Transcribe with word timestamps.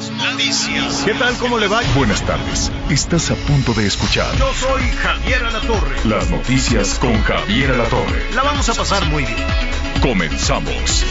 Las 0.00 0.10
noticias. 0.12 1.02
¿Qué 1.04 1.12
tal? 1.12 1.36
¿Cómo 1.36 1.58
le 1.58 1.68
va? 1.68 1.82
Buenas 1.94 2.22
tardes. 2.22 2.72
Estás 2.88 3.30
a 3.30 3.34
punto 3.34 3.74
de 3.74 3.86
escuchar 3.86 4.34
Yo 4.38 4.50
soy 4.54 4.80
Javier 5.02 5.44
Alatorre. 5.44 5.94
las 6.06 6.30
noticias 6.30 6.98
con 6.98 7.22
Javier 7.22 7.72
Alatorre. 7.72 8.24
La 8.34 8.42
vamos 8.42 8.66
a 8.70 8.72
pasar 8.72 9.04
muy 9.10 9.24
bien. 9.24 9.36
Comenzamos. 10.00 11.04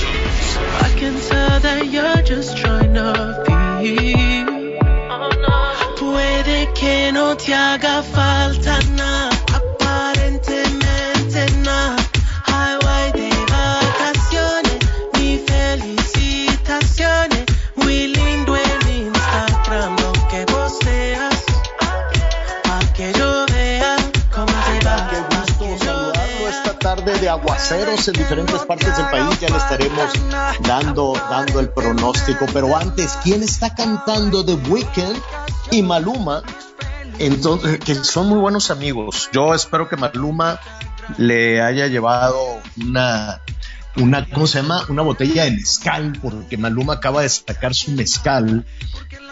I 0.81 0.99
can 0.99 1.13
tell 1.29 1.59
that 1.61 1.85
you're 1.85 2.23
just 2.23 2.57
trying 2.57 2.95
to 2.95 3.43
be. 3.79 4.43
Puede 5.99 6.73
que 6.73 7.11
no 7.13 7.37
te 7.37 7.53
haga 7.53 8.01
falta 8.01 8.79
nada, 8.95 9.29
aguaceros 27.29 28.07
en 28.07 28.13
diferentes 28.13 28.61
partes 28.61 28.95
del 28.97 29.05
país. 29.07 29.39
Ya 29.39 29.49
le 29.49 29.57
estaremos 29.57 30.13
dando, 30.61 31.13
dando 31.29 31.59
el 31.59 31.69
pronóstico. 31.69 32.45
Pero 32.53 32.75
antes, 32.75 33.17
¿quién 33.23 33.43
está 33.43 33.73
cantando 33.73 34.43
The 34.45 34.55
Weeknd 34.69 35.17
y 35.71 35.81
Maluma? 35.81 36.43
Entonces, 37.19 37.79
que 37.79 37.95
son 37.95 38.27
muy 38.27 38.39
buenos 38.39 38.71
amigos. 38.71 39.29
Yo 39.33 39.53
espero 39.53 39.89
que 39.89 39.97
Maluma 39.97 40.59
le 41.17 41.61
haya 41.61 41.87
llevado 41.87 42.61
una, 42.81 43.41
una, 43.97 44.25
¿cómo 44.29 44.47
se 44.47 44.61
llama? 44.61 44.85
Una 44.89 45.01
botella 45.01 45.43
de 45.45 45.51
mezcal, 45.51 46.17
porque 46.21 46.57
Maluma 46.57 46.93
acaba 46.93 47.21
de 47.21 47.29
sacar 47.29 47.73
su 47.73 47.91
mezcal 47.91 48.65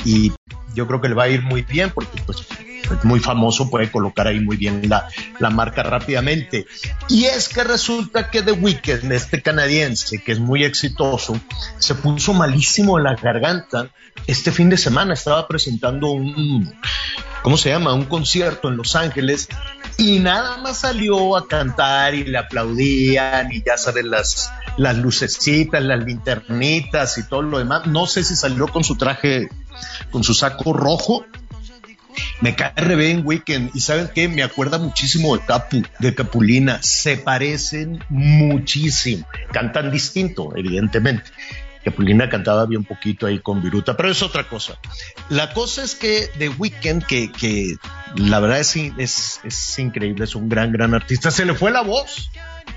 y 0.05 0.31
yo 0.73 0.87
creo 0.87 1.01
que 1.01 1.09
le 1.09 1.15
va 1.15 1.23
a 1.23 1.29
ir 1.29 1.41
muy 1.41 1.63
bien 1.63 1.91
porque 1.91 2.21
pues 2.25 2.39
es 2.39 3.03
muy 3.03 3.19
famoso, 3.19 3.69
puede 3.69 3.91
colocar 3.91 4.27
ahí 4.27 4.39
muy 4.39 4.57
bien 4.57 4.81
la, 4.87 5.07
la 5.39 5.49
marca 5.49 5.83
rápidamente. 5.83 6.67
Y 7.09 7.25
es 7.25 7.49
que 7.49 7.63
resulta 7.63 8.29
que 8.29 8.41
The 8.41 8.53
Weeknd, 8.53 9.11
este 9.11 9.41
canadiense 9.41 10.19
que 10.19 10.31
es 10.31 10.39
muy 10.39 10.63
exitoso, 10.63 11.39
se 11.79 11.95
puso 11.95 12.33
malísimo 12.33 12.97
en 12.97 13.05
la 13.05 13.15
garganta. 13.15 13.89
Este 14.25 14.51
fin 14.51 14.69
de 14.69 14.77
semana 14.77 15.13
estaba 15.13 15.47
presentando 15.47 16.11
un, 16.11 16.73
¿cómo 17.41 17.57
se 17.57 17.69
llama? 17.69 17.93
Un 17.93 18.05
concierto 18.05 18.69
en 18.69 18.77
Los 18.77 18.95
Ángeles 18.95 19.49
y 19.97 20.19
nada 20.19 20.57
más 20.57 20.79
salió 20.79 21.35
a 21.37 21.47
cantar 21.47 22.13
y 22.13 22.23
le 22.23 22.37
aplaudían 22.37 23.51
y 23.51 23.63
ya 23.63 23.77
saben 23.77 24.11
las, 24.11 24.51
las 24.77 24.97
lucecitas, 24.97 25.81
las 25.81 26.03
linternitas 26.03 27.17
y 27.17 27.27
todo 27.27 27.41
lo 27.41 27.57
demás. 27.57 27.87
No 27.87 28.05
sé 28.05 28.23
si 28.23 28.35
salió 28.35 28.67
con 28.67 28.83
su 28.83 28.95
traje, 28.95 29.49
con 30.11 30.23
su 30.23 30.33
saco 30.33 30.73
rojo. 30.73 31.25
Me 32.41 32.55
cae 32.55 32.73
re 32.75 32.95
bien 32.95 33.21
Weekend 33.25 33.71
y 33.75 33.79
saben 33.79 34.09
qué, 34.13 34.27
me 34.27 34.43
acuerda 34.43 34.77
muchísimo 34.79 35.37
de 35.37 35.45
Capu, 35.45 35.83
de 35.99 36.15
Capulina, 36.15 36.79
se 36.81 37.17
parecen 37.17 38.03
muchísimo, 38.09 39.27
cantan 39.51 39.91
distinto, 39.91 40.55
evidentemente. 40.55 41.31
Capulina 41.83 42.27
cantaba 42.27 42.65
bien 42.65 42.83
poquito 42.83 43.27
ahí 43.27 43.39
con 43.39 43.61
Viruta, 43.61 43.95
pero 43.95 44.09
es 44.09 44.21
otra 44.21 44.49
cosa. 44.49 44.77
La 45.29 45.53
cosa 45.53 45.83
es 45.83 45.95
que 45.95 46.29
The 46.37 46.49
Weeknd, 46.49 47.05
que, 47.05 47.31
que 47.31 47.75
la 48.15 48.41
verdad 48.41 48.59
es, 48.59 48.75
es, 48.97 49.39
es 49.43 49.79
increíble, 49.79 50.25
es 50.25 50.35
un 50.35 50.49
gran, 50.49 50.73
gran 50.73 50.93
artista, 50.93 51.31
se 51.31 51.45
le 51.45 51.53
fue 51.53 51.71
la 51.71 51.81
voz. 51.81 52.29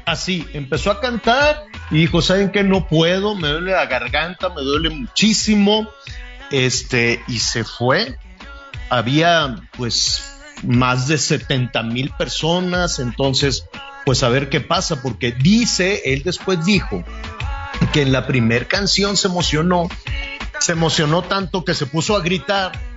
Así, 0.05 0.47
empezó 0.53 0.93
a 0.93 1.01
cantar 1.01 1.65
y 1.91 1.99
dijo, 1.99 2.23
¿saben 2.23 2.53
qué? 2.53 2.63
No 2.63 2.87
puedo, 2.87 3.35
me 3.35 3.49
duele 3.49 3.73
la 3.73 3.87
garganta, 3.87 4.49
me 4.49 4.63
duele 4.63 4.91
muchísimo. 4.91 5.89
Este, 6.51 7.23
y 7.29 7.39
se 7.39 7.65
fue. 7.65 8.17
Había 8.89 9.57
pues 9.77 10.23
más 10.63 11.07
de 11.09 11.19
70 11.19 11.83
mil 11.85 12.11
personas, 12.11 12.99
entonces, 12.99 13.67
pues 14.05 14.23
a 14.23 14.29
ver 14.29 14.49
qué 14.49 14.61
pasa, 14.61 15.01
porque 15.03 15.33
dice, 15.33 16.03
él 16.13 16.23
después 16.25 16.65
dijo 16.65 17.05
que 17.93 18.03
en 18.03 18.13
la 18.13 18.27
primer 18.27 18.67
canción 18.69 19.17
se 19.17 19.29
emocionó, 19.29 19.89
se 20.59 20.73
emocionó 20.73 21.23
tanto 21.23 21.65
que 21.65 21.75
se 21.75 21.87
puso 21.87 22.17
a 22.17 22.21
gritar 22.21 22.90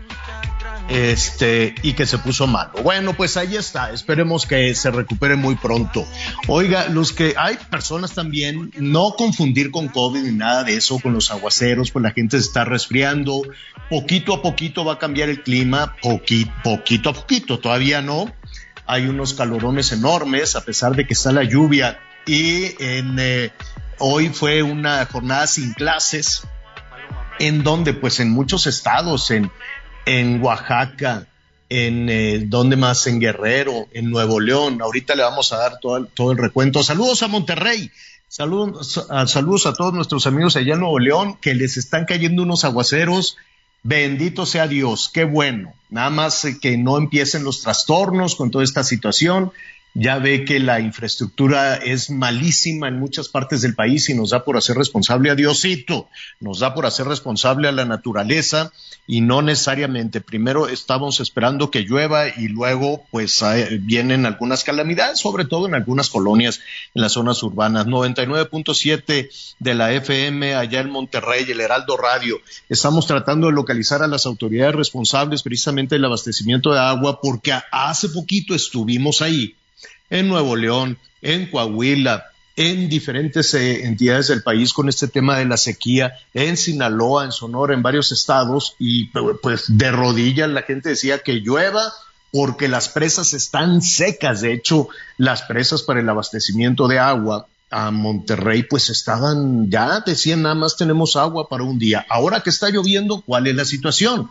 este 0.90 1.76
y 1.82 1.94
que 1.94 2.06
se 2.06 2.18
puso 2.18 2.48
malo. 2.48 2.72
Bueno, 2.84 3.14
pues 3.14 3.38
ahí 3.38 3.56
está, 3.56 3.92
esperemos 3.92 4.46
que 4.46 4.74
se 4.76 4.92
recupere 4.92 5.36
muy 5.36 5.56
pronto. 5.56 6.06
Oiga, 6.48 6.88
los 6.90 7.14
que 7.14 7.36
hay 7.38 7.58
personas 7.70 8.14
también, 8.14 8.72
no 8.78 9.12
confundir 9.18 9.72
con 9.72 9.88
COVID 9.88 10.22
ni 10.22 10.32
nada 10.32 10.64
de 10.64 10.76
eso, 10.76 11.00
con 11.00 11.14
los 11.14 11.32
aguaceros, 11.32 11.92
pues 11.92 12.04
la 12.04 12.12
gente 12.12 12.38
se 12.38 12.48
está 12.48 12.66
resfriando, 12.66 13.42
poquito 13.90 14.34
a 14.34 14.42
poquito 14.42 14.86
va 14.86 14.94
a 14.94 15.00
cambiar 15.00 15.30
el 15.30 15.42
clima, 15.42 15.96
poquito, 16.02 16.52
poquito 16.64 17.10
a 17.10 17.14
poquito, 17.14 17.60
todavía 17.60 18.02
no. 18.02 18.34
Hay 18.86 19.08
unos 19.08 19.34
calorones 19.34 19.94
enormes, 19.94 20.56
a 20.56 20.66
pesar 20.66 20.96
de 20.96 21.08
que 21.08 21.14
está 21.14 21.32
la 21.32 21.44
lluvia 21.44 22.00
y 22.26 22.76
eh, 22.80 23.52
hoy 24.00 24.30
fue 24.30 24.64
una 24.64 25.06
jornada 25.06 25.48
sin 25.48 25.74
clases, 25.74 26.44
en 27.40 27.64
donde 27.64 27.94
pues 27.94 28.20
en 28.20 28.30
muchos 28.30 28.68
estados, 28.68 29.32
en, 29.32 29.52
en 30.06 30.42
Oaxaca, 30.44 31.28
en 31.70 32.10
eh, 32.10 32.44
donde 32.46 32.76
más, 32.76 33.08
en 33.08 33.20
Guerrero, 33.20 33.88
en 33.94 34.10
Nuevo 34.10 34.40
León, 34.40 34.82
ahorita 34.82 35.16
le 35.16 35.24
vamos 35.24 35.54
a 35.54 35.58
dar 35.58 35.80
todo 35.80 35.98
el, 35.98 36.08
todo 36.08 36.32
el 36.32 36.38
recuento. 36.38 36.84
Saludos 36.84 37.24
a 37.24 37.28
Monterrey, 37.28 37.90
saludos 38.28 39.06
a, 39.10 39.28
saludos 39.28 39.66
a 39.66 39.74
todos 39.74 39.94
nuestros 39.94 40.28
amigos 40.28 40.56
allá 40.56 40.74
en 40.74 40.82
Nuevo 40.82 41.00
León, 41.00 41.38
que 41.42 41.56
les 41.56 41.78
están 41.78 42.06
cayendo 42.06 42.44
unos 42.44 42.66
aguaceros. 42.66 43.38
Bendito 43.82 44.46
sea 44.46 44.68
Dios, 44.68 45.10
qué 45.14 45.24
bueno. 45.26 45.74
Nada 45.90 46.10
más 46.10 46.46
eh, 46.46 46.58
que 46.62 46.78
no 46.78 46.98
empiecen 46.98 47.44
los 47.44 47.62
trastornos 47.62 48.36
con 48.36 48.52
toda 48.52 48.64
esta 48.64 48.84
situación. 48.84 49.52
Ya 49.96 50.18
ve 50.18 50.44
que 50.44 50.60
la 50.60 50.80
infraestructura 50.80 51.76
es 51.76 52.10
malísima 52.10 52.88
en 52.88 53.00
muchas 53.00 53.30
partes 53.30 53.62
del 53.62 53.76
país 53.76 54.10
y 54.10 54.16
nos 54.16 54.32
da 54.32 54.44
por 54.44 54.58
hacer 54.58 54.76
responsable 54.76 55.30
a 55.30 55.36
Diosito, 55.36 56.10
nos 56.40 56.60
da 56.60 56.74
por 56.74 56.88
hacer 56.88 57.06
responsable 57.06 57.68
a 57.68 57.72
la 57.72 57.86
naturaleza 57.86 58.72
y 59.06 59.22
no 59.22 59.44
necesariamente. 59.44 60.20
Primero 60.20 60.68
estamos 60.68 61.20
esperando 61.20 61.70
que 61.70 61.82
llueva 61.82 62.28
y 62.28 62.48
luego 62.48 63.06
pues 63.12 63.44
vienen 63.82 64.26
algunas 64.26 64.64
calamidades, 64.64 65.20
sobre 65.20 65.46
todo 65.46 65.68
en 65.68 65.76
algunas 65.76 66.10
colonias 66.10 66.62
en 66.96 67.04
las 67.04 67.12
zonas 67.12 67.44
urbanas. 67.44 67.86
99.7 67.86 69.30
de 69.60 69.74
la 69.76 69.94
FM 69.94 70.56
allá 70.56 70.80
en 70.80 70.90
Monterrey, 70.90 71.46
el 71.48 71.62
Heraldo 71.62 71.98
Radio. 71.98 72.42
Estamos 72.68 73.06
tratando 73.06 73.46
de 73.46 73.54
localizar 73.54 74.02
a 74.02 74.08
las 74.08 74.26
autoridades 74.26 74.74
responsables 74.74 75.44
precisamente 75.44 75.94
del 75.94 76.06
abastecimiento 76.06 76.74
de 76.74 76.80
agua 76.80 77.20
porque 77.22 77.54
hace 77.72 78.10
poquito 78.10 78.56
estuvimos 78.56 79.22
ahí 79.22 79.56
en 80.10 80.28
Nuevo 80.28 80.56
León, 80.56 80.98
en 81.22 81.50
Coahuila, 81.50 82.26
en 82.56 82.88
diferentes 82.88 83.54
eh, 83.54 83.86
entidades 83.86 84.28
del 84.28 84.44
país 84.44 84.74
con 84.74 84.90
este 84.90 85.08
tema 85.08 85.38
de 85.38 85.46
la 85.46 85.58
sequía, 85.58 86.14
en 86.34 86.56
Sinaloa, 86.56 87.26
en 87.26 87.32
Sonora, 87.32 87.74
en 87.74 87.82
varios 87.82 88.12
estados, 88.12 88.76
y 88.78 89.06
pues 89.42 89.66
de 89.68 89.92
rodillas 89.92 90.50
la 90.50 90.62
gente 90.62 90.90
decía 90.90 91.20
que 91.20 91.34
llueva 91.34 91.92
porque 92.32 92.68
las 92.68 92.90
presas 92.90 93.34
están 93.34 93.82
secas. 93.82 94.42
De 94.42 94.54
hecho, 94.54 94.88
las 95.18 95.44
presas 95.44 95.84
para 95.84 96.00
el 96.00 96.10
abastecimiento 96.10 96.88
de 96.88 97.00
agua 97.00 97.48
a 97.70 97.90
Monterrey 97.90 98.64
pues 98.64 98.90
estaban 98.90 99.70
ya, 99.70 100.02
decían 100.02 100.44
nada 100.44 100.56
más 100.56 100.78
tenemos 100.78 101.16
agua 101.16 101.50
para 101.50 101.64
un 101.64 101.80
día. 101.80 102.06
Ahora 102.10 102.42
que 102.42 102.52
está 102.52 102.70
lloviendo, 102.70 103.22
¿cuál 103.22 103.48
es 103.48 103.56
la 103.56 103.66
situación? 103.66 104.30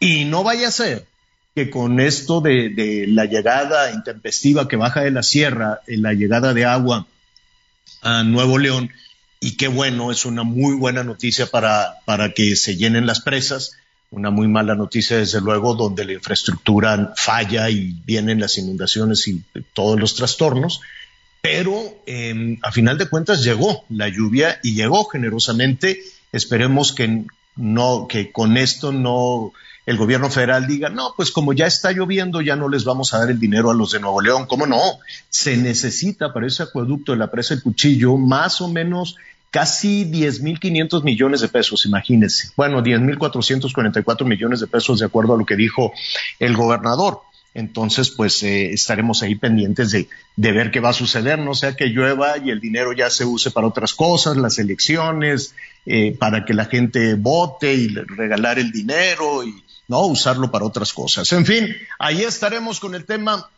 Y 0.00 0.24
no 0.24 0.42
vaya 0.42 0.68
a 0.68 0.72
ser 0.72 1.06
que 1.54 1.70
con 1.70 2.00
esto 2.00 2.40
de, 2.40 3.06
la 3.08 3.24
llegada 3.24 3.92
intempestiva 3.92 4.68
que 4.68 4.76
baja 4.76 5.02
de 5.02 5.10
la 5.10 5.22
sierra, 5.22 5.80
en 5.86 6.02
la 6.02 6.12
llegada 6.12 6.54
de 6.54 6.64
agua 6.64 7.06
a 8.02 8.22
Nuevo 8.22 8.58
León, 8.58 8.90
y 9.40 9.56
qué 9.56 9.68
bueno, 9.68 10.10
es 10.10 10.24
una 10.24 10.42
muy 10.42 10.74
buena 10.74 11.04
noticia 11.04 11.46
para, 11.46 11.96
para 12.04 12.32
que 12.32 12.56
se 12.56 12.76
llenen 12.76 13.06
las 13.06 13.20
presas, 13.20 13.72
una 14.10 14.30
muy 14.30 14.48
mala 14.48 14.74
noticia 14.74 15.18
desde 15.18 15.40
luego 15.40 15.74
donde 15.74 16.04
la 16.04 16.14
infraestructura 16.14 17.12
falla 17.16 17.68
y 17.70 17.94
vienen 18.04 18.40
las 18.40 18.56
inundaciones 18.58 19.28
y 19.28 19.42
todos 19.74 19.98
los 20.00 20.14
trastornos, 20.14 20.80
pero 21.40 22.02
em, 22.06 22.58
a 22.62 22.72
final 22.72 22.98
de 22.98 23.08
cuentas 23.08 23.44
llegó 23.44 23.84
la 23.88 24.08
lluvia 24.08 24.58
y 24.62 24.74
llegó 24.74 25.04
generosamente. 25.04 26.00
Esperemos 26.32 26.92
que 26.92 27.24
no, 27.56 28.06
que 28.08 28.32
con 28.32 28.56
esto 28.56 28.92
no 28.92 29.52
el 29.88 29.96
gobierno 29.96 30.28
federal 30.28 30.66
diga, 30.66 30.90
no, 30.90 31.14
pues 31.16 31.30
como 31.30 31.54
ya 31.54 31.64
está 31.64 31.92
lloviendo, 31.92 32.42
ya 32.42 32.56
no 32.56 32.68
les 32.68 32.84
vamos 32.84 33.14
a 33.14 33.20
dar 33.20 33.30
el 33.30 33.40
dinero 33.40 33.70
a 33.70 33.74
los 33.74 33.92
de 33.92 34.00
Nuevo 34.00 34.20
León. 34.20 34.44
¿Cómo 34.44 34.66
no? 34.66 34.78
Se 35.30 35.56
necesita 35.56 36.30
para 36.34 36.46
ese 36.46 36.62
acueducto 36.62 37.12
de 37.12 37.18
la 37.18 37.30
presa 37.30 37.54
El 37.54 37.62
Cuchillo 37.62 38.18
más 38.18 38.60
o 38.60 38.68
menos 38.68 39.16
casi 39.50 40.04
10.500 40.04 41.02
millones 41.04 41.40
de 41.40 41.48
pesos, 41.48 41.86
imagínense. 41.86 42.50
Bueno, 42.54 42.84
10.444 42.84 44.26
millones 44.26 44.60
de 44.60 44.66
pesos 44.66 44.98
de 44.98 45.06
acuerdo 45.06 45.32
a 45.32 45.38
lo 45.38 45.46
que 45.46 45.56
dijo 45.56 45.90
el 46.38 46.54
gobernador. 46.54 47.22
Entonces, 47.54 48.10
pues 48.10 48.42
eh, 48.42 48.70
estaremos 48.70 49.22
ahí 49.22 49.36
pendientes 49.36 49.90
de, 49.90 50.06
de, 50.36 50.52
ver 50.52 50.70
qué 50.70 50.80
va 50.80 50.90
a 50.90 50.92
suceder, 50.92 51.38
no 51.38 51.54
sea 51.54 51.74
que 51.74 51.86
llueva 51.86 52.36
y 52.36 52.50
el 52.50 52.60
dinero 52.60 52.92
ya 52.92 53.08
se 53.08 53.24
use 53.24 53.50
para 53.50 53.66
otras 53.66 53.94
cosas, 53.94 54.36
las 54.36 54.58
elecciones, 54.58 55.54
eh, 55.86 56.14
para 56.20 56.44
que 56.44 56.52
la 56.52 56.66
gente 56.66 57.14
vote 57.14 57.72
y 57.72 57.88
regalar 57.88 58.58
el 58.58 58.70
dinero 58.70 59.44
y 59.44 59.64
no 59.88 60.06
usarlo 60.06 60.50
para 60.50 60.66
otras 60.66 60.92
cosas. 60.92 61.32
En 61.32 61.44
fin, 61.44 61.74
ahí 61.98 62.22
estaremos 62.22 62.78
con 62.78 62.94
el 62.94 63.04
tema 63.04 63.48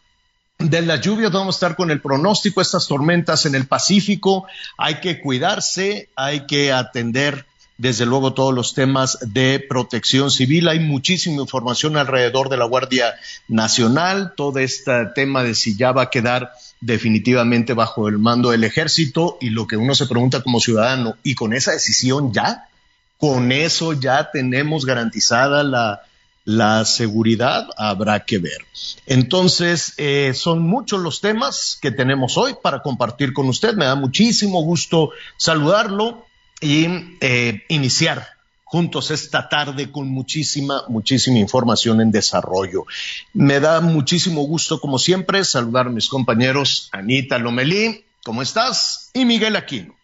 de 0.58 0.82
las 0.82 1.00
lluvias, 1.00 1.32
vamos 1.32 1.56
a 1.56 1.58
estar 1.58 1.76
con 1.76 1.90
el 1.90 2.00
pronóstico, 2.00 2.60
estas 2.60 2.86
tormentas 2.86 3.46
en 3.46 3.54
el 3.54 3.66
Pacífico, 3.66 4.46
hay 4.78 5.00
que 5.00 5.20
cuidarse, 5.20 6.08
hay 6.16 6.46
que 6.46 6.72
atender 6.72 7.46
desde 7.78 8.04
luego 8.04 8.34
todos 8.34 8.54
los 8.54 8.74
temas 8.74 9.18
de 9.22 9.64
protección 9.66 10.30
civil. 10.30 10.68
Hay 10.68 10.80
muchísima 10.80 11.40
información 11.40 11.96
alrededor 11.96 12.50
de 12.50 12.58
la 12.58 12.66
Guardia 12.66 13.14
Nacional, 13.48 14.34
todo 14.36 14.58
este 14.58 15.06
tema 15.14 15.42
de 15.42 15.54
si 15.54 15.76
ya 15.76 15.90
va 15.92 16.02
a 16.02 16.10
quedar 16.10 16.50
definitivamente 16.82 17.72
bajo 17.72 18.06
el 18.06 18.18
mando 18.18 18.50
del 18.50 18.64
ejército 18.64 19.38
y 19.40 19.48
lo 19.48 19.66
que 19.66 19.78
uno 19.78 19.94
se 19.94 20.06
pregunta 20.06 20.42
como 20.42 20.60
ciudadano, 20.60 21.16
¿y 21.22 21.34
con 21.34 21.54
esa 21.54 21.72
decisión 21.72 22.34
ya? 22.34 22.68
¿Con 23.16 23.50
eso 23.50 23.94
ya 23.94 24.30
tenemos 24.30 24.84
garantizada 24.84 25.62
la, 25.62 26.02
la 26.50 26.84
seguridad? 26.84 27.68
Habrá 27.76 28.24
que 28.24 28.38
ver. 28.38 28.66
Entonces, 29.06 29.94
eh, 29.96 30.32
son 30.34 30.62
muchos 30.62 31.00
los 31.00 31.20
temas 31.20 31.78
que 31.80 31.90
tenemos 31.90 32.36
hoy 32.36 32.54
para 32.60 32.82
compartir 32.82 33.32
con 33.32 33.48
usted. 33.48 33.74
Me 33.74 33.84
da 33.84 33.94
muchísimo 33.94 34.62
gusto 34.62 35.10
saludarlo 35.36 36.26
y 36.60 36.86
eh, 37.20 37.62
iniciar 37.68 38.26
juntos 38.64 39.10
esta 39.10 39.48
tarde 39.48 39.90
con 39.90 40.08
muchísima, 40.08 40.84
muchísima 40.88 41.38
información 41.38 42.00
en 42.00 42.10
desarrollo. 42.10 42.84
Me 43.32 43.60
da 43.60 43.80
muchísimo 43.80 44.42
gusto, 44.42 44.80
como 44.80 44.98
siempre, 44.98 45.44
saludar 45.44 45.86
a 45.86 45.90
mis 45.90 46.08
compañeros 46.08 46.88
Anita 46.92 47.38
Lomelí, 47.38 48.04
¿cómo 48.24 48.42
estás? 48.42 49.10
Y 49.12 49.24
Miguel 49.24 49.56
Aquino. 49.56 49.99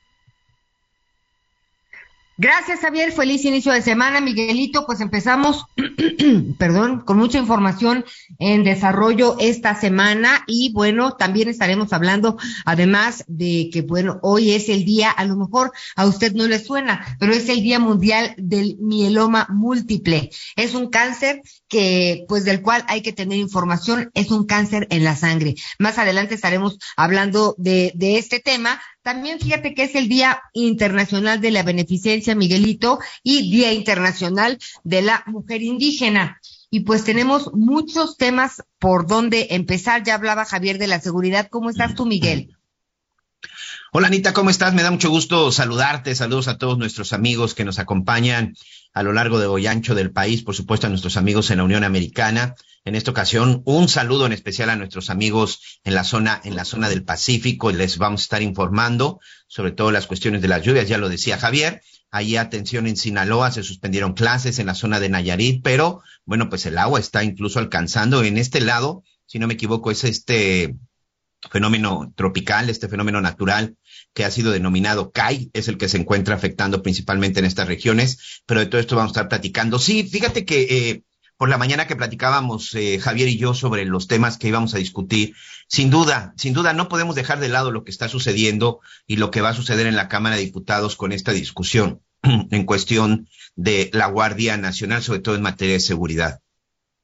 Gracias, 2.39 2.81
Javier. 2.81 3.13
Feliz 3.13 3.47
inicio 3.47 3.73
de 3.73 3.81
semana, 3.81 4.21
Miguelito. 4.21 4.85
Pues 4.85 5.01
empezamos, 5.01 5.65
perdón, 6.59 7.01
con 7.01 7.17
mucha 7.17 7.39
información 7.39 8.05
en 8.39 8.63
desarrollo 8.63 9.37
esta 9.41 9.75
semana 9.75 10.45
y 10.47 10.71
bueno, 10.75 11.13
también 11.13 11.49
estaremos 11.49 11.95
hablando, 11.95 12.37
además 12.67 13.25
de 13.27 13.71
que 13.73 13.81
bueno, 13.81 14.19
hoy 14.23 14.53
es 14.53 14.69
el 14.69 14.85
día, 14.85 15.11
a 15.11 15.25
lo 15.25 15.37
mejor 15.37 15.73
a 15.97 16.05
usted 16.05 16.35
no 16.35 16.47
le 16.47 16.59
suena, 16.59 17.17
pero 17.19 17.33
es 17.33 17.49
el 17.49 17.63
Día 17.63 17.79
Mundial 17.79 18.35
del 18.37 18.77
Mieloma 18.81 19.47
Múltiple. 19.49 20.31
Es 20.57 20.75
un 20.75 20.91
cáncer 20.91 21.41
que, 21.69 22.27
pues 22.29 22.45
del 22.45 22.61
cual 22.61 22.85
hay 22.89 23.01
que 23.01 23.15
tener 23.15 23.39
información, 23.39 24.11
es 24.13 24.31
un 24.31 24.45
cáncer 24.45 24.87
en 24.91 25.05
la 25.05 25.17
sangre. 25.17 25.55
Más 25.79 25.97
adelante 25.97 26.35
estaremos 26.35 26.79
hablando 26.99 27.55
de, 27.57 27.93
de 27.95 28.19
este 28.19 28.41
tema, 28.41 28.79
también 29.07 29.39
fíjate 29.39 29.73
que 29.73 29.85
es 29.85 29.95
el 29.95 30.09
Día 30.09 30.43
Internacional 30.53 31.41
de 31.41 31.53
la 31.53 31.63
Beneficencia, 31.63 32.35
Miguelito, 32.35 32.99
y 33.23 33.53
Día 33.53 33.73
Internacional 33.73 34.59
de 34.83 35.01
la 35.01 35.23
Mujer 35.29 35.63
Indígena. 35.63 36.41
Y 36.71 36.81
pues 36.81 37.05
tenemos 37.05 37.53
muchos 37.55 38.17
temas 38.17 38.65
por 38.81 39.07
donde 39.07 39.47
empezar. 39.51 40.03
Ya 40.03 40.17
hablaba 40.17 40.45
Javier 40.45 40.79
de 40.79 40.89
la 40.89 40.99
seguridad. 40.99 41.47
¿Cómo 41.49 41.71
estás 41.71 41.95
tú, 41.95 42.05
Miguel? 42.05 42.56
Hola 43.93 44.09
Anita, 44.09 44.33
¿cómo 44.33 44.51
estás? 44.51 44.75
Me 44.75 44.83
da 44.83 44.91
mucho 44.91 45.11
gusto 45.11 45.53
saludarte. 45.53 46.17
Saludos 46.17 46.49
a 46.49 46.59
todos 46.59 46.77
nuestros 46.77 47.13
amigos 47.13 47.55
que 47.55 47.65
nos 47.65 47.79
acompañan 47.79 48.57
a 48.93 49.05
lo 49.05 49.13
largo 49.13 49.39
de 49.39 49.47
hoy 49.47 49.69
ancho 49.69 49.95
del 49.95 50.11
país, 50.11 50.43
por 50.43 50.57
supuesto 50.57 50.89
a 50.89 50.91
nuestros 50.91 51.17
amigos 51.17 51.51
en 51.51 51.59
la 51.59 51.65
Unión 51.65 51.85
Americana 51.85 52.57
en 52.85 52.97
esta 52.97 53.13
ocasión. 53.13 53.63
Un 53.65 53.89
saludo 53.89 54.27
en 54.27 54.33
especial 54.33 54.71
a 54.71 54.77
nuestros 54.77 55.09
amigos 55.09 55.81
en 55.85 55.95
la 55.95 56.03
zona, 56.03 56.41
en 56.43 56.57
la 56.57 56.65
zona 56.65 56.89
del 56.89 57.05
Pacífico. 57.05 57.71
Les 57.71 57.97
vamos 57.97 58.23
a 58.23 58.25
estar 58.25 58.43
informando 58.43 59.21
sobre 59.47 59.71
todo 59.71 59.93
las 59.93 60.09
cuestiones 60.09 60.43
de 60.43 60.49
las 60.49 60.63
lluvias. 60.63 60.89
Ya 60.89 60.99
lo 60.99 61.09
decía 61.09 61.39
Javier. 61.39 61.81
Ahí 62.11 62.37
atención 62.37 62.89
en 62.89 62.97
Sinaloa, 62.97 63.53
se 63.53 63.63
suspendieron 63.63 64.15
clases 64.15 64.59
en 64.59 64.67
la 64.67 64.75
zona 64.75 64.99
de 64.99 65.11
Nayarit, 65.11 65.63
pero 65.63 66.03
bueno, 66.25 66.49
pues 66.49 66.67
el 66.67 66.79
agua 66.79 66.99
está 66.99 67.23
incluso 67.23 67.61
alcanzando 67.61 68.25
en 68.25 68.37
este 68.37 68.61
lado, 68.61 69.05
si 69.27 69.39
no 69.39 69.47
me 69.47 69.55
equivoco, 69.55 69.91
es 69.91 70.03
este 70.05 70.77
fenómeno 71.51 72.13
tropical, 72.17 72.71
este 72.71 72.89
fenómeno 72.89 73.21
natural 73.21 73.77
que 74.15 74.25
ha 74.25 74.31
sido 74.31 74.53
denominado 74.53 75.11
CAI, 75.11 75.51
es 75.53 75.69
el 75.69 75.79
que 75.79 75.89
se 75.89 75.99
encuentra 75.99 76.35
afectando 76.35 76.83
principalmente 76.83 77.41
en 77.41 77.47
estas 77.47 77.69
regiones, 77.69 78.43
pero 78.47 78.61
de 78.61 78.67
todo 78.67 78.81
esto 78.81 78.97
vamos 78.97 79.11
a 79.11 79.13
estar 79.13 79.29
platicando. 79.29 79.79
Sí, 79.79 80.05
fíjate 80.05 80.45
que 80.45 80.63
eh, 80.63 81.03
por 81.37 81.49
la 81.49 81.59
mañana 81.59 81.87
que 81.87 81.97
platicábamos 81.97 82.75
eh, 82.75 82.99
Javier 82.99 83.29
y 83.29 83.37
yo 83.37 83.55
sobre 83.55 83.85
los 83.85 84.07
temas 84.07 84.39
que 84.39 84.49
íbamos 84.49 84.75
a 84.75 84.79
discutir, 84.79 85.35
sin 85.69 85.91
duda, 85.91 86.33
sin 86.37 86.55
duda 86.55 86.73
no 86.73 86.89
podemos 86.89 87.15
dejar 87.15 87.41
de 87.41 87.49
lado 87.49 87.73
lo 87.73 87.85
que 87.85 87.91
está 87.91 88.09
sucediendo 88.09 88.81
y 89.07 89.17
lo 89.17 89.31
que 89.31 89.41
va 89.43 89.51
a 89.51 89.55
suceder 89.55 89.87
en 89.87 89.97
la 89.97 90.09
Cámara 90.09 90.37
de 90.37 90.43
Diputados 90.43 90.97
con 90.97 91.13
esta 91.13 91.33
discusión 91.33 92.01
en 92.23 92.65
cuestión 92.65 93.29
de 93.55 93.91
la 93.93 94.07
Guardia 94.07 94.57
Nacional, 94.57 95.03
sobre 95.03 95.21
todo 95.21 95.35
en 95.35 95.43
materia 95.43 95.75
de 95.75 95.81
seguridad. 95.81 96.41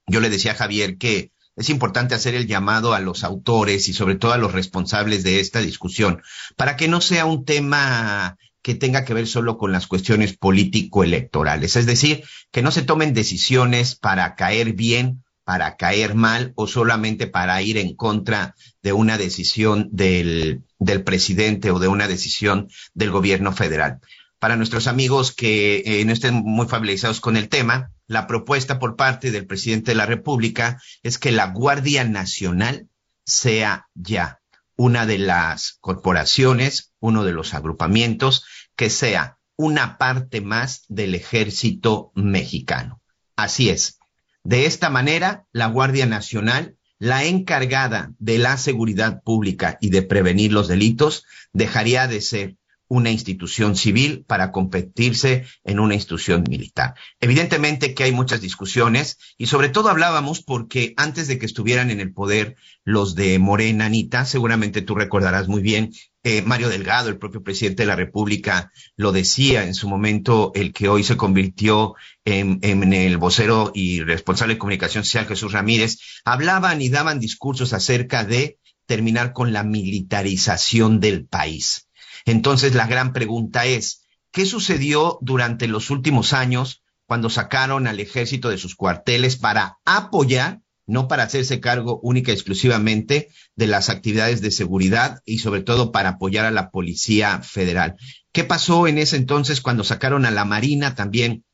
Yo 0.06 0.20
le 0.20 0.30
decía 0.30 0.52
a 0.52 0.56
Javier 0.56 0.98
que 0.98 1.31
es 1.56 1.70
importante 1.70 2.14
hacer 2.14 2.34
el 2.34 2.46
llamado 2.46 2.94
a 2.94 3.00
los 3.00 3.24
autores 3.24 3.88
y 3.88 3.92
sobre 3.92 4.16
todo 4.16 4.32
a 4.32 4.38
los 4.38 4.52
responsables 4.52 5.22
de 5.22 5.40
esta 5.40 5.60
discusión 5.60 6.22
para 6.56 6.76
que 6.76 6.88
no 6.88 7.00
sea 7.00 7.26
un 7.26 7.44
tema 7.44 8.36
que 8.62 8.74
tenga 8.74 9.04
que 9.04 9.14
ver 9.14 9.26
solo 9.26 9.58
con 9.58 9.72
las 9.72 9.86
cuestiones 9.86 10.36
político-electorales. 10.36 11.76
Es 11.76 11.84
decir, 11.84 12.24
que 12.52 12.62
no 12.62 12.70
se 12.70 12.82
tomen 12.82 13.12
decisiones 13.12 13.96
para 13.96 14.36
caer 14.36 14.72
bien, 14.72 15.24
para 15.44 15.76
caer 15.76 16.14
mal 16.14 16.52
o 16.54 16.68
solamente 16.68 17.26
para 17.26 17.60
ir 17.60 17.76
en 17.76 17.96
contra 17.96 18.54
de 18.82 18.92
una 18.92 19.18
decisión 19.18 19.88
del, 19.90 20.62
presidente 21.04 21.72
o 21.72 21.80
de 21.80 21.88
una 21.88 22.06
decisión 22.06 22.68
del 22.94 23.10
gobierno 23.10 23.52
federal. 23.52 23.98
Para 24.38 24.56
nuestros 24.56 24.86
amigos 24.86 25.32
que 25.32 25.82
eh, 25.84 26.04
no 26.04 26.12
estén 26.12 26.34
muy 26.34 26.66
familiarizados 26.66 27.20
con 27.20 27.36
el 27.36 27.48
tema, 27.48 27.90
la 28.12 28.26
propuesta 28.26 28.78
por 28.78 28.94
parte 28.94 29.30
del 29.30 29.46
presidente 29.46 29.92
de 29.92 29.94
la 29.94 30.04
República 30.04 30.80
es 31.02 31.18
que 31.18 31.32
la 31.32 31.46
Guardia 31.46 32.04
Nacional 32.04 32.88
sea 33.24 33.88
ya 33.94 34.40
una 34.76 35.06
de 35.06 35.16
las 35.16 35.78
corporaciones, 35.80 36.92
uno 37.00 37.24
de 37.24 37.32
los 37.32 37.54
agrupamientos 37.54 38.44
que 38.76 38.90
sea 38.90 39.38
una 39.56 39.96
parte 39.96 40.42
más 40.42 40.84
del 40.88 41.14
ejército 41.14 42.12
mexicano. 42.14 43.00
Así 43.34 43.70
es. 43.70 43.98
De 44.44 44.66
esta 44.66 44.90
manera, 44.90 45.46
la 45.52 45.68
Guardia 45.68 46.04
Nacional, 46.04 46.76
la 46.98 47.24
encargada 47.24 48.12
de 48.18 48.36
la 48.36 48.58
seguridad 48.58 49.22
pública 49.22 49.78
y 49.80 49.88
de 49.88 50.02
prevenir 50.02 50.52
los 50.52 50.68
delitos, 50.68 51.24
dejaría 51.54 52.08
de 52.08 52.20
ser 52.20 52.56
una 52.92 53.10
institución 53.10 53.74
civil 53.74 54.22
para 54.26 54.52
competirse 54.52 55.46
en 55.64 55.80
una 55.80 55.94
institución 55.94 56.44
militar. 56.46 56.92
Evidentemente 57.20 57.94
que 57.94 58.04
hay 58.04 58.12
muchas 58.12 58.42
discusiones 58.42 59.16
y 59.38 59.46
sobre 59.46 59.70
todo 59.70 59.88
hablábamos 59.88 60.42
porque 60.42 60.92
antes 60.98 61.26
de 61.26 61.38
que 61.38 61.46
estuvieran 61.46 61.90
en 61.90 62.00
el 62.00 62.12
poder 62.12 62.54
los 62.84 63.14
de 63.14 63.38
Morena, 63.38 63.86
Anita, 63.86 64.26
seguramente 64.26 64.82
tú 64.82 64.94
recordarás 64.94 65.48
muy 65.48 65.62
bien, 65.62 65.92
eh, 66.22 66.42
Mario 66.42 66.68
Delgado, 66.68 67.08
el 67.08 67.16
propio 67.16 67.42
presidente 67.42 67.84
de 67.84 67.86
la 67.86 67.96
República, 67.96 68.70
lo 68.94 69.10
decía 69.10 69.64
en 69.64 69.72
su 69.72 69.88
momento, 69.88 70.52
el 70.54 70.74
que 70.74 70.90
hoy 70.90 71.02
se 71.02 71.16
convirtió 71.16 71.94
en, 72.26 72.58
en 72.60 72.92
el 72.92 73.16
vocero 73.16 73.72
y 73.74 74.02
responsable 74.02 74.54
de 74.54 74.58
comunicación 74.58 75.02
social, 75.02 75.26
Jesús 75.26 75.52
Ramírez, 75.52 75.96
hablaban 76.26 76.82
y 76.82 76.90
daban 76.90 77.20
discursos 77.20 77.72
acerca 77.72 78.22
de 78.22 78.58
terminar 78.84 79.32
con 79.32 79.54
la 79.54 79.62
militarización 79.62 81.00
del 81.00 81.24
país 81.24 81.88
entonces 82.24 82.74
la 82.74 82.86
gran 82.86 83.12
pregunta 83.12 83.66
es, 83.66 84.04
¿qué 84.30 84.46
sucedió 84.46 85.18
durante 85.20 85.68
los 85.68 85.90
últimos 85.90 86.32
años 86.32 86.82
cuando 87.06 87.30
sacaron 87.30 87.86
al 87.86 88.00
ejército 88.00 88.48
de 88.48 88.58
sus 88.58 88.74
cuarteles 88.74 89.36
para 89.36 89.78
apoyar, 89.84 90.60
no 90.86 91.08
para 91.08 91.24
hacerse 91.24 91.60
cargo 91.60 92.00
única 92.02 92.30
y 92.30 92.34
exclusivamente 92.34 93.28
de 93.54 93.66
las 93.66 93.88
actividades 93.88 94.40
de 94.40 94.50
seguridad 94.50 95.20
y 95.24 95.38
sobre 95.38 95.62
todo 95.62 95.92
para 95.92 96.10
apoyar 96.10 96.46
a 96.46 96.50
la 96.50 96.70
Policía 96.70 97.42
Federal? 97.42 97.96
¿Qué 98.32 98.44
pasó 98.44 98.86
en 98.86 98.98
ese 98.98 99.16
entonces 99.16 99.60
cuando 99.60 99.84
sacaron 99.84 100.24
a 100.24 100.30
la 100.30 100.44
Marina 100.44 100.94
también 100.94 101.44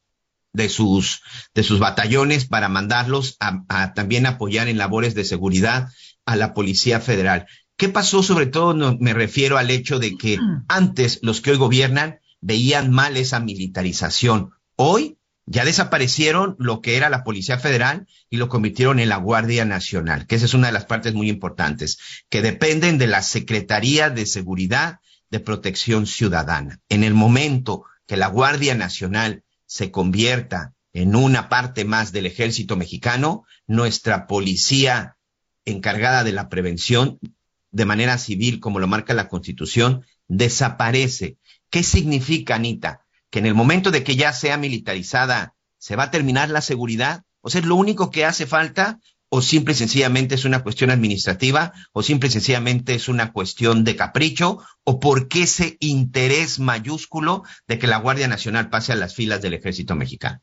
de 0.53 0.69
sus, 0.69 1.23
de 1.55 1.63
sus 1.63 1.79
batallones 1.79 2.47
para 2.47 2.69
mandarlos 2.69 3.37
a, 3.41 3.65
a 3.69 3.95
también 3.95 4.27
apoyar 4.27 4.69
en 4.69 4.79
labores 4.79 5.15
de 5.15 5.25
seguridad 5.25 5.89
a 6.25 6.37
la 6.37 6.55
Policía 6.55 7.01
Federal? 7.01 7.47
¿Qué 7.79 7.89
pasó? 7.89 8.25
Sobre 8.25 8.47
todo 8.47 8.75
no, 8.75 8.99
me 8.99 9.15
refiero 9.15 9.57
al 9.57 9.71
hecho 9.71 10.01
de 10.01 10.17
que 10.17 10.37
antes 10.67 11.21
los 11.23 11.41
que 11.41 11.53
hoy 11.53 11.59
gobiernan 11.59 12.19
veían 12.41 12.91
mal 12.91 13.17
esa 13.17 13.39
militarización. 13.39 14.51
Hoy 14.75 15.17
ya 15.47 15.65
desaparecieron 15.65 16.57
lo 16.59 16.81
que 16.81 16.97
era 16.97 17.09
la 17.09 17.23
Policía 17.23 17.57
Federal 17.57 18.09
y 18.29 18.39
lo 18.39 18.49
convirtieron 18.49 18.99
en 18.99 19.09
la 19.09 19.19
Guardia 19.19 19.65
Nacional, 19.65 20.27
que 20.27 20.35
esa 20.35 20.47
es 20.47 20.55
una 20.55 20.67
de 20.67 20.73
las 20.73 20.87
partes 20.87 21.15
muy 21.15 21.29
importantes, 21.31 21.99
que 22.29 22.43
dependen 22.43 22.99
de 22.99 23.07
la 23.07 23.23
Secretaría 23.23 24.11
de 24.11 24.27
Seguridad 24.27 24.99
de 25.31 25.39
Protección 25.39 26.09
Ciudadana. 26.09 26.81
En 26.89 27.05
el 27.05 27.15
momento 27.15 27.85
que 28.09 28.17
la 28.17 28.27
Guardia 28.27 28.75
Nacional 28.75 29.45
se 29.67 29.93
convierta 29.93 30.75
en 30.93 31.15
una 31.15 31.49
parte 31.49 31.85
más 31.85 32.11
del 32.11 32.27
ejército 32.27 32.75
mexicano, 32.75 33.45
nuestra 33.69 34.27
policía 34.27 35.17
encargada 35.65 36.25
de 36.25 36.33
la 36.33 36.49
prevención 36.49 37.21
de 37.71 37.85
manera 37.85 38.19
civil, 38.19 38.61
como 38.61 38.79
lo 38.79 38.87
marca 38.87 39.15
la 39.15 39.29
Constitución, 39.29 40.05
desaparece. 40.27 41.39
¿Qué 41.71 41.83
significa, 41.83 42.55
Anita? 42.55 43.05
Que 43.31 43.41
en 43.41 43.47
el 43.47 43.55
momento 43.55 43.91
de 43.91 44.05
que 44.05 44.17
ya 44.17 44.33
sea 44.33 44.57
militarizada, 44.57 45.55
¿se 45.79 45.97
va 45.97 46.05
a 46.05 46.11
terminar 46.11 46.51
la 46.51 46.61
seguridad? 46.61 47.25
O 47.41 47.51
sea, 47.51 47.61
¿es 47.61 47.67
lo 47.67 47.77
único 47.77 48.11
que 48.11 48.25
hace 48.25 48.47
falta? 48.47 49.01
¿O 49.31 49.43
simple 49.43 49.75
y 49.75 49.77
sencillamente 49.77 50.35
es 50.35 50.47
una 50.47 50.63
cuestión 50.63 50.91
administrativa? 50.91 51.73
¿O 51.93 52.03
simple 52.03 52.29
y 52.29 52.33
sencillamente 52.33 52.95
es 52.95 53.09
una 53.09 53.33
cuestión 53.33 53.85
de 53.85 53.97
capricho? 53.97 54.59
¿O 54.85 55.01
por 55.01 55.29
qué 55.29 55.43
ese 55.43 55.77
interés 55.81 56.59
mayúsculo 56.59 57.43
de 57.67 57.79
que 57.79 57.87
la 57.87 57.99
Guardia 57.99 58.29
Nacional 58.29 58.71
pase 58.71 58.93
a 58.93 58.97
las 58.97 59.15
filas 59.15 59.43
del 59.43 59.55
ejército 59.55 59.95
mexicano? 59.95 60.41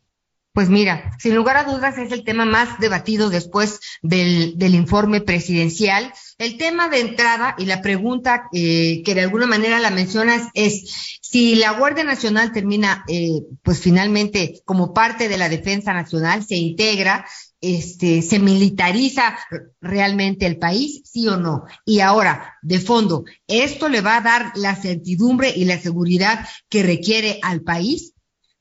Pues 0.55 0.69
mira, 0.69 1.11
sin 1.19 1.35
lugar 1.35 1.57
a 1.57 1.65
dudas 1.65 1.97
es 1.97 2.13
el 2.13 2.23
tema 2.23 2.45
más 2.45 2.79
debatido 2.79 3.29
después 3.29 3.81
del, 4.01 4.57
del 4.57 4.73
informe 4.73 5.19
presidencial. 5.19 6.13
El 6.37 6.55
tema 6.55 6.87
de 6.87 7.01
entrada 7.01 7.55
y 7.57 7.65
la 7.65 7.81
pregunta 7.81 8.47
eh, 8.53 9.03
que 9.03 9.15
de 9.15 9.23
alguna 9.23 9.47
manera 9.47 9.81
la 9.81 9.89
mencionas 9.89 10.47
es 10.53 11.19
si 11.21 11.55
la 11.55 11.71
Guardia 11.71 12.05
Nacional 12.05 12.53
termina, 12.53 13.03
eh, 13.09 13.41
pues 13.63 13.81
finalmente 13.81 14.61
como 14.63 14.93
parte 14.93 15.27
de 15.27 15.37
la 15.37 15.49
defensa 15.49 15.91
nacional, 15.91 16.45
se 16.45 16.55
integra, 16.55 17.25
este, 17.59 18.21
se 18.21 18.39
militariza 18.39 19.37
realmente 19.81 20.45
el 20.45 20.57
país, 20.57 21.01
sí 21.03 21.27
o 21.27 21.35
no. 21.35 21.65
Y 21.83 21.99
ahora, 21.99 22.55
de 22.61 22.79
fondo, 22.79 23.25
¿esto 23.45 23.89
le 23.89 23.99
va 23.99 24.15
a 24.15 24.21
dar 24.21 24.53
la 24.55 24.77
certidumbre 24.77 25.51
y 25.53 25.65
la 25.65 25.81
seguridad 25.81 26.47
que 26.69 26.81
requiere 26.81 27.39
al 27.41 27.59
país? 27.59 28.14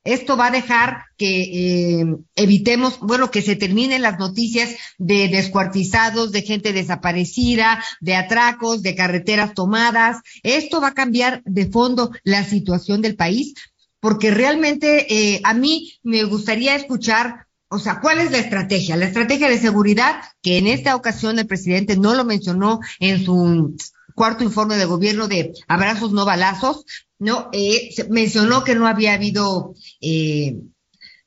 Esto 0.04 0.36
va 0.36 0.48
a 0.48 0.50
dejar 0.50 1.06
que 1.16 2.00
eh, 2.00 2.16
evitemos, 2.36 3.00
bueno, 3.00 3.30
que 3.30 3.40
se 3.40 3.56
terminen 3.56 4.02
las 4.02 4.18
noticias 4.18 4.74
de 4.98 5.28
descuartizados, 5.28 6.30
de 6.30 6.42
gente 6.42 6.74
desaparecida, 6.74 7.82
de 8.00 8.14
atracos, 8.14 8.82
de 8.82 8.94
carreteras 8.94 9.54
tomadas. 9.54 10.18
Esto 10.42 10.82
va 10.82 10.88
a 10.88 10.94
cambiar 10.94 11.42
de 11.44 11.66
fondo 11.66 12.10
la 12.22 12.44
situación 12.44 13.00
del 13.00 13.16
país, 13.16 13.54
porque 13.98 14.30
realmente 14.30 15.06
eh, 15.08 15.40
a 15.42 15.54
mí 15.54 15.94
me 16.02 16.24
gustaría 16.24 16.76
escuchar, 16.76 17.46
o 17.68 17.78
sea, 17.78 18.00
¿cuál 18.00 18.18
es 18.20 18.30
la 18.30 18.38
estrategia? 18.38 18.96
La 18.96 19.06
estrategia 19.06 19.48
de 19.48 19.58
seguridad, 19.58 20.16
que 20.42 20.58
en 20.58 20.66
esta 20.66 20.96
ocasión 20.96 21.38
el 21.38 21.46
presidente 21.46 21.96
no 21.96 22.14
lo 22.14 22.26
mencionó 22.26 22.80
en 23.00 23.24
su 23.24 23.74
cuarto 24.14 24.44
informe 24.44 24.76
de 24.76 24.84
gobierno 24.84 25.28
de 25.28 25.54
abrazos 25.66 26.12
no 26.12 26.24
balazos, 26.24 26.84
¿no? 27.24 27.48
Eh, 27.52 27.94
mencionó 28.10 28.64
que 28.64 28.74
no 28.74 28.86
había 28.86 29.14
habido, 29.14 29.74
eh, 30.00 30.58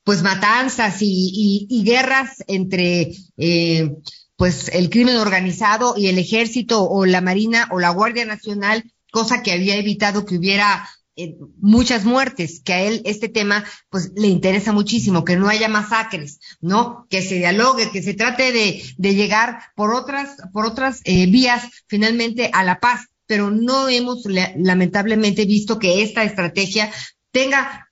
pues, 0.04 0.22
matanzas 0.22 0.98
y, 1.00 1.82
guerras 1.84 2.44
entre, 2.46 3.12
eh, 3.36 3.90
pues, 4.36 4.68
el 4.68 4.90
crimen 4.90 5.16
organizado 5.16 5.94
y 5.96 6.06
el 6.06 6.18
ejército 6.18 6.88
o 6.88 7.04
la 7.04 7.20
Marina 7.20 7.68
o 7.72 7.80
la 7.80 7.90
Guardia 7.90 8.24
Nacional, 8.24 8.84
cosa 9.10 9.42
que 9.42 9.52
había 9.52 9.76
evitado 9.76 10.24
que 10.24 10.36
hubiera 10.36 10.88
eh, 11.16 11.36
muchas 11.60 12.04
muertes, 12.04 12.60
que 12.60 12.72
a 12.72 12.80
él 12.80 13.02
este 13.04 13.28
tema 13.28 13.64
pues 13.90 14.12
le 14.14 14.28
interesa 14.28 14.70
muchísimo, 14.70 15.24
que 15.24 15.34
no 15.34 15.48
haya 15.48 15.68
masacres, 15.68 16.38
¿no? 16.60 17.08
Que 17.10 17.22
se 17.22 17.34
dialogue, 17.34 17.90
que 17.90 18.04
se 18.04 18.14
trate 18.14 18.52
de, 18.52 18.84
de 18.96 19.14
llegar 19.16 19.58
por 19.74 19.92
otras, 19.92 20.36
por 20.52 20.64
otras 20.64 21.00
eh, 21.02 21.26
vías 21.26 21.64
finalmente 21.88 22.50
a 22.52 22.62
la 22.62 22.78
paz, 22.78 23.08
pero 23.28 23.52
no 23.52 23.88
hemos 23.88 24.24
lamentablemente 24.56 25.44
visto 25.44 25.78
que 25.78 26.02
esta 26.02 26.24
estrategia 26.24 26.90
tenga 27.30 27.88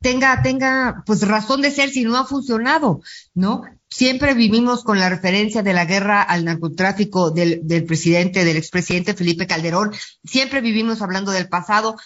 tenga, 0.00 0.40
tenga, 0.40 1.02
pues 1.04 1.26
razón 1.26 1.62
de 1.62 1.72
ser 1.72 1.90
si 1.90 2.04
no 2.04 2.16
ha 2.16 2.24
funcionado, 2.24 3.00
¿no? 3.34 3.62
Siempre 3.90 4.34
vivimos 4.34 4.84
con 4.84 5.00
la 5.00 5.08
referencia 5.08 5.64
de 5.64 5.72
la 5.72 5.84
guerra 5.84 6.22
al 6.22 6.44
narcotráfico 6.44 7.32
del, 7.32 7.84
presidente, 7.86 8.44
del 8.44 8.56
expresidente 8.56 9.14
Felipe 9.14 9.48
Calderón. 9.48 9.92
Siempre 10.24 10.60
vivimos 10.60 11.02
hablando 11.02 11.32
del 11.32 11.48
pasado, 11.48 11.96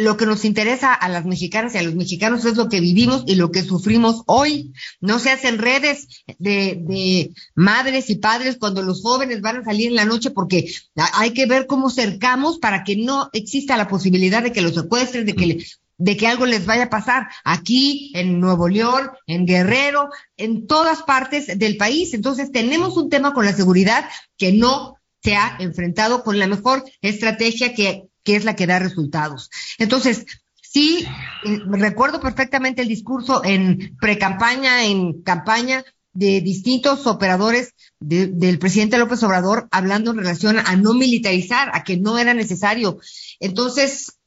lo 0.00 0.16
que 0.16 0.24
nos 0.24 0.44
interesa 0.44 0.94
a 0.94 1.08
las 1.08 1.26
mexicanas 1.26 1.74
y 1.74 1.78
a 1.78 1.82
los 1.82 1.94
mexicanos 1.94 2.44
es 2.46 2.56
lo 2.56 2.68
que 2.68 2.80
vivimos 2.80 3.24
y 3.26 3.34
lo 3.34 3.50
que 3.50 3.62
sufrimos 3.62 4.22
hoy. 4.26 4.72
No 5.00 5.18
se 5.18 5.30
hacen 5.30 5.58
redes 5.58 6.24
de, 6.38 7.32
madres 7.54 8.08
y 8.08 8.16
padres 8.16 8.56
cuando 8.58 8.82
los 8.82 9.02
jóvenes 9.02 9.42
van 9.42 9.58
a 9.58 9.64
salir 9.64 9.88
en 9.88 9.96
la 9.96 10.06
noche 10.06 10.30
porque 10.30 10.72
hay 10.96 11.32
que 11.32 11.46
ver 11.46 11.66
cómo 11.66 11.90
cercamos 11.90 12.58
para 12.58 12.82
que 12.82 12.96
no 12.96 13.28
exista 13.32 13.76
la 13.76 13.88
posibilidad 13.88 14.42
de 14.42 14.52
que 14.52 14.62
los 14.62 14.74
secuestren, 14.74 15.26
de 15.26 15.34
que, 15.34 15.64
de 15.98 16.16
que 16.16 16.26
algo 16.26 16.46
les 16.46 16.64
vaya 16.64 16.84
a 16.84 16.90
pasar 16.90 17.28
aquí, 17.44 18.10
en 18.14 18.40
Nuevo 18.40 18.68
León, 18.68 19.10
en 19.26 19.46
Guerrero, 19.46 20.08
en 20.38 20.66
todas 20.66 21.02
partes 21.02 21.58
del 21.58 21.76
país. 21.76 22.14
Entonces 22.14 22.50
tenemos 22.50 22.96
un 22.96 23.10
tema 23.10 23.34
con 23.34 23.44
la 23.44 23.52
seguridad 23.52 24.08
que 24.38 24.52
no 24.52 24.96
se 25.22 25.36
ha 25.36 25.56
enfrentado 25.58 26.24
con 26.24 26.38
la 26.38 26.46
mejor 26.46 26.84
estrategia 27.02 27.74
que 27.74 28.09
que 28.22 28.36
es 28.36 28.44
la 28.44 28.56
que 28.56 28.66
da 28.66 28.78
resultados. 28.78 29.50
Entonces, 29.78 30.26
sí, 30.62 31.06
eh, 31.44 31.58
recuerdo 31.66 32.20
perfectamente 32.20 32.82
el 32.82 32.88
discurso 32.88 33.42
en 33.44 33.96
pre-campaña, 34.00 34.84
en 34.84 35.22
campaña 35.22 35.84
de 36.12 36.40
distintos 36.40 37.06
operadores 37.06 37.74
del 38.00 38.58
presidente 38.58 38.98
López 38.98 39.22
Obrador 39.22 39.68
hablando 39.70 40.10
en 40.10 40.18
relación 40.18 40.58
a 40.58 40.74
no 40.76 40.94
militarizar, 40.94 41.70
a 41.72 41.84
que 41.84 41.96
no 41.96 42.18
era 42.18 42.34
necesario. 42.34 42.98
Entonces, 43.38 44.19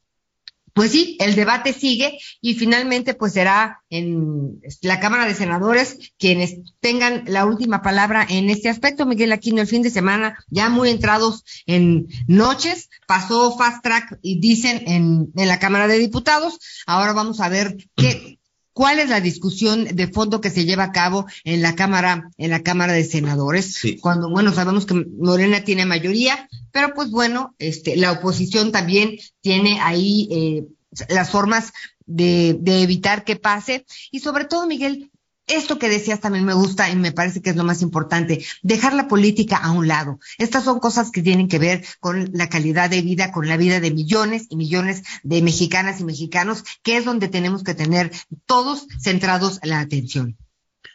pues 0.73 0.91
sí, 0.91 1.17
el 1.19 1.35
debate 1.35 1.71
sigue 1.71 2.17
y 2.41 2.55
finalmente 2.55 3.13
pues 3.13 3.33
será 3.33 3.83
en 3.89 4.59
la 4.81 4.99
Cámara 4.99 5.25
de 5.25 5.35
Senadores 5.35 5.97
quienes 6.17 6.57
tengan 6.79 7.23
la 7.27 7.45
última 7.45 7.81
palabra 7.81 8.25
en 8.27 8.49
este 8.49 8.69
aspecto. 8.69 9.05
Miguel 9.05 9.31
Aquino, 9.31 9.61
el 9.61 9.67
fin 9.67 9.83
de 9.83 9.91
semana, 9.91 10.37
ya 10.49 10.69
muy 10.69 10.89
entrados 10.89 11.43
en 11.67 12.07
noches, 12.27 12.89
pasó 13.07 13.55
fast 13.55 13.83
track 13.83 14.17
y 14.21 14.39
dicen 14.39 14.83
en, 14.87 15.31
en 15.35 15.47
la 15.47 15.59
Cámara 15.59 15.87
de 15.87 15.99
Diputados. 15.99 16.59
Ahora 16.87 17.13
vamos 17.13 17.39
a 17.39 17.49
ver 17.49 17.77
qué, 17.95 18.39
¿Cuál 18.73 18.99
es 18.99 19.09
la 19.09 19.21
discusión 19.21 19.85
de 19.85 20.07
fondo 20.07 20.41
que 20.41 20.49
se 20.49 20.65
lleva 20.65 20.85
a 20.85 20.91
cabo 20.91 21.27
en 21.43 21.61
la 21.61 21.75
Cámara, 21.75 22.29
en 22.37 22.49
la 22.49 22.63
Cámara 22.63 22.93
de 22.93 23.03
Senadores? 23.03 23.79
Cuando, 24.01 24.29
bueno, 24.29 24.51
sabemos 24.51 24.85
que 24.85 25.05
Morena 25.17 25.63
tiene 25.63 25.85
mayoría, 25.85 26.49
pero 26.71 26.93
pues 26.95 27.11
bueno, 27.11 27.55
este, 27.59 27.95
la 27.95 28.11
oposición 28.11 28.71
también 28.71 29.17
tiene 29.41 29.79
ahí 29.79 30.27
eh, 30.31 30.65
las 31.09 31.29
formas 31.29 31.71
de, 32.05 32.57
de 32.59 32.81
evitar 32.81 33.23
que 33.23 33.35
pase. 33.35 33.85
Y 34.11 34.19
sobre 34.19 34.45
todo, 34.45 34.65
Miguel, 34.65 35.11
esto 35.47 35.77
que 35.77 35.89
decías 35.89 36.21
también 36.21 36.45
me 36.45 36.53
gusta 36.53 36.89
y 36.89 36.95
me 36.95 37.11
parece 37.11 37.41
que 37.41 37.49
es 37.49 37.55
lo 37.55 37.63
más 37.63 37.81
importante, 37.81 38.45
dejar 38.61 38.93
la 38.93 39.07
política 39.07 39.57
a 39.57 39.71
un 39.71 39.87
lado. 39.87 40.19
Estas 40.37 40.63
son 40.63 40.79
cosas 40.79 41.11
que 41.11 41.21
tienen 41.21 41.47
que 41.47 41.59
ver 41.59 41.85
con 41.99 42.29
la 42.33 42.49
calidad 42.49 42.89
de 42.89 43.01
vida, 43.01 43.31
con 43.31 43.47
la 43.47 43.57
vida 43.57 43.79
de 43.79 43.91
millones 43.91 44.47
y 44.49 44.55
millones 44.55 45.03
de 45.23 45.41
mexicanas 45.41 45.99
y 45.99 46.05
mexicanos, 46.05 46.63
que 46.81 46.97
es 46.97 47.05
donde 47.05 47.27
tenemos 47.27 47.63
que 47.63 47.75
tener 47.75 48.11
todos 48.45 48.87
centrados 49.01 49.59
la 49.63 49.79
atención. 49.79 50.37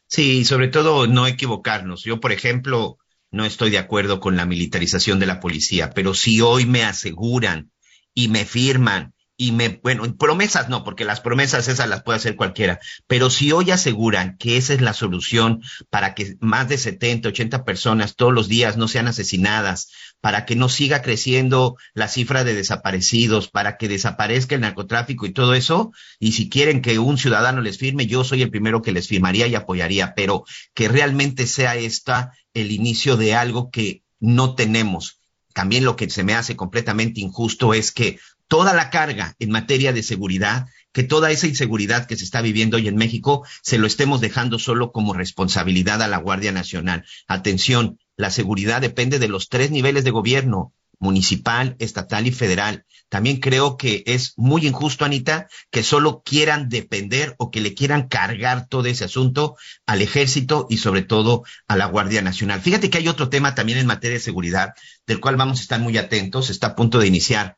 Sí, 0.06 0.44
sobre 0.44 0.68
todo 0.68 1.06
no 1.06 1.26
equivocarnos. 1.26 2.02
Yo, 2.04 2.18
por 2.18 2.32
ejemplo, 2.32 2.98
no 3.30 3.44
estoy 3.44 3.70
de 3.70 3.78
acuerdo 3.78 4.20
con 4.20 4.36
la 4.36 4.46
militarización 4.46 5.18
de 5.18 5.26
la 5.26 5.40
policía, 5.40 5.90
pero 5.90 6.14
si 6.14 6.40
hoy 6.40 6.64
me 6.64 6.84
aseguran 6.84 7.70
y 8.14 8.28
me 8.28 8.46
firman 8.46 9.12
y 9.40 9.52
me, 9.52 9.80
bueno, 9.85 10.02
promesas 10.16 10.68
no, 10.68 10.83
porque 10.83 11.04
las 11.04 11.21
promesas 11.21 11.68
esas 11.68 11.88
las 11.88 12.02
puede 12.02 12.16
hacer 12.16 12.35
cualquiera, 12.35 12.80
pero 13.07 13.30
si 13.30 13.52
hoy 13.52 13.71
aseguran 13.71 14.37
que 14.37 14.57
esa 14.57 14.75
es 14.75 14.80
la 14.80 14.92
solución 14.92 15.62
para 15.90 16.14
que 16.14 16.35
más 16.40 16.68
de 16.68 16.76
70, 16.76 17.28
80 17.28 17.64
personas 17.64 18.16
todos 18.16 18.35
los 18.35 18.49
días 18.49 18.76
no 18.76 18.88
sean 18.88 19.07
asesinadas, 19.07 19.92
para 20.21 20.45
que 20.45 20.57
no 20.57 20.68
siga 20.68 21.02
creciendo 21.02 21.76
la 21.95 22.09
cifra 22.09 22.42
de 22.42 22.54
desaparecidos, 22.54 23.49
para 23.49 23.76
que 23.76 23.87
desaparezca 23.87 24.57
el 24.57 24.62
narcotráfico 24.62 25.25
y 25.25 25.33
todo 25.33 25.54
eso, 25.54 25.92
y 26.18 26.33
si 26.33 26.49
quieren 26.49 26.83
que 26.83 26.99
un 26.99 27.16
ciudadano 27.16 27.61
les 27.61 27.78
firme, 27.78 28.09
yo 28.09 28.25
soy 28.25 28.42
el 28.42 28.50
primero 28.50 28.83
que 28.83 28.90
les 28.90 29.07
firmaría 29.07 29.47
y 29.47 29.54
apoyaría, 29.54 30.14
pero 30.16 30.45
que 30.75 30.88
realmente 30.88 31.47
sea 31.47 31.76
esta 31.76 32.33
el 32.54 32.73
inicio 32.73 33.16
de 33.16 33.37
algo 33.37 33.71
que 33.71 34.02
no 34.18 34.57
tenemos. 34.57 35.21
También 35.54 35.85
lo 35.85 35.95
que 35.95 36.11
se 36.11 36.25
me 36.25 36.35
hace 36.35 36.57
completamente 36.57 37.21
injusto 37.21 37.73
es 37.73 37.92
que 37.92 38.18
toda 38.48 38.72
la 38.72 38.90
carga 38.90 39.36
en 39.38 39.50
materia 39.50 39.92
de 39.92 40.02
seguridad, 40.02 40.66
que 40.92 41.04
toda 41.04 41.30
esa 41.30 41.46
inseguridad 41.46 42.06
que 42.06 42.16
se 42.16 42.24
está 42.24 42.40
viviendo 42.40 42.78
hoy 42.78 42.88
en 42.88 42.96
México 42.96 43.46
se 43.62 43.78
lo 43.78 43.86
estemos 43.86 44.20
dejando 44.20 44.58
solo 44.58 44.90
como 44.90 45.12
responsabilidad 45.12 46.02
a 46.02 46.08
la 46.08 46.16
Guardia 46.16 46.50
Nacional. 46.50 47.04
Atención, 47.28 48.00
la 48.16 48.30
seguridad 48.30 48.80
depende 48.80 49.18
de 49.18 49.28
los 49.28 49.48
tres 49.48 49.70
niveles 49.70 50.02
de 50.02 50.10
gobierno, 50.10 50.72
municipal, 50.98 51.76
estatal 51.78 52.26
y 52.26 52.32
federal. 52.32 52.84
También 53.08 53.38
creo 53.38 53.76
que 53.76 54.02
es 54.06 54.32
muy 54.36 54.66
injusto, 54.66 55.04
Anita, 55.04 55.46
que 55.70 55.82
solo 55.82 56.22
quieran 56.24 56.68
depender 56.68 57.36
o 57.38 57.50
que 57.50 57.60
le 57.60 57.74
quieran 57.74 58.08
cargar 58.08 58.66
todo 58.66 58.86
ese 58.86 59.04
asunto 59.04 59.56
al 59.86 60.02
ejército 60.02 60.66
y 60.68 60.78
sobre 60.78 61.02
todo 61.02 61.44
a 61.68 61.76
la 61.76 61.86
Guardia 61.86 62.22
Nacional. 62.22 62.60
Fíjate 62.60 62.90
que 62.90 62.98
hay 62.98 63.08
otro 63.08 63.28
tema 63.28 63.54
también 63.54 63.78
en 63.78 63.86
materia 63.86 64.16
de 64.16 64.24
seguridad, 64.24 64.74
del 65.06 65.20
cual 65.20 65.36
vamos 65.36 65.60
a 65.60 65.62
estar 65.62 65.80
muy 65.80 65.96
atentos. 65.96 66.50
Está 66.50 66.68
a 66.68 66.76
punto 66.76 66.98
de 66.98 67.06
iniciar 67.06 67.56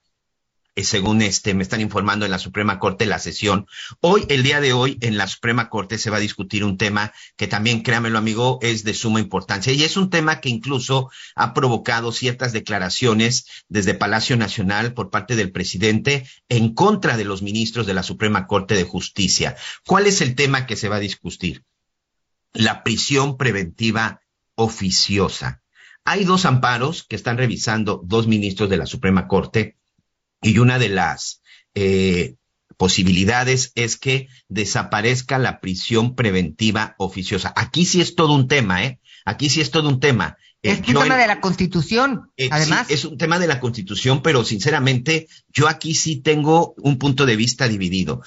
según 0.77 1.23
este 1.23 1.55
me 1.55 1.63
están 1.63 1.81
informando 1.81 2.25
en 2.25 2.31
la 2.31 2.39
Suprema 2.39 2.79
Corte 2.79 3.07
la 3.07 3.19
sesión. 3.19 3.67
Hoy, 4.01 4.25
el 4.29 4.43
día 4.43 4.61
de 4.61 4.73
hoy, 4.73 4.99
en 5.01 5.17
la 5.17 5.27
Suprema 5.27 5.69
Corte 5.69 5.99
se 5.99 6.11
va 6.11 6.19
a 6.19 6.21
discutir 6.21 6.65
un 6.65 6.77
tema 6.77 7.13
que 7.37 7.47
también, 7.47 7.83
créamelo 7.83 8.19
amigo, 8.19 8.59
es 8.63 8.85
de 8.85 8.95
suma 8.95 9.21
importancia 9.21 9.73
y 9.73 9.83
es 9.83 9.97
un 9.97 10.11
tema 10.11 10.41
que 10.41 10.49
incluso 10.49 11.11
ha 11.35 11.55
provocado 11.55 12.13
ciertas 12.13 12.53
declaraciones 12.53 13.47
desde 13.69 13.95
Palacio 13.95 14.37
Nacional 14.37 14.95
por 14.95 15.11
parte 15.11 15.37
del 15.37 15.53
presidente 15.53 16.29
en 16.49 16.75
contra 16.75 17.17
de 17.17 17.25
los 17.25 17.43
ministros 17.43 17.87
de 17.87 17.95
la 17.95 18.03
Suprema 18.03 18.47
Corte 18.47 18.75
de 18.75 18.85
Justicia. 18.85 19.57
¿Cuál 19.87 20.07
es 20.07 20.21
el 20.21 20.35
tema 20.35 20.67
que 20.67 20.77
se 20.77 20.89
va 20.89 20.97
a 20.97 21.01
discutir? 21.01 21.65
La 22.53 22.83
prisión 22.83 23.37
preventiva 23.37 24.23
oficiosa. 24.55 25.63
Hay 26.05 26.25
dos 26.25 26.45
amparos 26.45 27.05
que 27.05 27.17
están 27.17 27.37
revisando 27.37 28.01
dos 28.05 28.27
ministros 28.27 28.71
de 28.71 28.79
la 28.79 28.87
Suprema 28.87 29.29
Corte 29.29 29.77
y 30.43 30.59
una 30.59 30.79
de 30.79 30.89
las 30.89 31.43
eh, 31.75 32.37
posibilidades 32.77 33.73
es 33.75 33.97
que 33.97 34.29
desaparezca 34.49 35.39
la 35.39 35.61
prisión 35.61 36.15
preventiva 36.15 36.95
oficiosa. 36.99 37.53
Aquí 37.57 37.85
sí 37.85 38.01
es 38.01 38.15
todo 38.15 38.33
un 38.33 38.49
tema, 38.49 38.85
¿eh? 38.85 39.01
Aquí 39.25 39.51
sí 39.51 39.61
es 39.61 39.71
todo 39.71 39.89
un 39.89 40.01
tema. 40.01 40.39
Es 40.63 40.79
un 40.79 40.85
tema 40.85 41.17
de 41.17 41.27
la 41.27 41.41
Constitución, 41.41 42.31
eh, 42.37 42.49
además. 42.51 42.87
Sí, 42.89 42.95
es 42.95 43.05
un 43.05 43.17
tema 43.17 43.39
de 43.39 43.47
la 43.47 43.61
Constitución, 43.61 44.23
pero 44.23 44.45
sinceramente 44.45 45.29
yo 45.49 45.69
aquí 45.69 45.95
sí 45.95 46.17
tengo 46.17 46.75
un 46.79 46.99
punto 46.99 47.25
de 47.27 47.37
vista 47.37 47.69
dividido. 47.69 48.23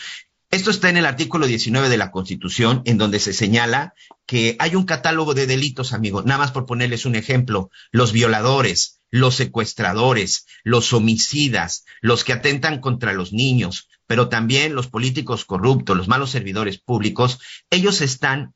Esto 0.49 0.69
está 0.69 0.89
en 0.89 0.97
el 0.97 1.07
artículo 1.07 1.47
19 1.47 1.89
de 1.89 1.97
la 1.97 2.11
Constitución, 2.11 2.83
en 2.85 2.99
donde 2.99 3.19
se 3.19 3.33
señala 3.33 3.95
que 4.27 4.55
hay 4.59 4.75
un 4.75 4.85
catálogo 4.85 5.33
de 5.33 5.47
delitos, 5.47 5.93
amigos. 5.93 6.25
Nada 6.25 6.37
más 6.37 6.51
por 6.51 6.67
ponerles 6.67 7.07
un 7.07 7.15
ejemplo, 7.15 7.71
los 7.91 8.11
violadores, 8.11 8.99
los 9.13 9.35
secuestradores, 9.35 10.47
los 10.63 10.91
homicidas, 10.91 11.85
los 12.01 12.23
que 12.23 12.33
atentan 12.33 12.81
contra 12.81 13.13
los 13.13 13.31
niños, 13.31 13.87
pero 14.07 14.27
también 14.27 14.73
los 14.73 14.87
políticos 14.87 15.45
corruptos, 15.45 15.95
los 15.95 16.07
malos 16.07 16.31
servidores 16.31 16.81
públicos, 16.81 17.39
ellos 17.69 18.01
están 18.01 18.55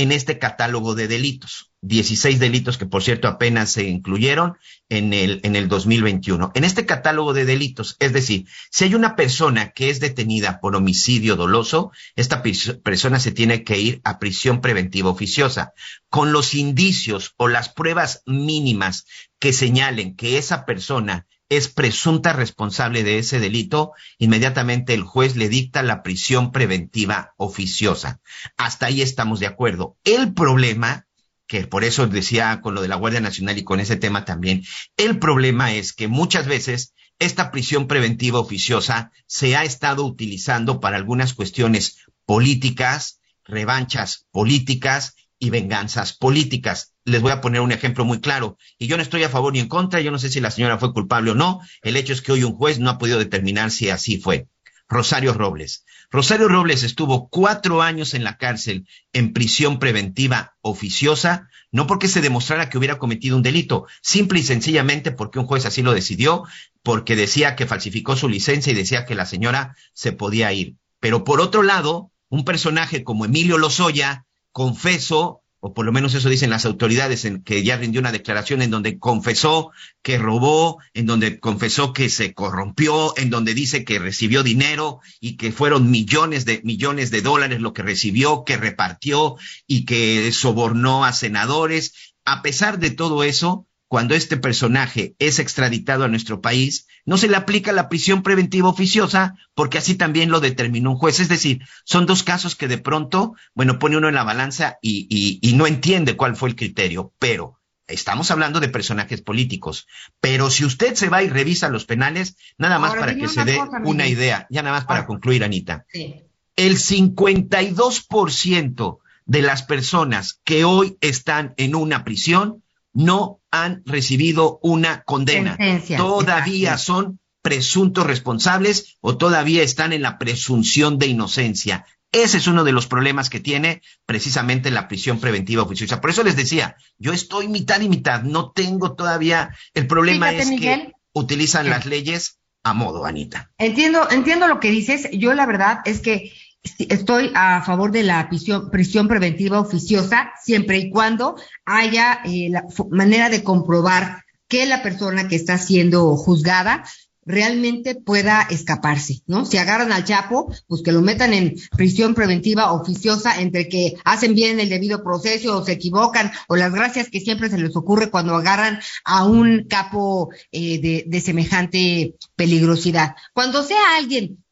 en 0.00 0.12
este 0.12 0.38
catálogo 0.38 0.94
de 0.94 1.08
delitos. 1.08 1.72
16 1.82 2.38
delitos 2.38 2.78
que, 2.78 2.86
por 2.86 3.02
cierto, 3.02 3.28
apenas 3.28 3.70
se 3.70 3.84
incluyeron 3.84 4.56
en 4.88 5.12
el, 5.12 5.40
en 5.42 5.56
el 5.56 5.68
2021. 5.68 6.52
En 6.54 6.64
este 6.64 6.86
catálogo 6.86 7.34
de 7.34 7.44
delitos, 7.44 7.96
es 7.98 8.14
decir, 8.14 8.46
si 8.70 8.84
hay 8.84 8.94
una 8.94 9.14
persona 9.14 9.72
que 9.72 9.90
es 9.90 10.00
detenida 10.00 10.58
por 10.60 10.74
homicidio 10.74 11.36
doloso, 11.36 11.92
esta 12.16 12.42
persona 12.82 13.20
se 13.20 13.30
tiene 13.30 13.62
que 13.62 13.78
ir 13.78 14.00
a 14.02 14.18
prisión 14.18 14.62
preventiva 14.62 15.10
oficiosa. 15.10 15.74
Con 16.08 16.32
los 16.32 16.54
indicios 16.54 17.34
o 17.36 17.48
las 17.48 17.68
pruebas 17.68 18.22
mínimas 18.24 19.04
que 19.38 19.52
señalen 19.52 20.16
que 20.16 20.38
esa 20.38 20.64
persona 20.64 21.26
es 21.50 21.68
presunta 21.68 22.32
responsable 22.32 23.02
de 23.02 23.18
ese 23.18 23.40
delito, 23.40 23.92
inmediatamente 24.18 24.94
el 24.94 25.02
juez 25.02 25.34
le 25.36 25.48
dicta 25.48 25.82
la 25.82 26.02
prisión 26.02 26.52
preventiva 26.52 27.34
oficiosa. 27.36 28.20
Hasta 28.56 28.86
ahí 28.86 29.02
estamos 29.02 29.40
de 29.40 29.48
acuerdo. 29.48 29.98
El 30.04 30.32
problema, 30.32 31.08
que 31.48 31.66
por 31.66 31.82
eso 31.82 32.06
decía 32.06 32.60
con 32.62 32.74
lo 32.74 32.82
de 32.82 32.88
la 32.88 32.94
Guardia 32.94 33.20
Nacional 33.20 33.58
y 33.58 33.64
con 33.64 33.80
ese 33.80 33.96
tema 33.96 34.24
también, 34.24 34.62
el 34.96 35.18
problema 35.18 35.74
es 35.74 35.92
que 35.92 36.06
muchas 36.06 36.46
veces 36.46 36.94
esta 37.18 37.50
prisión 37.50 37.88
preventiva 37.88 38.38
oficiosa 38.38 39.10
se 39.26 39.56
ha 39.56 39.64
estado 39.64 40.04
utilizando 40.06 40.78
para 40.78 40.96
algunas 40.96 41.34
cuestiones 41.34 41.98
políticas, 42.26 43.20
revanchas 43.44 44.28
políticas 44.30 45.16
y 45.40 45.50
venganzas 45.50 46.12
políticas. 46.12 46.94
Les 47.04 47.20
voy 47.20 47.32
a 47.32 47.40
poner 47.40 47.62
un 47.62 47.72
ejemplo 47.72 48.04
muy 48.04 48.20
claro. 48.20 48.58
Y 48.78 48.86
yo 48.86 48.96
no 48.96 49.02
estoy 49.02 49.24
a 49.24 49.30
favor 49.30 49.54
ni 49.54 49.58
en 49.58 49.68
contra, 49.68 50.00
yo 50.00 50.12
no 50.12 50.18
sé 50.20 50.30
si 50.30 50.38
la 50.38 50.52
señora 50.52 50.78
fue 50.78 50.92
culpable 50.92 51.32
o 51.32 51.34
no. 51.34 51.60
El 51.82 51.96
hecho 51.96 52.12
es 52.12 52.22
que 52.22 52.30
hoy 52.30 52.44
un 52.44 52.52
juez 52.52 52.78
no 52.78 52.90
ha 52.90 52.98
podido 52.98 53.18
determinar 53.18 53.72
si 53.72 53.90
así 53.90 54.18
fue. 54.18 54.46
Rosario 54.88 55.32
Robles. 55.32 55.84
Rosario 56.10 56.48
Robles 56.48 56.82
estuvo 56.82 57.28
cuatro 57.28 57.80
años 57.80 58.14
en 58.14 58.22
la 58.22 58.36
cárcel 58.36 58.86
en 59.12 59.32
prisión 59.32 59.78
preventiva 59.78 60.56
oficiosa, 60.60 61.48
no 61.72 61.86
porque 61.86 62.08
se 62.08 62.20
demostrara 62.20 62.68
que 62.68 62.76
hubiera 62.76 62.98
cometido 62.98 63.36
un 63.36 63.42
delito, 63.42 63.86
simple 64.02 64.40
y 64.40 64.42
sencillamente 64.42 65.10
porque 65.10 65.38
un 65.38 65.46
juez 65.46 65.64
así 65.64 65.82
lo 65.82 65.94
decidió, 65.94 66.44
porque 66.82 67.16
decía 67.16 67.56
que 67.56 67.66
falsificó 67.66 68.16
su 68.16 68.28
licencia 68.28 68.72
y 68.72 68.76
decía 68.76 69.06
que 69.06 69.14
la 69.14 69.26
señora 69.26 69.76
se 69.94 70.12
podía 70.12 70.52
ir. 70.52 70.74
Pero 70.98 71.24
por 71.24 71.40
otro 71.40 71.62
lado, 71.62 72.10
un 72.28 72.44
personaje 72.44 73.04
como 73.04 73.24
Emilio 73.24 73.56
Lozoya, 73.56 74.26
confeso, 74.52 75.42
o 75.60 75.74
por 75.74 75.84
lo 75.84 75.92
menos 75.92 76.14
eso 76.14 76.28
dicen 76.28 76.50
las 76.50 76.64
autoridades, 76.64 77.24
en 77.24 77.42
que 77.42 77.62
ya 77.62 77.76
rindió 77.76 78.00
una 78.00 78.12
declaración 78.12 78.62
en 78.62 78.70
donde 78.70 78.98
confesó 78.98 79.70
que 80.02 80.18
robó, 80.18 80.78
en 80.94 81.06
donde 81.06 81.38
confesó 81.38 81.92
que 81.92 82.08
se 82.08 82.32
corrompió, 82.32 83.16
en 83.16 83.30
donde 83.30 83.54
dice 83.54 83.84
que 83.84 83.98
recibió 83.98 84.42
dinero 84.42 85.00
y 85.20 85.36
que 85.36 85.52
fueron 85.52 85.90
millones 85.90 86.46
de 86.46 86.62
millones 86.64 87.10
de 87.10 87.20
dólares 87.20 87.60
lo 87.60 87.74
que 87.74 87.82
recibió, 87.82 88.44
que 88.44 88.56
repartió 88.56 89.36
y 89.66 89.84
que 89.84 90.32
sobornó 90.32 91.04
a 91.04 91.12
senadores. 91.12 92.14
A 92.24 92.42
pesar 92.42 92.78
de 92.78 92.90
todo 92.90 93.22
eso, 93.22 93.66
cuando 93.90 94.14
este 94.14 94.36
personaje 94.36 95.16
es 95.18 95.40
extraditado 95.40 96.04
a 96.04 96.08
nuestro 96.08 96.40
país, 96.40 96.86
no 97.04 97.16
se 97.16 97.26
le 97.26 97.34
aplica 97.34 97.72
la 97.72 97.88
prisión 97.88 98.22
preventiva 98.22 98.68
oficiosa 98.68 99.34
porque 99.52 99.78
así 99.78 99.96
también 99.96 100.30
lo 100.30 100.38
determinó 100.38 100.92
un 100.92 100.96
juez. 100.96 101.18
Es 101.18 101.28
decir, 101.28 101.64
son 101.82 102.06
dos 102.06 102.22
casos 102.22 102.54
que 102.54 102.68
de 102.68 102.78
pronto, 102.78 103.34
bueno, 103.52 103.80
pone 103.80 103.96
uno 103.96 104.06
en 104.06 104.14
la 104.14 104.22
balanza 104.22 104.78
y, 104.80 105.40
no 105.56 105.66
entiende 105.66 106.16
cuál 106.16 106.36
fue 106.36 106.50
el 106.50 106.54
criterio, 106.54 107.12
pero 107.18 107.58
estamos 107.88 108.30
hablando 108.30 108.60
de 108.60 108.68
personajes 108.68 109.22
políticos. 109.22 109.88
Pero 110.20 110.50
si 110.50 110.64
usted 110.64 110.94
se 110.94 111.08
va 111.08 111.24
y 111.24 111.28
revisa 111.28 111.68
los 111.68 111.84
penales, 111.84 112.36
nada 112.58 112.78
más 112.78 112.94
para 112.94 113.16
que 113.16 113.26
se 113.26 113.44
dé 113.44 113.58
una 113.82 114.06
idea, 114.06 114.46
ya 114.50 114.62
nada 114.62 114.76
más 114.76 114.86
para 114.86 115.04
concluir, 115.04 115.42
Anita. 115.42 115.84
Sí. 115.92 116.22
El 116.54 116.78
52% 116.78 118.98
de 119.26 119.42
las 119.42 119.64
personas 119.64 120.40
que 120.44 120.62
hoy 120.62 120.96
están 121.00 121.54
en 121.56 121.74
una 121.74 122.04
prisión 122.04 122.62
no 122.92 123.39
han 123.50 123.82
recibido 123.84 124.58
una 124.62 125.02
condena. 125.02 125.58
todavía 125.96 126.78
son 126.78 127.20
presuntos 127.42 128.06
responsables 128.06 128.98
o 129.00 129.16
todavía 129.16 129.62
están 129.62 129.92
en 129.92 130.02
la 130.02 130.18
presunción 130.18 130.98
de 130.98 131.06
inocencia. 131.06 131.86
Ese 132.12 132.38
es 132.38 132.46
uno 132.48 132.64
de 132.64 132.72
los 132.72 132.86
problemas 132.86 133.30
que 133.30 133.38
tiene 133.38 133.82
precisamente 134.04 134.70
la 134.70 134.88
prisión 134.88 135.20
preventiva 135.20 135.62
oficiosa. 135.62 136.00
Por 136.00 136.10
eso 136.10 136.24
les 136.24 136.36
decía, 136.36 136.76
yo 136.98 137.12
estoy 137.12 137.48
mitad 137.48 137.80
y 137.80 137.88
mitad, 137.88 138.22
no 138.22 138.50
tengo 138.50 138.94
todavía. 138.94 139.56
El 139.74 139.86
problema 139.86 140.32
es 140.32 140.50
que 140.50 140.92
utilizan 141.12 141.70
las 141.70 141.86
leyes 141.86 142.40
a 142.62 142.74
modo, 142.74 143.06
Anita. 143.06 143.52
Entiendo, 143.58 144.10
entiendo 144.10 144.48
lo 144.48 144.60
que 144.60 144.70
dices. 144.70 145.08
Yo 145.12 145.32
la 145.34 145.46
verdad 145.46 145.78
es 145.84 146.00
que 146.00 146.32
estoy 146.62 147.30
a 147.34 147.62
favor 147.62 147.90
de 147.90 148.02
la 148.02 148.28
prisión, 148.28 149.08
preventiva 149.08 149.60
oficiosa 149.60 150.32
siempre 150.42 150.78
y 150.78 150.90
cuando 150.90 151.36
haya 151.64 152.20
eh, 152.24 152.48
la 152.50 152.64
manera 152.90 153.28
de 153.28 153.42
comprobar 153.42 154.24
que 154.48 154.66
la 154.66 154.82
persona 154.82 155.28
que 155.28 155.36
está 155.36 155.58
siendo 155.58 156.16
juzgada 156.16 156.84
realmente 157.24 157.94
pueda 157.94 158.42
escaparse, 158.50 159.22
¿no? 159.26 159.44
Si 159.44 159.58
agarran 159.58 159.92
al 159.92 160.04
Chapo, 160.04 160.52
pues 160.66 160.82
que 160.82 160.90
lo 160.90 161.02
metan 161.02 161.32
en 161.32 161.54
prisión 161.76 162.14
preventiva 162.14 162.72
oficiosa 162.72 163.40
entre 163.40 163.68
que 163.68 163.94
hacen 164.04 164.34
bien 164.34 164.58
el 164.58 164.68
debido 164.68 165.04
proceso 165.04 165.58
o 165.58 165.64
se 165.64 165.72
equivocan 165.72 166.32
o 166.48 166.56
las 166.56 166.72
gracias 166.72 167.08
que 167.08 167.20
siempre 167.20 167.48
se 167.48 167.58
les 167.58 167.76
ocurre 167.76 168.10
cuando 168.10 168.34
agarran 168.34 168.80
a 169.04 169.26
un 169.26 169.66
capo 169.68 170.30
eh, 170.50 170.80
de, 170.80 171.04
de 171.06 171.20
semejante 171.20 172.16
peligrosidad. 172.36 173.14
Cuando 173.32 173.62
sea 173.62 173.96
alguien 173.96 174.42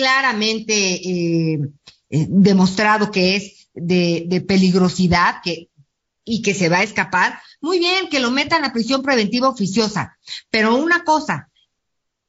claramente 0.00 0.74
eh, 0.74 1.60
eh, 2.08 2.26
demostrado 2.30 3.10
que 3.10 3.36
es 3.36 3.68
de, 3.74 4.42
peligrosidad 4.48 5.42
que, 5.44 5.68
y 6.24 6.40
que 6.40 6.54
se 6.54 6.70
va 6.70 6.78
a 6.78 6.82
escapar, 6.82 7.38
muy 7.60 7.78
bien, 7.78 8.08
que 8.08 8.20
lo 8.20 8.30
metan 8.30 8.64
a 8.64 8.72
prisión 8.72 9.02
preventiva 9.02 9.50
oficiosa. 9.50 10.16
Pero 10.48 10.76
una 10.76 11.04
cosa, 11.04 11.50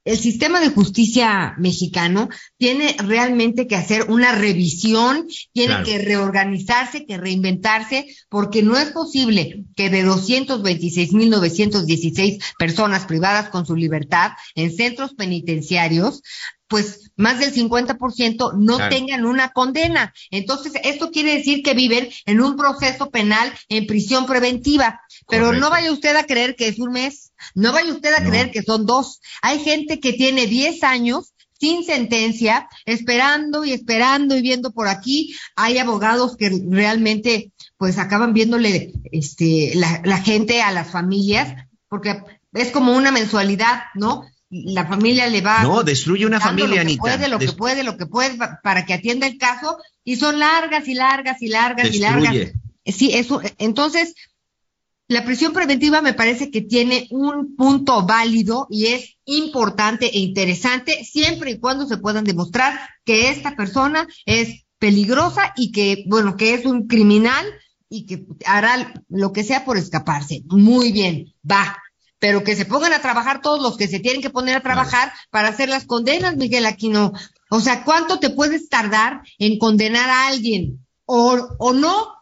el 0.03 0.17
sistema 0.17 0.59
de 0.59 0.69
justicia 0.69 1.53
mexicano 1.59 2.27
tiene 2.57 2.93
realmente 2.97 3.67
que 3.67 3.77
hacer 3.77 4.09
una 4.09 4.33
revisión, 4.33 5.27
tiene 5.53 5.83
que 5.83 5.99
reorganizarse, 5.99 7.05
que 7.05 7.17
reinventarse, 7.17 8.07
porque 8.27 8.63
no 8.63 8.77
es 8.77 8.91
posible 8.91 9.63
que 9.77 9.89
de 9.89 10.05
226.916 10.05 12.43
personas 12.59 13.05
privadas 13.05 13.47
con 13.49 13.65
su 13.65 13.77
libertad 13.77 14.31
en 14.55 14.75
centros 14.75 15.13
penitenciarios 15.13 16.21
pues 16.71 17.11
más 17.17 17.37
del 17.37 17.53
50% 17.53 18.53
no 18.57 18.77
Claro. 18.77 18.95
tengan 18.95 19.25
una 19.25 19.49
condena. 19.49 20.11
Entonces, 20.31 20.71
esto 20.83 21.11
quiere 21.11 21.35
decir 21.37 21.61
que 21.61 21.75
viven 21.75 22.09
en 22.25 22.41
un 22.41 22.55
proceso 22.55 23.11
penal 23.11 23.53
en 23.69 23.85
prisión 23.85 24.25
preventiva. 24.25 25.01
Pero 25.29 25.45
Correcto. 25.47 25.65
no 25.65 25.69
vaya 25.69 25.91
usted 25.91 26.15
a 26.15 26.23
creer 26.23 26.55
que 26.55 26.67
es 26.69 26.79
un 26.79 26.93
mes, 26.93 27.33
no 27.53 27.73
vaya 27.73 27.91
usted 27.93 28.13
a 28.13 28.21
No. 28.21 28.29
creer 28.29 28.49
que 28.51 28.63
son 28.63 28.85
dos. 28.87 29.19
Hay 29.43 29.59
gente 29.59 29.99
que 29.99 30.13
tiene 30.13 30.47
10 30.47 30.83
años 30.83 31.33
sin 31.59 31.83
sentencia, 31.83 32.67
esperando 32.85 33.63
y 33.65 33.73
esperando 33.73 34.35
y 34.35 34.41
viendo 34.41 34.71
por 34.71 34.87
aquí. 34.87 35.35
Hay 35.55 35.77
abogados 35.77 36.35
que 36.37 36.49
realmente 36.69 37.51
pues 37.77 37.97
acaban 37.99 38.33
viéndole 38.33 38.93
este 39.11 39.73
la, 39.75 40.01
la 40.03 40.17
gente 40.17 40.61
a 40.63 40.71
las 40.71 40.89
familias 40.89 41.53
porque 41.89 42.23
es 42.53 42.71
como 42.71 42.95
una 42.95 43.11
mensualidad, 43.11 43.83
¿no? 43.95 44.23
La 44.53 44.85
familia 44.85 45.27
le 45.27 45.39
va 45.41 45.63
No, 45.63 45.81
destruye 45.83 46.25
una 46.25 46.41
familia, 46.41 46.67
lo 46.67 46.75
que 46.75 46.81
Anita. 46.81 47.01
puede, 47.01 47.27
lo 47.29 47.39
que 47.39 47.51
puede, 47.53 47.83
lo 47.83 47.97
que 47.97 48.05
puede 48.05 48.35
pa- 48.35 48.59
para 48.61 48.85
que 48.85 48.93
atienda 48.93 49.25
el 49.25 49.37
caso 49.37 49.77
y 50.03 50.17
son 50.17 50.39
largas 50.39 50.87
y 50.89 50.93
largas 50.93 51.41
y 51.41 51.47
largas 51.47 51.93
y 51.93 51.99
largas. 51.99 52.33
Destruye. 52.33 52.53
Sí, 52.85 53.11
eso. 53.13 53.41
Entonces, 53.57 54.13
la 55.07 55.23
prisión 55.25 55.53
preventiva 55.53 56.01
me 56.01 56.13
parece 56.13 56.51
que 56.51 56.61
tiene 56.61 57.07
un 57.11 57.55
punto 57.55 58.05
válido 58.05 58.67
y 58.69 58.87
es 58.87 59.15
importante 59.25 60.05
e 60.07 60.19
interesante 60.19 61.03
siempre 61.05 61.51
y 61.51 61.59
cuando 61.59 61.85
se 61.85 61.97
puedan 61.97 62.23
demostrar 62.25 62.77
que 63.05 63.29
esta 63.29 63.55
persona 63.55 64.07
es 64.25 64.65
peligrosa 64.79 65.53
y 65.55 65.71
que, 65.71 66.03
bueno, 66.07 66.35
que 66.37 66.53
es 66.55 66.65
un 66.65 66.87
criminal 66.87 67.45
y 67.89 68.05
que 68.05 68.25
hará 68.45 68.93
lo 69.09 69.31
que 69.31 69.43
sea 69.43 69.63
por 69.63 69.77
escaparse. 69.77 70.43
Muy 70.47 70.91
bien, 70.91 71.33
va. 71.49 71.77
Pero 72.21 72.43
que 72.45 72.55
se 72.55 72.65
pongan 72.65 72.93
a 72.93 73.01
trabajar 73.01 73.41
todos 73.41 73.59
los 73.61 73.75
que 73.77 73.87
se 73.89 73.99
tienen 73.99 74.21
que 74.21 74.29
poner 74.29 74.55
a 74.55 74.61
trabajar 74.61 75.11
para 75.31 75.49
hacer 75.49 75.67
las 75.69 75.85
condenas, 75.85 76.37
Miguel 76.37 76.67
Aquino. 76.67 77.11
O 77.49 77.59
sea, 77.59 77.83
¿cuánto 77.83 78.19
te 78.19 78.29
puedes 78.29 78.69
tardar 78.69 79.23
en 79.39 79.57
condenar 79.57 80.09
a 80.09 80.27
alguien? 80.27 80.85
O, 81.05 81.55
o 81.57 81.73
no. 81.73 82.13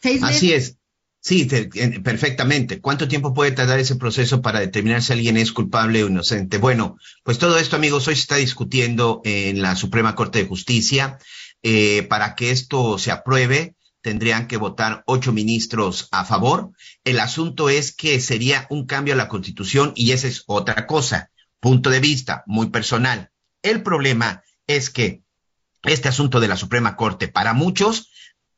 Seis 0.00 0.20
meses. 0.22 0.36
Así 0.36 0.52
es. 0.54 0.74
Sí, 1.20 1.44
te- 1.46 1.68
en- 1.74 2.02
perfectamente. 2.02 2.80
¿Cuánto 2.80 3.08
tiempo 3.08 3.34
puede 3.34 3.50
tardar 3.50 3.78
ese 3.78 3.96
proceso 3.96 4.40
para 4.40 4.60
determinar 4.60 5.02
si 5.02 5.12
alguien 5.12 5.36
es 5.36 5.52
culpable 5.52 6.02
o 6.02 6.08
inocente? 6.08 6.56
Bueno, 6.58 6.96
pues 7.24 7.38
todo 7.38 7.58
esto, 7.58 7.76
amigos, 7.76 8.08
hoy 8.08 8.14
se 8.14 8.22
está 8.22 8.36
discutiendo 8.36 9.20
en 9.24 9.60
la 9.60 9.76
Suprema 9.76 10.14
Corte 10.14 10.38
de 10.38 10.48
Justicia. 10.48 11.18
Eh, 11.62 12.04
para 12.08 12.36
que 12.36 12.52
esto 12.52 12.98
se 12.98 13.10
apruebe, 13.10 13.74
tendrían 14.08 14.46
que 14.46 14.56
votar 14.56 15.02
ocho 15.06 15.32
ministros 15.34 16.08
a 16.12 16.24
favor. 16.24 16.70
El 17.04 17.20
asunto 17.20 17.68
es 17.68 17.92
que 17.94 18.20
sería 18.20 18.66
un 18.70 18.86
cambio 18.86 19.12
a 19.12 19.18
la 19.18 19.28
Constitución 19.28 19.92
y 19.94 20.12
esa 20.12 20.28
es 20.28 20.44
otra 20.46 20.86
cosa. 20.86 21.30
Punto 21.60 21.90
de 21.90 22.00
vista 22.00 22.42
muy 22.46 22.70
personal. 22.70 23.30
El 23.62 23.82
problema 23.82 24.42
es 24.66 24.88
que 24.88 25.24
este 25.82 26.08
asunto 26.08 26.40
de 26.40 26.48
la 26.48 26.56
Suprema 26.56 26.96
Corte, 26.96 27.28
para 27.28 27.52
muchos, 27.52 28.10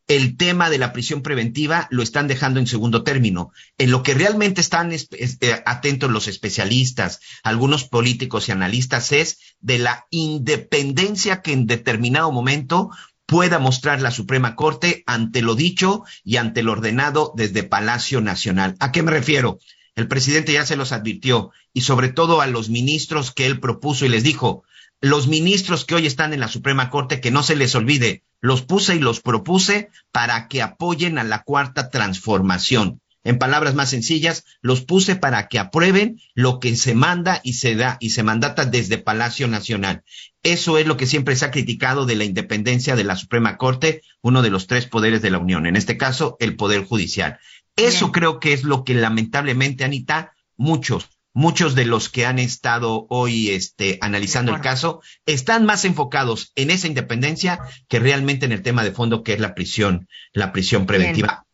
el 0.07 0.37
tema 0.37 0.71
de 0.71 0.79
la 0.79 0.93
prisión 0.93 1.21
preventiva 1.23 1.89
lo 1.91 2.03
están 2.05 2.29
dejando 2.29 2.61
en 2.61 2.67
segundo 2.69 3.03
término. 3.03 3.51
En 3.77 3.91
lo 3.91 4.03
que 4.05 4.15
realmente 4.15 4.61
están 4.61 4.93
es- 4.93 5.09
es- 5.11 5.39
eh, 5.41 5.63
atentos 5.67 6.11
los 6.13 6.29
especialistas, 6.29 7.21
algunos 7.43 7.85
políticos 7.89 8.49
y 8.49 8.53
analistas, 8.53 9.11
es 9.11 9.39
de 9.61 9.79
la 9.79 10.07
independencia 10.11 11.43
que 11.43 11.53
en 11.53 11.67
determinado 11.67 12.31
momento 12.31 12.91
pueda 13.31 13.61
mostrar 13.61 14.03
la 14.03 14.11
Suprema 14.11 14.57
Corte 14.57 15.05
ante 15.07 15.41
lo 15.41 15.55
dicho 15.55 16.03
y 16.25 16.39
ante 16.39 16.65
lo 16.65 16.73
ordenado 16.73 17.33
desde 17.37 17.63
Palacio 17.63 18.21
Nacional. 18.21 18.75
¿A 18.81 18.91
qué 18.91 19.05
me 19.05 19.13
refiero? 19.13 19.61
El 19.95 20.09
presidente 20.09 20.53
ya 20.53 20.67
se 20.67 20.75
los 20.75 20.91
advirtió 20.91 21.53
y 21.73 21.83
sobre 21.83 22.09
todo 22.09 22.41
a 22.41 22.49
los 22.49 22.71
ministros 22.71 23.31
que 23.31 23.47
él 23.47 23.61
propuso 23.61 24.05
y 24.05 24.09
les 24.09 24.25
dijo, 24.25 24.65
los 25.01 25.29
ministros 25.29 25.85
que 25.85 25.95
hoy 25.95 26.07
están 26.07 26.33
en 26.33 26.41
la 26.41 26.49
Suprema 26.49 26.91
Corte, 26.91 27.21
que 27.21 27.31
no 27.31 27.45
se 27.45 27.55
les 27.55 27.77
olvide, 27.77 28.25
los 28.41 28.63
puse 28.63 28.97
y 28.97 28.99
los 28.99 29.21
propuse 29.21 29.91
para 30.11 30.49
que 30.49 30.61
apoyen 30.61 31.17
a 31.17 31.23
la 31.23 31.45
cuarta 31.45 31.89
transformación. 31.89 33.01
En 33.23 33.39
palabras 33.39 33.75
más 33.75 33.91
sencillas, 33.91 34.45
los 34.61 34.81
puse 34.81 35.15
para 35.15 35.47
que 35.47 35.59
aprueben 35.59 36.21
lo 36.35 36.59
que 36.59 36.75
se 36.75 36.95
manda 36.95 37.41
y 37.45 37.53
se 37.53 37.77
da 37.77 37.97
y 38.01 38.11
se 38.11 38.23
mandata 38.23 38.65
desde 38.65 38.99
Palacio 38.99 39.47
Nacional. 39.47 40.03
Eso 40.43 40.79
es 40.79 40.87
lo 40.87 40.97
que 40.97 41.07
siempre 41.07 41.37
se 41.37 41.45
ha 41.45 41.51
criticado 41.51 42.07
de 42.07 42.17
la 42.17 42.25
independencia 42.25 42.97
de 42.97 43.05
la 43.05 43.17
Suprema 43.17 43.59
Corte, 43.59 44.03
uno 44.23 44.41
de 44.43 44.51
los 44.51 44.67
tres 44.67 44.87
poderes 44.87 45.21
de 45.21 45.31
la 45.31 45.39
Unión, 45.39 45.67
en 45.67 45.77
este 45.77 45.99
caso 45.99 46.37
el 46.41 46.57
Poder 46.57 46.85
Judicial. 46.85 47.39
Eso 47.77 48.07
Bien. 48.07 48.13
creo 48.13 48.41
que 48.41 48.53
es 48.53 48.65
lo 48.65 48.85
que 48.85 48.95
lamentablemente, 48.95 49.85
Anita, 49.85 50.33
muchos, 50.57 51.11
muchos 51.33 51.75
de 51.75 51.85
los 51.85 52.09
que 52.09 52.27
han 52.27 52.39
estado 52.39 53.07
hoy 53.11 53.51
este, 53.51 53.99
analizando 54.01 54.55
el 54.55 54.61
caso 54.61 55.03
están 55.27 55.67
más 55.67 55.85
enfocados 55.85 56.53
en 56.57 56.71
esa 56.71 56.87
independencia 56.87 57.61
que 57.89 57.99
realmente 57.99 58.47
en 58.47 58.53
el 58.53 58.63
tema 58.63 58.83
de 58.83 58.93
fondo 58.93 59.23
que 59.23 59.35
es 59.35 59.41
la 59.41 59.55
prisión, 59.55 60.09
la 60.33 60.53
prisión 60.53 60.87
preventiva. 60.87 61.47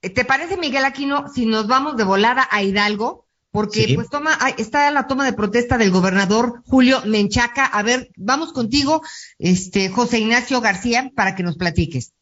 ¿Te 0.00 0.24
parece, 0.24 0.56
Miguel 0.56 0.84
Aquino, 0.84 1.28
si 1.32 1.46
nos 1.46 1.66
vamos 1.66 1.96
de 1.96 2.04
volada 2.04 2.46
a 2.50 2.62
Hidalgo? 2.62 3.25
Porque 3.52 3.84
Sí. 3.84 3.94
pues 3.94 4.10
toma, 4.10 4.32
está 4.58 4.90
la 4.90 5.06
toma 5.06 5.24
de 5.24 5.32
protesta 5.32 5.78
del 5.78 5.90
gobernador 5.90 6.62
Julio 6.66 6.98
Menchaca. 7.06 7.64
A 7.64 7.82
ver, 7.82 8.08
vamos 8.16 8.52
contigo, 8.52 9.00
este 9.38 9.88
José 9.88 10.18
Ignacio 10.20 10.60
García, 10.60 11.10
para 11.14 11.34
que 11.34 11.42
nos 11.42 11.56
platiques. 11.56 12.12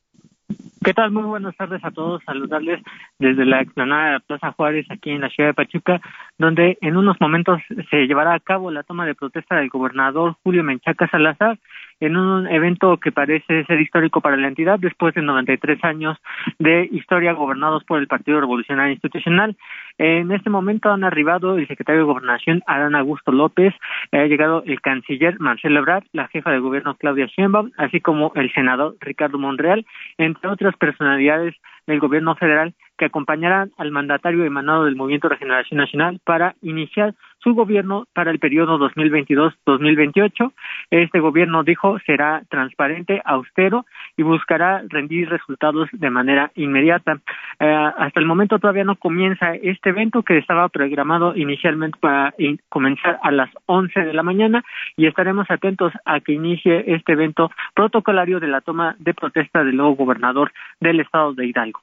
¿Qué 0.85 0.93
tal? 0.93 1.13
Muy 1.13 1.23
buenas 1.23 1.57
tardes 1.57 1.83
a 1.83 1.91
todos. 1.91 2.23
Saludarles 2.27 2.83
desde 3.19 3.47
la 3.47 3.63
explanada 3.63 4.05
de 4.05 4.13
la 4.13 4.21
Plaza 4.21 4.53
Juárez, 4.53 4.87
aquí 4.91 5.11
en 5.11 5.23
la 5.23 5.31
ciudad 5.31 5.49
de 5.49 5.55
Pachuca, 5.55 5.99
donde 6.37 6.77
en 6.83 6.99
unos 6.99 7.17
momentos 7.21 7.59
se 7.91 8.07
llevará 8.07 8.35
a 8.35 8.41
cabo 8.41 8.71
la 8.71 8.83
toma 8.83 9.07
de 9.07 9.15
protesta 9.15 9.57
del 9.57 9.71
gobernador 9.71 10.37
Julio 10.43 10.63
Menchaca 10.63 11.09
Salazar 11.09 11.59
en 12.01 12.19
un 12.19 12.47
evento 12.49 12.99
que 12.99 13.13
parece 13.13 13.65
ser 13.65 13.81
histórico 13.81 14.21
para 14.21 14.37
la 14.37 14.49
entidad 14.49 14.79
después 14.79 15.15
de 15.15 15.23
93 15.23 15.83
años 15.85 16.19
de 16.59 16.87
historia 16.93 17.33
gobernados 17.33 17.83
por 17.85 17.99
el 17.99 18.07
Partido 18.07 18.41
Revolucionario 18.41 18.93
Institucional. 18.93 19.57
En 19.99 20.33
este 20.33 20.51
momento 20.51 20.91
han 20.91 21.05
arribado 21.05 21.57
el 21.57 21.69
secretario 21.69 22.01
de 22.01 22.07
Gobernación, 22.07 22.63
Adán 22.67 22.97
Augusto 22.97 23.31
López, 23.31 23.73
ha 24.11 24.25
llegado 24.25 24.65
el 24.67 24.81
canciller 24.81 25.39
Marcelo 25.39 25.79
Ebrard, 25.79 26.05
la 26.13 26.27
jefa 26.29 26.51
de 26.51 26.59
gobierno 26.59 26.97
Claudia 26.97 27.27
Sheinbaum, 27.27 27.71
así 27.77 28.01
como 28.01 28.33
el 28.35 28.53
senador 28.53 28.97
Ricardo 29.01 29.39
Monreal, 29.39 29.87
entre 30.19 30.51
otras 30.51 30.77
personalidades 30.77 31.55
del 31.87 32.01
gobierno 32.01 32.35
federal 32.37 32.75
que 32.99 33.07
acompañarán 33.07 33.73
al 33.77 33.91
mandatario 33.91 34.45
emanado 34.45 34.85
del 34.85 34.97
Movimiento 34.97 35.29
Regeneración 35.29 35.79
Nacional 35.79 36.21
para 36.25 36.55
iniciar 36.63 37.15
su 37.45 37.55
gobierno 37.55 38.07
para 38.15 38.31
el 38.31 38.39
periodo 38.39 38.79
2022-2028. 38.79 40.53
Este 40.91 41.21
gobierno, 41.21 41.63
dijo, 41.63 41.99
será 42.07 42.43
transparente, 42.49 43.21
austero 43.25 43.85
y 44.17 44.23
buscará 44.23 44.83
rendir 44.89 45.29
resultados 45.29 45.89
de 45.93 46.11
manera 46.11 46.51
inmediata. 46.55 47.21
Eh, 47.61 47.93
hasta 47.99 48.19
el 48.19 48.27
momento 48.27 48.59
todavía 48.59 48.85
no 48.85 48.97
comienza 48.97 49.55
este 49.55 49.91
evento 49.91 50.23
que 50.23 50.39
estaba 50.39 50.69
programado 50.71 51.37
inicialmente 51.37 51.99
para 52.01 52.35
comenzar 52.71 53.19
a 53.23 53.31
las 53.31 53.51
11 53.67 54.01
de 54.01 54.15
la 54.15 54.23
mañana 54.23 54.65
y 54.97 55.07
estaremos 55.07 55.51
atentos 55.51 55.93
a 56.07 56.21
que 56.21 56.33
inicie 56.33 56.85
este 56.95 57.13
evento 57.13 57.51
protocolario 57.75 58.41
de 58.41 58.49
la 58.49 58.63
toma 58.63 58.97
de 58.99 59.13
protesta 59.13 59.63
del 59.63 59.77
nuevo 59.77 59.97
gobernador 59.97 60.53
del 60.81 61.01
estado 61.01 61.35
de 61.35 61.47
Hidalgo. 61.47 61.74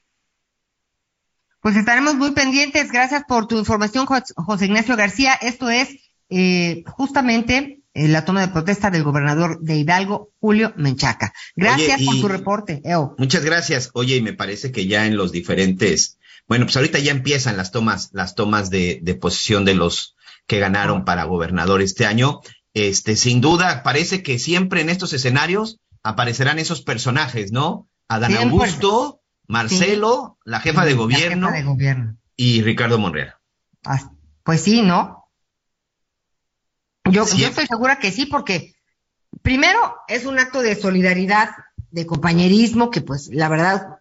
Pues 1.62 1.76
estaremos 1.76 2.16
muy 2.16 2.32
pendientes. 2.32 2.92
Gracias 2.92 3.24
por 3.28 3.48
tu 3.48 3.58
información, 3.58 4.06
Jos- 4.06 4.34
José 4.36 4.66
Ignacio 4.66 4.96
García. 4.96 5.34
Esto 5.34 5.70
es 5.70 5.90
eh, 6.30 6.84
justamente 6.88 7.82
eh, 7.94 8.08
la 8.08 8.26
toma 8.26 8.42
de 8.42 8.48
protesta 8.48 8.90
del 8.90 9.04
gobernador 9.04 9.60
de 9.62 9.76
Hidalgo, 9.78 10.32
Julio 10.40 10.74
Menchaca. 10.78 11.34
Gracias 11.56 11.98
Oye, 11.98 12.06
por 12.06 12.20
tu 12.22 12.28
reporte, 12.28 12.82
Eo. 12.84 13.16
Muchas 13.18 13.44
gracias. 13.46 13.90
Oye, 13.94 14.16
y 14.18 14.22
me 14.22 14.34
parece 14.34 14.72
que 14.72 14.88
ya 14.88 15.06
en 15.06 15.18
los 15.18 15.32
diferentes, 15.32 16.18
bueno, 16.48 16.66
pues 16.66 16.76
ahorita 16.78 17.00
ya 17.00 17.12
empiezan 17.12 17.58
las 17.58 17.72
tomas, 17.72 18.10
las 18.14 18.34
tomas 18.36 18.70
de, 18.70 19.00
de 19.04 19.16
posesión 19.16 19.64
de 19.66 19.76
los 19.76 20.16
que 20.48 20.60
ganaron 20.60 21.06
para 21.06 21.26
gobernador 21.26 21.82
este 21.82 22.06
año. 22.06 22.40
Este, 22.74 23.16
sin 23.16 23.42
duda, 23.42 23.84
parece 23.84 24.24
que 24.24 24.40
siempre 24.40 24.82
en 24.82 24.90
estos 24.90 25.14
escenarios 25.14 25.80
aparecerán 26.04 26.58
esos 26.58 26.82
personajes, 26.82 27.52
¿no? 27.52 27.88
Adán. 28.08 28.36
Augusto, 28.36 29.21
Marcelo, 29.48 30.38
la 30.46 30.60
jefa 30.60 30.86
de 30.86 30.92
La 30.92 30.98
gobierno 30.98 31.48
jefa 31.48 31.58
de 31.58 31.64
gobierno. 31.64 32.18
y 32.36 32.62
Ricardo 32.62 32.98
Monreal. 33.00 33.36
Ah, 33.86 34.00
Pues 34.44 34.62
sí, 34.62 34.82
¿no? 34.82 35.30
Yo, 37.10 37.26
Sí. 37.26 37.38
yo 37.40 37.48
estoy 37.48 37.68
segura 37.68 38.00
que 38.00 38.12
sí, 38.12 38.26
porque 38.26 38.74
primero 39.42 39.96
es 40.08 40.26
un 40.26 40.40
acto 40.40 40.62
de 40.62 40.76
solidaridad, 40.76 41.50
de 41.92 42.06
compañerismo, 42.06 42.90
que 42.90 43.02
pues 43.02 43.30
la 43.34 43.50
verdad 43.50 44.00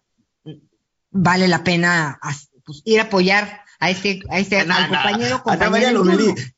vale 1.11 1.47
la 1.47 1.63
pena 1.63 2.19
pues, 2.65 2.81
ir 2.85 2.99
a 2.99 3.03
apoyar 3.03 3.61
a 3.79 3.89
este, 3.89 4.21
a 4.29 4.39
este 4.39 4.59
al 4.61 4.67
compañero, 4.87 5.41
María 5.43 5.93
compañero. 5.93 6.03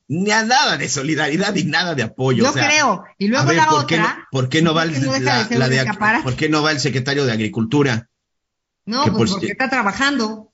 Ni 0.10 0.30
a 0.32 0.44
nada 0.44 0.78
de 0.78 0.90
solidaridad 0.90 1.54
ni 1.56 1.64
nada 1.64 1.96
de 1.96 2.04
apoyo. 2.04 2.44
Yo 2.44 2.50
o 2.52 2.54
sea, 2.54 2.68
creo. 2.68 3.04
Y 3.18 3.30
luego 3.30 3.44
a 3.44 3.48
ver, 3.48 3.56
la 3.58 3.66
¿por 3.68 3.88
qué 3.88 3.96
otra. 4.00 4.16
no- 4.16 4.24
¿por 4.32 4.50
qué 4.50 4.62
no 4.62 4.74
va 4.74 4.84
el, 4.84 5.04
no 5.06 5.18
la- 5.20 5.44
de 5.46 5.58
la 5.58 5.70
de-. 5.70 5.92
¿por 6.24 6.36
qué 6.36 6.50
no 6.50 6.62
va 6.62 6.72
el 6.72 6.80
secretario 6.80 7.26
de 7.26 7.32
Agricultura? 7.32 8.10
No, 8.86 9.04
pues 9.04 9.14
por- 9.16 9.30
porque 9.30 9.48
está 9.48 9.70
trabajando. 9.70 10.50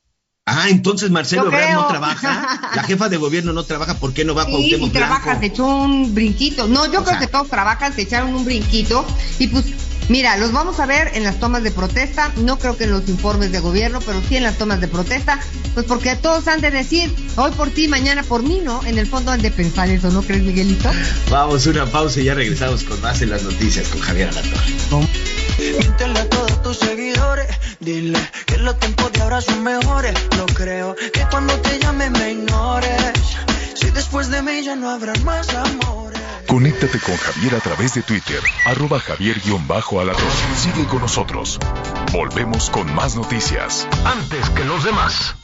Ah, 0.46 0.68
entonces 0.70 1.12
Marcelo 1.12 1.46
Ebrard 1.48 1.74
no 1.74 1.88
trabaja. 1.88 2.72
La 2.76 2.84
jefa 2.84 3.08
de 3.08 3.18
gobierno 3.18 3.54
no 3.54 3.64
trabaja. 3.66 3.96
¿Por 4.00 4.14
qué 4.14 4.26
no 4.26 4.34
va 4.34 4.44
a 4.44 4.46
Sí, 4.46 4.52
Cuauhtémoc 4.52 4.90
y 4.90 4.92
trabaja, 4.94 5.40
se 5.40 5.46
echó 5.48 5.66
un 5.68 6.16
brinquito. 6.16 6.68
No, 6.68 6.86
yo 6.92 7.02
O 7.02 7.04
creo 7.04 7.18
sea- 7.18 7.20
que 7.20 7.28
todos 7.28 7.50
trabajan, 7.50 7.94
se 7.94 8.02
echaron 8.02 8.34
un 8.34 8.46
brinquito. 8.46 9.06
Y 9.38 9.48
pues, 9.48 9.66
mira, 10.10 10.38
los 10.38 10.52
vamos 10.52 10.80
a 10.80 10.88
ver 10.88 11.12
en 11.14 11.24
las 11.24 11.40
tomas 11.40 11.62
de 11.62 11.70
protesta. 11.70 12.32
No 12.38 12.58
creo 12.58 12.78
que 12.78 12.86
en 12.86 12.92
los 12.92 13.08
informes 13.10 13.52
de 13.52 13.60
gobierno, 13.60 14.00
pero 14.04 14.20
sí 14.28 14.38
en 14.38 14.44
las 14.44 14.58
tomas 14.58 14.82
de 14.82 14.88
protesta. 14.88 15.40
Pues 15.76 15.86
porque 15.86 16.16
todos 16.16 16.48
han 16.48 16.62
de 16.62 16.72
decir, 16.72 17.14
hoy 17.36 17.52
por 17.52 17.70
ti, 17.70 17.88
mañana 17.88 18.24
por 18.24 18.42
mí, 18.42 18.60
¿no? 18.64 18.84
En 18.86 18.98
el 18.98 19.06
fondo 19.06 19.30
han 19.32 19.44
de 19.44 19.52
pensar 19.52 19.88
eso, 19.90 20.10
¿no 20.10 20.24
crees, 20.24 20.42
Miguelito? 20.42 20.90
Vamos, 21.30 21.68
una 21.68 21.86
pausa 21.86 22.22
y 22.22 22.24
ya 22.24 22.34
regresamos 22.34 22.84
con 22.86 23.00
más 23.02 23.22
en 23.22 23.30
las 23.30 23.44
noticias 23.44 23.88
con 23.88 24.02
Javier 24.02 24.30
Alatorre. 24.30 24.74
Seguidores, 27.20 27.48
dile 27.82 28.20
que 28.46 28.58
los 28.60 28.80
tiempos 28.80 29.12
de 29.12 29.22
ahora 29.22 29.42
son 29.42 29.62
mejores. 29.62 30.14
No 30.38 30.46
creo 30.46 30.96
que 30.96 31.26
cuando 31.30 31.54
te 31.60 31.78
llame 31.78 32.10
me 32.10 32.32
ignores. 32.32 33.14
Si 33.74 33.92
después 33.92 34.30
de 34.30 34.42
mí 34.42 34.64
ya 34.64 34.78
no 34.78 34.90
habrá 34.90 35.14
más 35.26 35.50
amores. 35.54 36.20
Conéctate 36.48 36.98
con 37.00 37.18
Javier 37.18 37.56
a 37.56 37.60
través 37.60 37.94
de 37.96 38.04
Twitter, 38.04 38.40
arroba 38.66 39.02
javier-alatorre. 39.02 40.56
Sigue 40.56 40.86
con 40.88 41.02
nosotros. 41.02 41.60
Volvemos 42.14 42.70
con 42.70 42.94
más 42.96 43.18
noticias. 43.18 43.86
Antes 44.06 44.50
que 44.52 44.64
los 44.64 44.84
demás. 44.86 45.36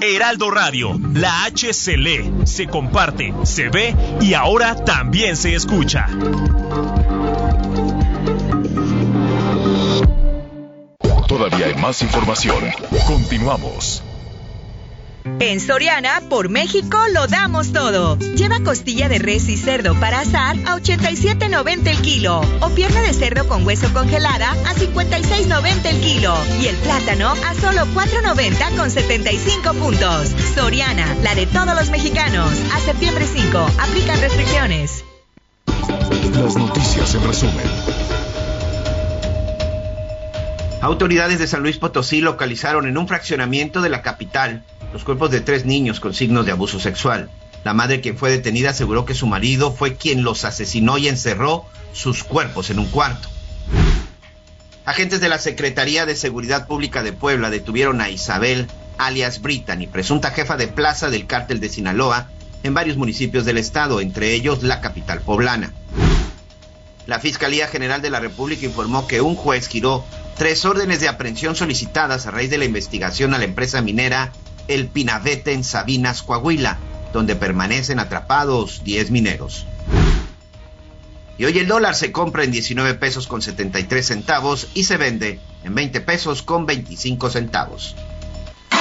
Heraldo 0.00 0.50
Radio, 0.52 1.00
la 1.12 1.44
H 1.44 1.72
se 1.72 1.96
lee, 1.96 2.32
se 2.44 2.68
comparte, 2.68 3.34
se 3.42 3.68
ve 3.68 3.96
y 4.20 4.34
ahora 4.34 4.76
también 4.84 5.36
se 5.36 5.54
escucha. 5.54 6.06
Más 11.80 12.02
información. 12.02 12.64
Continuamos. 13.06 14.02
En 15.40 15.58
Soriana, 15.58 16.20
por 16.28 16.50
México, 16.50 16.98
lo 17.12 17.26
damos 17.26 17.72
todo. 17.72 18.18
Lleva 18.18 18.60
costilla 18.60 19.08
de 19.08 19.18
res 19.18 19.48
y 19.48 19.56
cerdo 19.56 19.98
para 19.98 20.20
asar 20.20 20.56
a 20.66 20.76
87.90 20.76 21.86
el 21.86 22.02
kilo. 22.02 22.42
O 22.60 22.68
pierna 22.70 23.00
de 23.00 23.14
cerdo 23.14 23.48
con 23.48 23.66
hueso 23.66 23.90
congelada 23.92 24.50
a 24.50 24.74
56.90 24.74 25.86
el 25.86 26.00
kilo. 26.00 26.36
Y 26.60 26.66
el 26.66 26.76
plátano 26.76 27.30
a 27.30 27.54
solo 27.54 27.86
4.90 27.94 28.76
con 28.76 28.90
75 28.90 29.72
puntos. 29.74 30.28
Soriana, 30.54 31.16
la 31.22 31.34
de 31.34 31.46
todos 31.46 31.74
los 31.74 31.90
mexicanos. 31.90 32.50
A 32.74 32.80
septiembre 32.80 33.26
5, 33.26 33.66
aplican 33.78 34.20
restricciones. 34.20 35.04
Las 35.66 36.56
noticias 36.56 37.14
en 37.14 37.26
resumen. 37.26 38.33
Autoridades 40.84 41.38
de 41.38 41.46
San 41.46 41.62
Luis 41.62 41.78
Potosí 41.78 42.20
localizaron 42.20 42.86
en 42.86 42.98
un 42.98 43.08
fraccionamiento 43.08 43.80
de 43.80 43.88
la 43.88 44.02
capital 44.02 44.62
los 44.92 45.02
cuerpos 45.02 45.30
de 45.30 45.40
tres 45.40 45.64
niños 45.64 45.98
con 45.98 46.12
signos 46.12 46.44
de 46.44 46.52
abuso 46.52 46.78
sexual. 46.78 47.30
La 47.64 47.72
madre 47.72 48.02
quien 48.02 48.18
fue 48.18 48.30
detenida 48.30 48.68
aseguró 48.68 49.06
que 49.06 49.14
su 49.14 49.26
marido 49.26 49.72
fue 49.72 49.96
quien 49.96 50.24
los 50.24 50.44
asesinó 50.44 50.98
y 50.98 51.08
encerró 51.08 51.64
sus 51.94 52.22
cuerpos 52.22 52.68
en 52.68 52.80
un 52.80 52.84
cuarto. 52.84 53.30
Agentes 54.84 55.22
de 55.22 55.30
la 55.30 55.38
Secretaría 55.38 56.04
de 56.04 56.16
Seguridad 56.16 56.66
Pública 56.66 57.02
de 57.02 57.14
Puebla 57.14 57.48
detuvieron 57.48 58.02
a 58.02 58.10
Isabel, 58.10 58.66
alias 58.98 59.40
Brittany, 59.40 59.86
presunta 59.86 60.32
jefa 60.32 60.58
de 60.58 60.68
plaza 60.68 61.08
del 61.08 61.26
cártel 61.26 61.60
de 61.60 61.70
Sinaloa, 61.70 62.28
en 62.62 62.74
varios 62.74 62.98
municipios 62.98 63.46
del 63.46 63.56
estado, 63.56 64.02
entre 64.02 64.34
ellos 64.34 64.62
la 64.62 64.82
capital 64.82 65.22
poblana. 65.22 65.72
La 67.06 67.20
Fiscalía 67.20 67.68
General 67.68 68.02
de 68.02 68.10
la 68.10 68.20
República 68.20 68.66
informó 68.66 69.06
que 69.06 69.22
un 69.22 69.34
juez 69.34 69.66
giró 69.66 70.04
tres 70.36 70.64
órdenes 70.64 71.00
de 71.00 71.08
aprehensión 71.08 71.56
solicitadas 71.56 72.26
a 72.26 72.30
raíz 72.30 72.50
de 72.50 72.58
la 72.58 72.64
investigación 72.64 73.34
a 73.34 73.38
la 73.38 73.44
empresa 73.44 73.82
minera 73.82 74.32
El 74.68 74.88
Pinavete 74.88 75.52
en 75.52 75.64
Sabinas, 75.64 76.22
Coahuila, 76.22 76.78
donde 77.12 77.36
permanecen 77.36 77.98
atrapados 77.98 78.82
10 78.84 79.10
mineros. 79.10 79.66
Y 81.36 81.44
hoy 81.44 81.58
el 81.58 81.66
dólar 81.66 81.94
se 81.94 82.12
compra 82.12 82.44
en 82.44 82.52
19 82.52 82.94
pesos 82.94 83.26
con 83.26 83.42
73 83.42 84.06
centavos 84.06 84.68
y 84.74 84.84
se 84.84 84.96
vende 84.96 85.40
en 85.64 85.74
20 85.74 86.00
pesos 86.00 86.42
con 86.42 86.66
25 86.66 87.30
centavos. 87.30 87.96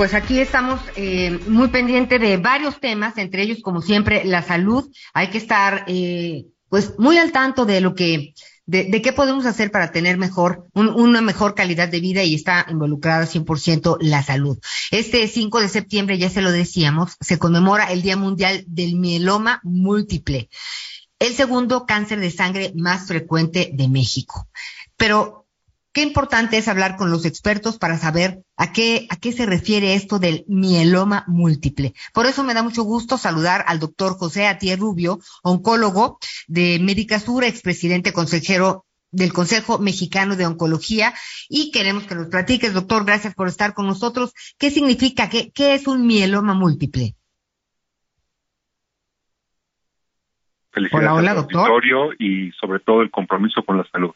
Pues 0.00 0.14
aquí 0.14 0.40
estamos 0.40 0.80
eh, 0.96 1.38
muy 1.46 1.68
pendientes 1.68 2.18
de 2.18 2.38
varios 2.38 2.80
temas, 2.80 3.18
entre 3.18 3.42
ellos, 3.42 3.58
como 3.62 3.82
siempre, 3.82 4.24
la 4.24 4.40
salud. 4.40 4.90
Hay 5.12 5.28
que 5.28 5.36
estar, 5.36 5.84
eh, 5.88 6.46
pues, 6.70 6.94
muy 6.98 7.18
al 7.18 7.32
tanto 7.32 7.66
de 7.66 7.82
lo 7.82 7.94
que, 7.94 8.32
de, 8.64 8.84
de 8.84 9.02
qué 9.02 9.12
podemos 9.12 9.44
hacer 9.44 9.70
para 9.70 9.92
tener 9.92 10.16
mejor, 10.16 10.64
un- 10.72 10.88
una 10.88 11.20
mejor 11.20 11.54
calidad 11.54 11.88
de 11.90 12.00
vida 12.00 12.22
y 12.24 12.34
está 12.34 12.64
involucrada 12.70 13.26
100% 13.26 13.98
la 14.00 14.22
salud. 14.22 14.56
Este 14.90 15.28
5 15.28 15.60
de 15.60 15.68
septiembre, 15.68 16.16
ya 16.16 16.30
se 16.30 16.40
lo 16.40 16.50
decíamos, 16.50 17.18
se 17.20 17.38
conmemora 17.38 17.92
el 17.92 18.00
Día 18.00 18.16
Mundial 18.16 18.64
del 18.68 18.96
Mieloma 18.96 19.60
Múltiple, 19.64 20.48
el 21.18 21.34
segundo 21.34 21.84
cáncer 21.84 22.20
de 22.20 22.30
sangre 22.30 22.72
más 22.74 23.06
frecuente 23.06 23.68
de 23.74 23.86
México. 23.88 24.48
Pero 24.96 25.39
qué 25.92 26.02
importante 26.02 26.58
es 26.58 26.68
hablar 26.68 26.96
con 26.96 27.10
los 27.10 27.24
expertos 27.24 27.78
para 27.78 27.98
saber 27.98 28.42
a 28.56 28.72
qué, 28.72 29.06
a 29.10 29.16
qué 29.16 29.32
se 29.32 29.46
refiere 29.46 29.94
esto 29.94 30.18
del 30.18 30.44
mieloma 30.46 31.24
múltiple. 31.26 31.94
Por 32.12 32.26
eso 32.26 32.44
me 32.44 32.54
da 32.54 32.62
mucho 32.62 32.82
gusto 32.82 33.18
saludar 33.18 33.64
al 33.66 33.80
doctor 33.80 34.16
José 34.16 34.46
Atier 34.46 34.78
Rubio, 34.78 35.18
oncólogo 35.42 36.18
de 36.46 36.78
Médica 36.80 37.18
Sur, 37.18 37.44
expresidente 37.44 38.12
consejero 38.12 38.84
del 39.12 39.32
Consejo 39.32 39.78
Mexicano 39.78 40.36
de 40.36 40.46
Oncología, 40.46 41.12
y 41.48 41.72
queremos 41.72 42.04
que 42.04 42.14
nos 42.14 42.28
platiques, 42.28 42.72
doctor, 42.72 43.04
gracias 43.04 43.34
por 43.34 43.48
estar 43.48 43.74
con 43.74 43.86
nosotros. 43.86 44.32
¿Qué 44.56 44.70
significa? 44.70 45.28
¿Qué, 45.28 45.50
qué 45.50 45.74
es 45.74 45.88
un 45.88 46.06
mieloma 46.06 46.54
múltiple? 46.54 47.16
Felicidades 50.70 51.08
Hola, 51.08 51.14
hola, 51.18 51.30
al 51.32 51.36
doctor. 51.38 51.68
auditorio 51.68 52.12
y 52.18 52.52
sobre 52.52 52.78
todo 52.78 53.02
el 53.02 53.10
compromiso 53.10 53.64
con 53.64 53.78
la 53.78 53.90
salud. 53.90 54.12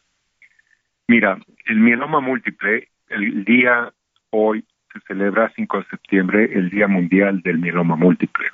Mira, 1.06 1.38
el 1.66 1.80
mieloma 1.80 2.20
múltiple, 2.20 2.88
el 3.08 3.44
día 3.44 3.92
hoy 4.30 4.64
se 4.92 5.00
celebra 5.00 5.52
5 5.54 5.78
de 5.78 5.84
septiembre, 5.86 6.50
el 6.54 6.70
Día 6.70 6.88
Mundial 6.88 7.42
del 7.42 7.58
Mieloma 7.58 7.96
Múltiple. 7.96 8.46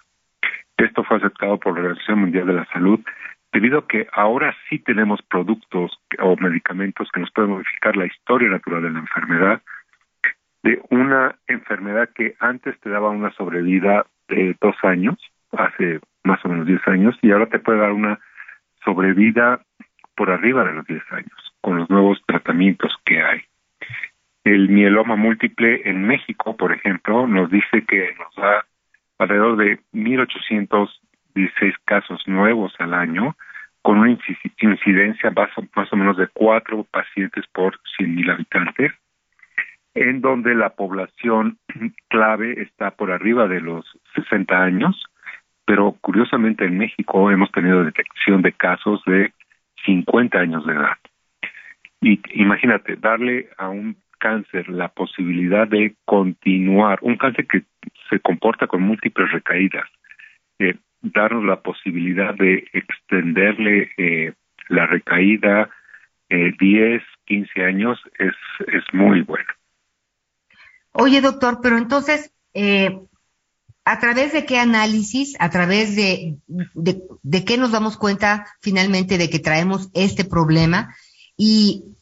Esto 0.77 1.05
fue 1.05 1.19
aceptado 1.19 1.59
por 1.59 1.75
la 1.75 1.81
Organización 1.81 2.21
Mundial 2.21 2.47
de 2.47 2.55
la 2.55 2.65
Salud 2.67 3.01
debido 3.53 3.81
a 3.81 3.87
que 3.87 4.09
ahora 4.13 4.55
sí 4.69 4.79
tenemos 4.79 5.21
productos 5.23 5.99
o 6.19 6.37
medicamentos 6.37 7.09
que 7.13 7.21
nos 7.21 7.31
pueden 7.33 7.51
modificar 7.53 7.97
la 7.97 8.07
historia 8.07 8.49
natural 8.49 8.83
de 8.83 8.91
la 8.91 8.99
enfermedad, 9.01 9.63
de 10.63 10.81
una 10.91 11.37
enfermedad 11.47 12.09
que 12.15 12.35
antes 12.39 12.79
te 12.81 12.91
daba 12.91 13.11
una 13.11 13.31
sobrevida 13.33 14.07
de 14.29 14.57
dos 14.61 14.77
años, 14.83 15.19
hace 15.53 16.01
más 16.25 16.45
o 16.45 16.49
menos 16.49 16.67
10 16.67 16.87
años, 16.89 17.19
y 17.23 17.31
ahora 17.33 17.47
te 17.47 17.59
puede 17.59 17.79
dar 17.79 17.93
una 17.93 18.21
sobrevida 18.85 19.61
por 20.17 20.31
arriba 20.31 20.65
de 20.65 20.75
los 20.75 20.87
10 20.87 21.03
años, 21.13 21.50
con 21.61 21.79
los 21.79 21.91
nuevos 21.91 22.23
tratamientos 22.27 22.95
que 23.05 23.23
hay. 23.23 23.43
El 24.45 24.69
mieloma 24.69 25.17
múltiple 25.17 25.83
en 25.85 26.07
México, 26.07 26.57
por 26.57 26.73
ejemplo, 26.73 27.27
nos 27.27 27.51
dice 27.51 27.85
que 27.87 28.15
nos 28.19 28.35
da 28.37 28.65
alrededor 29.19 29.57
de 29.59 29.79
1.816 29.93 31.75
casos 31.85 32.27
nuevos 32.27 32.75
al 32.79 32.95
año, 32.95 33.37
con 33.83 33.99
una 33.99 34.11
inci- 34.11 34.53
incidencia 34.61 35.31
más 35.31 35.93
o 35.93 35.97
menos 35.97 36.17
de 36.17 36.29
cuatro 36.29 36.85
pacientes 36.91 37.45
por 37.53 37.79
100.000 37.99 38.33
habitantes, 38.33 38.93
en 39.95 40.21
donde 40.21 40.55
la 40.55 40.71
población 40.71 41.59
clave 42.09 42.63
está 42.63 42.93
por 42.93 43.11
arriba 43.11 43.47
de 43.49 43.61
los 43.61 43.85
60 44.15 44.63
años, 44.63 45.05
pero 45.67 45.97
curiosamente 46.01 46.65
en 46.65 46.79
México 46.79 47.31
hemos 47.31 47.51
tenido 47.53 47.85
detección 47.85 48.43
de 48.43 48.53
casos 48.53 49.03
de 49.07 49.33
50 49.85 50.39
años 50.39 50.67
de 50.67 50.73
edad. 50.73 50.97
Y 52.01 52.21
imagínate, 52.35 52.97
darle 52.97 53.51
a 53.59 53.69
un 53.69 53.97
cáncer 54.19 54.69
la 54.69 54.89
posibilidad 54.89 55.67
de 55.67 55.97
continuar, 56.05 56.99
un 57.03 57.17
cáncer 57.17 57.47
que 57.47 57.65
se 58.09 58.21
comporta 58.21 58.67
con 58.67 58.83
múltiples 58.83 59.31
recaídas, 59.33 59.89
eh, 60.59 60.77
darnos 61.03 61.45
la 61.45 61.61
posibilidad 61.61 62.35
de 62.35 62.69
extenderle 62.73 63.91
eh, 63.97 64.35
la 64.69 64.87
recaída 64.87 65.71
eh, 66.29 66.53
10, 66.59 67.03
15 67.27 67.65
años 67.65 67.99
es, 68.19 68.35
es 68.69 68.85
muy 68.93 69.23
bueno. 69.23 69.49
Oye, 70.93 71.21
doctor, 71.21 71.59
pero 71.63 71.79
entonces, 71.79 72.35
eh, 72.55 72.99
¿A 73.85 73.99
través 73.99 74.33
de 74.33 74.45
qué 74.45 74.59
análisis, 74.59 75.35
a 75.41 75.51
través 75.51 75.97
de, 75.97 76.37
de, 76.47 77.45
qué 77.45 77.57
nos 77.57 77.73
damos 77.73 77.97
cuenta 77.97 78.47
finalmente 78.61 79.17
de 79.17 79.31
que 79.31 79.39
traemos 79.39 79.91
este 79.95 80.25
problema? 80.25 80.95
Y, 81.43 81.97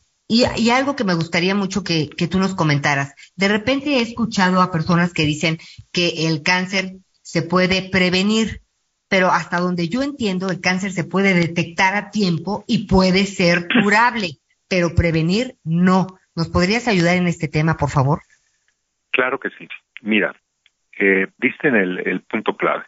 algo 0.72 0.96
que 0.96 1.04
me 1.04 1.14
gustaría 1.14 1.54
mucho 1.54 1.84
que, 1.84 2.08
tú 2.28 2.40
nos 2.40 2.56
comentaras. 2.56 3.14
De 3.36 3.46
repente 3.46 3.98
he 3.98 4.00
escuchado 4.02 4.60
a 4.60 4.72
personas 4.72 5.14
que 5.14 5.22
dicen 5.22 5.58
que 5.92 6.26
el 6.26 6.42
cáncer 6.42 6.96
se 7.22 7.42
puede 7.42 7.88
prevenir, 7.88 8.62
pero 9.08 9.28
hasta 9.28 9.60
donde 9.60 9.88
yo 9.88 10.02
entiendo, 10.02 10.50
el 10.50 10.60
cáncer 10.60 10.90
se 10.90 11.04
puede 11.04 11.34
detectar 11.34 11.94
a 11.94 12.10
tiempo 12.10 12.64
y 12.66 12.88
puede 12.88 13.26
ser 13.26 13.68
curable, 13.80 14.38
pero 14.68 14.96
prevenir 14.96 15.54
no. 15.62 16.08
¿Nos 16.34 16.48
podrías 16.48 16.88
ayudar 16.88 17.16
en 17.16 17.28
este 17.28 17.46
tema, 17.46 17.76
por 17.76 17.90
favor? 17.90 18.20
Claro 19.12 19.38
que 19.38 19.50
sí. 19.50 19.68
Mira, 20.02 20.34
eh, 20.98 21.28
en 21.62 21.74
el, 21.76 22.22
punto 22.22 22.56
clave. 22.56 22.86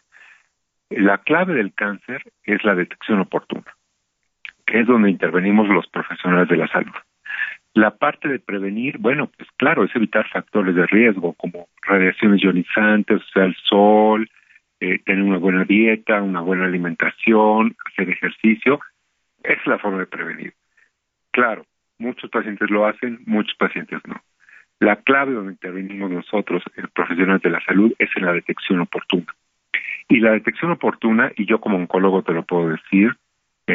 La 0.89 1.19
clave 1.19 1.53
del 1.53 1.73
cáncer 1.73 2.21
es 2.43 2.61
la 2.65 2.75
detección 2.75 3.21
oportuna, 3.21 3.73
es 4.71 4.87
donde 4.87 5.09
intervenimos 5.09 5.67
los 5.67 5.87
profesionales 5.87 6.47
de 6.49 6.57
la 6.57 6.67
salud. 6.67 6.93
La 7.73 7.91
parte 7.91 8.27
de 8.27 8.39
prevenir, 8.39 8.97
bueno, 8.97 9.29
pues 9.37 9.49
claro, 9.57 9.83
es 9.83 9.95
evitar 9.95 10.27
factores 10.29 10.75
de 10.75 10.85
riesgo 10.87 11.33
como 11.33 11.67
radiaciones 11.81 12.41
ionizantes, 12.41 13.21
o 13.21 13.27
sea, 13.33 13.45
el 13.45 13.55
sol, 13.63 14.29
eh, 14.81 14.99
tener 15.05 15.23
una 15.23 15.37
buena 15.37 15.63
dieta, 15.63 16.21
una 16.21 16.41
buena 16.41 16.65
alimentación, 16.65 17.75
hacer 17.85 18.09
ejercicio. 18.09 18.79
Es 19.43 19.65
la 19.65 19.79
forma 19.79 19.99
de 19.99 20.07
prevenir. 20.07 20.53
Claro, 21.31 21.65
muchos 21.97 22.29
pacientes 22.29 22.69
lo 22.69 22.85
hacen, 22.85 23.19
muchos 23.25 23.55
pacientes 23.55 24.01
no. 24.05 24.21
La 24.79 24.97
clave 24.97 25.33
donde 25.33 25.53
intervenimos 25.53 26.09
nosotros, 26.09 26.63
el 26.75 26.89
profesionales 26.89 27.41
de 27.43 27.51
la 27.51 27.63
salud, 27.63 27.93
es 27.99 28.09
en 28.15 28.25
la 28.25 28.33
detección 28.33 28.81
oportuna. 28.81 29.27
Y 30.09 30.19
la 30.19 30.31
detección 30.31 30.71
oportuna, 30.71 31.31
y 31.37 31.45
yo 31.45 31.61
como 31.61 31.77
oncólogo 31.77 32.23
te 32.23 32.33
lo 32.33 32.43
puedo 32.43 32.69
decir, 32.69 33.15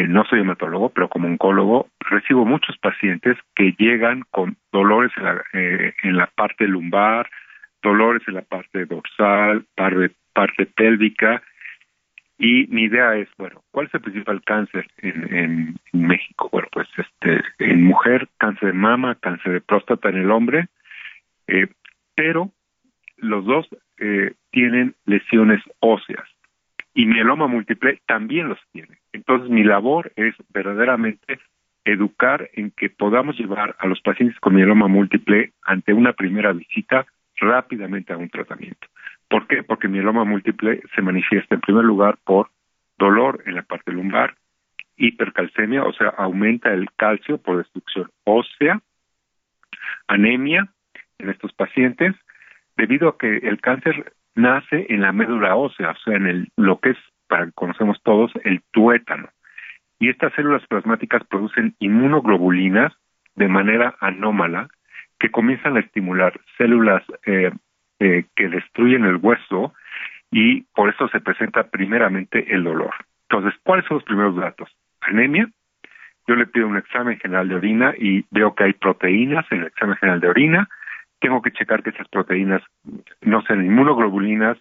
no 0.08 0.24
soy 0.24 0.40
hematólogo, 0.40 0.90
pero 0.90 1.08
como 1.08 1.28
oncólogo 1.28 1.88
recibo 2.00 2.44
muchos 2.44 2.76
pacientes 2.78 3.36
que 3.54 3.74
llegan 3.78 4.24
con 4.30 4.56
dolores 4.72 5.12
en 5.16 5.24
la, 5.24 5.44
eh, 5.52 5.94
en 6.02 6.16
la 6.16 6.26
parte 6.26 6.66
lumbar, 6.66 7.28
dolores 7.82 8.22
en 8.26 8.34
la 8.34 8.42
parte 8.42 8.84
dorsal, 8.86 9.64
parte, 9.74 10.10
parte 10.32 10.66
pélvica, 10.66 11.42
y 12.38 12.66
mi 12.66 12.82
idea 12.82 13.16
es, 13.16 13.28
bueno, 13.38 13.62
¿cuál 13.70 13.86
es 13.86 13.94
el 13.94 14.02
principal 14.02 14.42
cáncer 14.44 14.86
en, 14.98 15.34
en, 15.34 15.76
México? 15.92 16.50
Bueno, 16.52 16.68
pues 16.70 16.86
este, 16.96 17.42
en 17.58 17.82
mujer, 17.84 18.28
cáncer 18.38 18.72
de 18.72 18.78
mama, 18.78 19.14
cáncer 19.14 19.52
de 19.52 19.60
próstata 19.62 20.10
en 20.10 20.18
el 20.18 20.30
hombre, 20.30 20.68
eh, 21.46 21.68
pero 22.14 22.50
los 23.16 23.44
dos 23.46 23.66
eh, 23.98 24.34
tienen 24.50 24.94
lesiones 25.06 25.62
óseas 25.80 26.28
y 26.92 27.06
mieloma 27.06 27.46
múltiple 27.46 28.00
también 28.06 28.48
los 28.48 28.58
tiene. 28.72 28.98
Entonces 29.16 29.48
mi 29.48 29.64
labor 29.64 30.12
es 30.16 30.34
verdaderamente 30.52 31.40
educar 31.86 32.50
en 32.52 32.70
que 32.70 32.90
podamos 32.90 33.38
llevar 33.38 33.74
a 33.78 33.86
los 33.86 34.00
pacientes 34.02 34.38
con 34.40 34.54
mieloma 34.54 34.88
múltiple 34.88 35.52
ante 35.62 35.94
una 35.94 36.12
primera 36.12 36.52
visita 36.52 37.06
rápidamente 37.36 38.12
a 38.12 38.18
un 38.18 38.28
tratamiento. 38.28 38.86
¿Por 39.28 39.46
qué? 39.46 39.62
Porque 39.62 39.88
mieloma 39.88 40.24
múltiple 40.24 40.82
se 40.94 41.00
manifiesta 41.00 41.54
en 41.54 41.62
primer 41.62 41.84
lugar 41.84 42.18
por 42.24 42.50
dolor 42.98 43.42
en 43.46 43.54
la 43.54 43.62
parte 43.62 43.90
lumbar, 43.90 44.34
hipercalcemia, 44.96 45.84
o 45.84 45.92
sea, 45.94 46.08
aumenta 46.08 46.72
el 46.74 46.88
calcio 46.96 47.38
por 47.38 47.56
destrucción 47.56 48.10
ósea, 48.24 48.80
anemia 50.08 50.68
en 51.18 51.30
estos 51.30 51.54
pacientes 51.54 52.14
debido 52.76 53.08
a 53.08 53.16
que 53.16 53.38
el 53.38 53.60
cáncer 53.62 54.12
nace 54.34 54.86
en 54.90 55.00
la 55.00 55.12
médula 55.12 55.56
ósea, 55.56 55.92
o 55.92 55.98
sea, 56.04 56.16
en 56.16 56.26
el, 56.26 56.48
lo 56.56 56.80
que 56.80 56.90
es, 56.90 56.98
para 57.28 57.46
que 57.46 57.52
conocemos 57.52 58.00
todos, 58.02 58.32
el 58.44 58.62
tuétano. 58.70 59.28
Y 59.98 60.10
estas 60.10 60.32
células 60.34 60.66
plasmáticas 60.66 61.24
producen 61.24 61.74
inmunoglobulinas 61.78 62.92
de 63.34 63.48
manera 63.48 63.96
anómala 64.00 64.68
que 65.18 65.30
comienzan 65.30 65.76
a 65.76 65.80
estimular 65.80 66.38
células 66.58 67.02
eh, 67.24 67.50
eh, 68.00 68.24
que 68.34 68.48
destruyen 68.48 69.04
el 69.04 69.16
hueso 69.16 69.72
y 70.30 70.62
por 70.74 70.90
eso 70.90 71.08
se 71.08 71.20
presenta 71.20 71.64
primeramente 71.64 72.54
el 72.54 72.64
dolor. 72.64 72.92
Entonces, 73.28 73.58
¿cuáles 73.62 73.86
son 73.86 73.96
los 73.96 74.04
primeros 74.04 74.36
datos? 74.36 74.68
Anemia. 75.00 75.48
Yo 76.28 76.34
le 76.34 76.46
pido 76.46 76.66
un 76.66 76.76
examen 76.76 77.18
general 77.18 77.48
de 77.48 77.54
orina 77.54 77.94
y 77.96 78.24
veo 78.30 78.54
que 78.54 78.64
hay 78.64 78.72
proteínas 78.72 79.46
en 79.50 79.60
el 79.60 79.66
examen 79.68 79.96
general 79.96 80.20
de 80.20 80.28
orina 80.28 80.68
tengo 81.20 81.42
que 81.42 81.52
checar 81.52 81.82
que 81.82 81.90
esas 81.90 82.08
proteínas 82.08 82.62
no 83.22 83.42
sean 83.42 83.64
inmunoglobulinas 83.64 84.58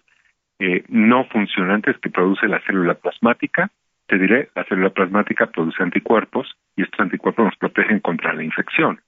eh, 0.58 0.84
no 0.88 1.24
funcionantes 1.26 1.98
que 1.98 2.10
produce 2.10 2.48
la 2.48 2.60
célula 2.60 2.94
plasmática. 2.94 3.70
Te 4.06 4.18
diré, 4.18 4.50
la 4.54 4.64
célula 4.64 4.90
plasmática 4.90 5.46
produce 5.46 5.82
anticuerpos 5.82 6.56
y 6.76 6.82
estos 6.82 7.00
anticuerpos 7.00 7.44
nos 7.44 7.56
protegen 7.56 8.00
contra 8.00 8.32
la 8.32 8.42
infección. 8.42 9.00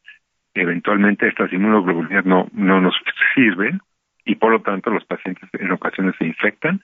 Eventualmente 0.54 1.28
estas 1.28 1.52
inmunoglobulinas 1.52 2.26
no, 2.26 2.48
no 2.52 2.80
nos 2.80 2.94
sirven 3.34 3.80
y 4.24 4.34
por 4.34 4.50
lo 4.50 4.60
tanto 4.60 4.90
los 4.90 5.04
pacientes 5.04 5.48
en 5.54 5.70
ocasiones 5.72 6.14
se 6.18 6.26
infectan 6.26 6.82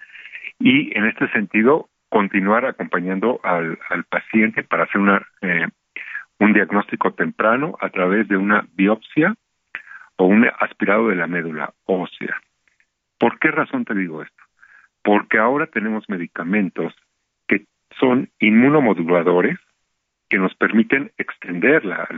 y 0.58 0.96
en 0.96 1.06
este 1.06 1.28
sentido 1.28 1.88
continuar 2.08 2.64
acompañando 2.64 3.40
al, 3.42 3.76
paciente 4.08 4.62
para 4.62 4.84
hacer 4.84 5.00
una, 5.00 5.26
eh, 5.42 5.66
un 6.38 6.52
diagnóstico 6.52 7.12
temprano 7.12 7.76
a 7.80 7.88
través 7.90 8.28
de 8.28 8.36
una 8.36 8.64
biopsia 8.74 9.34
o 10.16 10.26
un 10.26 10.48
aspirado 10.60 11.08
de 11.08 11.16
la 11.16 11.26
médula 11.26 11.72
ósea. 11.84 12.40
¿Por 13.18 13.38
qué 13.40 13.50
razón 13.50 13.84
te 13.84 13.94
digo 13.94 14.22
esto? 14.22 14.43
Porque 15.04 15.38
ahora 15.38 15.66
tenemos 15.66 16.08
medicamentos 16.08 16.92
que 17.46 17.66
son 18.00 18.30
inmunomoduladores 18.40 19.58
que 20.28 20.38
nos 20.38 20.54
permiten 20.56 21.12
extender 21.18 21.84
la, 21.84 22.08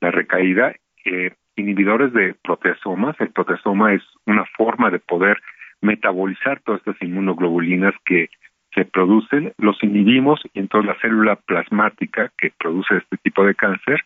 la, 0.00 0.10
recaída, 0.10 0.74
eh, 1.04 1.34
inhibidores 1.54 2.12
de 2.12 2.34
proteasomas. 2.42 3.14
El 3.20 3.30
proteasoma 3.30 3.94
es 3.94 4.02
una 4.26 4.44
forma 4.56 4.90
de 4.90 4.98
poder 4.98 5.36
metabolizar 5.82 6.60
todas 6.60 6.80
estas 6.80 7.00
inmunoglobulinas 7.02 7.94
que 8.04 8.30
se 8.74 8.84
producen, 8.84 9.52
los 9.58 9.82
inhibimos 9.82 10.40
y 10.54 10.60
entonces 10.60 10.88
la 10.88 11.00
célula 11.00 11.36
plasmática 11.36 12.32
que 12.38 12.52
produce 12.58 12.96
este 12.96 13.16
tipo 13.18 13.44
de 13.44 13.54
cáncer 13.54 14.04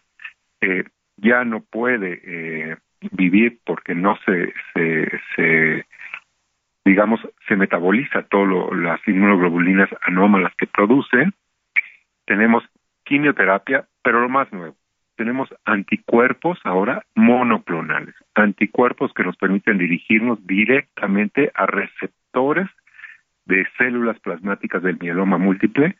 eh, 0.61 0.85
ya 1.17 1.45
no 1.45 1.61
puede 1.61 2.21
eh, 2.25 2.77
vivir 3.13 3.59
porque 3.65 3.95
no 3.95 4.17
se, 4.25 4.53
se, 4.73 5.21
se 5.37 5.87
digamos, 6.85 7.21
se 7.49 7.57
metaboliza 7.57 8.23
todo 8.23 8.75
las 8.75 9.01
inmunoglobulinas 9.09 9.89
anómalas 10.03 10.53
que 10.57 10.67
produce. 10.67 11.31
Tenemos 12.27 12.63
quimioterapia, 13.05 13.87
pero 14.03 14.21
lo 14.21 14.29
más 14.29 14.53
nuevo, 14.53 14.77
tenemos 15.17 15.49
anticuerpos 15.65 16.59
ahora 16.65 17.05
monoclonales, 17.15 18.15
anticuerpos 18.35 19.13
que 19.15 19.25
nos 19.25 19.37
permiten 19.37 19.79
dirigirnos 19.79 20.45
directamente 20.47 21.51
a 21.55 21.67
receptores 21.67 22.69
de 23.47 23.67
células 23.79 24.19
plasmáticas 24.21 24.83
del 24.83 24.99
mieloma 24.99 25.39
múltiple 25.39 25.97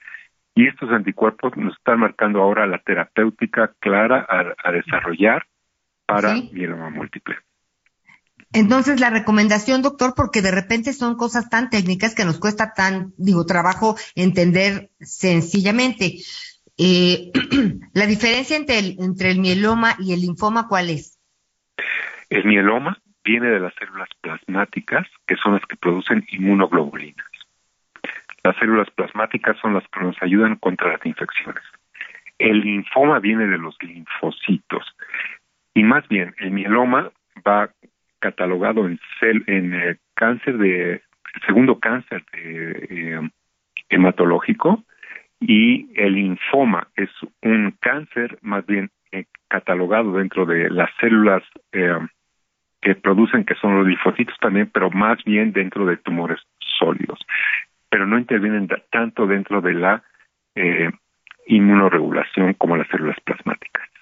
y 0.55 0.67
estos 0.67 0.91
anticuerpos 0.91 1.57
nos 1.57 1.77
están 1.77 2.01
marcando 2.01 2.41
ahora 2.41 2.67
la 2.67 2.79
terapéutica 2.79 3.73
clara 3.81 4.27
a 4.29 4.73
desarrollar 4.73 5.47
para 6.07 6.35
mieloma 6.53 6.91
múltiple. 6.91 7.37
Entonces, 8.55 9.01
la 9.01 9.11
recomendación, 9.11 9.83
doctor, 9.83 10.15
porque 10.17 10.41
de 10.41 10.53
repente 10.53 10.93
son 10.93 11.17
cosas 11.17 11.51
tan 11.51 11.71
técnicas 11.71 12.15
que 12.15 12.25
nos 12.25 12.39
cuesta 12.39 12.73
tan, 12.73 13.13
digo, 13.19 13.45
trabajo 13.47 13.97
entender 14.15 14.91
sencillamente. 15.01 16.19
Eh, 16.79 17.33
la 17.95 18.07
diferencia 18.07 18.57
entre 18.57 18.79
el, 18.79 18.97
entre 19.01 19.33
el 19.33 19.41
mieloma 19.41 19.97
y 19.99 20.13
el 20.13 20.21
linfoma, 20.21 20.69
¿cuál 20.69 20.91
es? 20.91 21.19
El 22.31 22.45
mieloma 22.45 22.97
viene 23.25 23.49
de 23.49 23.59
las 23.59 23.75
células 23.75 24.09
plasmáticas, 24.21 25.09
que 25.27 25.35
son 25.35 25.55
las 25.55 25.67
que 25.67 25.77
producen 25.77 26.25
inmunoglobulinas. 26.31 27.27
Las 28.45 28.57
células 28.59 28.89
plasmáticas 28.91 29.57
son 29.61 29.75
las 29.75 29.83
que 29.89 29.99
nos 29.99 30.17
ayudan 30.23 30.57
contra 30.57 30.93
las 30.93 31.05
infecciones. 31.05 31.65
El 32.39 32.61
linfoma 32.61 33.19
viene 33.19 33.49
de 33.49 33.59
los 33.59 33.77
linfocitos. 33.83 34.95
Y 35.75 35.83
más 35.83 36.07
bien, 36.07 36.37
el 36.39 36.53
mieloma 36.53 37.11
va 37.45 37.71
catalogado 38.25 38.87
en, 38.87 38.99
en 39.47 39.75
eh, 39.75 39.97
cáncer 40.15 40.57
de, 40.57 41.03
segundo 41.47 41.79
cáncer 41.79 42.25
de, 42.33 42.87
eh, 42.89 43.31
hematológico 43.91 44.83
y 45.41 45.91
el 45.95 46.15
linfoma 46.15 46.89
es 46.97 47.11
un 47.43 47.77
cáncer 47.81 48.39
más 48.41 48.65
bien 48.65 48.89
eh, 49.13 49.27
catalogado 49.49 50.15
dentro 50.15 50.47
de 50.47 50.71
las 50.71 50.89
células 51.01 51.43
que 51.71 52.95
producen, 52.95 53.45
que 53.45 53.57
son 53.57 53.77
los 53.77 53.87
linfocitos 53.87 54.37
también, 54.41 54.71
pero 54.73 54.91
más 54.91 55.23
bien 55.25 55.53
dentro 55.53 55.85
de 55.85 55.99
tumores 55.99 56.41
sólidos, 56.79 57.19
pero 57.91 58.07
no 58.07 58.19
intervienen 58.19 58.69
tanto 58.91 59.27
dentro 59.27 59.61
de 59.61 59.75
la 59.75 60.03
inmunoregulación 61.47 62.55
como 62.55 62.77
las 62.77 62.89
células 62.89 63.21
plasmáticas. 63.21 63.94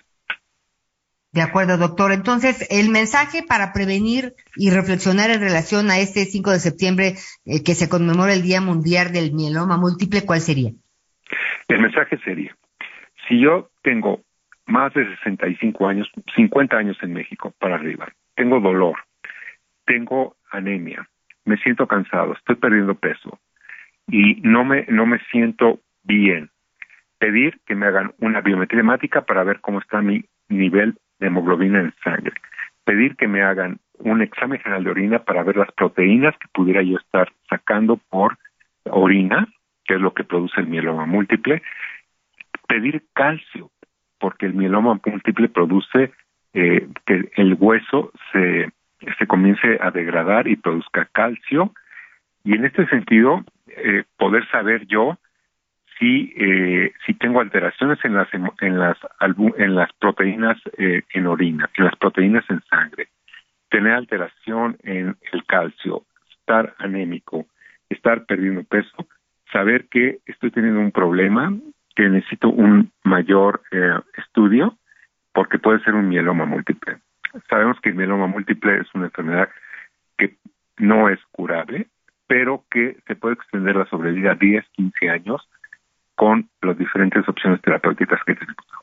De 1.32 1.40
acuerdo, 1.40 1.78
doctor. 1.78 2.12
Entonces, 2.12 2.68
el 2.70 2.90
mensaje 2.90 3.42
para 3.42 3.72
prevenir 3.72 4.34
y 4.54 4.70
reflexionar 4.70 5.30
en 5.30 5.40
relación 5.40 5.90
a 5.90 5.98
este 5.98 6.26
5 6.26 6.50
de 6.50 6.58
septiembre 6.58 7.14
eh, 7.46 7.64
que 7.64 7.74
se 7.74 7.88
conmemora 7.88 8.34
el 8.34 8.42
Día 8.42 8.60
Mundial 8.60 9.12
del 9.12 9.32
Mieloma 9.32 9.78
Múltiple, 9.78 10.26
¿cuál 10.26 10.40
sería? 10.40 10.72
El 11.68 11.80
mensaje 11.80 12.18
sería, 12.18 12.54
si 13.26 13.40
yo 13.40 13.70
tengo 13.82 14.20
más 14.66 14.92
de 14.92 15.06
65 15.16 15.88
años, 15.88 16.06
50 16.36 16.76
años 16.76 16.98
en 17.00 17.14
México 17.14 17.54
para 17.58 17.76
arriba, 17.76 18.12
tengo 18.34 18.60
dolor, 18.60 18.96
tengo 19.86 20.36
anemia, 20.50 21.08
me 21.46 21.56
siento 21.58 21.86
cansado, 21.86 22.34
estoy 22.34 22.56
perdiendo 22.56 22.94
peso 22.94 23.40
y 24.06 24.34
no 24.42 24.64
me, 24.64 24.84
no 24.88 25.06
me 25.06 25.18
siento 25.30 25.80
bien, 26.02 26.50
pedir 27.18 27.58
que 27.66 27.74
me 27.74 27.86
hagan 27.86 28.12
una 28.18 28.42
biometría 28.42 28.82
para 29.26 29.44
ver 29.44 29.60
cómo 29.60 29.78
está 29.80 30.02
mi 30.02 30.24
nivel 30.48 30.98
hemoglobina 31.26 31.80
en 31.80 31.94
sangre. 32.02 32.32
Pedir 32.84 33.16
que 33.16 33.28
me 33.28 33.42
hagan 33.42 33.78
un 33.98 34.22
examen 34.22 34.58
general 34.60 34.84
de 34.84 34.90
orina 34.90 35.18
para 35.20 35.42
ver 35.42 35.56
las 35.56 35.70
proteínas 35.72 36.36
que 36.38 36.48
pudiera 36.52 36.82
yo 36.82 36.98
estar 36.98 37.32
sacando 37.48 37.96
por 37.96 38.38
orina, 38.84 39.48
que 39.84 39.94
es 39.94 40.00
lo 40.00 40.12
que 40.12 40.24
produce 40.24 40.60
el 40.60 40.66
mieloma 40.66 41.06
múltiple. 41.06 41.62
Pedir 42.66 43.04
calcio, 43.12 43.70
porque 44.18 44.46
el 44.46 44.54
mieloma 44.54 45.00
múltiple 45.04 45.48
produce 45.48 46.12
eh, 46.54 46.88
que 47.06 47.30
el 47.36 47.56
hueso 47.58 48.12
se, 48.32 48.70
se 49.18 49.26
comience 49.26 49.78
a 49.80 49.90
degradar 49.90 50.48
y 50.48 50.56
produzca 50.56 51.08
calcio. 51.12 51.72
Y 52.44 52.54
en 52.54 52.64
este 52.64 52.86
sentido, 52.88 53.44
eh, 53.68 54.04
poder 54.16 54.48
saber 54.48 54.86
yo 54.86 55.18
si, 56.02 56.34
eh, 56.36 56.92
si 57.06 57.14
tengo 57.14 57.40
alteraciones 57.40 58.04
en 58.04 58.14
las, 58.14 58.26
en 58.34 58.76
las, 58.76 58.98
en 59.20 59.74
las 59.76 59.92
proteínas 60.00 60.58
eh, 60.76 61.02
en 61.14 61.26
orina, 61.28 61.70
en 61.76 61.84
las 61.84 61.94
proteínas 61.94 62.44
en 62.50 62.60
sangre, 62.62 63.06
tener 63.70 63.92
alteración 63.92 64.76
en 64.82 65.16
el 65.30 65.46
calcio, 65.46 66.02
estar 66.40 66.74
anémico, 66.78 67.46
estar 67.88 68.26
perdiendo 68.26 68.64
peso, 68.64 69.06
saber 69.52 69.86
que 69.88 70.18
estoy 70.26 70.50
teniendo 70.50 70.80
un 70.80 70.90
problema, 70.90 71.56
que 71.94 72.08
necesito 72.08 72.48
un 72.48 72.90
mayor 73.04 73.62
eh, 73.70 73.94
estudio, 74.16 74.76
porque 75.32 75.60
puede 75.60 75.84
ser 75.84 75.94
un 75.94 76.08
mieloma 76.08 76.46
múltiple. 76.46 76.96
Sabemos 77.48 77.80
que 77.80 77.90
el 77.90 77.94
mieloma 77.94 78.26
múltiple 78.26 78.78
es 78.78 78.92
una 78.92 79.04
enfermedad 79.04 79.48
que 80.18 80.34
no 80.78 81.08
es 81.08 81.20
curable, 81.30 81.86
pero 82.26 82.64
que 82.72 82.96
se 83.06 83.14
puede 83.14 83.34
extender 83.34 83.76
la 83.76 83.86
sobrevida 83.86 84.32
a 84.32 84.34
10, 84.34 84.64
15 84.72 85.08
años 85.08 85.48
con 86.14 86.48
las 86.60 86.78
diferentes 86.78 87.28
opciones 87.28 87.60
terapéuticas 87.62 88.20
que 88.26 88.34
tenemos 88.34 88.64
ahora. 88.72 88.82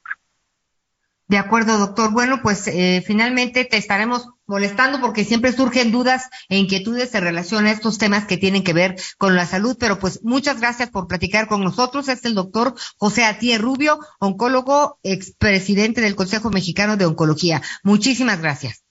De 1.28 1.38
acuerdo, 1.38 1.78
doctor. 1.78 2.12
Bueno, 2.12 2.40
pues 2.42 2.68
eh, 2.68 3.04
finalmente 3.06 3.64
te 3.64 3.78
estaremos 3.78 4.28
molestando 4.48 5.00
porque 5.00 5.24
siempre 5.24 5.52
surgen 5.52 5.92
dudas 5.92 6.28
e 6.50 6.58
inquietudes 6.58 7.14
en 7.14 7.24
relación 7.24 7.68
a 7.68 7.72
estos 7.72 8.00
temas 8.00 8.26
que 8.26 8.38
tienen 8.38 8.64
que 8.64 8.74
ver 8.74 8.96
con 9.20 9.36
la 9.36 9.46
salud, 9.46 9.78
pero 9.80 10.00
pues 10.00 10.22
muchas 10.24 10.60
gracias 10.60 10.90
por 10.90 11.08
platicar 11.08 11.48
con 11.48 11.64
nosotros. 11.64 12.10
Es 12.10 12.26
el 12.26 12.34
doctor 12.34 12.74
José 12.98 13.26
Atié 13.26 13.60
Rubio, 13.60 14.00
oncólogo, 14.20 14.98
expresidente 15.04 16.02
del 16.02 16.16
Consejo 16.16 16.50
Mexicano 16.50 16.98
de 16.98 17.06
Oncología. 17.06 17.62
Muchísimas 17.84 18.42
gracias. 18.42 18.84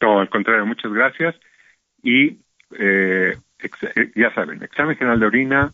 No, 0.00 0.18
al 0.18 0.28
contrario, 0.28 0.66
muchas 0.66 0.92
gracias. 0.92 1.36
Y 2.02 2.40
eh 2.72 3.38
ya 4.14 4.32
saben, 4.34 4.62
examen 4.62 4.96
general 4.96 5.20
de 5.20 5.26
orina, 5.26 5.72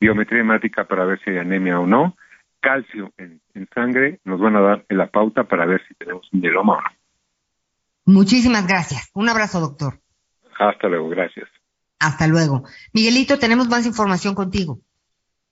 biometría 0.00 0.40
hemática 0.40 0.84
para 0.84 1.04
ver 1.04 1.20
si 1.24 1.30
hay 1.30 1.38
anemia 1.38 1.80
o 1.80 1.86
no, 1.86 2.16
calcio 2.60 3.12
en, 3.16 3.40
sangre, 3.74 4.20
nos 4.24 4.40
van 4.40 4.56
a 4.56 4.60
dar 4.60 4.86
la 4.90 5.08
pauta 5.08 5.44
para 5.44 5.66
ver 5.66 5.82
si 5.88 5.94
tenemos 5.94 6.26
un 6.32 6.40
mieloma 6.40 6.74
o 6.74 6.80
no. 6.82 6.88
Muchísimas 8.06 8.66
gracias. 8.66 9.10
Un 9.14 9.28
abrazo, 9.28 9.60
doctor. 9.60 10.00
Hasta 10.58 10.88
luego, 10.88 11.08
gracias. 11.08 11.48
Hasta 11.98 12.26
luego. 12.26 12.64
Miguelito, 12.92 13.38
tenemos 13.38 13.68
más 13.68 13.86
información 13.86 14.34
contigo. 14.34 14.80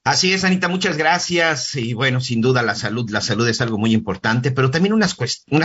Así 0.07 0.34
es, 0.34 0.44
Anita, 0.44 0.68
muchas 0.68 0.98
gracias. 0.98 1.74
Y 1.76 1.94
bueno, 1.94 2.20
sin 2.20 2.42
duda 2.42 2.62
la 2.62 2.74
salud, 2.74 3.09
la 3.09 3.22
salud 3.22 3.48
es 3.48 3.62
algo 3.62 3.78
muy 3.78 3.94
importante, 3.94 4.50
pero 4.50 4.70
también 4.70 4.92
una, 4.92 5.09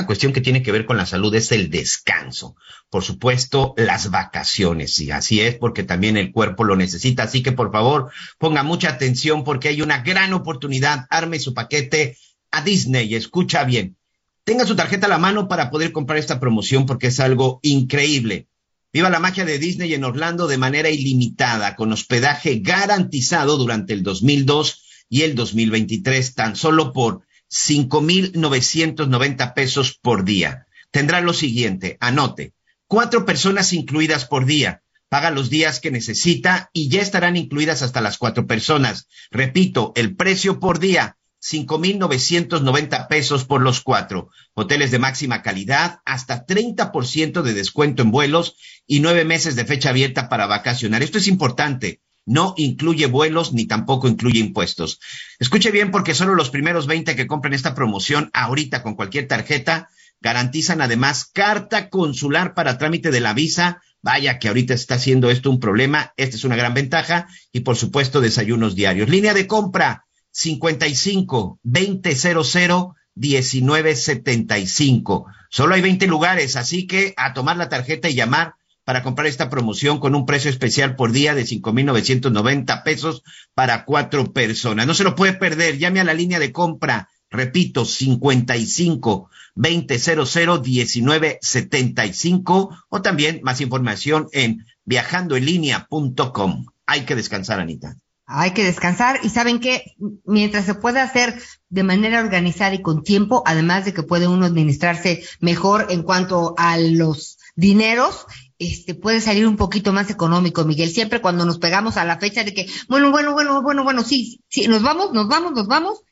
cuestión 0.05 0.31
que 0.31 0.39
tiene 0.39 0.63
que 0.63 0.71
ver 0.71 0.85
con 0.85 0.95
la 0.95 1.05
salud 1.05 1.35
es 1.35 1.51
el 1.51 1.69
descanso. 1.69 2.55
Por 2.89 3.03
supuesto, 3.03 3.73
las 3.75 4.11
vacaciones. 4.11 4.97
Y 5.01 5.11
así 5.11 5.41
es, 5.41 5.55
porque 5.55 5.83
también 5.83 6.15
el 6.15 6.31
cuerpo 6.31 6.63
lo 6.63 6.77
necesita. 6.77 7.23
Así 7.23 7.43
que 7.43 7.51
por 7.51 7.69
favor, 7.73 8.11
ponga 8.37 8.63
mucha 8.63 8.87
atención 8.91 9.43
porque 9.43 9.67
hay 9.67 9.81
una 9.81 10.03
gran 10.03 10.31
oportunidad. 10.31 11.05
Arme 11.09 11.39
su 11.39 11.53
paquete 11.53 12.17
a 12.49 12.61
Disney. 12.61 13.15
Escucha 13.15 13.65
bien. 13.65 13.97
Tenga 14.45 14.65
su 14.65 14.77
tarjeta 14.77 15.07
a 15.07 15.09
la 15.09 15.17
mano 15.17 15.49
para 15.49 15.69
poder 15.69 15.91
comprar 15.91 16.17
esta 16.17 16.39
promoción 16.39 16.85
porque 16.85 17.07
es 17.07 17.19
algo 17.19 17.59
increíble. 17.61 18.47
Viva 18.91 19.11
la 19.11 19.19
magia 19.19 19.45
de 19.45 19.59
Disney 19.59 19.93
en 19.93 20.03
Orlando 20.03 20.47
de 20.47 20.57
manera 20.57 20.89
ilimitada, 20.89 21.75
con 21.75 21.93
hospedaje 21.93 22.57
garantizado 22.59 23.55
durante 23.57 23.93
el 23.93 24.01
2002 24.01 25.05
y 25.09 25.21
el 25.21 25.35
2023, 25.35 26.33
tan 26.33 26.55
solo 26.55 26.91
por 26.91 27.21
5,990 27.49 29.53
pesos 29.53 29.99
por 30.01 30.23
día. 30.23 30.65
Tendrá 30.89 31.21
lo 31.21 31.33
siguiente, 31.33 31.97
anote, 31.99 32.55
cuatro 32.87 33.25
personas 33.25 33.73
incluidas 33.73 34.25
por 34.25 34.47
día. 34.47 34.81
Paga 35.07 35.29
los 35.29 35.51
días 35.51 35.79
que 35.79 35.91
necesita 35.91 36.71
y 36.73 36.89
ya 36.89 37.01
estarán 37.01 37.37
incluidas 37.37 37.83
hasta 37.83 38.01
las 38.01 38.17
cuatro 38.17 38.47
personas. 38.47 39.07
Repito, 39.29 39.91
el 39.95 40.15
precio 40.15 40.59
por 40.59 40.79
día, 40.79 41.18
5,990 41.39 43.07
pesos 43.07 43.45
por 43.45 43.61
los 43.61 43.81
cuatro. 43.81 44.29
Hoteles 44.53 44.91
de 44.91 44.99
máxima 44.99 45.41
calidad, 45.41 45.99
hasta 46.05 46.45
30% 46.45 47.41
de 47.41 47.53
descuento 47.53 48.01
en 48.01 48.11
vuelos 48.11 48.55
y 48.85 48.99
nueve 48.99 49.25
meses 49.25 49.55
de 49.55 49.65
fecha 49.65 49.89
abierta 49.89 50.29
para 50.29 50.47
vacacionar. 50.47 51.01
Esto 51.01 51.17
es 51.17 51.27
importante. 51.27 52.01
No 52.25 52.53
incluye 52.57 53.07
vuelos 53.07 53.53
ni 53.53 53.65
tampoco 53.65 54.07
incluye 54.07 54.39
impuestos. 54.39 54.99
Escuche 55.39 55.71
bien 55.71 55.91
porque 55.91 56.13
solo 56.13 56.35
los 56.35 56.49
primeros 56.49 56.85
20 56.85 57.15
que 57.15 57.27
compren 57.27 57.53
esta 57.53 57.73
promoción 57.73 58.29
ahorita 58.33 58.83
con 58.83 58.95
cualquier 58.95 59.27
tarjeta 59.27 59.89
garantizan 60.21 60.81
además 60.81 61.25
carta 61.25 61.89
consular 61.89 62.53
para 62.53 62.77
trámite 62.77 63.11
de 63.11 63.21
la 63.21 63.33
visa. 63.33 63.81
Vaya 64.01 64.39
que 64.39 64.47
ahorita 64.47 64.73
está 64.73 64.95
haciendo 64.95 65.29
esto 65.29 65.49
un 65.49 65.59
problema. 65.59 66.13
Esta 66.17 66.35
es 66.35 66.43
una 66.43 66.55
gran 66.55 66.73
ventaja. 66.73 67.27
Y 67.51 67.61
por 67.61 67.75
supuesto, 67.75 68.21
desayunos 68.21 68.75
diarios. 68.75 69.09
Línea 69.09 69.33
de 69.33 69.47
compra 69.47 70.05
55 70.31 71.59
2000 71.63 72.95
1975. 73.15 75.25
Solo 75.49 75.75
hay 75.75 75.81
20 75.81 76.07
lugares, 76.07 76.55
así 76.55 76.87
que 76.87 77.13
a 77.17 77.33
tomar 77.33 77.57
la 77.57 77.67
tarjeta 77.69 78.09
y 78.09 78.15
llamar 78.15 78.55
para 78.85 79.03
comprar 79.03 79.27
esta 79.27 79.49
promoción 79.49 79.99
con 79.99 80.15
un 80.15 80.25
precio 80.25 80.49
especial 80.49 80.95
por 80.95 81.11
día 81.11 81.35
de 81.35 81.45
5,990 81.45 82.83
pesos 82.83 83.21
para 83.53 83.85
cuatro 83.85 84.33
personas. 84.33 84.87
No 84.87 84.95
se 84.95 85.03
lo 85.03 85.15
puede 85.15 85.33
perder. 85.33 85.77
Llame 85.77 85.99
a 85.99 86.05
la 86.05 86.13
línea 86.13 86.39
de 86.39 86.51
compra. 86.51 87.09
Repito, 87.29 87.85
55 87.85 89.29
2000 89.55 90.61
1975 90.63 92.77
o 92.89 93.01
también 93.01 93.39
más 93.43 93.61
información 93.61 94.27
en 94.31 94.65
viajandoenlinea.com. 94.85 96.65
Hay 96.87 97.01
que 97.01 97.15
descansar, 97.15 97.59
Anita. 97.59 97.95
Hay 98.31 98.51
que 98.51 98.63
descansar 98.63 99.19
y 99.23 99.29
saben 99.29 99.59
que 99.59 99.95
mientras 100.23 100.65
se 100.65 100.75
puede 100.75 100.99
hacer 100.99 101.41
de 101.69 101.83
manera 101.83 102.19
organizada 102.19 102.75
y 102.75 102.81
con 102.81 103.01
tiempo, 103.01 103.41
además 103.45 103.85
de 103.85 103.93
que 103.93 104.03
puede 104.03 104.27
uno 104.27 104.45
administrarse 104.45 105.23
mejor 105.39 105.87
en 105.89 106.03
cuanto 106.03 106.53
a 106.57 106.77
los 106.77 107.39
dineros, 107.55 108.27
este 108.59 108.93
puede 108.93 109.19
salir 109.19 109.47
un 109.47 109.57
poquito 109.57 109.93
más 109.93 110.11
económico, 110.11 110.63
Miguel. 110.63 110.91
Siempre 110.91 111.21
cuando 111.21 111.43
nos 111.45 111.57
pegamos 111.57 111.97
a 111.97 112.05
la 112.05 112.19
fecha 112.19 112.43
de 112.43 112.53
que, 112.53 112.67
bueno, 112.87 113.09
bueno, 113.09 113.33
bueno, 113.33 113.63
bueno, 113.63 113.83
bueno, 113.83 114.03
sí, 114.03 114.43
sí, 114.47 114.67
nos 114.67 114.83
vamos, 114.83 115.11
nos 115.11 115.27
vamos, 115.27 115.53
nos 115.53 115.67
vamos, 115.67 116.03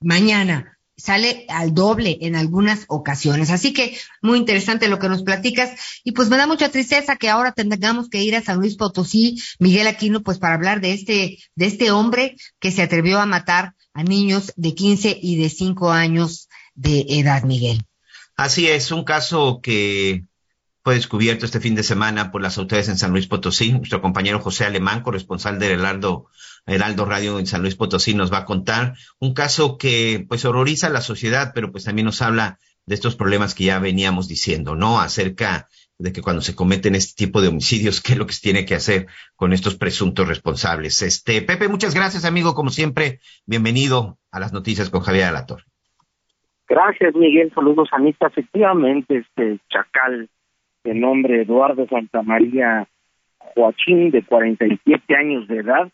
mañana 0.00 0.75
sale 0.96 1.44
al 1.48 1.74
doble 1.74 2.18
en 2.22 2.36
algunas 2.36 2.84
ocasiones. 2.88 3.50
Así 3.50 3.72
que 3.72 3.98
muy 4.22 4.38
interesante 4.38 4.88
lo 4.88 4.98
que 4.98 5.08
nos 5.08 5.22
platicas 5.22 5.70
y 6.04 6.12
pues 6.12 6.28
me 6.28 6.36
da 6.36 6.46
mucha 6.46 6.70
tristeza 6.70 7.16
que 7.16 7.28
ahora 7.28 7.52
tengamos 7.52 8.08
que 8.08 8.22
ir 8.22 8.34
a 8.34 8.42
San 8.42 8.58
Luis 8.58 8.76
Potosí, 8.76 9.40
Miguel 9.58 9.86
Aquino, 9.86 10.22
pues 10.22 10.38
para 10.38 10.54
hablar 10.54 10.80
de 10.80 10.92
este 10.92 11.38
de 11.54 11.66
este 11.66 11.90
hombre 11.90 12.36
que 12.58 12.72
se 12.72 12.82
atrevió 12.82 13.20
a 13.20 13.26
matar 13.26 13.74
a 13.92 14.02
niños 14.02 14.52
de 14.56 14.74
15 14.74 15.18
y 15.20 15.36
de 15.36 15.48
5 15.48 15.90
años 15.90 16.48
de 16.74 17.06
edad, 17.08 17.44
Miguel. 17.44 17.84
Así 18.36 18.68
es, 18.68 18.90
un 18.90 19.04
caso 19.04 19.60
que 19.62 20.24
fue 20.84 20.94
descubierto 20.94 21.46
este 21.46 21.60
fin 21.60 21.74
de 21.74 21.82
semana 21.82 22.30
por 22.30 22.42
las 22.42 22.58
autoridades 22.58 22.88
en 22.88 22.98
San 22.98 23.10
Luis 23.10 23.26
Potosí. 23.26 23.72
Nuestro 23.72 24.02
compañero 24.02 24.40
José 24.40 24.66
Alemán, 24.66 25.02
corresponsal 25.02 25.58
de 25.58 25.72
Heraldo 25.72 26.26
Heraldo 26.66 27.04
Radio 27.04 27.38
en 27.38 27.46
San 27.46 27.62
Luis 27.62 27.76
Potosí 27.76 28.14
nos 28.14 28.32
va 28.32 28.38
a 28.38 28.44
contar 28.44 28.94
un 29.20 29.34
caso 29.34 29.78
que 29.78 30.24
pues 30.28 30.44
horroriza 30.44 30.88
a 30.88 30.90
la 30.90 31.00
sociedad, 31.00 31.52
pero 31.54 31.70
pues 31.70 31.84
también 31.84 32.06
nos 32.06 32.22
habla 32.22 32.58
de 32.86 32.94
estos 32.94 33.16
problemas 33.16 33.54
que 33.54 33.64
ya 33.64 33.78
veníamos 33.78 34.28
diciendo, 34.28 34.74
¿no? 34.74 35.00
Acerca 35.00 35.68
de 35.98 36.12
que 36.12 36.22
cuando 36.22 36.42
se 36.42 36.54
cometen 36.54 36.94
este 36.94 37.24
tipo 37.24 37.40
de 37.40 37.48
homicidios, 37.48 38.00
qué 38.04 38.12
es 38.12 38.18
lo 38.18 38.26
que 38.26 38.32
se 38.32 38.42
tiene 38.42 38.64
que 38.64 38.74
hacer 38.74 39.06
con 39.36 39.52
estos 39.52 39.76
presuntos 39.76 40.28
responsables. 40.28 41.02
Este, 41.02 41.40
Pepe, 41.42 41.68
muchas 41.68 41.94
gracias, 41.94 42.24
amigo, 42.24 42.54
como 42.54 42.70
siempre. 42.70 43.20
Bienvenido 43.46 44.18
a 44.30 44.40
las 44.40 44.52
noticias 44.52 44.90
con 44.90 45.02
Javier 45.02 45.26
Alator. 45.26 45.62
Gracias, 46.68 47.14
Miguel. 47.14 47.52
Saludos, 47.54 47.88
Anita. 47.92 48.26
Efectivamente, 48.26 49.18
este 49.18 49.60
chacal 49.68 50.28
de 50.82 50.94
nombre 50.94 51.42
Eduardo 51.42 51.86
Santamaría 51.88 52.88
Joaquín, 53.38 54.10
de 54.10 54.24
47 54.24 55.16
años 55.16 55.48
de 55.48 55.58
edad, 55.58 55.88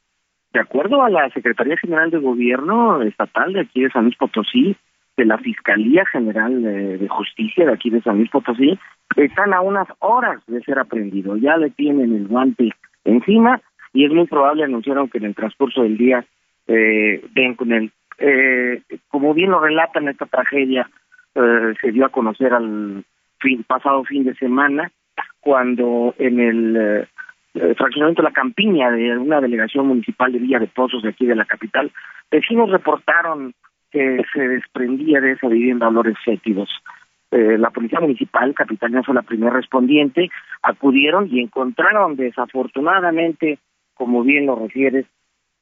de 0.52 0.60
acuerdo 0.60 1.02
a 1.02 1.10
la 1.10 1.30
Secretaría 1.30 1.76
General 1.76 2.10
de 2.10 2.18
Gobierno 2.18 3.02
Estatal 3.02 3.52
de 3.52 3.60
aquí 3.60 3.82
de 3.82 3.90
San 3.90 4.04
Luis 4.04 4.16
Potosí, 4.16 4.76
de 5.16 5.24
la 5.24 5.38
Fiscalía 5.38 6.04
General 6.06 6.62
de, 6.62 7.06
Justicia 7.08 7.66
de 7.66 7.72
aquí 7.72 7.90
de 7.90 8.02
San 8.02 8.16
Luis 8.18 8.30
Potosí, 8.30 8.78
están 9.16 9.52
a 9.52 9.60
unas 9.60 9.88
horas 9.98 10.42
de 10.46 10.62
ser 10.62 10.78
aprendido. 10.78 11.36
Ya 11.36 11.56
le 11.56 11.70
tienen 11.70 12.14
el 12.14 12.28
guante 12.28 12.70
encima 13.04 13.60
y 13.92 14.04
es 14.04 14.12
muy 14.12 14.26
probable, 14.26 14.64
anunciaron 14.64 15.08
que 15.08 15.18
en 15.18 15.24
el 15.24 15.34
transcurso 15.34 15.82
del 15.82 15.96
día 15.96 16.24
eh, 16.66 17.24
ven 17.34 17.54
con 17.54 17.72
el, 17.72 17.90
eh, 18.18 18.82
como 19.08 19.34
bien 19.34 19.50
lo 19.50 19.60
relatan 19.60 20.08
esta 20.08 20.26
tragedia, 20.26 20.88
eh, 21.34 21.74
se 21.80 21.92
dio 21.92 22.06
a 22.06 22.10
conocer 22.10 22.54
al 22.54 23.04
fin, 23.38 23.64
pasado 23.64 24.04
fin 24.04 24.24
de 24.24 24.34
semana, 24.34 24.90
cuando 25.40 26.14
en 26.18 26.40
el 26.40 27.08
eh, 27.54 27.74
fraccionamiento 27.74 28.22
de 28.22 28.28
la 28.28 28.34
campiña 28.34 28.90
de 28.90 29.18
una 29.18 29.40
delegación 29.40 29.86
municipal 29.86 30.32
de 30.32 30.38
Villa 30.38 30.58
de 30.58 30.68
Pozos 30.68 31.02
de 31.02 31.10
aquí 31.10 31.26
de 31.26 31.34
la 31.34 31.44
capital, 31.44 31.92
vecinos 32.30 32.70
reportaron 32.70 33.52
que 33.90 34.22
se 34.32 34.48
desprendía 34.48 35.20
de 35.20 35.32
esa 35.32 35.48
vivienda 35.48 35.88
olores 35.88 36.16
fétidos. 36.24 36.70
Eh, 37.30 37.58
la 37.58 37.70
policía 37.70 38.00
municipal, 38.00 38.54
Capitania 38.54 39.02
fue 39.02 39.14
la 39.14 39.22
primera 39.22 39.52
respondiente, 39.52 40.30
acudieron 40.62 41.28
y 41.30 41.40
encontraron 41.40 42.16
desafortunadamente, 42.16 43.58
como 43.94 44.22
bien 44.22 44.46
lo 44.46 44.56
refieres, 44.56 45.06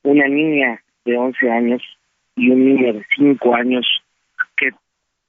una 0.05 0.29
niña 0.29 0.81
de 1.05 1.17
11 1.17 1.51
años 1.51 1.83
y 2.37 2.51
un 2.51 2.65
niño 2.65 2.93
de 2.95 3.07
5 3.17 3.55
años 3.55 3.87
que 4.57 4.71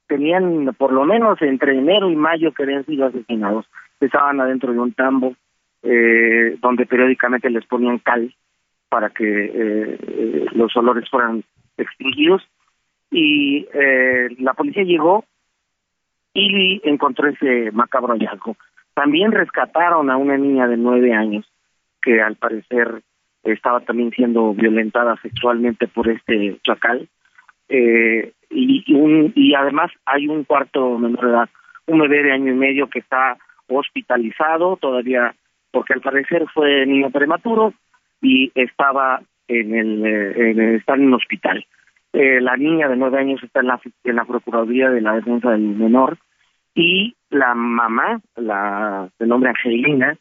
tenían 0.08 0.76
por 0.78 0.94
lo 0.94 1.06
menos 1.06 1.42
entre 1.42 1.78
enero 1.78 2.10
y 2.10 2.16
mayo 2.16 2.52
que 2.54 2.64
habían 2.64 2.86
sido 2.86 3.08
asesinados. 3.08 3.66
Estaban 4.00 4.40
adentro 4.40 4.72
de 4.74 4.80
un 4.80 4.94
tambo 4.94 5.36
eh, 5.84 6.58
donde 6.62 6.86
periódicamente 6.86 7.50
les 7.50 7.66
ponían 7.66 8.00
cal 8.00 8.34
para 8.90 9.10
que 9.10 9.24
eh, 9.24 9.98
eh, 10.02 10.46
los 10.54 10.76
olores 10.76 11.10
fueran 11.10 11.44
extinguidos 11.78 12.44
y 13.10 13.68
eh, 13.74 14.30
la 14.40 14.54
policía 14.54 14.84
llegó 14.84 15.26
y 16.34 16.82
encontró 16.88 17.28
ese 17.28 17.72
macabro 17.72 18.14
hallazgo. 18.14 18.56
También 18.94 19.32
rescataron 19.32 20.10
a 20.10 20.18
una 20.18 20.38
niña 20.38 20.68
de 20.68 20.78
nueve 20.78 21.14
años 21.14 21.46
que 22.02 22.22
al 22.22 22.36
parecer 22.36 23.02
estaba 23.44 23.80
también 23.82 24.12
siendo 24.12 24.54
violentada 24.54 25.16
sexualmente 25.22 25.88
por 25.88 26.08
este 26.08 26.58
chacal 26.64 27.08
eh, 27.70 28.34
y, 28.50 28.94
un, 28.94 29.32
y 29.36 29.54
además 29.56 29.92
hay 30.06 30.28
un 30.28 30.44
cuarto 30.44 30.98
menor 30.98 31.26
de 31.26 31.32
edad, 31.32 31.50
un 31.88 32.00
bebé 32.00 32.24
de 32.24 32.34
año 32.34 32.52
y 32.52 32.56
medio 32.56 32.90
que 32.90 33.00
está 33.00 33.38
hospitalizado 33.68 34.78
todavía 34.78 35.34
porque 35.72 35.94
al 35.94 36.02
parecer 36.02 36.46
fue 36.54 36.86
niño 36.86 37.10
prematuro 37.10 37.74
y 38.22 38.52
estaba 38.56 39.22
en 39.48 39.76
el, 39.76 40.06
eh, 40.06 40.52
en, 40.52 40.60
está 40.76 40.96
en 40.96 41.08
un 41.08 41.14
hospital. 41.16 41.66
Eh, 42.14 42.42
la 42.42 42.58
niña 42.58 42.88
de 42.88 42.98
nueve 42.98 43.20
años 43.20 43.42
está 43.44 43.62
en 43.62 43.68
la, 43.68 43.80
en 44.04 44.16
la 44.16 44.26
Procuraduría 44.26 44.90
de 44.90 45.02
la 45.02 45.14
Defensa 45.14 45.52
del 45.52 45.62
Menor 45.62 46.18
y 46.76 47.16
la 47.30 47.54
mamá, 47.56 48.22
la 48.36 49.10
de 49.18 49.28
nombre 49.28 49.50
Angelina, 49.50 50.18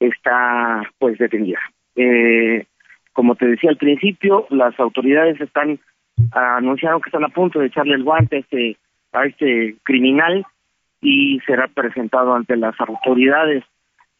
está 0.00 0.82
pues 0.98 1.18
detenida. 1.18 1.60
Eh, 1.96 2.66
como 3.12 3.34
te 3.34 3.46
decía 3.46 3.70
al 3.70 3.76
principio, 3.76 4.46
las 4.50 4.78
autoridades 4.80 5.40
están 5.40 5.78
anunciaron 6.32 7.00
que 7.00 7.08
están 7.08 7.24
a 7.24 7.28
punto 7.28 7.58
de 7.58 7.66
echarle 7.66 7.94
el 7.94 8.04
guante 8.04 8.36
a 8.36 8.38
este, 8.40 8.76
a 9.12 9.24
este 9.24 9.76
criminal 9.82 10.44
y 11.00 11.40
será 11.40 11.68
presentado 11.68 12.34
ante 12.34 12.56
las 12.56 12.78
autoridades. 12.80 13.64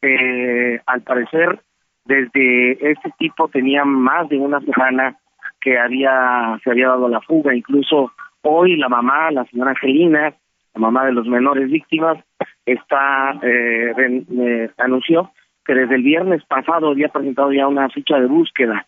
Eh, 0.03 0.81
al 0.87 1.03
parecer, 1.03 1.61
desde 2.05 2.91
este 2.91 3.11
tipo 3.19 3.49
tenía 3.49 3.85
más 3.85 4.29
de 4.29 4.37
una 4.39 4.61
semana 4.61 5.17
que 5.61 5.79
había 5.79 6.59
se 6.63 6.71
había 6.71 6.89
dado 6.89 7.09
la 7.09 7.21
fuga. 7.21 7.55
Incluso 7.55 8.13
hoy 8.43 8.77
la 8.77 8.89
mamá, 8.89 9.31
la 9.31 9.45
señora 9.45 9.71
Angelina, 9.71 10.35
la 10.75 10.81
mamá 10.81 11.07
de 11.07 11.13
los 11.13 11.27
menores 11.27 11.71
víctimas, 11.71 12.19
está 12.67 13.39
eh, 13.43 13.93
eh, 13.97 14.71
anunció 14.79 15.31
que 15.65 15.75
desde 15.75 15.95
el 15.95 16.03
viernes 16.03 16.45
pasado 16.45 16.91
había 16.91 17.09
presentado 17.09 17.53
ya 17.53 17.69
una 17.69 17.89
ficha 17.89 18.19
de 18.19 18.27
búsqueda 18.27 18.87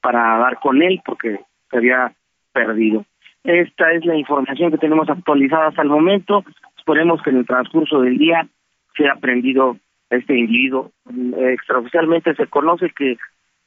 para 0.00 0.38
dar 0.38 0.58
con 0.58 0.82
él 0.82 1.00
porque 1.04 1.40
se 1.70 1.76
había 1.76 2.12
perdido. 2.52 3.04
Esta 3.44 3.92
es 3.92 4.04
la 4.04 4.16
información 4.16 4.72
que 4.72 4.78
tenemos 4.78 5.08
actualizada 5.08 5.68
hasta 5.68 5.82
el 5.82 5.88
momento. 5.88 6.44
Esperemos 6.76 7.22
que 7.22 7.30
en 7.30 7.36
el 7.38 7.46
transcurso 7.46 8.00
del 8.00 8.18
día 8.18 8.48
sea 8.96 9.12
aprendido 9.12 9.76
este 10.10 10.36
individuo. 10.36 10.92
extraoficialmente 11.36 12.34
se 12.34 12.46
conoce 12.46 12.90
que 12.90 13.16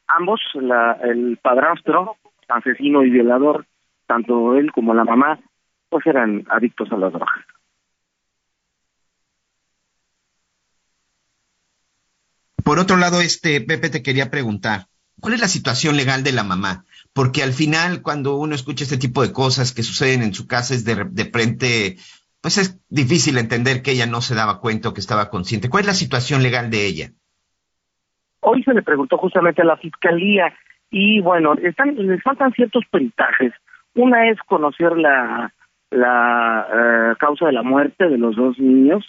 ambos, 0.08 0.40
la, 0.54 0.94
el 1.04 1.38
padrastro, 1.42 2.18
asesino 2.48 3.04
y 3.04 3.10
violador, 3.10 3.66
tanto 4.08 4.56
él 4.56 4.72
como 4.72 4.94
la 4.94 5.04
mamá, 5.04 5.40
pues 5.90 6.06
eran 6.08 6.46
adictos 6.50 6.92
a 6.92 6.98
las 6.98 7.14
drogas. 7.14 7.46
Por 12.64 12.80
otro 12.80 12.98
lado, 12.98 13.22
este 13.22 13.62
Pepe 13.62 13.90
te 13.90 14.04
quería 14.04 14.30
preguntar, 14.30 14.86
¿cuál 15.20 15.34
es 15.34 15.42
la 15.42 15.48
situación 15.48 15.98
legal 15.98 16.24
de 16.24 16.34
la 16.34 16.44
mamá? 16.44 16.86
Porque 17.14 17.42
al 17.42 17.54
final, 17.54 18.02
cuando 18.02 18.36
uno 18.36 18.54
escucha 18.54 18.84
este 18.84 18.98
tipo 18.98 19.24
de 19.24 19.34
cosas 19.34 19.74
que 19.74 19.82
suceden 19.82 20.22
en 20.22 20.34
su 20.34 20.46
casa, 20.46 20.76
es 20.76 20.86
de, 20.86 21.08
de 21.10 21.26
frente, 21.26 21.98
pues 22.42 22.58
es 22.58 22.80
difícil 22.90 23.38
entender 23.38 23.82
que 23.82 23.92
ella 23.92 24.06
no 24.06 24.22
se 24.22 24.36
daba 24.36 24.60
cuenta 24.60 24.90
o 24.90 24.94
que 24.94 25.02
estaba 25.02 25.30
consciente. 25.30 25.70
¿Cuál 25.70 25.82
es 25.82 25.88
la 25.88 25.94
situación 25.94 26.44
legal 26.44 26.70
de 26.70 26.86
ella? 26.86 27.10
Hoy 28.42 28.64
se 28.64 28.74
le 28.74 28.82
preguntó 28.82 29.18
justamente 29.18 29.62
a 29.62 29.66
la 29.66 29.78
fiscalía 29.78 30.54
y 30.90 31.20
bueno, 31.22 31.54
están, 31.56 31.96
les 31.96 32.24
faltan 32.24 32.54
ciertos 32.54 32.84
peritajes. 32.90 33.54
Una 33.96 34.30
es 34.30 34.40
conocer 34.48 34.98
la, 34.98 35.54
la 35.92 36.68
eh, 36.74 37.16
causa 37.20 37.48
de 37.48 37.54
la 37.54 37.64
muerte 37.64 38.08
de 38.08 38.18
los 38.18 38.36
dos 38.36 38.58
niños, 38.60 39.06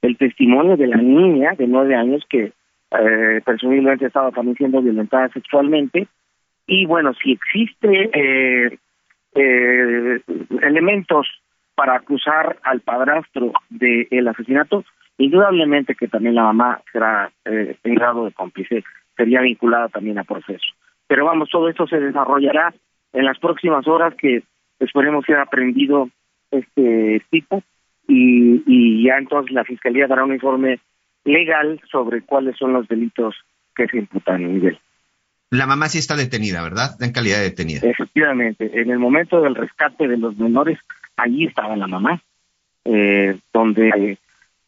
el 0.00 0.16
testimonio 0.16 0.76
de 0.76 0.86
la 0.86 0.96
niña 0.96 1.52
de 1.58 1.66
nueve 1.66 1.94
años 1.94 2.24
que 2.28 2.52
eh, 2.92 3.40
presumiblemente 3.44 4.06
estaba 4.06 4.30
también 4.30 4.56
siendo 4.56 4.80
violentada 4.80 5.28
sexualmente 5.28 6.08
y 6.66 6.86
bueno, 6.86 7.12
si 7.14 7.32
existe 7.32 8.10
eh, 8.12 8.78
eh, 9.34 10.20
elementos 10.62 11.26
para 11.80 11.96
acusar 11.96 12.58
al 12.62 12.80
padrastro 12.80 13.54
del 13.70 14.28
asesinato, 14.28 14.84
indudablemente 15.16 15.94
que 15.94 16.08
también 16.08 16.34
la 16.34 16.42
mamá 16.42 16.82
será 16.92 17.32
eh, 17.46 17.74
en 17.82 17.94
grado 17.94 18.26
de 18.26 18.32
cómplice, 18.32 18.84
sería 19.16 19.40
vinculada 19.40 19.88
también 19.88 20.18
a 20.18 20.24
proceso. 20.24 20.66
Pero 21.06 21.24
vamos, 21.24 21.48
todo 21.50 21.70
esto 21.70 21.86
se 21.86 21.98
desarrollará 21.98 22.74
en 23.14 23.24
las 23.24 23.38
próximas 23.38 23.88
horas 23.88 24.14
que 24.14 24.42
esperemos 24.78 25.24
que 25.24 25.32
haya 25.32 25.44
aprendido 25.44 26.10
este 26.50 27.22
tipo 27.30 27.62
y, 28.06 28.62
y 28.66 29.06
ya 29.06 29.16
entonces 29.16 29.50
la 29.50 29.64
Fiscalía 29.64 30.06
dará 30.06 30.24
un 30.24 30.34
informe 30.34 30.80
legal 31.24 31.80
sobre 31.90 32.20
cuáles 32.20 32.58
son 32.58 32.74
los 32.74 32.86
delitos 32.88 33.36
que 33.74 33.86
se 33.86 33.96
imputan 33.96 34.52
nivel. 34.52 34.78
La 35.48 35.66
mamá 35.66 35.88
sí 35.88 35.96
está 35.96 36.14
detenida, 36.14 36.62
¿verdad? 36.62 36.90
En 37.00 37.12
calidad 37.12 37.38
de 37.38 37.44
detenida. 37.44 37.80
Efectivamente, 37.88 38.70
en 38.78 38.90
el 38.90 38.98
momento 38.98 39.40
del 39.40 39.54
rescate 39.54 40.08
de 40.08 40.18
los 40.18 40.36
menores 40.36 40.78
allí 41.20 41.46
estaba 41.46 41.76
la 41.76 41.86
mamá, 41.86 42.20
eh, 42.84 43.38
donde, 43.52 44.18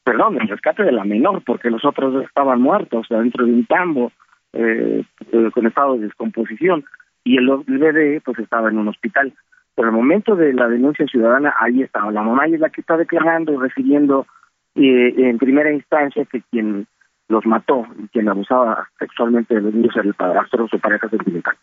perdón, 0.04 0.40
el 0.40 0.48
rescate 0.48 0.82
de 0.82 0.92
la 0.92 1.04
menor, 1.04 1.42
porque 1.44 1.70
los 1.70 1.84
otros 1.84 2.24
estaban 2.24 2.60
muertos 2.60 3.06
dentro 3.08 3.46
de 3.46 3.52
un 3.52 3.66
tambo 3.66 4.12
eh, 4.52 5.02
eh, 5.32 5.50
con 5.52 5.66
estado 5.66 5.94
de 5.94 6.00
descomposición 6.00 6.84
y 7.24 7.38
el 7.38 7.48
bebé 7.66 8.20
pues 8.24 8.38
estaba 8.38 8.68
en 8.68 8.78
un 8.78 8.88
hospital. 8.88 9.32
Por 9.74 9.86
el 9.86 9.92
momento 9.92 10.36
de 10.36 10.52
la 10.52 10.68
denuncia 10.68 11.06
ciudadana, 11.06 11.54
ahí 11.58 11.82
estaba 11.82 12.12
la 12.12 12.22
mamá 12.22 12.46
y 12.46 12.54
es 12.54 12.60
la 12.60 12.68
que 12.68 12.82
está 12.82 12.96
declarando, 12.96 13.58
recibiendo 13.58 14.26
eh, 14.74 15.14
en 15.16 15.38
primera 15.38 15.72
instancia 15.72 16.26
que 16.26 16.42
quien 16.50 16.86
los 17.28 17.46
mató 17.46 17.86
y 17.98 18.08
quien 18.08 18.28
abusaba 18.28 18.88
sexualmente 18.98 19.54
de 19.54 19.62
los 19.62 19.72
niños 19.72 19.96
era 19.96 20.06
el 20.06 20.14
padrastro 20.14 20.64
o 20.64 20.68
su 20.68 20.78
pareja 20.78 21.08
sentimental. 21.08 21.56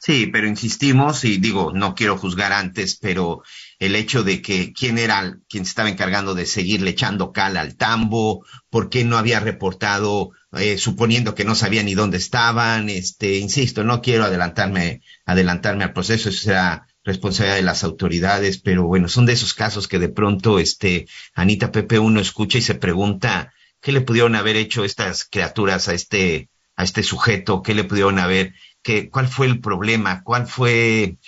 Sí, 0.00 0.28
pero 0.28 0.46
insistimos 0.46 1.24
y 1.24 1.38
digo, 1.38 1.72
no 1.74 1.94
quiero 1.94 2.16
juzgar 2.16 2.52
antes, 2.52 2.96
pero 2.96 3.42
el 3.80 3.96
hecho 3.96 4.22
de 4.22 4.40
que 4.40 4.72
quién 4.72 4.96
era 4.96 5.38
quien 5.48 5.64
se 5.64 5.70
estaba 5.70 5.88
encargando 5.88 6.34
de 6.34 6.46
seguirle 6.46 6.90
echando 6.90 7.32
cal 7.32 7.56
al 7.56 7.76
tambo, 7.76 8.44
por 8.70 8.90
qué 8.90 9.04
no 9.04 9.18
había 9.18 9.40
reportado, 9.40 10.30
eh, 10.52 10.78
suponiendo 10.78 11.34
que 11.34 11.44
no 11.44 11.56
sabía 11.56 11.82
ni 11.82 11.94
dónde 11.94 12.16
estaban, 12.16 12.88
este, 12.88 13.38
insisto, 13.38 13.82
no 13.82 14.00
quiero 14.00 14.24
adelantarme, 14.24 15.02
adelantarme 15.26 15.84
al 15.84 15.92
proceso, 15.92 16.28
eso 16.28 16.42
será 16.42 16.86
responsabilidad 17.04 17.56
de 17.56 17.62
las 17.62 17.82
autoridades, 17.84 18.58
pero 18.58 18.84
bueno, 18.86 19.08
son 19.08 19.26
de 19.26 19.32
esos 19.32 19.52
casos 19.52 19.88
que 19.88 19.98
de 19.98 20.08
pronto, 20.10 20.60
este, 20.60 21.06
Anita 21.34 21.72
Pepe 21.72 21.98
uno 21.98 22.20
escucha 22.20 22.58
y 22.58 22.62
se 22.62 22.76
pregunta, 22.76 23.52
¿qué 23.80 23.92
le 23.92 24.00
pudieron 24.02 24.36
haber 24.36 24.56
hecho 24.56 24.84
estas 24.84 25.24
criaturas 25.24 25.88
a 25.88 25.94
este, 25.94 26.50
a 26.76 26.84
este 26.84 27.02
sujeto? 27.02 27.62
¿Qué 27.62 27.74
le 27.74 27.84
pudieron 27.84 28.18
haber 28.18 28.54
¿Cuál 29.10 29.28
fue 29.28 29.46
el 29.46 29.60
problema? 29.60 30.22
¿Cuál 30.22 30.46
fue 30.46 31.18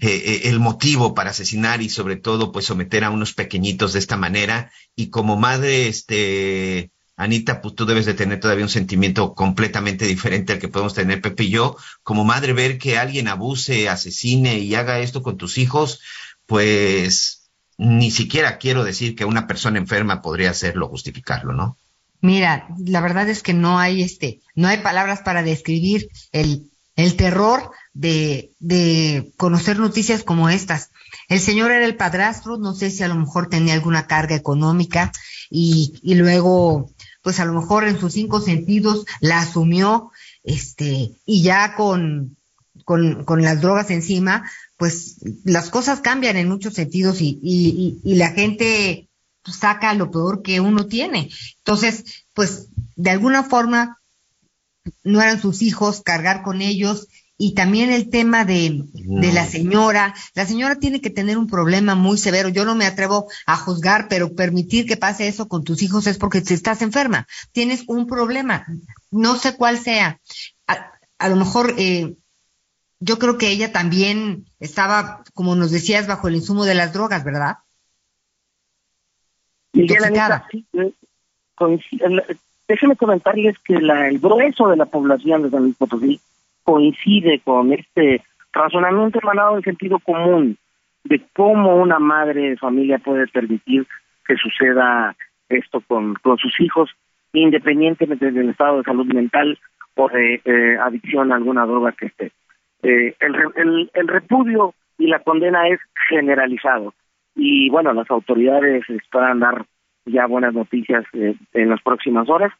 eh, 0.00 0.40
el 0.44 0.60
motivo 0.60 1.14
para 1.14 1.30
asesinar 1.30 1.82
y 1.82 1.88
sobre 1.88 2.16
todo 2.16 2.52
pues 2.52 2.66
someter 2.66 3.04
a 3.04 3.10
unos 3.10 3.34
pequeñitos 3.34 3.92
de 3.92 3.98
esta 3.98 4.16
manera 4.16 4.70
y 4.94 5.10
como 5.10 5.36
madre 5.36 5.88
este 5.88 6.92
Anita, 7.16 7.60
pues 7.60 7.74
tú 7.74 7.84
debes 7.84 8.06
de 8.06 8.14
tener 8.14 8.38
todavía 8.38 8.64
un 8.64 8.70
sentimiento 8.70 9.34
completamente 9.34 10.06
diferente 10.06 10.52
al 10.52 10.60
que 10.60 10.68
podemos 10.68 10.94
tener 10.94 11.20
Pepe 11.20 11.44
y 11.44 11.50
yo. 11.50 11.76
Como 12.04 12.24
madre, 12.24 12.52
ver 12.52 12.78
que 12.78 12.96
alguien 12.96 13.26
abuse, 13.26 13.88
asesine 13.88 14.60
y 14.60 14.76
haga 14.76 15.00
esto 15.00 15.20
con 15.20 15.36
tus 15.36 15.58
hijos, 15.58 16.00
pues 16.46 17.50
ni 17.76 18.12
siquiera 18.12 18.58
quiero 18.58 18.84
decir 18.84 19.16
que 19.16 19.24
una 19.24 19.48
persona 19.48 19.78
enferma 19.78 20.22
podría 20.22 20.50
hacerlo, 20.50 20.86
justificarlo, 20.86 21.54
¿no? 21.54 21.76
Mira, 22.20 22.68
la 22.78 23.00
verdad 23.00 23.28
es 23.28 23.42
que 23.42 23.52
no 23.52 23.80
hay 23.80 24.02
este, 24.02 24.40
no 24.54 24.68
hay 24.68 24.78
palabras 24.78 25.20
para 25.22 25.42
describir 25.42 26.08
el, 26.30 26.70
el 26.98 27.14
terror 27.14 27.70
de, 27.94 28.50
de 28.58 29.32
conocer 29.36 29.78
noticias 29.78 30.24
como 30.24 30.48
estas. 30.50 30.90
El 31.28 31.38
señor 31.38 31.70
era 31.70 31.86
el 31.86 31.96
padrastro, 31.96 32.58
no 32.58 32.74
sé 32.74 32.90
si 32.90 33.04
a 33.04 33.08
lo 33.08 33.14
mejor 33.14 33.48
tenía 33.48 33.74
alguna 33.74 34.08
carga 34.08 34.34
económica 34.34 35.12
y, 35.48 36.00
y 36.02 36.16
luego 36.16 36.90
pues 37.22 37.38
a 37.38 37.44
lo 37.44 37.52
mejor 37.52 37.84
en 37.84 38.00
sus 38.00 38.14
cinco 38.14 38.40
sentidos 38.40 39.06
la 39.20 39.38
asumió, 39.38 40.10
este, 40.42 41.12
y 41.24 41.42
ya 41.42 41.76
con, 41.76 42.36
con, 42.84 43.22
con 43.24 43.42
las 43.42 43.60
drogas 43.60 43.90
encima, 43.90 44.50
pues 44.76 45.18
las 45.44 45.70
cosas 45.70 46.00
cambian 46.00 46.36
en 46.36 46.48
muchos 46.48 46.74
sentidos 46.74 47.20
y, 47.20 47.38
y, 47.40 48.00
y 48.02 48.16
la 48.16 48.30
gente 48.30 49.08
saca 49.44 49.94
lo 49.94 50.10
peor 50.10 50.42
que 50.42 50.58
uno 50.58 50.86
tiene. 50.86 51.30
Entonces, 51.58 52.24
pues 52.34 52.68
de 52.96 53.10
alguna 53.10 53.44
forma 53.44 53.97
no 55.04 55.20
eran 55.20 55.40
sus 55.40 55.62
hijos, 55.62 56.02
cargar 56.02 56.42
con 56.42 56.62
ellos 56.62 57.08
y 57.36 57.54
también 57.54 57.90
el 57.90 58.10
tema 58.10 58.44
de, 58.44 58.84
de, 58.92 59.32
la 59.32 59.46
señora. 59.46 60.14
La 60.34 60.44
señora 60.44 60.74
tiene 60.76 61.00
que 61.00 61.10
tener 61.10 61.38
un 61.38 61.46
problema 61.46 61.94
muy 61.94 62.18
severo. 62.18 62.48
Yo 62.48 62.64
no 62.64 62.74
me 62.74 62.84
atrevo 62.84 63.28
a 63.46 63.56
juzgar, 63.56 64.08
pero 64.08 64.34
permitir 64.34 64.86
que 64.86 64.96
pase 64.96 65.28
eso 65.28 65.46
con 65.46 65.62
tus 65.62 65.82
hijos 65.82 66.08
es 66.08 66.18
porque 66.18 66.38
estás 66.38 66.82
enferma. 66.82 67.28
Tienes 67.52 67.84
un 67.86 68.08
problema. 68.08 68.66
No 69.12 69.36
sé 69.36 69.56
cuál 69.56 69.78
sea. 69.78 70.20
A, 70.66 70.92
a 71.18 71.28
lo 71.28 71.36
mejor 71.36 71.74
eh, 71.78 72.16
yo 73.00 73.18
creo 73.18 73.38
que 73.38 73.50
ella 73.50 73.72
también 73.72 74.46
estaba, 74.58 75.22
como 75.34 75.54
nos 75.54 75.70
decías, 75.70 76.06
bajo 76.06 76.28
el 76.28 76.34
insumo 76.34 76.64
de 76.64 76.74
las 76.74 76.92
drogas, 76.92 77.24
¿verdad? 77.24 77.58
Miguel, 79.72 80.04
Anita, 80.04 80.48
sí, 80.50 80.66
déjeme 82.68 82.96
comentarles 82.96 83.58
que 83.60 83.80
la, 83.80 84.08
el 84.08 84.18
grueso 84.18 84.68
de 84.68 84.76
la 84.76 84.86
población 84.86 85.42
de 85.42 85.50
San 85.50 85.62
Luis 85.62 85.76
Potosí 85.76 86.20
coincide 86.62 87.40
con 87.40 87.72
este 87.72 88.22
razonamiento 88.52 89.18
emanado 89.22 89.56
en 89.56 89.62
sentido 89.62 89.98
común 89.98 90.58
de 91.04 91.22
cómo 91.34 91.76
una 91.76 91.98
madre 91.98 92.50
de 92.50 92.56
familia 92.56 92.98
puede 92.98 93.26
permitir 93.28 93.86
que 94.26 94.36
suceda 94.36 95.16
esto 95.48 95.80
con, 95.80 96.16
sus 96.38 96.60
hijos, 96.60 96.90
independientemente 97.32 98.30
del 98.30 98.50
estado 98.50 98.78
de 98.78 98.84
salud 98.84 99.06
mental 99.06 99.58
o 99.94 100.08
de 100.10 100.42
eh, 100.44 100.76
adicción 100.78 101.32
a 101.32 101.36
alguna 101.36 101.64
droga 101.64 101.92
que 101.92 102.06
esté. 102.06 102.32
Eh, 102.82 103.14
el, 103.20 103.90
el 103.94 104.08
repudio 104.08 104.74
y 104.98 105.06
la 105.06 105.20
condena 105.20 105.68
es 105.68 105.80
generalizado. 106.08 106.92
Y 107.34 107.70
bueno, 107.70 107.92
las 107.94 108.10
autoridades 108.10 108.88
esperan 108.90 109.40
dar 109.40 109.64
ya 110.08 110.26
buenas 110.26 110.54
noticias 110.54 111.04
eh, 111.12 111.34
en 111.54 111.68
las 111.68 111.82
próximas 111.82 112.28
horas 112.28 112.52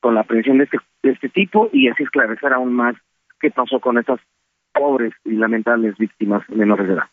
con 0.00 0.14
la 0.14 0.22
aprehensión 0.22 0.58
de 0.58 0.64
este, 0.64 0.78
de 1.02 1.12
este 1.12 1.28
tipo 1.28 1.68
y 1.72 1.88
así 1.88 2.02
esclarecer 2.02 2.52
aún 2.52 2.72
más 2.72 2.96
qué 3.40 3.50
pasó 3.50 3.80
con 3.80 3.98
estas 3.98 4.20
pobres 4.72 5.12
y 5.24 5.32
lamentables 5.32 5.96
víctimas 5.98 6.48
menores 6.48 6.88
de 6.88 6.94
edad. 6.94 7.04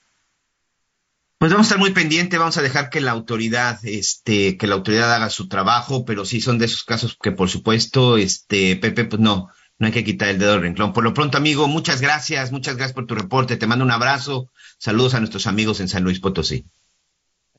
Pues 1.39 1.51
vamos 1.51 1.67
a 1.67 1.69
estar 1.69 1.79
muy 1.79 1.91
pendientes, 1.91 2.39
vamos 2.39 2.57
a 2.57 2.63
dejar 2.63 2.89
que 2.89 2.99
la 2.99 3.11
autoridad, 3.11 3.77
este, 3.83 4.57
que 4.57 4.65
la 4.65 4.73
autoridad 4.73 5.13
haga 5.13 5.29
su 5.29 5.47
trabajo, 5.47 6.03
pero 6.03 6.25
sí 6.25 6.41
son 6.41 6.57
de 6.57 6.65
esos 6.65 6.83
casos 6.83 7.15
que 7.21 7.31
por 7.31 7.49
supuesto, 7.49 8.17
este, 8.17 8.75
Pepe, 8.75 9.05
pues 9.05 9.21
no, 9.21 9.49
no 9.77 9.85
hay 9.85 9.93
que 9.93 10.03
quitar 10.03 10.29
el 10.29 10.39
dedo 10.39 10.53
del 10.53 10.61
renglón. 10.61 10.93
Por 10.93 11.03
lo 11.03 11.13
pronto, 11.13 11.37
amigo, 11.37 11.67
muchas 11.67 12.01
gracias, 12.01 12.51
muchas 12.51 12.75
gracias 12.75 12.95
por 12.95 13.05
tu 13.05 13.13
reporte, 13.13 13.57
te 13.57 13.67
mando 13.67 13.85
un 13.85 13.91
abrazo, 13.91 14.49
saludos 14.79 15.13
a 15.13 15.19
nuestros 15.19 15.45
amigos 15.45 15.79
en 15.79 15.87
San 15.87 16.03
Luis 16.03 16.19
Potosí. 16.19 16.65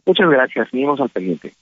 Muchas 0.05 0.29
gracias, 0.29 0.69
seguimos 0.71 1.01
al 1.01 1.11
pendiente. 1.11 1.53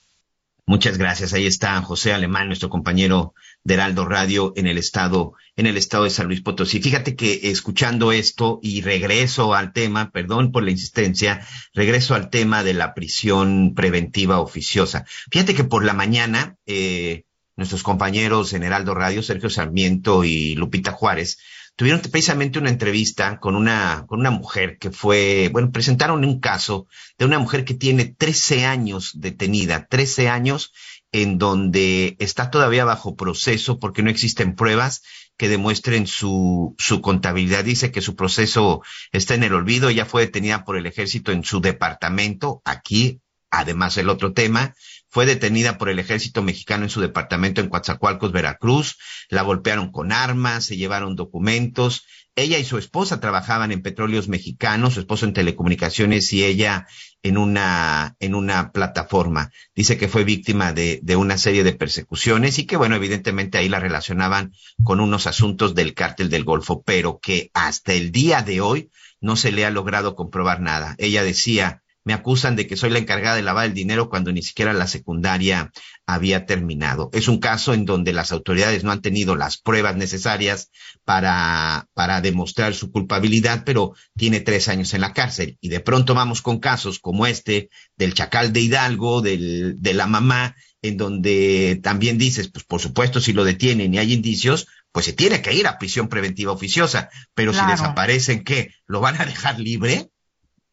Muchas 0.69 0.99
gracias. 0.99 1.33
Ahí 1.33 1.47
está 1.47 1.81
José 1.81 2.13
Alemán, 2.13 2.49
nuestro 2.49 2.69
compañero 2.69 3.35
de 3.63 3.75
Heraldo 3.75 4.05
Radio 4.05 4.53
en 4.57 4.67
el 4.67 4.79
estado, 4.79 5.35
en 5.55 5.67
el 5.67 5.77
estado 5.77 6.03
de 6.03 6.11
San 6.11 6.27
Luis 6.27 6.41
Potosí. 6.41 6.81
Fíjate 6.81 7.15
que 7.15 7.51
escuchando 7.53 8.11
esto 8.11 8.59
y 8.65 8.81
regreso 8.81 9.55
al 9.55 9.73
tema, 9.73 10.11
perdón 10.11 10.51
por 10.51 10.65
la 10.65 10.73
insistencia, 10.73 11.47
regreso 11.73 12.17
al 12.17 12.31
tema 12.31 12.65
de 12.65 12.75
la 12.75 12.95
prisión 12.95 13.75
preventiva 13.77 14.41
oficiosa. 14.41 15.05
Fíjate 15.31 15.55
que 15.55 15.63
por 15.63 15.85
la 15.85 15.95
mañana, 15.95 16.57
eh, 16.67 17.23
nuestros 17.55 17.85
compañeros 17.85 18.53
en 18.53 18.65
Heraldo 18.65 18.93
Radio, 18.93 19.23
Sergio 19.23 19.51
Sarmiento 19.51 20.25
y 20.25 20.57
Lupita 20.57 20.91
Juárez, 20.91 21.39
tuvieron 21.77 22.01
precisamente 22.01 22.59
una 22.59 22.71
entrevista 22.71 23.39
con 23.39 23.55
una, 23.55 24.05
con 24.09 24.21
una 24.21 24.31
mujer 24.31 24.79
que 24.79 24.91
fue, 24.91 25.51
bueno, 25.53 25.71
presentaron 25.71 26.25
un 26.25 26.41
caso 26.41 26.89
de 27.19 27.27
una 27.27 27.39
mujer 27.39 27.65
que 27.65 27.75
tiene 27.75 28.07
13 28.07 28.65
años 28.65 29.13
detenida, 29.15 29.87
13 29.87 30.29
años 30.31 30.73
en 31.13 31.39
donde 31.39 32.17
está 32.19 32.51
todavía 32.51 32.85
bajo 32.85 33.15
proceso 33.15 33.79
porque 33.79 34.03
no 34.03 34.11
existen 34.11 34.57
pruebas 34.57 35.03
que 35.37 35.49
demuestren 35.49 36.07
su, 36.07 36.75
su 36.79 37.03
contabilidad. 37.03 37.63
Dice 37.63 37.93
que 37.93 38.01
su 38.01 38.17
proceso 38.17 38.83
está 39.13 39.35
en 39.35 39.45
el 39.45 39.55
olvido. 39.55 39.91
Ella 39.91 40.07
fue 40.07 40.23
detenida 40.23 40.65
por 40.65 40.77
el 40.77 40.87
ejército 40.87 41.31
en 41.31 41.45
su 41.45 41.61
departamento. 41.61 42.63
Aquí, 42.65 43.21
además, 43.51 43.99
el 43.99 44.09
otro 44.09 44.33
tema, 44.33 44.75
fue 45.09 45.27
detenida 45.27 45.79
por 45.79 45.89
el 45.89 45.99
ejército 45.99 46.43
mexicano 46.43 46.85
en 46.85 46.91
su 46.91 47.01
departamento 47.01 47.61
en 47.61 47.69
Coatzacoalcos, 47.69 48.33
Veracruz. 48.33 48.99
La 49.29 49.43
golpearon 49.43 49.91
con 49.91 50.13
armas, 50.13 50.65
se 50.65 50.77
llevaron 50.77 51.17
documentos. 51.17 52.05
Ella 52.35 52.59
y 52.59 52.65
su 52.65 52.77
esposa 52.77 53.19
trabajaban 53.19 53.73
en 53.73 53.81
petróleos 53.81 54.29
mexicanos, 54.29 54.95
su 54.95 55.01
esposo 55.01 55.25
en 55.25 55.33
telecomunicaciones 55.33 56.33
y 56.35 56.45
ella 56.45 56.87
en 57.23 57.39
una, 57.39 58.15
en 58.21 58.35
una 58.35 58.73
plataforma. 58.73 59.51
Dice 59.75 59.97
que 59.97 60.09
fue 60.09 60.25
víctima 60.25 60.75
de, 60.75 61.01
de 61.03 61.17
una 61.17 61.39
serie 61.39 61.65
de 61.65 61.73
persecuciones 61.73 62.59
y 62.59 62.67
que, 62.67 62.77
bueno, 62.77 62.95
evidentemente 62.95 63.57
ahí 63.57 63.71
la 63.71 63.81
relacionaban 63.81 64.53
con 64.85 65.01
unos 65.01 65.27
asuntos 65.27 65.75
del 65.75 65.95
cártel 65.95 66.29
del 66.29 66.45
Golfo, 66.45 66.83
pero 66.83 67.19
que 67.21 67.51
hasta 67.55 67.95
el 67.95 68.13
día 68.13 68.43
de 68.43 68.61
hoy 68.61 68.91
no 69.21 69.37
se 69.37 69.51
le 69.51 69.65
ha 69.65 69.71
logrado 69.71 70.15
comprobar 70.15 70.61
nada. 70.61 70.95
Ella 70.99 71.25
decía, 71.25 71.83
me 72.07 72.15
acusan 72.15 72.55
de 72.55 72.69
que 72.69 72.77
soy 72.77 72.91
la 72.91 73.01
encargada 73.01 73.35
de 73.35 73.43
lavar 73.43 73.67
el 73.67 73.75
dinero 73.75 74.09
cuando 74.09 74.31
ni 74.31 74.41
siquiera 74.41 74.73
la 74.73 74.87
secundaria 74.87 75.73
había 76.07 76.47
terminado. 76.47 77.11
Es 77.13 77.27
un 77.27 77.41
caso 77.41 77.75
en 77.75 77.85
donde 77.85 78.13
las 78.13 78.31
autoridades 78.31 78.85
no 78.85 78.93
han 78.93 79.03
tenido 79.03 79.35
las 79.35 79.57
pruebas 79.57 79.97
necesarias 79.97 80.71
para, 81.05 81.89
para 81.95 82.21
demostrar 82.21 82.75
su 82.75 82.93
culpabilidad, 82.93 83.65
pero 83.67 83.95
tiene 84.17 84.39
tres 84.39 84.69
años 84.69 84.95
en 84.95 85.01
la 85.01 85.15
cárcel. 85.15 85.59
Y 85.61 85.69
de 85.69 85.81
pronto 85.81 86.15
vamos 86.15 86.43
con 86.43 86.61
casos 86.61 87.01
como 87.01 87.27
este 87.27 87.71
del 87.97 88.15
chacal 88.15 88.53
de 88.53 88.61
Hidalgo, 88.61 89.21
del, 89.21 89.75
de 89.81 89.95
la 89.95 90.07
mamá, 90.07 90.55
en 90.83 90.97
donde 90.99 91.81
también 91.83 92.19
dices, 92.19 92.49
pues 92.53 92.65
por 92.65 92.81
supuesto, 92.81 93.21
si 93.21 93.33
lo 93.33 93.43
detienen 93.43 93.93
y 93.93 93.99
hay 93.99 94.13
indicios, 94.13 94.69
pues 94.93 95.07
se 95.07 95.13
tiene 95.13 95.43
que 95.43 95.55
ir 95.55 95.67
a 95.67 95.77
prisión 95.77 96.09
preventiva 96.09 96.53
oficiosa, 96.53 97.11
pero 97.35 97.53
si 97.53 97.67
desaparecen, 97.67 98.45
¿qué? 98.45 98.71
¿Lo 98.87 99.01
van 99.01 99.21
a 99.21 99.27
dejar 99.27 99.59
libre? 99.59 100.09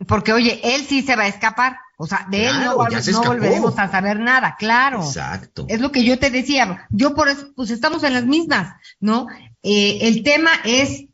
Porque, 0.08 0.34
oye, 0.34 0.60
él 0.64 0.86
sí 0.88 1.02
se 1.02 1.16
va 1.16 1.24
a 1.24 1.28
escapar. 1.28 1.78
O 1.98 2.08
sea, 2.08 2.28
de 2.30 2.48
él 2.48 2.60
no, 2.60 2.76
no 2.76 3.24
volveremos 3.24 3.78
a 3.78 3.90
saber 3.90 4.20
nada, 4.20 4.56
claro. 4.58 5.04
Exacto. 5.04 5.66
Es 5.70 5.80
lo 5.80 5.92
que 5.92 6.04
yo 6.04 6.20
te 6.20 6.32
decía. 6.32 6.88
Yo 6.90 7.14
por 7.14 7.30
eso, 7.30 7.54
pues 7.56 7.70
estamos 7.70 8.04
en 8.04 8.14
las 8.14 8.26
mismas, 8.26 8.76
¿no? 9.00 9.28
Eh, 9.62 10.00
el 10.02 10.24
tema 10.24 10.52
es, 10.66 11.06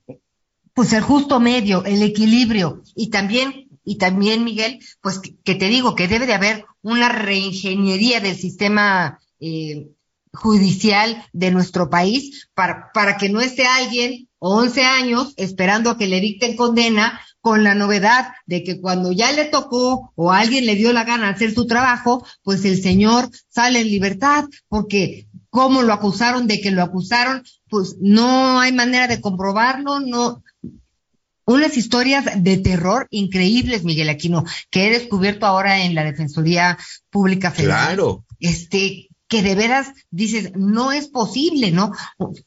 pues 0.74 0.94
el 0.94 1.02
justo 1.02 1.40
medio, 1.40 1.84
el 1.86 2.02
equilibrio. 2.02 2.82
Y 2.96 3.10
también, 3.10 3.70
y 3.84 3.98
también, 3.98 4.44
Miguel, 4.44 4.80
pues 5.02 5.20
que, 5.20 5.56
te 5.56 5.68
digo 5.68 5.96
que 5.96 6.08
debe 6.08 6.26
de 6.26 6.34
haber 6.34 6.66
una 6.82 7.10
reingeniería 7.10 8.22
del 8.22 8.36
sistema 8.36 9.20
eh, 9.40 9.90
judicial 10.34 11.26
de 11.34 11.52
nuestro 11.52 11.90
país 11.90 12.50
para, 12.54 12.92
para 12.94 13.18
que 13.18 13.30
no 13.30 13.42
esté 13.42 13.66
alguien 13.66 14.28
11 14.40 14.84
años 14.84 15.34
esperando 15.38 15.90
a 15.90 15.98
que 15.98 16.08
le 16.08 16.22
dicten 16.22 16.56
condena 16.56 17.20
con 17.42 17.64
la 17.64 17.76
novedad 17.76 18.34
de 18.46 18.64
que 18.64 18.80
cuando 18.80 19.12
ya 19.12 19.32
le 19.32 19.46
tocó 19.46 20.12
o 20.16 20.32
alguien 20.32 20.66
le 20.66 20.76
dio 20.76 20.94
la 20.94 21.04
gana 21.04 21.30
hacer 21.30 21.54
su 21.54 21.68
trabajo, 21.68 22.26
pues 22.44 22.66
el 22.66 22.82
señor 22.82 23.30
sale 23.48 23.82
en 23.82 23.88
libertad, 23.88 24.46
porque 24.68 25.28
como 25.50 25.82
lo 25.82 25.94
acusaron 25.94 26.48
de 26.48 26.62
que 26.62 26.72
lo 26.72 26.84
acusaron, 26.84 27.44
pues 27.70 27.96
no 28.00 28.60
hay 28.60 28.72
manera 28.72 29.08
de 29.08 29.22
comprobarlo, 29.22 30.00
no. 30.00 30.44
Unas 31.46 31.78
historias 31.78 32.26
de 32.44 32.58
terror 32.58 33.08
increíbles, 33.10 33.84
Miguel 33.84 34.10
Aquino, 34.10 34.44
que 34.70 34.86
he 34.86 34.92
descubierto 34.92 35.48
ahora 35.48 35.84
en 35.84 35.96
la 35.96 36.04
Defensoría 36.04 36.78
Pública 37.10 37.50
Federal. 37.50 37.88
Claro. 37.88 38.26
Este, 38.40 39.09
que 39.30 39.44
de 39.44 39.56
veras 39.56 39.94
dices, 40.10 40.52
no 40.56 40.92
es 40.92 41.08
posible, 41.08 41.72
¿no? 41.72 41.92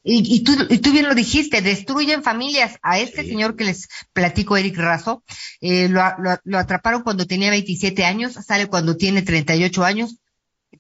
Y, 0.02 0.34
y, 0.34 0.40
tú, 0.42 0.52
y 0.68 0.78
tú 0.78 0.90
bien 0.92 1.06
lo 1.06 1.14
dijiste, 1.14 1.62
destruyen 1.62 2.24
familias. 2.24 2.78
A 2.82 2.98
este 2.98 3.24
señor 3.24 3.56
que 3.56 3.64
les 3.64 3.88
platico, 4.12 4.56
Eric 4.56 4.76
Razo, 4.76 5.22
eh, 5.60 5.88
lo, 5.88 6.02
lo, 6.18 6.36
lo 6.42 6.58
atraparon 6.58 7.02
cuando 7.02 7.26
tenía 7.26 7.50
27 7.50 8.04
años, 8.04 8.34
sale 8.34 8.66
cuando 8.66 8.96
tiene 8.96 9.22
38 9.22 9.84
años, 9.84 10.16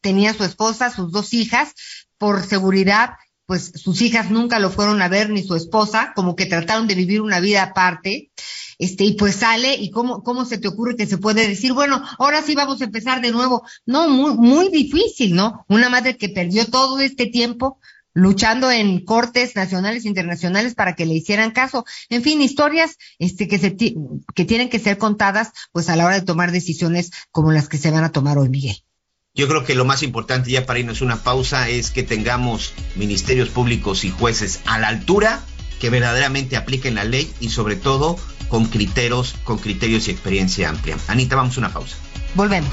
tenía 0.00 0.34
su 0.34 0.42
esposa, 0.42 0.90
sus 0.90 1.12
dos 1.12 1.32
hijas, 1.32 1.72
por 2.18 2.42
seguridad 2.42 3.10
pues 3.52 3.70
sus 3.74 4.00
hijas 4.00 4.30
nunca 4.30 4.58
lo 4.58 4.70
fueron 4.70 5.02
a 5.02 5.08
ver 5.08 5.28
ni 5.28 5.42
su 5.42 5.54
esposa, 5.54 6.14
como 6.16 6.36
que 6.36 6.46
trataron 6.46 6.86
de 6.86 6.94
vivir 6.94 7.20
una 7.20 7.38
vida 7.38 7.62
aparte, 7.62 8.30
este, 8.78 9.04
y 9.04 9.12
pues 9.12 9.36
sale, 9.36 9.74
y 9.74 9.90
cómo, 9.90 10.22
cómo 10.22 10.46
se 10.46 10.56
te 10.56 10.68
ocurre 10.68 10.96
que 10.96 11.04
se 11.04 11.18
puede 11.18 11.46
decir, 11.46 11.74
bueno, 11.74 12.02
ahora 12.18 12.40
sí 12.40 12.54
vamos 12.54 12.80
a 12.80 12.84
empezar 12.84 13.20
de 13.20 13.30
nuevo. 13.30 13.62
No, 13.84 14.08
muy, 14.08 14.32
muy 14.38 14.70
difícil, 14.70 15.34
¿no? 15.34 15.66
Una 15.68 15.90
madre 15.90 16.16
que 16.16 16.30
perdió 16.30 16.64
todo 16.64 16.98
este 17.00 17.26
tiempo 17.26 17.78
luchando 18.14 18.70
en 18.70 19.04
cortes 19.04 19.54
nacionales 19.54 20.06
e 20.06 20.08
internacionales 20.08 20.74
para 20.74 20.94
que 20.94 21.04
le 21.04 21.12
hicieran 21.12 21.50
caso. 21.50 21.84
En 22.08 22.22
fin, 22.22 22.40
historias 22.40 22.96
este, 23.18 23.48
que, 23.48 23.58
se 23.58 23.76
que 23.76 24.44
tienen 24.46 24.70
que 24.70 24.78
ser 24.78 24.96
contadas 24.96 25.50
pues 25.72 25.90
a 25.90 25.96
la 25.96 26.06
hora 26.06 26.14
de 26.14 26.24
tomar 26.24 26.52
decisiones 26.52 27.10
como 27.30 27.52
las 27.52 27.68
que 27.68 27.76
se 27.76 27.90
van 27.90 28.04
a 28.04 28.12
tomar 28.12 28.38
hoy, 28.38 28.48
Miguel. 28.48 28.82
Yo 29.34 29.48
creo 29.48 29.64
que 29.64 29.74
lo 29.74 29.86
más 29.86 30.02
importante 30.02 30.50
ya 30.50 30.66
para 30.66 30.78
irnos 30.78 31.00
una 31.00 31.22
pausa 31.22 31.70
es 31.70 31.90
que 31.90 32.02
tengamos 32.02 32.74
ministerios 32.96 33.48
públicos 33.48 34.04
y 34.04 34.10
jueces 34.10 34.60
a 34.66 34.78
la 34.78 34.88
altura 34.88 35.40
que 35.80 35.88
verdaderamente 35.88 36.54
apliquen 36.54 36.96
la 36.96 37.04
ley 37.04 37.32
y 37.40 37.48
sobre 37.48 37.76
todo 37.76 38.18
con 38.48 38.66
criterios, 38.66 39.34
con 39.44 39.56
criterios 39.56 40.06
y 40.06 40.10
experiencia 40.10 40.68
amplia. 40.68 40.98
Anita, 41.08 41.34
vamos 41.34 41.56
a 41.56 41.60
una 41.60 41.72
pausa. 41.72 41.96
Volvemos. 42.34 42.70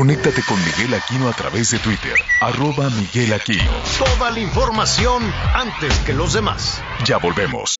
Conéctate 0.00 0.42
con 0.48 0.56
Miguel 0.64 0.94
Aquino 0.94 1.28
a 1.28 1.34
través 1.34 1.72
de 1.72 1.78
Twitter, 1.78 2.14
arroba 2.40 2.88
Miguel 2.88 3.34
Aquino. 3.34 3.70
Toda 3.98 4.30
la 4.30 4.40
información 4.40 5.22
antes 5.52 5.92
que 6.06 6.14
los 6.14 6.32
demás. 6.32 6.82
Ya 7.04 7.18
volvemos. 7.18 7.79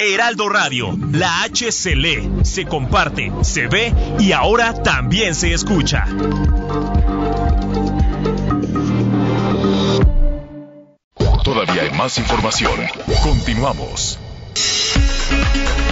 Heraldo 0.00 0.48
Radio, 0.48 0.96
la 1.12 1.42
H 1.42 1.72
se 1.72 1.94
lee, 1.94 2.30
se 2.42 2.64
comparte, 2.64 3.32
se 3.42 3.66
ve 3.66 3.94
y 4.18 4.32
ahora 4.32 4.74
también 4.82 5.34
se 5.34 5.52
escucha. 5.52 6.06
Todavía 11.44 11.82
hay 11.82 11.90
más 11.90 12.16
información. 12.18 12.72
Continuamos. 13.22 14.18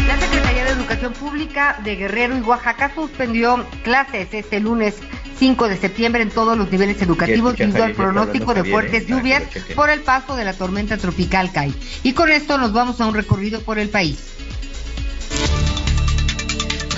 La 0.06 0.18
Secretaría 0.18 0.64
de 0.64 0.70
Educación 0.70 1.12
Pública 1.12 1.80
de 1.84 1.96
Guerrero 1.96 2.36
y 2.36 2.40
Oaxaca 2.40 2.92
suspendió 2.94 3.66
clases 3.82 4.32
este 4.32 4.60
lunes 4.60 4.94
5 5.38 5.68
de 5.68 5.76
septiembre 5.76 6.22
en 6.22 6.30
todos 6.30 6.56
los 6.56 6.70
niveles 6.70 7.00
educativos 7.02 7.56
debido 7.56 7.84
al 7.84 7.94
pronóstico 7.94 8.54
de 8.54 8.64
fuertes 8.64 9.06
lluvias 9.06 9.42
por 9.74 9.90
el 9.90 10.00
paso 10.00 10.36
de 10.36 10.44
la 10.44 10.52
tormenta 10.52 10.96
tropical 10.96 11.52
Kai. 11.52 11.74
Y 12.02 12.12
con 12.12 12.30
esto 12.30 12.58
nos 12.58 12.72
vamos 12.72 13.00
a 13.00 13.06
un 13.06 13.14
recorrido 13.14 13.60
por 13.60 13.78
el 13.78 13.88
país. 13.88 14.18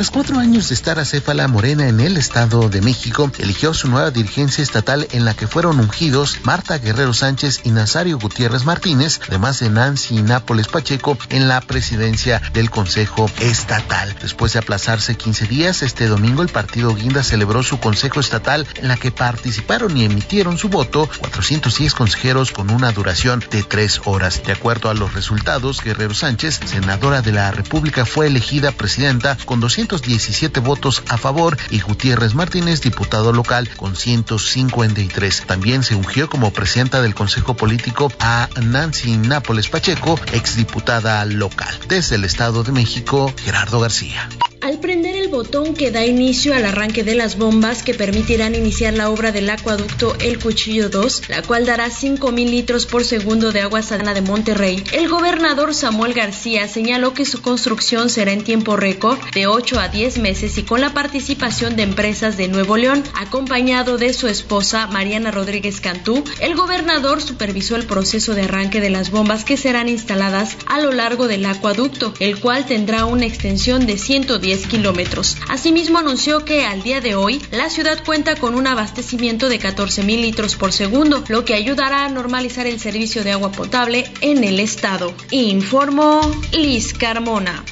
Tras 0.01 0.11
cuatro 0.11 0.39
años 0.39 0.71
de 0.71 0.75
estar 0.75 0.99
acéfala 0.99 1.47
Morena 1.47 1.87
en 1.87 2.01
el 2.01 2.17
Estado 2.17 2.71
de 2.71 2.81
México, 2.81 3.31
eligió 3.37 3.75
su 3.75 3.87
nueva 3.87 4.11
dirigencia 4.11 4.65
estatal 4.65 5.07
en 5.11 5.27
la 5.27 5.35
que 5.35 5.47
fueron 5.47 5.79
ungidos 5.79 6.39
Marta 6.43 6.79
Guerrero 6.79 7.13
Sánchez 7.13 7.61
y 7.65 7.71
Nazario 7.71 8.19
Gutiérrez 8.19 8.65
Martínez, 8.65 9.21
además 9.29 9.61
de 9.61 9.69
Nancy 9.69 10.23
Nápoles 10.23 10.69
Pacheco 10.69 11.19
en 11.29 11.49
la 11.49 11.61
presidencia 11.61 12.41
del 12.55 12.71
Consejo 12.71 13.31
Estatal. 13.41 14.17
Después 14.23 14.55
de 14.55 14.61
aplazarse 14.61 15.17
15 15.17 15.47
días, 15.49 15.83
este 15.83 16.07
domingo 16.07 16.41
el 16.41 16.49
partido 16.49 16.95
Guinda 16.95 17.23
celebró 17.23 17.63
su 17.63 17.79
Consejo 17.79 18.21
Estatal 18.21 18.67
en 18.77 18.89
la 18.89 18.97
que 18.97 19.13
participaron 19.13 19.95
y 19.99 20.07
emitieron 20.07 20.57
su 20.57 20.71
voto 20.71 21.11
410 21.19 21.93
consejeros 21.93 22.53
con 22.53 22.71
una 22.71 22.91
duración 22.93 23.45
de 23.51 23.63
tres 23.65 24.01
horas. 24.07 24.43
De 24.47 24.53
acuerdo 24.53 24.89
a 24.89 24.95
los 24.95 25.13
resultados, 25.13 25.83
Guerrero 25.83 26.15
Sánchez, 26.15 26.59
senadora 26.65 27.21
de 27.21 27.33
la 27.33 27.51
República, 27.51 28.07
fue 28.07 28.29
elegida 28.29 28.73
presidenta 28.73 29.37
con 29.45 29.61
200 29.61 29.90
117 29.91 30.61
votos 30.61 31.03
a 31.09 31.19
favor 31.19 31.57
y 31.71 31.81
Gutiérrez 31.81 32.35
Martínez, 32.35 32.81
diputado 32.81 33.33
local, 33.33 33.69
con 33.77 33.97
153. 33.97 35.45
También 35.47 35.83
se 35.83 35.97
ungió 35.97 36.31
como 36.31 36.53
presidenta 36.53 37.03
del 37.03 37.17
Consejo 37.17 37.55
Político 37.55 38.13
a 38.21 38.49
Nancy 38.63 39.17
Nápoles 39.17 39.69
Pacheco, 39.69 40.19
exdiputada 40.33 41.25
local. 41.25 41.75
Desde 41.89 42.15
el 42.17 42.25
Estado 42.25 42.63
de 42.63 42.71
México, 42.71 43.33
Gerardo 43.43 43.81
García. 43.81 44.29
Al 44.61 44.79
prender 44.79 45.17
el 45.17 45.29
botón 45.29 45.75
que 45.75 45.91
da 45.91 46.05
inicio 46.05 46.55
al 46.55 46.67
arranque 46.67 47.03
de 47.03 47.15
las 47.15 47.39
bombas 47.39 47.83
que 47.83 47.95
permitirán 47.95 48.55
iniciar 48.55 48.93
la 48.93 49.09
obra 49.09 49.33
del 49.33 49.49
acueducto 49.49 50.15
El 50.21 50.39
Cuchillo 50.39 50.91
2, 50.91 51.31
la 51.31 51.41
cual 51.41 51.65
dará 51.65 51.89
5 51.89 52.31
mil 52.31 52.51
litros 52.51 52.85
por 52.85 53.05
segundo 53.05 53.53
de 53.53 53.63
agua 53.63 53.81
salada 53.81 54.13
de 54.13 54.21
Monterrey, 54.21 54.85
el 54.93 55.09
gobernador 55.09 55.75
Samuel 55.75 56.13
García 56.13 56.69
señaló 56.69 57.15
que 57.15 57.25
su 57.25 57.41
construcción 57.41 58.11
será 58.11 58.33
en 58.33 58.45
tiempo 58.45 58.77
récord 58.77 59.19
de 59.33 59.47
8 59.47 59.80
a 59.81 59.89
10 59.89 60.19
meses 60.19 60.59
y 60.59 60.63
con 60.63 60.81
la 60.81 60.93
participación 60.93 61.77
de 61.77 61.83
empresas 61.83 62.37
de 62.37 62.49
Nuevo 62.49 62.77
León, 62.77 63.03
acompañado 63.15 63.99
de 63.99 64.13
su 64.13 64.29
esposa 64.29 64.87
Mariana 64.87 65.31
Rodríguez 65.31 65.81
Cantú. 65.81 66.23
El 66.41 66.55
gobernador 66.55 67.23
supervisó 67.23 67.77
el 67.77 67.87
proceso 67.87 68.35
de 68.35 68.43
arranque 68.43 68.81
de 68.81 68.91
las 68.91 69.11
bombas 69.11 69.45
que 69.45 69.57
serán 69.57 69.89
instaladas 69.89 70.57
a 70.67 70.81
lo 70.81 70.93
largo 70.93 71.29
del 71.29 71.47
acueducto, 71.47 72.15
el 72.21 72.39
cual 72.39 72.67
tendrá 72.67 73.05
una 73.05 73.27
extensión 73.27 73.87
de 73.87 73.99
110 73.99 74.67
kilómetros. 74.67 75.37
Asimismo 75.49 75.99
anunció 75.99 76.45
que 76.45 76.65
al 76.65 76.83
día 76.83 77.01
de 77.01 77.15
hoy 77.15 77.41
la 77.51 77.71
ciudad 77.71 78.03
cuenta 78.05 78.37
con 78.37 78.55
un 78.55 78.67
abastecimiento 78.67 79.49
de 79.49 79.59
14 79.59 80.03
mil 80.03 80.21
litros 80.21 80.57
por 80.57 80.73
segundo, 80.73 81.25
lo 81.29 81.45
que 81.45 81.55
ayudará 81.55 82.05
a 82.05 82.09
normalizar 82.09 82.67
el 82.67 82.81
servicio 82.81 83.25
de 83.25 83.33
agua 83.33 83.53
potable 83.53 84.11
en 84.21 84.45
el 84.45 84.61
estado. 84.61 85.15
Informó 85.31 86.21
Liz 86.53 86.93
Carmona. 86.95 87.65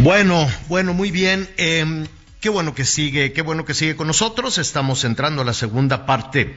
Bueno, 0.00 0.46
bueno, 0.68 0.92
muy 0.92 1.10
bien. 1.10 1.48
Eh, 1.56 2.06
qué 2.40 2.50
bueno 2.50 2.74
que 2.74 2.84
sigue, 2.84 3.32
qué 3.32 3.40
bueno 3.40 3.64
que 3.64 3.72
sigue 3.72 3.96
con 3.96 4.06
nosotros. 4.06 4.58
Estamos 4.58 5.04
entrando 5.04 5.40
a 5.40 5.44
la 5.44 5.54
segunda 5.54 6.04
parte, 6.04 6.54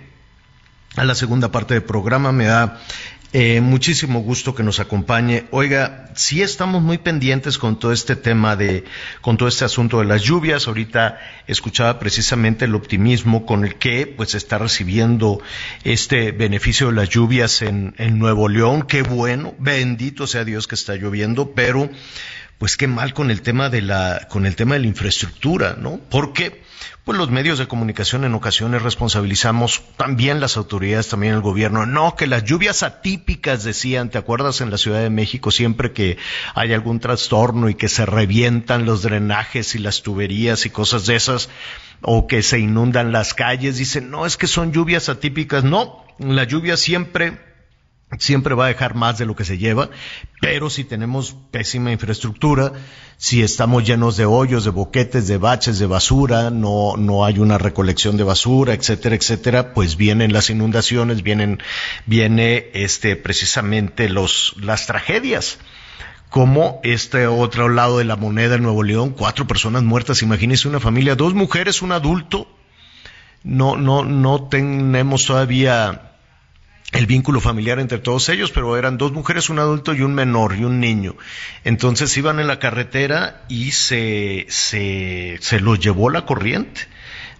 a 0.97 1.05
la 1.05 1.15
segunda 1.15 1.49
parte 1.49 1.73
del 1.73 1.83
programa. 1.83 2.33
Me 2.33 2.45
da 2.45 2.81
eh, 3.31 3.61
muchísimo 3.61 4.19
gusto 4.19 4.53
que 4.53 4.61
nos 4.61 4.81
acompañe. 4.81 5.45
Oiga, 5.51 6.09
sí 6.15 6.41
estamos 6.41 6.83
muy 6.83 6.97
pendientes 6.97 7.57
con 7.57 7.79
todo 7.79 7.93
este 7.93 8.17
tema 8.17 8.57
de, 8.57 8.83
con 9.21 9.37
todo 9.37 9.47
este 9.47 9.63
asunto 9.63 9.99
de 9.99 10.05
las 10.05 10.21
lluvias. 10.21 10.67
Ahorita 10.67 11.17
escuchaba 11.47 11.97
precisamente 11.97 12.65
el 12.65 12.75
optimismo 12.75 13.45
con 13.45 13.63
el 13.63 13.75
que 13.75 14.05
pues 14.05 14.35
está 14.35 14.57
recibiendo 14.57 15.41
este 15.85 16.33
beneficio 16.33 16.87
de 16.87 16.93
las 16.93 17.09
lluvias 17.09 17.61
en, 17.61 17.95
en 17.99 18.19
Nuevo 18.19 18.49
León. 18.49 18.81
Qué 18.81 19.01
bueno, 19.01 19.55
bendito 19.59 20.27
sea 20.27 20.43
Dios 20.43 20.67
que 20.67 20.75
está 20.75 20.95
lloviendo, 20.95 21.51
pero 21.51 21.89
pues 22.59 22.75
qué 22.75 22.87
mal 22.87 23.13
con 23.13 23.31
el 23.31 23.41
tema 23.41 23.69
de 23.69 23.81
la, 23.81 24.27
con 24.29 24.45
el 24.45 24.55
tema 24.57 24.75
de 24.75 24.81
la 24.81 24.87
infraestructura, 24.87 25.77
¿no? 25.79 25.97
Porque, 26.09 26.61
pues 27.05 27.17
los 27.17 27.31
medios 27.31 27.57
de 27.57 27.69
comunicación 27.69 28.25
en 28.25 28.33
ocasiones 28.33 28.81
responsabilizamos 28.81 29.81
también 29.95 30.41
las 30.41 30.57
autoridades, 30.57 31.07
también 31.07 31.33
el 31.33 31.41
gobierno. 31.41 31.85
No, 31.85 32.17
que 32.17 32.27
las 32.27 32.43
lluvias 32.43 32.83
atípicas 32.83 33.63
decían, 33.63 34.09
¿te 34.09 34.17
acuerdas 34.17 34.59
en 34.59 34.71
la 34.71 34.77
Ciudad 34.77 34.99
de 34.99 35.09
México 35.09 35.51
siempre 35.51 35.93
que 35.93 36.17
hay 36.53 36.73
algún 36.73 36.99
trastorno 36.99 37.69
y 37.69 37.75
que 37.75 37.87
se 37.87 38.05
revientan 38.05 38.85
los 38.85 39.03
drenajes 39.03 39.73
y 39.75 39.79
las 39.79 40.03
tuberías 40.03 40.65
y 40.65 40.69
cosas 40.69 41.05
de 41.05 41.15
esas? 41.15 41.49
o 42.01 42.27
que 42.27 42.43
se 42.43 42.59
inundan 42.59 43.11
las 43.11 43.33
calles, 43.33 43.75
dicen, 43.75 44.09
no, 44.09 44.25
es 44.25 44.37
que 44.37 44.47
son 44.47 44.71
lluvias 44.71 45.09
atípicas. 45.09 45.65
No, 45.65 46.05
la 46.17 46.45
lluvia 46.45 46.77
siempre 46.77 47.48
siempre 48.17 48.55
va 48.55 48.65
a 48.65 48.69
dejar 48.69 48.95
más 48.95 49.17
de 49.17 49.25
lo 49.25 49.35
que 49.35 49.45
se 49.45 49.57
lleva, 49.57 49.89
pero 50.41 50.69
si 50.69 50.83
tenemos 50.83 51.35
pésima 51.51 51.91
infraestructura, 51.91 52.73
si 53.17 53.43
estamos 53.43 53.85
llenos 53.85 54.17
de 54.17 54.25
hoyos, 54.25 54.63
de 54.63 54.71
boquetes, 54.71 55.27
de 55.27 55.37
baches, 55.37 55.77
de 55.77 55.85
basura, 55.85 56.49
no, 56.49 56.95
no 56.97 57.23
hay 57.25 57.37
una 57.37 57.57
recolección 57.57 58.17
de 58.17 58.23
basura, 58.23 58.73
etcétera, 58.73 59.15
etcétera, 59.15 59.73
pues 59.73 59.95
vienen 59.95 60.33
las 60.33 60.49
inundaciones, 60.49 61.21
vienen, 61.21 61.61
viene 62.07 62.69
este, 62.73 63.15
precisamente 63.15 64.09
los, 64.09 64.55
las 64.59 64.87
tragedias. 64.87 65.59
Como 66.29 66.79
este 66.83 67.25
otro 67.25 67.69
lado 67.69 67.97
de 67.97 68.05
la 68.05 68.15
moneda 68.15 68.55
en 68.55 68.63
Nuevo 68.63 68.83
León, 68.83 69.15
cuatro 69.17 69.47
personas 69.47 69.81
muertas, 69.83 70.21
imagínense 70.21 70.67
una 70.67 70.79
familia, 70.79 71.15
dos 71.15 71.33
mujeres, 71.33 71.81
un 71.81 71.91
adulto, 71.91 72.47
no, 73.43 73.77
no, 73.77 74.03
no 74.05 74.47
tenemos 74.47 75.25
todavía 75.25 76.08
el 76.91 77.05
vínculo 77.05 77.39
familiar 77.39 77.79
entre 77.79 77.99
todos 77.99 78.29
ellos, 78.29 78.51
pero 78.51 78.75
eran 78.75 78.97
dos 78.97 79.11
mujeres, 79.11 79.49
un 79.49 79.59
adulto 79.59 79.93
y 79.93 80.01
un 80.01 80.13
menor 80.15 80.55
y 80.55 80.63
un 80.63 80.79
niño. 80.79 81.15
Entonces 81.63 82.15
iban 82.17 82.39
en 82.39 82.47
la 82.47 82.59
carretera 82.59 83.43
y 83.47 83.71
se, 83.71 84.47
se, 84.49 85.37
se 85.39 85.59
los 85.59 85.79
llevó 85.79 86.09
la 86.09 86.25
corriente. 86.25 86.81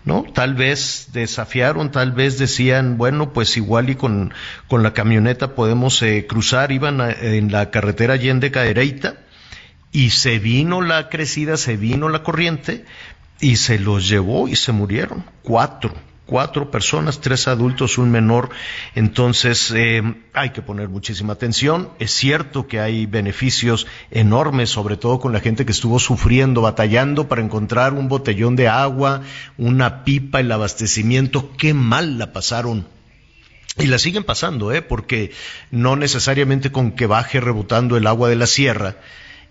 ¿No? 0.05 0.23
Tal 0.33 0.53
vez 0.53 1.09
desafiaron, 1.11 1.91
tal 1.91 2.13
vez 2.13 2.39
decían, 2.39 2.97
bueno, 2.97 3.33
pues 3.33 3.57
igual 3.57 3.89
y 3.89 3.95
con, 3.95 4.33
con 4.67 4.81
la 4.81 4.93
camioneta 4.93 5.55
podemos 5.55 6.01
eh, 6.01 6.25
cruzar, 6.25 6.71
iban 6.71 7.01
en 7.01 7.51
la 7.51 7.69
carretera 7.69 8.13
Allende 8.13 8.49
Cadereyta 8.49 9.17
y 9.91 10.11
se 10.11 10.39
vino 10.39 10.81
la 10.81 11.09
crecida, 11.09 11.57
se 11.57 11.75
vino 11.75 12.07
la 12.07 12.23
corriente 12.23 12.85
y 13.41 13.57
se 13.57 13.77
los 13.77 14.07
llevó 14.07 14.47
y 14.47 14.55
se 14.55 14.71
murieron, 14.71 15.25
cuatro 15.43 15.93
cuatro 16.30 16.69
personas, 16.69 17.21
tres 17.21 17.47
adultos, 17.47 17.97
un 17.97 18.11
menor. 18.11 18.51
Entonces 18.93 19.73
eh, 19.75 20.03
hay 20.34 20.51
que 20.51 20.61
poner 20.61 20.88
muchísima 20.88 21.34
atención. 21.34 21.89
Es 21.97 22.11
cierto 22.11 22.67
que 22.67 22.80
hay 22.80 23.07
beneficios 23.07 23.88
enormes, 24.11 24.69
sobre 24.69 24.95
todo 24.95 25.19
con 25.19 25.34
la 25.34 25.39
gente 25.39 25.65
que 25.65 25.71
estuvo 25.71 25.97
sufriendo, 25.97 26.61
batallando 26.61 27.27
para 27.27 27.41
encontrar 27.41 27.93
un 27.93 28.09
botellón 28.09 28.55
de 28.55 28.67
agua, 28.67 29.23
una 29.57 30.03
pipa, 30.03 30.39
el 30.39 30.51
abastecimiento. 30.51 31.51
Qué 31.57 31.73
mal 31.73 32.19
la 32.19 32.32
pasaron. 32.32 32.86
Y 33.80 33.88
la 33.88 33.97
siguen 33.97 34.23
pasando, 34.23 34.71
¿eh? 34.71 34.84
porque 34.84 35.32
no 35.71 35.95
necesariamente 35.95 36.71
con 36.71 36.91
que 36.91 37.07
baje 37.07 37.39
rebotando 37.39 37.97
el 37.97 38.05
agua 38.05 38.30
de 38.30 38.36
la 38.36 38.45
sierra, 38.45 38.97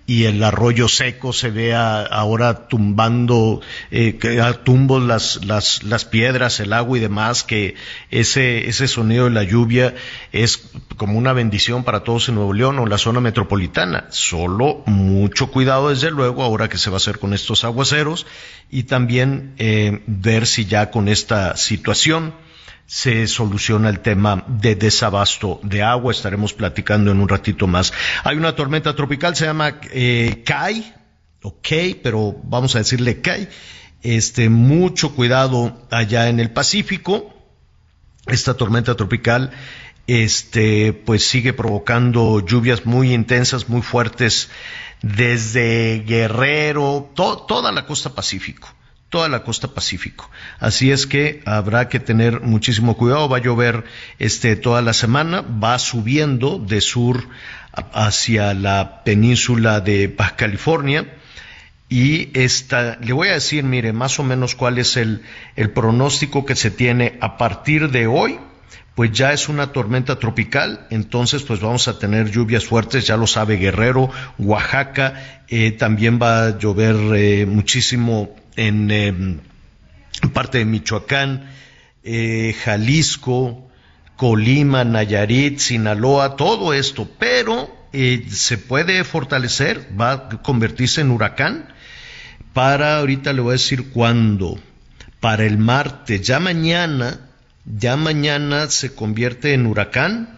y 0.09 0.25
el 0.25 0.43
arroyo 0.43 0.89
seco 0.89 1.35
se 1.35 1.51
vea 1.51 2.01
ahora 2.01 2.67
tumbando 2.67 3.61
eh, 3.91 4.41
a 4.43 4.55
tumbos 4.55 5.03
las, 5.03 5.45
las, 5.45 5.83
las, 5.83 6.07
piedras, 6.07 6.61
el 6.61 6.73
agua 6.73 6.97
y 6.97 7.01
demás, 7.03 7.45
que 7.45 7.75
ese, 8.11 8.71
ese 8.71 8.89
sonido 8.89 9.25
de 9.25 9.33
la 9.33 9.43
lluvia 9.43 9.95
es 10.33 10.71
como 10.97 11.19
una 11.19 11.35
bendición 11.35 11.85
para 11.85 12.05
todos 12.05 12.31
en 12.31 12.37
Nuevo 12.37 12.55
León 12.55 12.79
o 12.79 12.87
la 12.87 12.97
zona 12.97 13.21
metropolitana. 13.21 14.07
Solo 14.09 14.83
mucho 14.87 15.51
cuidado 15.51 15.91
desde 15.91 16.11
luego 16.11 16.43
ahora 16.43 16.71
que 16.71 16.79
se 16.79 16.89
va 16.89 16.97
a 16.97 17.05
hacer 17.05 17.19
con 17.19 17.35
estos 17.35 17.65
aguaceros 17.65 18.27
y 18.71 18.85
también 18.85 19.53
eh, 19.59 20.01
ver 20.07 20.47
si 20.47 20.65
ya 20.65 20.91
con 20.91 21.09
esta 21.09 21.55
situación 21.59 22.33
se 22.89 23.26
soluciona 23.26 23.91
el 23.91 24.01
tema 24.01 24.45
de 24.49 24.74
desabasto 24.74 25.61
de 25.62 25.82
agua. 25.82 26.11
Estaremos 26.11 26.55
platicando 26.55 27.12
en 27.12 27.20
un 27.20 27.28
ratito 27.28 27.66
más. 27.66 27.93
Hay 28.24 28.39
una 28.39 28.57
tormenta 28.57 28.97
tropical, 28.97 29.36
se 29.36 29.45
llama 29.45 29.78
eh, 29.93 30.43
Kai, 30.45 30.95
ok, 31.43 31.68
pero 32.03 32.34
vamos 32.45 32.74
a 32.74 32.78
decirle 32.78 33.20
Kai. 33.20 33.51
Este, 34.03 34.49
mucho 34.49 35.14
cuidado 35.14 35.86
allá 35.91 36.30
en 36.30 36.41
el 36.41 36.51
Pacífico. 36.51 37.34
Esta 38.26 38.55
tormenta 38.55 38.95
tropical, 38.95 39.51
este, 40.07 40.95
pues 40.95 41.28
sigue 41.28 41.53
provocando 41.53 42.41
lluvias 42.41 42.86
muy 42.86 43.12
intensas, 43.12 43.68
muy 43.68 43.82
fuertes 43.82 44.49
desde 45.03 46.05
Guerrero, 46.07 47.12
toda 47.14 47.70
la 47.70 47.84
costa 47.84 48.14
Pacífico 48.14 48.78
toda 49.09 49.29
la 49.29 49.43
costa 49.43 49.69
Pacífico. 49.69 50.31
Así 50.59 50.91
es 50.91 51.07
que 51.07 51.43
habrá 51.47 51.89
que 51.89 52.01
tener 52.01 52.41
muchísimo 52.41 52.97
cuidado. 52.97 53.29
Va 53.29 53.39
a 53.39 53.43
llover 53.43 53.85
este 54.19 54.57
toda 54.57 54.83
la 54.83 54.93
semana, 54.93 55.43
va 55.43 55.79
subiendo 55.79 56.59
de 56.59 56.81
sur 56.81 57.29
hacia 57.73 58.55
la 58.55 59.05
península 59.05 59.81
de 59.81 60.09
Baja 60.09 60.37
California. 60.37 61.15
Y 61.89 62.39
esta, 62.39 62.99
le 63.01 63.15
voy 63.15 63.29
a 63.29 63.35
decir, 63.35 63.65
mire, 63.65 63.95
más 63.95 64.19
o 64.19 64.23
menos 64.23 64.55
cuál 64.55 64.79
es 64.79 64.97
el, 64.99 65.23
el 65.57 65.71
pronóstico 65.71 66.45
que 66.45 66.55
se 66.55 66.71
tiene 66.71 67.19
a 67.21 67.39
partir 67.39 67.91
de 67.91 68.07
hoy 68.07 68.39
pues 68.99 69.13
ya 69.13 69.33
es 69.33 69.49
una 69.49 69.71
tormenta 69.71 70.19
tropical, 70.19 70.89
entonces 70.91 71.45
pues 71.45 71.61
vamos 71.61 71.87
a 71.87 72.01
tener 72.01 72.33
lluvias 72.33 72.65
fuertes, 72.65 73.07
ya 73.07 73.17
lo 73.17 73.29
sabe 73.29 73.57
Guerrero, 73.57 74.11
Oaxaca, 74.39 75.45
eh, 75.47 75.71
también 75.71 76.19
va 76.21 76.47
a 76.47 76.59
llover 76.59 76.97
eh, 77.15 77.47
muchísimo 77.47 78.35
en 78.59 78.91
em, 78.91 79.39
parte 80.35 80.59
de 80.59 80.65
Michoacán, 80.65 81.49
eh, 82.03 82.55
Jalisco, 82.65 83.71
Colima, 84.17 84.85
Nayarit, 84.85 85.59
Sinaloa, 85.59 86.35
todo 86.37 86.75
esto, 86.75 87.09
pero 87.19 87.73
eh, 87.93 88.27
se 88.31 88.59
puede 88.59 89.05
fortalecer, 89.05 89.89
va 89.99 90.13
a 90.13 90.29
convertirse 90.43 91.01
en 91.01 91.13
huracán. 91.13 91.73
Para, 92.53 92.99
ahorita 92.99 93.33
le 93.33 93.43
voy 93.43 93.51
a 93.51 93.53
decir 93.53 93.91
cuándo, 93.91 94.59
para 95.21 95.45
el 95.45 95.57
martes, 95.59 96.23
ya 96.23 96.41
mañana, 96.41 97.31
ya 97.65 97.97
mañana 97.97 98.69
se 98.69 98.93
convierte 98.93 99.55
en 99.55 99.67
huracán. 99.67 100.37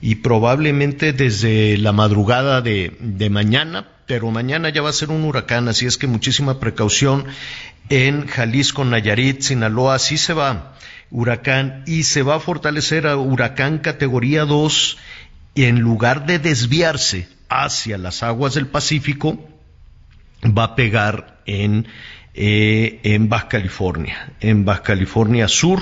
Y 0.00 0.16
probablemente 0.16 1.12
desde 1.12 1.78
la 1.78 1.92
madrugada 1.92 2.60
de, 2.60 2.96
de 3.00 3.30
mañana 3.30 3.88
pero 4.06 4.30
mañana 4.30 4.68
ya 4.68 4.82
va 4.82 4.90
a 4.90 4.92
ser 4.92 5.10
un 5.10 5.24
huracán, 5.24 5.68
así 5.68 5.86
es 5.86 5.96
que 5.98 6.06
muchísima 6.06 6.60
precaución 6.60 7.26
en 7.88 8.26
Jalisco, 8.26 8.84
Nayarit, 8.84 9.40
Sinaloa, 9.40 9.96
así 9.96 10.18
se 10.18 10.32
va 10.32 10.74
huracán 11.10 11.84
y 11.86 12.02
se 12.02 12.22
va 12.22 12.36
a 12.36 12.40
fortalecer 12.40 13.06
a 13.06 13.16
huracán 13.16 13.78
categoría 13.78 14.44
2 14.44 14.98
y 15.54 15.64
en 15.64 15.78
lugar 15.78 16.26
de 16.26 16.40
desviarse 16.40 17.28
hacia 17.48 17.98
las 17.98 18.24
aguas 18.24 18.54
del 18.54 18.66
Pacífico, 18.66 19.38
va 20.44 20.64
a 20.64 20.74
pegar 20.74 21.40
en, 21.46 21.86
eh, 22.34 22.98
en 23.04 23.28
Baja 23.28 23.48
California, 23.48 24.32
en 24.40 24.64
Baja 24.64 24.82
California 24.82 25.46
Sur. 25.46 25.80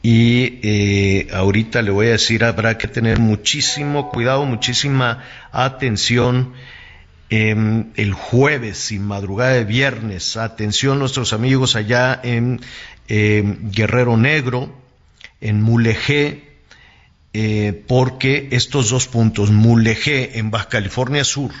Y 0.00 0.60
eh, 0.62 1.28
ahorita 1.32 1.82
le 1.82 1.90
voy 1.90 2.06
a 2.06 2.10
decir, 2.10 2.44
habrá 2.44 2.78
que 2.78 2.86
tener 2.86 3.18
muchísimo 3.18 4.10
cuidado, 4.10 4.46
muchísima 4.46 5.24
atención 5.50 6.54
Em, 7.30 7.92
el 7.96 8.14
jueves 8.14 8.90
y 8.90 8.98
madrugada 8.98 9.52
de 9.52 9.64
viernes. 9.64 10.38
Atención 10.38 10.98
nuestros 10.98 11.34
amigos 11.34 11.76
allá 11.76 12.18
en 12.22 12.60
em, 13.06 13.70
Guerrero 13.70 14.16
Negro, 14.16 14.74
en 15.42 15.60
Mulegé, 15.60 16.56
eh, 17.34 17.84
porque 17.86 18.48
estos 18.52 18.88
dos 18.88 19.08
puntos, 19.08 19.50
Mulegé 19.50 20.38
en 20.38 20.50
Baja 20.50 20.68
California 20.68 21.22
Sur 21.22 21.52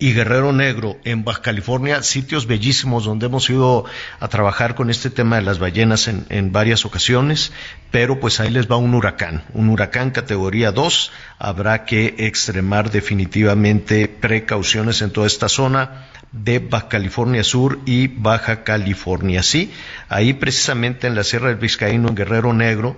y 0.00 0.12
Guerrero 0.12 0.52
Negro 0.52 0.96
en 1.04 1.24
Baja 1.24 1.42
California, 1.42 2.02
sitios 2.04 2.46
bellísimos 2.46 3.04
donde 3.04 3.26
hemos 3.26 3.50
ido 3.50 3.84
a 4.20 4.28
trabajar 4.28 4.76
con 4.76 4.90
este 4.90 5.10
tema 5.10 5.36
de 5.36 5.42
las 5.42 5.58
ballenas 5.58 6.06
en, 6.06 6.52
varias 6.52 6.84
ocasiones, 6.84 7.52
pero 7.90 8.20
pues 8.20 8.38
ahí 8.38 8.50
les 8.50 8.70
va 8.70 8.76
un 8.76 8.94
huracán, 8.94 9.42
un 9.54 9.68
huracán 9.68 10.12
categoría 10.12 10.70
2, 10.70 11.10
habrá 11.38 11.84
que 11.84 12.14
extremar 12.18 12.92
definitivamente 12.92 14.06
precauciones 14.06 15.02
en 15.02 15.10
toda 15.10 15.26
esta 15.26 15.48
zona 15.48 16.06
de 16.30 16.60
Baja 16.60 16.88
California 16.88 17.42
Sur 17.42 17.80
y 17.84 18.06
Baja 18.06 18.62
California, 18.62 19.42
sí, 19.42 19.72
ahí 20.08 20.32
precisamente 20.32 21.08
en 21.08 21.16
la 21.16 21.24
Sierra 21.24 21.48
del 21.48 21.56
Vizcaíno, 21.56 22.08
en 22.08 22.14
Guerrero 22.14 22.52
Negro, 22.52 22.96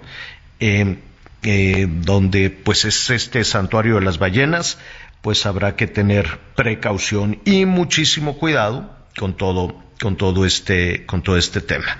eh, 0.58 0.98
eh, 1.42 1.86
donde 1.88 2.50
pues 2.50 2.84
es 2.84 3.08
este 3.08 3.44
santuario 3.44 3.94
de 3.94 4.02
las 4.02 4.18
ballenas, 4.18 4.76
pues 5.22 5.46
habrá 5.46 5.76
que 5.76 5.86
tener 5.86 6.38
precaución 6.54 7.40
y 7.44 7.66
muchísimo 7.66 8.38
cuidado 8.38 8.90
con 9.18 9.36
todo, 9.36 9.74
con 10.00 10.16
todo 10.16 10.46
este, 10.46 11.06
con 11.06 11.22
todo 11.22 11.36
este 11.36 11.60
tema. 11.60 11.98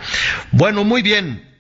Bueno, 0.53 0.85
muy 0.85 1.03
bien. 1.03 1.51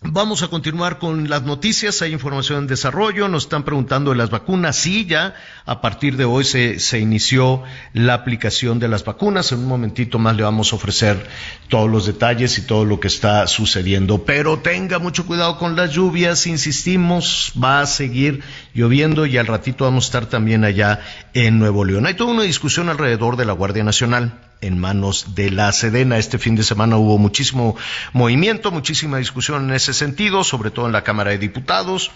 Vamos 0.00 0.44
a 0.44 0.48
continuar 0.48 1.00
con 1.00 1.28
las 1.28 1.42
noticias. 1.42 2.02
Hay 2.02 2.12
información 2.12 2.58
en 2.60 2.66
desarrollo. 2.68 3.26
Nos 3.26 3.44
están 3.44 3.64
preguntando 3.64 4.12
de 4.12 4.16
las 4.16 4.30
vacunas. 4.30 4.76
Sí, 4.76 5.06
ya 5.06 5.34
a 5.66 5.80
partir 5.80 6.16
de 6.16 6.24
hoy 6.24 6.44
se, 6.44 6.98
inició 7.00 7.64
la 7.94 8.14
aplicación 8.14 8.78
de 8.78 8.86
las 8.86 9.04
vacunas. 9.04 9.50
En 9.50 9.58
un 9.58 9.66
momentito 9.66 10.20
más 10.20 10.36
le 10.36 10.44
vamos 10.44 10.72
a 10.72 10.76
ofrecer 10.76 11.26
todos 11.66 11.90
los 11.90 12.06
detalles 12.06 12.56
y 12.58 12.62
todo 12.62 12.84
lo 12.84 13.00
que 13.00 13.08
está 13.08 13.48
sucediendo. 13.48 14.24
Pero 14.24 14.60
tenga 14.60 15.00
mucho 15.00 15.26
cuidado 15.26 15.58
con 15.58 15.74
las 15.74 15.90
lluvias. 15.90 16.46
Insistimos, 16.46 17.52
va 17.60 17.80
a 17.80 17.86
seguir 17.86 18.44
lloviendo 18.78 19.26
y 19.26 19.36
al 19.36 19.48
ratito 19.48 19.84
vamos 19.84 20.04
a 20.04 20.08
estar 20.08 20.26
también 20.26 20.64
allá 20.64 21.00
en 21.34 21.58
Nuevo 21.58 21.84
León. 21.84 22.06
Hay 22.06 22.14
toda 22.14 22.32
una 22.32 22.44
discusión 22.44 22.88
alrededor 22.88 23.36
de 23.36 23.44
la 23.44 23.52
Guardia 23.52 23.82
Nacional 23.82 24.40
en 24.60 24.78
manos 24.78 25.34
de 25.34 25.50
la 25.50 25.72
Sedena. 25.72 26.16
Este 26.16 26.38
fin 26.38 26.54
de 26.54 26.62
semana 26.62 26.96
hubo 26.96 27.18
muchísimo 27.18 27.76
movimiento, 28.12 28.70
muchísima 28.70 29.18
discusión 29.18 29.64
en 29.64 29.74
ese 29.74 29.92
sentido, 29.92 30.44
sobre 30.44 30.70
todo 30.70 30.86
en 30.86 30.92
la 30.92 31.02
Cámara 31.02 31.32
de 31.32 31.38
Diputados, 31.38 32.12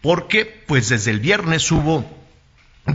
porque 0.00 0.46
pues 0.66 0.88
desde 0.88 1.10
el 1.10 1.20
viernes 1.20 1.70
hubo 1.70 2.04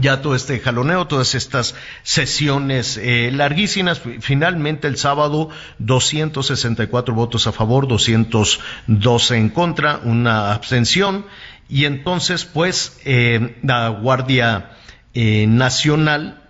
ya 0.00 0.22
todo 0.22 0.34
este 0.34 0.58
jaloneo, 0.58 1.06
todas 1.06 1.34
estas 1.34 1.74
sesiones 2.02 2.96
eh, 2.96 3.30
larguísimas. 3.32 4.00
Finalmente 4.20 4.88
el 4.88 4.96
sábado 4.96 5.50
264 5.78 7.14
votos 7.14 7.46
a 7.46 7.52
favor, 7.52 7.86
212 7.86 9.36
en 9.36 9.48
contra, 9.50 10.00
una 10.02 10.52
abstención. 10.52 11.26
Y 11.72 11.86
entonces 11.86 12.44
pues 12.44 13.00
eh, 13.06 13.56
la 13.62 13.88
Guardia 13.88 14.72
eh, 15.14 15.46
Nacional 15.48 16.42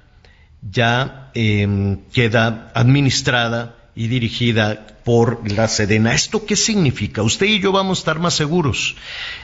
ya 0.69 1.31
em, 1.35 2.01
queda 2.13 2.73
administrada 2.75 3.77
y 3.95 4.09
dirigida 4.09 4.99
por 5.05 5.49
la 5.49 5.69
Sedena. 5.69 6.13
¿Esto 6.13 6.45
qué 6.45 6.57
significa? 6.57 7.23
Usted 7.23 7.47
y 7.47 7.61
yo 7.61 7.71
vamos 7.71 7.99
a 7.99 8.01
estar 8.01 8.19
más 8.19 8.35
seguros. 8.35 8.97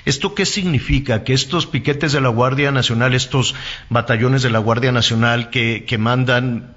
¿Esto 0.05 0.35
qué 0.35 0.47
significa? 0.47 1.23
Que 1.23 1.33
estos 1.33 1.69
piquetes 1.69 2.11
de 2.11 2.23
la 2.23 2.31
Guardia 2.31 2.73
Nacional, 2.73 3.15
estos 3.15 3.55
batallones 3.89 4.43
de 4.43 4.51
la 4.51 4.59
Guardia 4.59 4.91
Nacional 4.91 5.49
que 5.51 5.97
mandan 5.97 6.75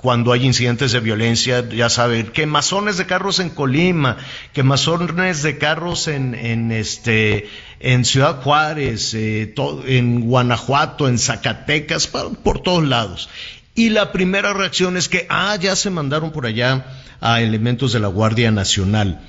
cuando 0.00 0.32
hay 0.32 0.46
incidentes 0.46 0.92
de 0.92 1.00
violencia, 1.00 1.68
ya 1.68 1.88
saben, 1.88 2.28
quemazones 2.28 2.96
de 2.96 3.06
carros 3.06 3.40
en 3.40 3.50
Colima, 3.50 4.16
quemazones 4.52 5.42
de 5.42 5.58
carros 5.58 6.06
en, 6.06 6.34
en 6.34 6.70
este, 6.70 7.48
en 7.80 8.04
Ciudad 8.04 8.40
Juárez, 8.40 9.12
eh, 9.14 9.54
en 9.86 10.20
Guanajuato, 10.20 11.08
en 11.08 11.18
Zacatecas, 11.18 12.06
por 12.06 12.62
todos 12.62 12.84
lados. 12.84 13.28
Y 13.74 13.90
la 13.90 14.12
primera 14.12 14.52
reacción 14.52 14.96
es 14.96 15.08
que, 15.08 15.26
ah, 15.28 15.56
ya 15.56 15.76
se 15.76 15.90
mandaron 15.90 16.32
por 16.32 16.46
allá 16.46 16.86
a 17.20 17.40
elementos 17.40 17.92
de 17.92 18.00
la 18.00 18.08
Guardia 18.08 18.50
Nacional. 18.50 19.20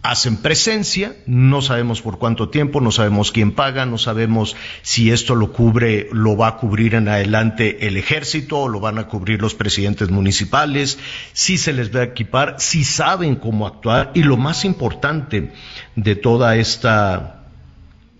Hacen 0.00 0.36
presencia, 0.36 1.16
no 1.26 1.60
sabemos 1.60 2.02
por 2.02 2.18
cuánto 2.18 2.50
tiempo, 2.50 2.80
no 2.80 2.92
sabemos 2.92 3.32
quién 3.32 3.50
paga, 3.50 3.84
no 3.84 3.98
sabemos 3.98 4.54
si 4.82 5.10
esto 5.10 5.34
lo 5.34 5.52
cubre, 5.52 6.08
lo 6.12 6.36
va 6.36 6.48
a 6.48 6.56
cubrir 6.56 6.94
en 6.94 7.08
adelante 7.08 7.88
el 7.88 7.96
ejército 7.96 8.60
o 8.60 8.68
lo 8.68 8.78
van 8.78 8.98
a 8.98 9.08
cubrir 9.08 9.42
los 9.42 9.54
presidentes 9.54 10.10
municipales, 10.10 11.00
si 11.32 11.58
se 11.58 11.72
les 11.72 11.94
va 11.94 12.00
a 12.00 12.04
equipar, 12.04 12.56
si 12.58 12.84
saben 12.84 13.36
cómo 13.36 13.66
actuar 13.66 14.12
y 14.14 14.22
lo 14.22 14.36
más 14.36 14.64
importante 14.64 15.52
de 15.96 16.14
toda 16.14 16.54
esta 16.56 17.42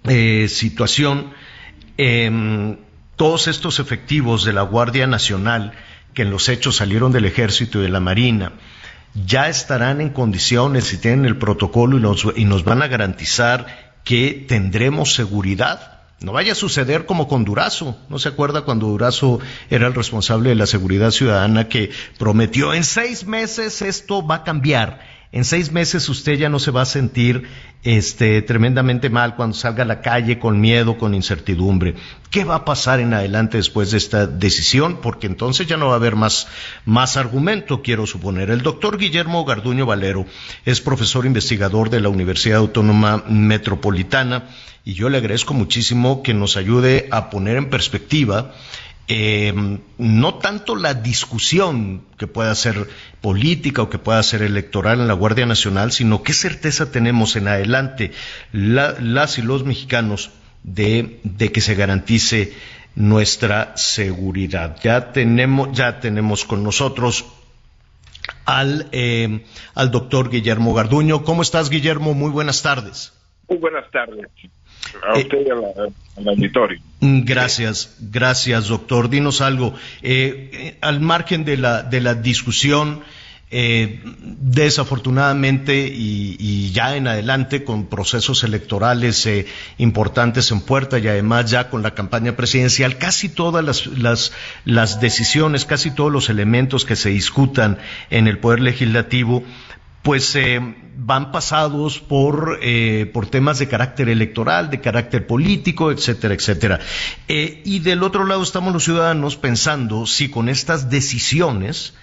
eh, 0.02 0.48
situación, 0.48 1.30
eh, 1.96 2.76
todos 3.14 3.46
estos 3.46 3.78
efectivos 3.78 4.44
de 4.44 4.52
la 4.52 4.62
Guardia 4.62 5.06
Nacional, 5.06 5.72
que 6.12 6.22
en 6.22 6.30
los 6.30 6.48
hechos 6.48 6.76
salieron 6.76 7.12
del 7.12 7.24
Ejército 7.24 7.78
y 7.78 7.82
de 7.82 7.88
la 7.88 8.00
Marina, 8.00 8.52
ya 9.14 9.48
estarán 9.48 10.00
en 10.00 10.10
condiciones 10.10 10.92
y 10.92 10.98
tienen 10.98 11.24
el 11.24 11.38
protocolo 11.38 11.98
y 11.98 12.00
nos, 12.00 12.26
y 12.36 12.44
nos 12.44 12.64
van 12.64 12.82
a 12.82 12.88
garantizar 12.88 13.66
que 14.04 14.44
tendremos 14.48 15.14
seguridad. 15.14 15.98
No 16.20 16.32
vaya 16.32 16.52
a 16.52 16.56
suceder 16.56 17.06
como 17.06 17.28
con 17.28 17.44
Durazo. 17.44 17.96
¿No 18.08 18.18
se 18.18 18.28
acuerda 18.28 18.62
cuando 18.62 18.86
Durazo 18.86 19.38
era 19.70 19.86
el 19.86 19.94
responsable 19.94 20.48
de 20.48 20.56
la 20.56 20.66
seguridad 20.66 21.10
ciudadana 21.10 21.68
que 21.68 21.90
prometió 22.18 22.74
en 22.74 22.84
seis 22.84 23.26
meses 23.26 23.82
esto 23.82 24.26
va 24.26 24.36
a 24.36 24.44
cambiar? 24.44 25.17
En 25.30 25.44
seis 25.44 25.72
meses 25.72 26.08
usted 26.08 26.38
ya 26.38 26.48
no 26.48 26.58
se 26.58 26.70
va 26.70 26.82
a 26.82 26.86
sentir 26.86 27.46
este, 27.84 28.40
tremendamente 28.40 29.10
mal 29.10 29.36
cuando 29.36 29.54
salga 29.54 29.82
a 29.82 29.86
la 29.86 30.00
calle 30.00 30.38
con 30.38 30.58
miedo, 30.58 30.96
con 30.96 31.14
incertidumbre. 31.14 31.96
¿Qué 32.30 32.44
va 32.44 32.56
a 32.56 32.64
pasar 32.64 33.00
en 33.00 33.12
adelante 33.12 33.58
después 33.58 33.90
de 33.90 33.98
esta 33.98 34.26
decisión? 34.26 35.00
Porque 35.02 35.26
entonces 35.26 35.66
ya 35.66 35.76
no 35.76 35.88
va 35.88 35.92
a 35.92 35.96
haber 35.96 36.16
más, 36.16 36.48
más 36.86 37.18
argumento, 37.18 37.82
quiero 37.82 38.06
suponer. 38.06 38.48
El 38.50 38.62
doctor 38.62 38.96
Guillermo 38.96 39.44
Garduño 39.44 39.84
Valero 39.84 40.24
es 40.64 40.80
profesor 40.80 41.26
investigador 41.26 41.90
de 41.90 42.00
la 42.00 42.08
Universidad 42.08 42.58
Autónoma 42.58 43.24
Metropolitana 43.28 44.48
y 44.82 44.94
yo 44.94 45.10
le 45.10 45.18
agradezco 45.18 45.52
muchísimo 45.52 46.22
que 46.22 46.32
nos 46.32 46.56
ayude 46.56 47.06
a 47.10 47.28
poner 47.28 47.58
en 47.58 47.68
perspectiva 47.68 48.54
eh, 49.10 49.54
no 49.96 50.34
tanto 50.34 50.76
la 50.76 50.92
discusión 50.92 52.04
que 52.18 52.26
pueda 52.26 52.54
ser 52.54 52.86
política 53.22 53.80
o 53.80 53.88
que 53.88 53.98
pueda 53.98 54.22
ser 54.22 54.42
electoral 54.42 55.00
en 55.00 55.08
la 55.08 55.14
Guardia 55.14 55.46
Nacional, 55.46 55.92
sino 55.92 56.22
qué 56.22 56.34
certeza 56.34 56.92
tenemos 56.92 57.34
en 57.36 57.48
adelante 57.48 58.12
las 58.52 59.38
y 59.38 59.42
los 59.42 59.64
mexicanos 59.64 60.30
de, 60.62 61.20
que 61.52 61.60
se 61.62 61.74
garantice 61.74 62.52
nuestra 62.94 63.76
seguridad. 63.78 64.76
Ya 64.82 65.12
tenemos, 65.12 65.72
ya 65.72 66.00
tenemos 66.00 66.44
con 66.44 66.62
nosotros 66.62 67.24
al, 68.44 68.88
eh, 68.92 69.44
al 69.74 69.90
doctor 69.90 70.28
Guillermo 70.28 70.74
Garduño. 70.74 71.24
¿Cómo 71.24 71.40
estás, 71.40 71.70
Guillermo? 71.70 72.12
Muy 72.12 72.30
buenas 72.30 72.62
tardes. 72.62 73.14
Muy 73.48 73.56
buenas 73.56 73.90
tardes. 73.90 74.28
A 75.06 75.18
usted 75.18 75.46
y 75.46 75.50
al 75.50 76.28
auditorio. 76.28 76.80
Gracias, 77.00 77.96
gracias, 78.00 78.68
doctor. 78.68 79.08
Dinos 79.08 79.40
algo. 79.40 79.74
Eh, 80.02 80.50
eh, 80.52 80.78
al 80.80 81.00
margen 81.00 81.44
de 81.44 81.56
la, 81.56 81.82
de 81.82 82.00
la 82.00 82.14
discusión, 82.14 83.02
eh, 83.50 84.00
desafortunadamente 84.04 85.86
y, 85.90 86.70
ya 86.72 86.96
en 86.96 87.08
adelante 87.08 87.64
con 87.64 87.86
procesos 87.86 88.44
electorales 88.44 89.28
importantes 89.78 90.50
en 90.50 90.60
puerta 90.60 90.98
y 90.98 91.08
además 91.08 91.50
ya 91.50 91.70
con 91.70 91.82
la 91.82 91.94
campaña 91.94 92.36
presidencial, 92.36 92.98
casi 92.98 93.28
todas 93.28 93.64
las, 93.64 93.86
las, 93.86 94.32
las 94.64 95.00
decisiones, 95.00 95.64
casi 95.64 95.90
todos 95.90 96.12
los 96.12 96.28
elementos 96.28 96.84
que 96.84 96.94
se 96.94 97.08
discutan 97.08 97.78
en 98.10 98.28
el 98.28 98.38
Poder 98.38 98.60
Legislativo 98.60 99.44
pues 100.08 100.34
eh, 100.36 100.58
van 100.96 101.32
pasados 101.32 102.00
por, 102.00 102.60
eh, 102.62 103.10
por 103.12 103.26
temas 103.26 103.58
de 103.58 103.68
carácter 103.68 104.08
electoral, 104.08 104.70
de 104.70 104.80
carácter 104.80 105.26
político, 105.26 105.92
etcétera, 105.92 106.32
etcétera. 106.32 106.78
Eh, 107.28 107.60
y 107.66 107.80
del 107.80 108.02
otro 108.02 108.24
lado 108.24 108.42
estamos 108.42 108.72
los 108.72 108.84
ciudadanos 108.84 109.36
pensando 109.36 110.06
si 110.06 110.30
con 110.30 110.48
estas 110.48 110.88
decisiones 110.88 111.94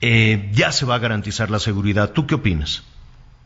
ya 0.00 0.72
se 0.72 0.86
va 0.86 0.96
a 0.96 0.98
garantizar 0.98 1.50
la 1.50 1.60
seguridad. 1.60 2.10
¿Tú 2.12 2.26
qué 2.26 2.34
opinas? 2.34 2.84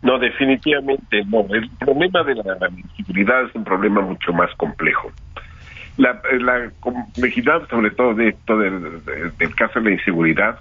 No, 0.00 0.18
definitivamente 0.18 1.22
no. 1.26 1.44
El 1.50 1.68
problema 1.78 2.22
de 2.22 2.36
la 2.36 2.56
seguridad 2.96 3.44
es 3.44 3.54
un 3.54 3.64
problema 3.64 4.00
mucho 4.00 4.32
más 4.32 4.48
complejo. 4.56 5.12
La, 5.98 6.22
la 6.40 6.70
complejidad, 6.80 7.68
sobre 7.68 7.90
todo 7.90 8.14
de 8.14 8.28
esto 8.28 8.56
del 8.56 9.54
caso 9.54 9.80
de 9.80 9.90
la 9.90 9.96
inseguridad, 9.96 10.58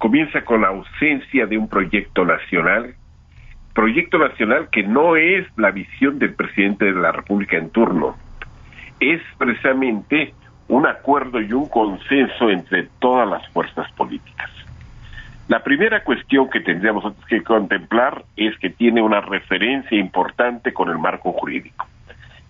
comienza 0.00 0.40
con 0.46 0.62
la 0.62 0.68
ausencia 0.68 1.44
de 1.44 1.58
un 1.58 1.68
proyecto 1.68 2.24
nacional, 2.24 2.94
proyecto 3.74 4.16
nacional 4.18 4.70
que 4.72 4.82
no 4.82 5.14
es 5.16 5.46
la 5.58 5.72
visión 5.72 6.18
del 6.18 6.32
presidente 6.32 6.86
de 6.86 6.98
la 6.98 7.12
República 7.12 7.58
en 7.58 7.68
turno, 7.68 8.16
es 8.98 9.20
precisamente 9.36 10.32
un 10.68 10.86
acuerdo 10.86 11.38
y 11.42 11.52
un 11.52 11.68
consenso 11.68 12.48
entre 12.48 12.84
todas 12.98 13.28
las 13.28 13.46
fuerzas 13.50 13.92
políticas. 13.92 14.50
La 15.48 15.62
primera 15.62 16.02
cuestión 16.02 16.48
que 16.48 16.60
tendríamos 16.60 17.12
que 17.28 17.42
contemplar 17.42 18.24
es 18.36 18.56
que 18.56 18.70
tiene 18.70 19.02
una 19.02 19.20
referencia 19.20 19.98
importante 19.98 20.72
con 20.72 20.88
el 20.88 20.96
marco 20.96 21.32
jurídico. 21.32 21.86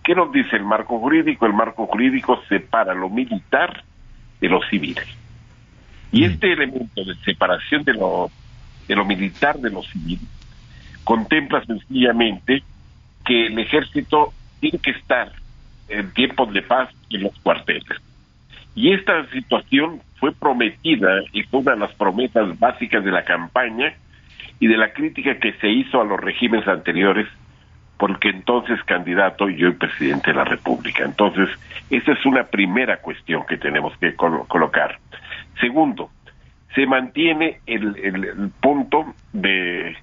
¿Qué 0.05 0.15
nos 0.15 0.31
dice 0.31 0.55
el 0.55 0.63
marco 0.63 0.99
jurídico? 0.99 1.45
El 1.45 1.53
marco 1.53 1.85
jurídico 1.85 2.41
separa 2.47 2.93
lo 2.93 3.09
militar 3.09 3.83
de 4.39 4.47
lo 4.47 4.61
civil. 4.69 4.97
Y 6.11 6.25
este 6.25 6.51
elemento 6.51 7.03
de 7.03 7.15
separación 7.23 7.83
de 7.83 7.93
lo, 7.93 8.29
de 8.87 8.95
lo 8.95 9.05
militar 9.05 9.57
de 9.59 9.69
lo 9.69 9.81
civil 9.83 10.19
contempla 11.03 11.63
sencillamente 11.65 12.63
que 13.25 13.47
el 13.47 13.59
ejército 13.59 14.33
tiene 14.59 14.79
que 14.79 14.91
estar 14.91 15.31
en 15.89 16.11
tiempos 16.13 16.53
de 16.53 16.61
paz 16.61 16.89
en 17.09 17.23
los 17.23 17.37
cuarteles. 17.39 18.01
Y 18.75 18.93
esta 18.93 19.29
situación 19.31 20.01
fue 20.17 20.31
prometida 20.33 21.21
y 21.33 21.43
fue 21.43 21.61
una 21.61 21.73
de 21.73 21.79
las 21.79 21.93
promesas 21.93 22.57
básicas 22.59 23.03
de 23.03 23.11
la 23.11 23.23
campaña 23.23 23.93
y 24.59 24.67
de 24.67 24.77
la 24.77 24.93
crítica 24.93 25.39
que 25.39 25.53
se 25.53 25.69
hizo 25.69 25.99
a 25.99 26.05
los 26.05 26.19
regímenes 26.19 26.67
anteriores 26.67 27.27
porque 27.97 28.29
entonces 28.29 28.81
candidato 28.85 29.47
y 29.47 29.63
hoy 29.63 29.73
presidente 29.73 30.31
de 30.31 30.37
la 30.37 30.43
República. 30.43 31.03
Entonces, 31.03 31.49
esa 31.89 32.13
es 32.13 32.25
una 32.25 32.45
primera 32.45 32.97
cuestión 32.97 33.45
que 33.45 33.57
tenemos 33.57 33.95
que 33.97 34.15
colocar. 34.15 34.97
Segundo, 35.59 36.09
se 36.75 36.85
mantiene 36.85 37.59
el, 37.65 38.51
punto 38.61 39.13
de 39.33 39.95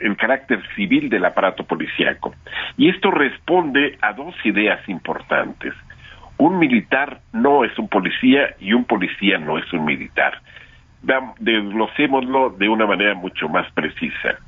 el 0.00 0.16
carácter 0.16 0.60
civil 0.74 1.08
del 1.08 1.24
aparato 1.24 1.64
policíaco. 1.64 2.34
Y 2.76 2.90
esto 2.90 3.10
responde 3.10 3.98
a 4.02 4.12
dos 4.12 4.34
ideas 4.44 4.86
importantes. 4.88 5.72
Un 6.36 6.58
militar 6.58 7.20
no 7.32 7.64
es 7.64 7.78
un 7.78 7.88
policía 7.88 8.54
y 8.60 8.72
un 8.72 8.84
policía 8.84 9.38
no 9.38 9.58
es 9.58 9.72
un 9.72 9.84
militar. 9.84 10.40
Desglosémoslo 11.38 12.50
de 12.50 12.68
una 12.68 12.86
manera 12.86 13.14
mucho 13.14 13.48
más 13.48 13.70
precisa. 13.72 14.38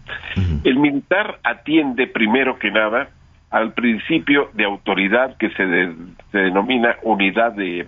El 0.65 0.79
militar 0.79 1.39
atiende 1.45 2.07
primero 2.07 2.59
que 2.59 2.71
nada 2.71 3.09
al 3.51 3.73
principio 3.73 4.51
de 4.55 4.65
autoridad 4.65 5.37
que 5.37 5.51
se, 5.51 5.93
se 6.33 6.39
denomina 6.39 6.97
unidad 7.03 7.53
de, 7.53 7.87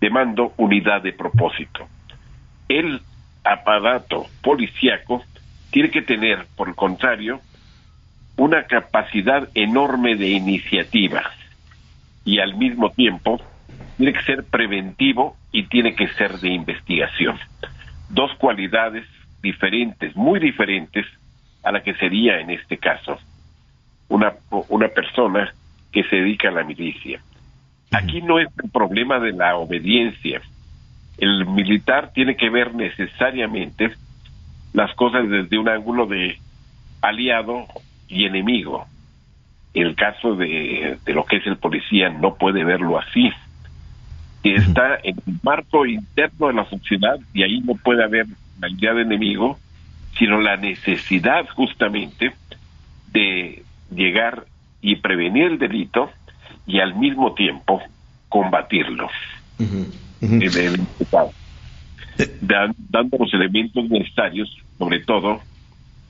de 0.00 0.10
mando, 0.10 0.54
unidad 0.56 1.02
de 1.02 1.12
propósito. 1.12 1.88
El 2.68 3.00
aparato 3.44 4.26
policíaco 4.42 5.22
tiene 5.70 5.90
que 5.90 6.02
tener, 6.02 6.46
por 6.56 6.68
el 6.68 6.74
contrario, 6.74 7.40
una 8.36 8.64
capacidad 8.64 9.48
enorme 9.54 10.16
de 10.16 10.28
iniciativa 10.28 11.22
y 12.24 12.38
al 12.38 12.56
mismo 12.56 12.90
tiempo 12.90 13.40
tiene 13.96 14.12
que 14.12 14.22
ser 14.22 14.44
preventivo 14.44 15.36
y 15.52 15.64
tiene 15.64 15.94
que 15.94 16.08
ser 16.08 16.38
de 16.38 16.48
investigación. 16.48 17.38
Dos 18.08 18.34
cualidades 18.36 19.06
diferentes, 19.42 20.16
muy 20.16 20.40
diferentes 20.40 21.06
a 21.62 21.72
la 21.72 21.82
que 21.82 21.94
sería 21.94 22.40
en 22.40 22.50
este 22.50 22.78
caso 22.78 23.18
una, 24.08 24.34
una 24.68 24.88
persona 24.88 25.52
que 25.92 26.04
se 26.04 26.16
dedica 26.16 26.48
a 26.48 26.52
la 26.52 26.64
milicia. 26.64 27.20
Aquí 27.92 28.22
no 28.22 28.38
es 28.38 28.48
el 28.62 28.70
problema 28.70 29.18
de 29.18 29.32
la 29.32 29.56
obediencia. 29.56 30.40
El 31.18 31.46
militar 31.46 32.12
tiene 32.12 32.36
que 32.36 32.48
ver 32.48 32.74
necesariamente 32.74 33.92
las 34.72 34.94
cosas 34.94 35.28
desde 35.28 35.58
un 35.58 35.68
ángulo 35.68 36.06
de 36.06 36.38
aliado 37.02 37.66
y 38.08 38.24
enemigo. 38.24 38.86
El 39.74 39.94
caso 39.94 40.34
de, 40.36 40.98
de 41.04 41.14
lo 41.14 41.24
que 41.24 41.36
es 41.36 41.46
el 41.46 41.56
policía 41.56 42.08
no 42.10 42.36
puede 42.36 42.64
verlo 42.64 42.98
así. 42.98 43.30
Está 44.42 44.96
en 45.02 45.16
el 45.26 45.34
marco 45.42 45.84
interno 45.84 46.46
de 46.46 46.54
la 46.54 46.64
sociedad 46.66 47.18
y 47.34 47.42
ahí 47.42 47.60
no 47.60 47.74
puede 47.74 48.04
haber 48.04 48.26
la 48.60 48.68
idea 48.68 48.94
de 48.94 49.02
enemigo, 49.02 49.58
sino 50.18 50.40
la 50.40 50.56
necesidad 50.56 51.46
justamente 51.48 52.32
de 53.12 53.62
llegar 53.90 54.44
y 54.80 54.96
prevenir 54.96 55.44
el 55.44 55.58
delito 55.58 56.10
y 56.66 56.80
al 56.80 56.94
mismo 56.94 57.34
tiempo 57.34 57.80
combatirlo. 58.28 59.08
dando 62.40 63.16
los 63.18 63.34
elementos 63.34 63.88
necesarios, 63.88 64.54
sobre 64.78 65.00
todo, 65.00 65.40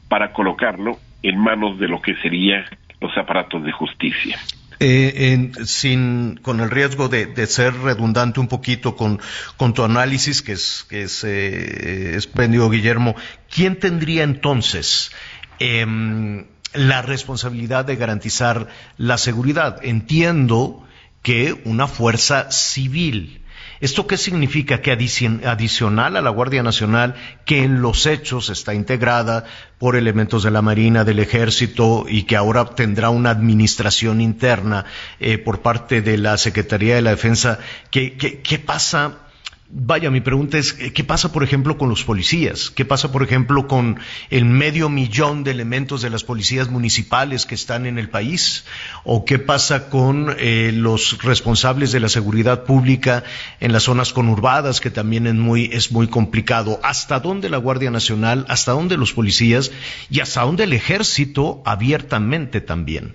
para 0.08 0.32
colocarlo 0.32 0.98
en 1.22 1.38
manos 1.38 1.78
de 1.78 1.88
lo 1.88 2.00
que 2.00 2.14
serían 2.16 2.64
los 3.00 3.16
aparatos 3.16 3.64
de 3.64 3.72
justicia. 3.72 4.38
Eh, 4.82 5.52
sin, 5.66 6.38
con 6.40 6.60
el 6.60 6.70
riesgo 6.70 7.08
de, 7.08 7.46
ser 7.46 7.74
redundante 7.74 8.40
un 8.40 8.48
poquito 8.48 8.96
con, 8.96 9.20
con 9.58 9.74
tu 9.74 9.84
análisis, 9.84 10.40
que 10.40 10.52
es, 10.52 10.86
que 10.88 11.02
es 11.02 11.22
eh, 11.22 12.18
Guillermo, 12.34 13.14
¿quién 13.54 13.78
tendría 13.78 14.22
entonces 14.22 15.12
em, 15.58 16.46
la 16.74 17.02
responsabilidad 17.02 17.84
de 17.84 17.96
garantizar 17.96 18.68
la 18.96 19.18
seguridad? 19.18 19.78
Entiendo 19.82 20.84
que 21.22 21.60
una 21.64 21.86
fuerza 21.86 22.50
civil 22.50 23.40
¿Esto 23.80 24.06
qué 24.06 24.18
significa? 24.18 24.82
Que 24.82 24.92
adicional 24.92 26.16
a 26.16 26.20
la 26.20 26.28
Guardia 26.28 26.62
Nacional, 26.62 27.14
que 27.46 27.62
en 27.62 27.80
los 27.80 28.04
hechos 28.04 28.50
está 28.50 28.74
integrada 28.74 29.44
por 29.78 29.96
elementos 29.96 30.42
de 30.42 30.50
la 30.50 30.60
Marina, 30.60 31.04
del 31.04 31.18
Ejército 31.18 32.04
y 32.06 32.24
que 32.24 32.36
ahora 32.36 32.66
tendrá 32.66 33.08
una 33.08 33.30
administración 33.30 34.20
interna 34.20 34.84
eh, 35.18 35.38
por 35.38 35.62
parte 35.62 36.02
de 36.02 36.18
la 36.18 36.36
Secretaría 36.36 36.94
de 36.94 37.02
la 37.02 37.10
Defensa, 37.10 37.58
¿qué, 37.90 38.16
qué 38.18 38.58
pasa? 38.58 39.29
Vaya, 39.72 40.10
mi 40.10 40.20
pregunta 40.20 40.58
es, 40.58 40.72
¿qué 40.72 41.04
pasa, 41.04 41.30
por 41.30 41.44
ejemplo, 41.44 41.78
con 41.78 41.88
los 41.88 42.02
policías? 42.02 42.70
¿Qué 42.70 42.84
pasa, 42.84 43.12
por 43.12 43.22
ejemplo, 43.22 43.68
con 43.68 44.00
el 44.28 44.44
medio 44.44 44.88
millón 44.88 45.44
de 45.44 45.52
elementos 45.52 46.02
de 46.02 46.10
las 46.10 46.24
policías 46.24 46.68
municipales 46.68 47.46
que 47.46 47.54
están 47.54 47.86
en 47.86 47.96
el 47.96 48.10
país? 48.10 48.66
¿O 49.04 49.24
qué 49.24 49.38
pasa 49.38 49.88
con 49.88 50.34
eh, 50.40 50.72
los 50.74 51.22
responsables 51.22 51.92
de 51.92 52.00
la 52.00 52.08
seguridad 52.08 52.64
pública 52.64 53.22
en 53.60 53.72
las 53.72 53.84
zonas 53.84 54.12
conurbadas, 54.12 54.80
que 54.80 54.90
también 54.90 55.28
es 55.28 55.34
muy, 55.34 55.66
es 55.66 55.92
muy 55.92 56.08
complicado? 56.08 56.80
¿Hasta 56.82 57.20
dónde 57.20 57.48
la 57.48 57.58
Guardia 57.58 57.92
Nacional, 57.92 58.46
hasta 58.48 58.72
dónde 58.72 58.96
los 58.96 59.12
policías 59.12 59.70
y 60.10 60.18
hasta 60.18 60.42
dónde 60.42 60.64
el 60.64 60.72
ejército 60.72 61.62
abiertamente 61.64 62.60
también? 62.60 63.14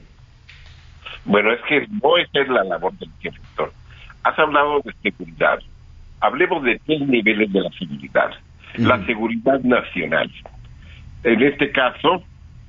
Bueno, 1.26 1.52
es 1.52 1.60
que 1.68 1.86
no 2.02 2.16
es 2.18 2.48
la 2.48 2.64
labor 2.64 2.94
del 2.94 3.10
ejército. 3.20 3.74
Has 4.24 4.40
hablado 4.40 4.80
de 4.86 4.94
seguridad 5.04 5.60
hablemos 6.26 6.64
de 6.64 6.80
tres 6.86 7.02
niveles 7.02 7.52
de 7.52 7.62
la 7.62 7.70
seguridad. 7.72 8.32
La 8.78 9.06
seguridad 9.06 9.60
nacional. 9.62 10.30
En 11.24 11.42
este 11.42 11.72
caso, 11.72 12.24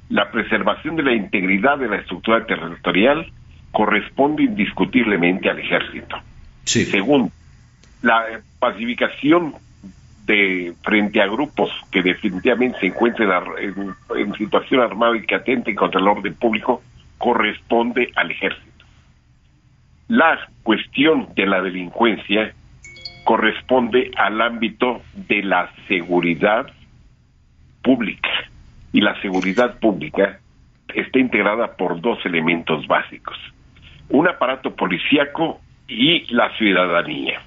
la 0.09 0.31
preservación 0.31 0.97
de 0.97 1.03
la 1.03 1.13
integridad 1.13 1.79
de 1.79 1.89
la 1.89 1.97
estructura 1.97 2.47
territorial 2.47 3.27
corresponde 3.73 4.45
indiscutiblemente 4.45 5.51
al 5.51 5.59
ejército. 5.59 6.17
Segundo, 6.65 7.31
la 8.03 8.25
pacificación 8.59 9.55
de 10.27 10.73
frente 10.83 11.21
a 11.23 11.27
grupos 11.27 11.71
que 11.91 12.03
definitivamente 12.03 12.81
se 12.81 12.87
encuentren 12.87 13.31
en, 13.59 13.95
en, 14.17 14.35
situación 14.35 14.81
armada 14.81 15.17
y 15.17 15.25
que 15.25 15.37
atenten 15.37 15.77
contra 15.77 16.01
el 16.01 16.09
orden 16.09 16.35
público 16.35 16.83
corresponde 17.19 18.11
al 18.17 18.31
ejército. 18.31 18.85
La 20.09 20.39
cuestión 20.63 21.29
de 21.35 21.47
la 21.47 21.61
delincuencia 21.63 22.53
corresponde 23.27 24.13
al 24.17 24.41
ámbito 24.41 25.03
de 25.15 25.43
la 25.43 25.69
seguridad 25.89 26.73
pública. 27.83 28.31
Y 28.93 29.01
la 29.01 29.21
seguridad 29.21 29.81
pública 29.81 30.39
está 30.95 31.19
integrada 31.19 31.77
por 31.77 32.01
dos 32.01 32.25
elementos 32.25 32.87
básicos. 32.87 33.37
Un 34.09 34.29
aparato 34.29 34.77
policíaco 34.77 35.61
y 35.89 36.33
la 36.33 36.57
ciudadanía. 36.57 37.43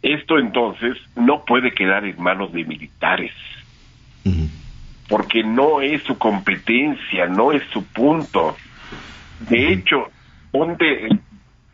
Esto 0.00 0.38
entonces 0.38 0.96
no 1.14 1.44
puede 1.44 1.72
quedar 1.72 2.06
en 2.06 2.20
manos 2.20 2.50
de 2.52 2.64
militares, 2.64 3.32
porque 5.10 5.44
no 5.44 5.82
es 5.82 6.02
su 6.04 6.16
competencia, 6.16 7.26
no 7.26 7.52
es 7.52 7.62
su 7.70 7.84
punto. 7.84 8.56
De 9.40 9.72
hecho, 9.72 10.10
ponte 10.50 11.06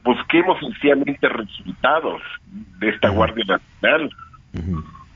busquemos 0.06 0.58
sencillamente 0.60 1.28
resultados 1.28 2.22
de 2.78 2.88
esta 2.88 3.08
Guardia 3.08 3.44
Nacional. 3.44 4.10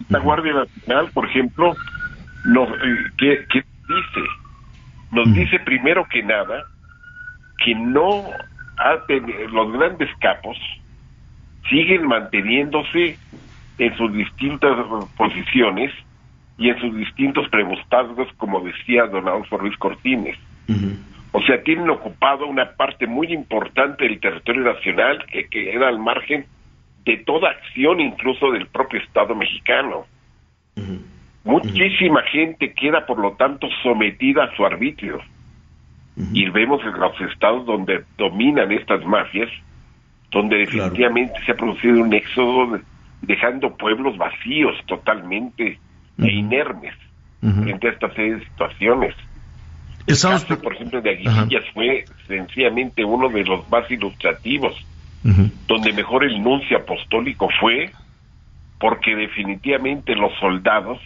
Esta 0.01 0.19
Guardia 0.19 0.53
Nacional, 0.53 1.11
por 1.15 1.27
ejemplo, 1.27 1.75
nos, 2.45 2.69
eh, 2.69 3.05
¿qué, 3.17 3.47
dice? 3.53 4.29
Nos 5.13 5.33
dice 5.33 5.61
primero 5.61 6.05
que 6.11 6.23
nada 6.23 6.65
que 7.65 7.75
no 7.75 8.25
los 9.53 9.73
grandes 9.73 10.09
capos 10.21 10.57
siguen 11.69 12.07
manteniéndose 12.07 13.19
en 13.79 13.97
sus 13.97 14.13
distintas 14.13 14.77
posiciones 15.17 15.93
y 16.57 16.71
en 16.71 16.81
sus 16.81 16.97
distintos 16.97 17.49
prebostazgos, 17.49 18.29
como 18.39 18.61
decía 18.61 19.07
don 19.07 19.29
Adolfo 19.29 19.59
Ruiz 19.59 19.77
Cortines. 19.77 20.37
O 21.33 21.41
sea, 21.43 21.63
tienen 21.63 21.89
ocupado 21.91 22.47
una 22.47 22.73
parte 22.73 23.07
muy 23.07 23.33
importante 23.33 24.05
del 24.05 24.19
territorio 24.19 24.63
nacional 24.63 25.25
que 25.27 25.49
queda 25.49 25.89
al 25.89 25.99
margen 25.99 26.47
de 27.05 27.19
toda 27.19 27.51
acción, 27.51 28.01
incluso 28.01 28.51
del 28.51 28.67
propio 28.67 29.01
Estado 29.01 29.35
mexicano. 29.35 30.07
Muchísima 31.45 32.23
gente 32.23 32.73
queda, 32.75 33.07
por 33.07 33.19
lo 33.19 33.33
tanto, 33.33 33.69
sometida 33.83 34.45
a 34.45 34.57
su 34.57 34.65
arbitrio. 34.65 35.21
Y 36.33 36.51
vemos 36.51 36.83
en 36.85 37.01
los 37.01 37.19
estados 37.33 37.65
donde 37.65 38.05
dominan 38.19 38.71
estas 38.73 39.05
mafias, 39.07 39.49
donde 40.31 40.59
definitivamente 40.59 41.35
se 41.47 41.53
ha 41.53 41.57
producido 41.57 42.03
un 42.03 42.13
éxodo 42.13 42.79
dejando 43.23 43.77
pueblos 43.77 44.19
vacíos 44.19 44.77
totalmente 44.87 45.79
e 46.19 46.31
inermes 46.31 46.95
entre 47.43 47.91
estas 47.91 48.13
situaciones. 48.15 49.15
El 50.11 50.21
caso, 50.21 50.59
por 50.61 50.75
ejemplo, 50.75 51.01
de 51.01 51.11
Aguilillas 51.11 51.65
fue 51.73 52.05
sencillamente 52.27 53.05
uno 53.05 53.29
de 53.29 53.45
los 53.45 53.69
más 53.71 53.91
ilustrativos, 53.91 54.75
donde 55.67 55.93
mejor 55.93 56.25
el 56.25 56.43
nuncio 56.43 56.79
apostólico 56.79 57.49
fue 57.61 57.91
porque 58.79 59.15
definitivamente 59.15 60.15
los 60.15 60.33
soldados 60.41 60.99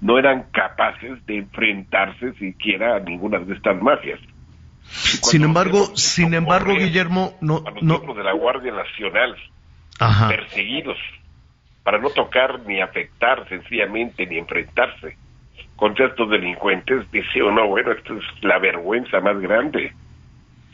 no 0.00 0.18
eran 0.18 0.44
capaces 0.52 1.24
de 1.26 1.38
enfrentarse 1.38 2.34
siquiera 2.34 2.96
a 2.96 3.00
ninguna 3.00 3.38
de 3.38 3.54
estas 3.54 3.80
mafias. 3.80 4.20
Sin 4.82 5.42
embargo, 5.42 5.96
sin 5.96 6.34
embargo, 6.34 6.74
Guillermo, 6.74 7.34
no, 7.40 7.62
a 7.66 7.70
los 7.70 8.16
de 8.16 8.24
la 8.24 8.32
Guardia 8.32 8.72
Nacional 8.72 9.36
perseguidos 10.28 10.96
para 11.82 11.98
no 11.98 12.10
tocar 12.10 12.60
ni 12.66 12.80
afectar 12.80 13.48
sencillamente 13.48 14.26
ni 14.26 14.38
enfrentarse 14.38 15.16
contra 15.76 16.06
estos 16.06 16.28
delincuentes, 16.30 17.10
dice 17.10 17.42
uno, 17.42 17.66
bueno, 17.66 17.92
esto 17.92 18.16
es 18.16 18.24
la 18.42 18.58
vergüenza 18.58 19.20
más 19.20 19.38
grande. 19.40 19.92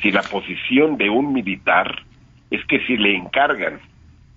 Si 0.01 0.11
la 0.11 0.23
posición 0.23 0.97
de 0.97 1.11
un 1.11 1.33
militar 1.33 2.03
es 2.51 2.65
que 2.67 2.85
si 2.87 2.97
le 2.97 3.17
encargan 3.17 3.81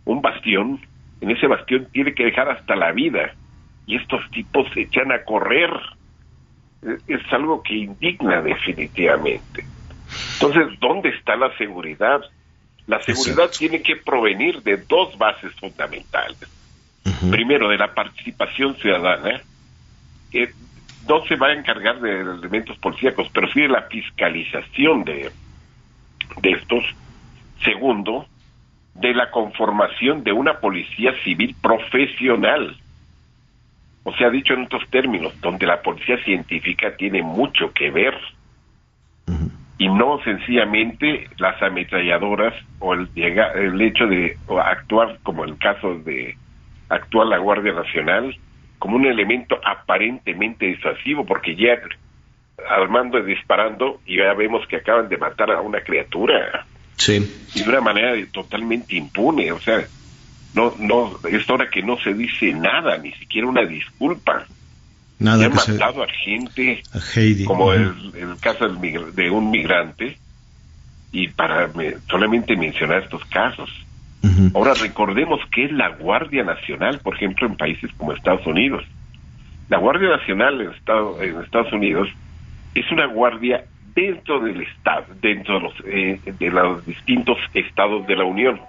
un 0.06 0.22
bastión, 0.22 0.80
en 1.22 1.32
ese 1.32 1.48
bastión 1.48 1.88
tiene 1.92 2.14
que 2.14 2.26
dejar 2.26 2.50
hasta 2.50 2.76
la 2.76 2.92
vida. 2.92 3.34
Y 3.86 3.96
estos 3.96 4.30
tipos 4.32 4.68
se 4.74 4.82
echan 4.82 5.12
a 5.12 5.24
correr. 5.24 5.72
Es 7.08 7.22
algo 7.32 7.64
que 7.64 7.76
indigna 7.76 8.42
definitivamente. 8.42 9.66
Entonces, 10.34 10.80
¿dónde 10.80 11.10
está 11.10 11.36
la 11.36 11.56
seguridad? 11.58 12.22
La 12.86 13.02
seguridad 13.02 13.50
tiene 13.58 13.82
que 13.82 13.98
provenir 13.98 14.62
de 14.64 14.78
dos 14.78 15.18
bases 15.18 15.54
fundamentales. 15.56 16.38
Primero, 17.32 17.70
de 17.70 17.78
la 17.78 17.94
participación 17.94 18.76
ciudadana, 18.76 19.42
que 20.46 20.54
no 21.08 21.26
se 21.26 21.36
va 21.36 21.48
a 21.48 21.54
encargar 21.54 22.00
de 22.00 22.22
elementos 22.22 22.78
policíacos, 22.78 23.30
pero 23.34 23.48
sí 23.52 23.62
de 23.62 23.70
la 23.70 23.84
fiscalización 23.84 25.04
de, 25.04 25.32
de 26.42 26.52
estos. 26.52 26.84
Segundo, 27.64 28.28
de 28.94 29.14
la 29.14 29.32
conformación 29.32 30.24
de 30.24 30.32
una 30.32 30.60
policía 30.60 31.14
civil 31.24 31.56
profesional. 31.62 32.78
O 34.04 34.14
sea, 34.14 34.30
dicho 34.30 34.54
en 34.54 34.64
otros 34.64 34.88
términos, 34.90 35.34
donde 35.42 35.66
la 35.66 35.82
policía 35.82 36.18
científica 36.24 36.96
tiene 36.96 37.22
mucho 37.24 37.74
que 37.74 37.90
ver 37.90 38.16
y 39.80 39.90
no 39.90 40.20
sencillamente 40.24 41.30
las 41.38 41.62
ametralladoras 41.62 42.54
o 42.80 42.94
el, 42.94 43.10
el 43.16 43.82
hecho 43.82 44.08
de 44.08 44.38
actuar 44.64 45.20
como 45.24 45.44
el 45.44 45.58
caso 45.58 45.96
de 46.00 46.36
actuar 46.90 47.28
la 47.28 47.38
Guardia 47.38 47.74
Nacional 47.74 48.36
como 48.80 48.96
un 48.98 49.06
elemento 49.06 49.60
aparentemente 49.64 50.66
disuasivo 50.68 51.26
porque 51.26 51.56
ya 51.56 51.80
armando 52.70 53.20
y 53.20 53.24
disparando 53.24 54.02
y 54.06 54.18
ya 54.18 54.34
vemos 54.34 54.66
que 54.68 54.78
acaban 54.78 55.10
de 55.10 55.18
matar 55.18 55.52
a 55.52 55.62
una 55.62 55.82
criatura. 55.82 56.66
Sí. 56.98 57.50
Y 57.56 57.64
de 57.64 57.70
una 57.70 57.82
manera 57.82 58.14
totalmente 58.32 58.96
impune 58.96 59.52
o 59.52 59.60
sea 59.60 59.86
no 60.54 60.74
no 60.80 61.20
es 61.30 61.50
hora 61.50 61.70
que 61.70 61.82
no 61.84 61.98
se 62.00 62.14
dice 62.14 62.52
nada 62.54 62.98
ni 62.98 63.12
siquiera 63.14 63.48
una 63.48 63.64
disculpa. 63.66 64.46
Nada 65.20 65.46
han 65.46 65.58
se- 65.58 65.74
matado 65.74 66.04
a 66.04 66.08
gente 66.08 66.84
a 66.94 67.00
Heidi. 67.20 67.44
como 67.46 67.74
el, 67.74 68.12
el 68.16 68.38
caso 68.40 68.68
de 68.68 69.30
un 69.30 69.50
migrante. 69.52 70.18
Y 71.12 71.30
para 71.30 71.68
me- 71.70 71.96
solamente 72.10 72.56
mencionar 72.56 73.04
estos 73.04 73.24
casos. 73.26 73.70
Ahora 74.56 74.74
recordemos 74.74 75.40
que 75.52 75.66
es 75.66 75.72
la 75.72 75.90
Guardia 75.90 76.44
Nacional, 76.44 77.00
por 77.04 77.16
ejemplo, 77.16 77.48
en 77.48 77.56
países 77.56 77.92
como 77.98 78.14
Estados 78.14 78.46
Unidos. 78.48 78.84
La 79.70 79.78
Guardia 79.78 80.10
Nacional 80.10 80.62
en, 80.62 80.72
Estado- 80.72 81.22
en 81.22 81.42
Estados 81.42 81.72
Unidos 81.74 82.10
es 82.74 82.90
una 82.92 83.06
guardia 83.08 83.66
dentro 83.94 84.40
del 84.40 84.62
Estado, 84.62 85.06
dentro 85.22 85.56
de 85.56 85.60
los, 85.62 85.74
eh, 85.86 86.20
de 86.26 86.50
los 86.52 86.86
distintos 86.86 87.38
estados 87.54 88.06
de 88.08 88.16
la 88.16 88.24
Unión. 88.24 88.60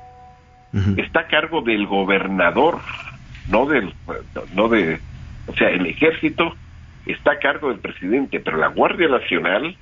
Está 0.98 1.20
a 1.20 1.26
cargo 1.28 1.62
del 1.62 1.86
gobernador, 1.86 2.78
no 3.50 3.66
del, 3.66 3.92
no 4.54 4.68
de, 4.68 5.00
o 5.46 5.54
sea, 5.54 5.70
el 5.70 5.86
ejército 5.86 6.54
está 7.06 7.32
a 7.32 7.38
cargo 7.38 7.68
del 7.70 7.78
presidente, 7.78 8.38
pero 8.40 8.58
la 8.58 8.68
Guardia 8.68 9.08
Nacional 9.08 9.76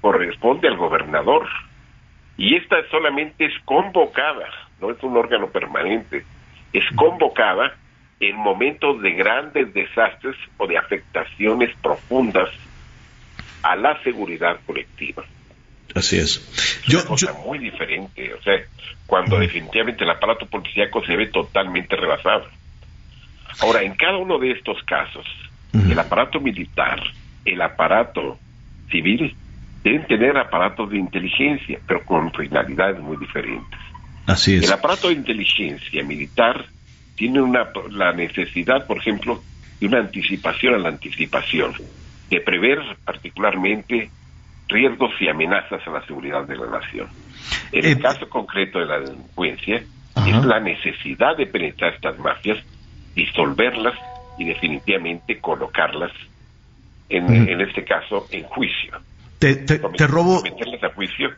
corresponde 0.00 0.68
al 0.68 0.76
gobernador. 0.76 1.46
Y 2.36 2.56
esta 2.56 2.76
solamente 2.90 3.44
es 3.46 3.52
convocada, 3.64 4.46
no 4.80 4.90
es 4.90 5.02
un 5.02 5.16
órgano 5.16 5.48
permanente, 5.48 6.24
es 6.72 6.84
convocada 6.96 7.74
en 8.20 8.36
momentos 8.36 9.00
de 9.00 9.12
grandes 9.12 9.72
desastres 9.72 10.36
o 10.58 10.66
de 10.66 10.76
afectaciones 10.76 11.74
profundas 11.82 12.48
a 13.62 13.76
la 13.76 14.00
seguridad 14.02 14.58
colectiva. 14.66 15.24
Así 15.94 16.18
es. 16.18 16.82
Es 16.86 16.94
una 16.94 17.04
cosa 17.04 17.32
muy 17.44 17.58
diferente, 17.58 18.32
o 18.34 18.42
sea, 18.42 18.60
cuando 19.06 19.38
definitivamente 19.38 20.04
el 20.04 20.10
aparato 20.10 20.46
policíaco 20.46 21.04
se 21.04 21.16
ve 21.16 21.26
totalmente 21.26 21.96
rebasado. 21.96 22.46
Ahora, 23.60 23.82
en 23.82 23.94
cada 23.94 24.16
uno 24.18 24.38
de 24.38 24.52
estos 24.52 24.82
casos, 24.84 25.26
el 25.72 25.98
aparato 25.98 26.40
militar, 26.40 27.00
el 27.44 27.60
aparato 27.60 28.38
civil, 28.90 29.34
deben 29.82 30.06
tener 30.06 30.36
aparatos 30.36 30.90
de 30.90 30.98
inteligencia, 30.98 31.78
pero 31.86 32.04
con 32.04 32.32
finalidades 32.32 33.00
muy 33.00 33.16
diferentes. 33.16 33.80
Así 34.26 34.56
es. 34.56 34.64
El 34.66 34.72
aparato 34.72 35.08
de 35.08 35.14
inteligencia 35.14 36.02
militar 36.04 36.66
tiene 37.14 37.40
una, 37.40 37.70
la 37.90 38.12
necesidad, 38.12 38.86
por 38.86 38.98
ejemplo, 38.98 39.44
de 39.80 39.86
una 39.86 39.98
anticipación 39.98 40.74
a 40.74 40.78
la 40.78 40.88
anticipación, 40.90 41.74
de 42.28 42.40
prever 42.40 42.78
particularmente 43.04 44.10
riesgos 44.68 45.10
y 45.20 45.28
amenazas 45.28 45.80
a 45.86 45.90
la 45.90 46.06
seguridad 46.06 46.44
de 46.46 46.56
la 46.56 46.66
nación. 46.66 47.10
En 47.72 47.84
el 47.84 48.00
caso 48.00 48.28
concreto 48.28 48.78
de 48.78 48.86
la 48.86 49.00
delincuencia, 49.00 49.76
es 49.76 50.44
la 50.44 50.60
necesidad 50.60 51.36
de 51.36 51.46
penetrar 51.46 51.94
estas 51.94 52.18
mafias, 52.18 52.58
disolverlas 53.14 53.94
y 54.38 54.44
definitivamente 54.44 55.40
colocarlas, 55.40 56.12
en, 57.08 57.28
en 57.48 57.60
este 57.60 57.84
caso, 57.84 58.28
en 58.30 58.44
juicio. 58.44 58.92
Te, 59.38 59.56
te- 59.56 59.78
te 59.78 60.06
robo, 60.06 60.38
Someterlas 60.38 60.82
a 60.84 60.90
juicio, 60.94 61.30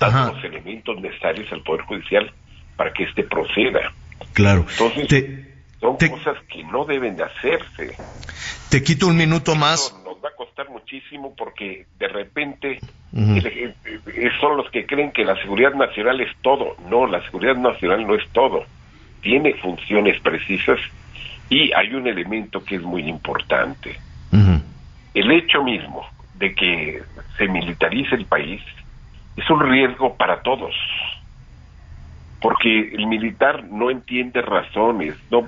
dando 0.00 0.32
los 0.34 0.44
elementos 0.44 1.00
necesarios 1.00 1.50
al 1.52 1.62
Poder 1.62 1.82
Judicial 1.82 2.32
para 2.76 2.92
que 2.92 3.04
éste 3.04 3.22
proceda. 3.24 3.92
claro. 4.32 4.64
Entonces, 4.70 5.46
son 5.80 5.96
cosas 5.96 6.36
que 6.52 6.64
no 6.64 6.84
deben 6.84 7.16
de 7.16 7.24
hacerse. 7.24 7.96
Te 8.70 8.82
quito 8.82 9.06
un 9.06 9.16
minuto 9.16 9.54
más. 9.54 9.94
Nos 10.04 10.16
va 10.24 10.28
a 10.28 10.36
costar 10.36 10.68
muchísimo 10.70 11.34
porque 11.36 11.86
de 11.98 12.08
repente 12.08 12.80
el- 13.12 13.74
son 14.40 14.56
los 14.56 14.70
que 14.70 14.86
creen 14.86 15.10
que 15.12 15.24
la 15.24 15.36
seguridad 15.42 15.74
nacional 15.74 16.20
es 16.20 16.30
todo. 16.42 16.76
No, 16.88 17.06
la 17.06 17.22
seguridad 17.24 17.56
nacional 17.56 18.06
no 18.06 18.14
es 18.14 18.26
todo. 18.30 18.64
Tiene 19.20 19.54
funciones 19.54 20.20
precisas 20.20 20.78
y 21.48 21.72
hay 21.72 21.92
un 21.94 22.06
elemento 22.06 22.62
que 22.64 22.76
es 22.76 22.82
muy 22.82 23.02
importante. 23.08 23.98
El 25.12 25.32
hecho 25.32 25.62
mismo 25.64 26.06
de 26.34 26.54
que 26.54 27.02
se 27.36 27.48
militarice 27.48 28.14
el 28.14 28.26
país 28.26 28.62
es 29.42 29.50
un 29.50 29.60
riesgo 29.60 30.16
para 30.16 30.42
todos. 30.42 30.74
Porque 32.40 32.92
el 32.94 33.06
militar 33.06 33.64
no 33.64 33.90
entiende 33.90 34.40
razones, 34.40 35.14
no, 35.30 35.46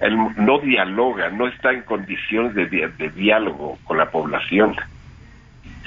él 0.00 0.16
no 0.36 0.58
dialoga, 0.58 1.30
no 1.30 1.46
está 1.46 1.72
en 1.72 1.82
condiciones 1.82 2.54
de, 2.54 2.66
di- 2.66 2.80
de 2.98 3.10
diálogo 3.10 3.78
con 3.84 3.98
la 3.98 4.10
población. 4.10 4.74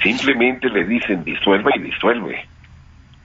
Simplemente 0.02 0.68
le 0.70 0.84
dicen 0.84 1.24
disuelva 1.24 1.70
y 1.76 1.80
disuelve. 1.80 2.46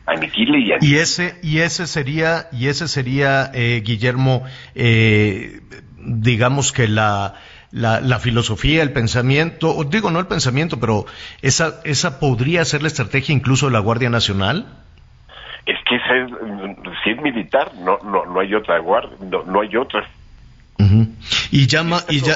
Aniquile 0.06 0.60
y 0.60 0.72
aniquile. 0.74 0.96
Y 0.98 1.00
ese, 1.00 1.40
y 1.42 1.60
ese 1.60 1.88
sería, 1.88 2.48
y 2.52 2.68
ese 2.68 2.90
sería, 2.90 3.52
eh, 3.54 3.82
Guillermo, 3.86 4.44
eh, 4.76 5.62
digamos 5.98 6.74
que 6.74 6.90
la, 6.90 7.36
la, 7.74 8.00
la 8.02 8.20
filosofía, 8.20 8.84
el 8.84 8.94
pensamiento, 8.94 9.76
o 9.76 9.84
digo 9.84 10.12
no 10.12 10.20
el 10.20 10.28
pensamiento, 10.28 10.80
pero 10.80 11.06
esa, 11.42 11.82
esa 11.84 12.20
podría 12.20 12.64
ser 12.66 12.84
la 12.84 12.88
estrategia 12.88 13.34
incluso 13.34 13.66
de 13.66 13.74
la 13.74 13.80
Guardia 13.80 14.10
Nacional. 14.10 14.68
Es 15.66 15.78
que 15.90 15.96
esa 15.96 16.16
es, 16.16 16.32
si 17.04 17.10
es 17.10 17.22
militar, 17.22 17.72
no, 17.76 17.98
no, 18.04 18.26
no 18.26 18.40
hay 18.40 18.54
otra 18.54 18.78
guardia, 18.80 19.18
no, 19.22 19.44
no 19.44 19.62
hay 19.62 19.76
otra. 19.76 20.08
Y 21.52 21.68
llama, 21.68 22.04
ya, 22.10 22.36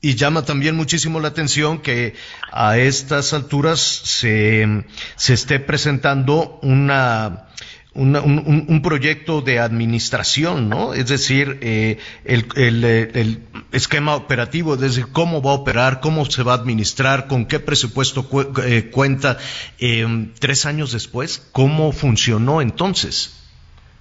y 0.00 0.14
llama 0.14 0.44
también 0.44 0.76
muchísimo 0.76 1.18
la 1.18 1.28
atención 1.28 1.80
que 1.80 2.14
a 2.52 2.76
estas 2.76 3.32
alturas 3.32 3.80
se, 3.80 4.84
se 5.16 5.34
esté 5.34 5.58
presentando 5.58 6.58
una, 6.62 7.46
una- 7.94 8.20
un, 8.20 8.66
un- 8.68 8.82
proyecto 8.82 9.42
de 9.42 9.58
administración, 9.60 10.68
¿no? 10.68 10.94
Es 10.94 11.08
decir, 11.08 11.58
eh, 11.60 11.98
el, 12.24 12.46
el, 12.56 12.84
eh, 12.84 13.10
el 13.14 13.38
esquema 13.72 14.14
operativo, 14.16 14.74
es 14.74 14.80
decir, 14.80 15.06
cómo 15.12 15.42
va 15.42 15.50
a 15.50 15.54
operar, 15.54 16.00
cómo 16.00 16.24
se 16.24 16.42
va 16.42 16.52
a 16.52 16.56
administrar, 16.56 17.26
con 17.28 17.46
qué 17.46 17.60
presupuesto 17.60 18.28
cu- 18.28 18.52
eh, 18.64 18.90
cuenta. 18.90 19.36
eh, 19.78 20.06
tres 20.40 20.64
años 20.66 20.92
después, 20.92 21.48
¿cómo 21.52 21.92
funcionó 21.92 22.60
entonces? 22.62 23.38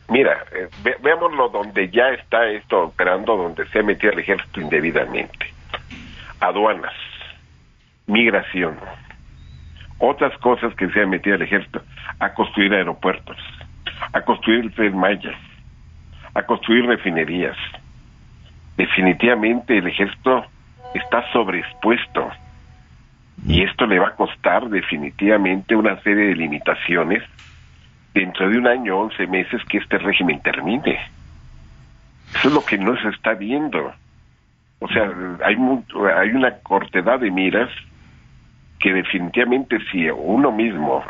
Mira, 0.09 0.43
ve- 0.83 0.97
veámoslo 1.01 1.49
donde 1.49 1.89
ya 1.89 2.09
está 2.09 2.49
esto 2.49 2.83
operando, 2.83 3.35
donde 3.37 3.65
se 3.69 3.79
ha 3.79 3.83
metido 3.83 4.11
el 4.13 4.19
ejército 4.19 4.59
indebidamente. 4.61 5.53
Aduanas, 6.39 6.93
migración, 8.07 8.77
otras 9.99 10.37
cosas 10.39 10.73
que 10.75 10.89
se 10.89 11.01
ha 11.01 11.05
metido 11.05 11.35
el 11.35 11.43
ejército, 11.43 11.81
a 12.19 12.33
construir 12.33 12.73
aeropuertos, 12.73 13.37
a 14.13 14.21
construir 14.21 14.59
el 14.61 14.73
tren 14.73 14.97
Maya, 14.97 15.31
a 16.33 16.43
construir 16.43 16.85
refinerías. 16.85 17.57
Definitivamente 18.77 19.77
el 19.77 19.87
ejército 19.87 20.45
está 20.93 21.29
sobreexpuesto 21.31 22.29
y 23.45 23.63
esto 23.63 23.85
le 23.85 23.99
va 23.99 24.09
a 24.09 24.15
costar 24.15 24.69
definitivamente 24.69 25.75
una 25.75 25.99
serie 26.01 26.27
de 26.27 26.35
limitaciones 26.35 27.23
dentro 28.13 28.49
de 28.49 28.57
un 28.57 28.67
año, 28.67 28.97
11 28.99 29.27
meses, 29.27 29.61
que 29.65 29.77
este 29.79 29.97
régimen 29.97 30.39
termine. 30.41 30.99
Eso 32.35 32.47
es 32.47 32.53
lo 32.53 32.63
que 32.65 32.77
no 32.77 32.95
se 33.01 33.09
está 33.09 33.33
viendo. 33.33 33.93
O 34.79 34.87
sea, 34.89 35.11
hay, 35.45 35.55
mu- 35.55 35.83
hay 36.17 36.29
una 36.29 36.51
cortedad 36.59 37.19
de 37.19 37.31
miras 37.31 37.69
que 38.79 38.93
definitivamente 38.93 39.77
si 39.91 40.09
uno 40.09 40.51
mismo, 40.51 41.03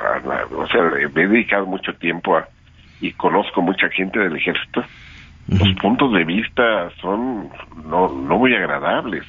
o 0.57 0.67
sea, 0.67 0.81
me 1.13 1.21
he 1.23 1.27
dedicado 1.27 1.65
mucho 1.65 1.93
tiempo 1.95 2.35
a, 2.37 2.47
y 3.01 3.11
conozco 3.13 3.61
mucha 3.61 3.89
gente 3.89 4.19
del 4.19 4.35
ejército, 4.35 4.83
los 5.47 5.73
puntos 5.81 6.13
de 6.13 6.23
vista 6.23 6.89
son 7.01 7.49
no, 7.85 8.07
no 8.09 8.37
muy 8.37 8.55
agradables. 8.55 9.25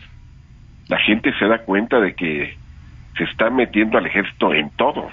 La 0.89 0.99
gente 0.99 1.33
se 1.39 1.47
da 1.47 1.59
cuenta 1.59 1.99
de 2.01 2.15
que 2.15 2.57
se 3.17 3.25
está 3.25 3.51
metiendo 3.51 3.99
al 3.99 4.07
ejército 4.07 4.53
en 4.53 4.71
todo. 4.71 5.09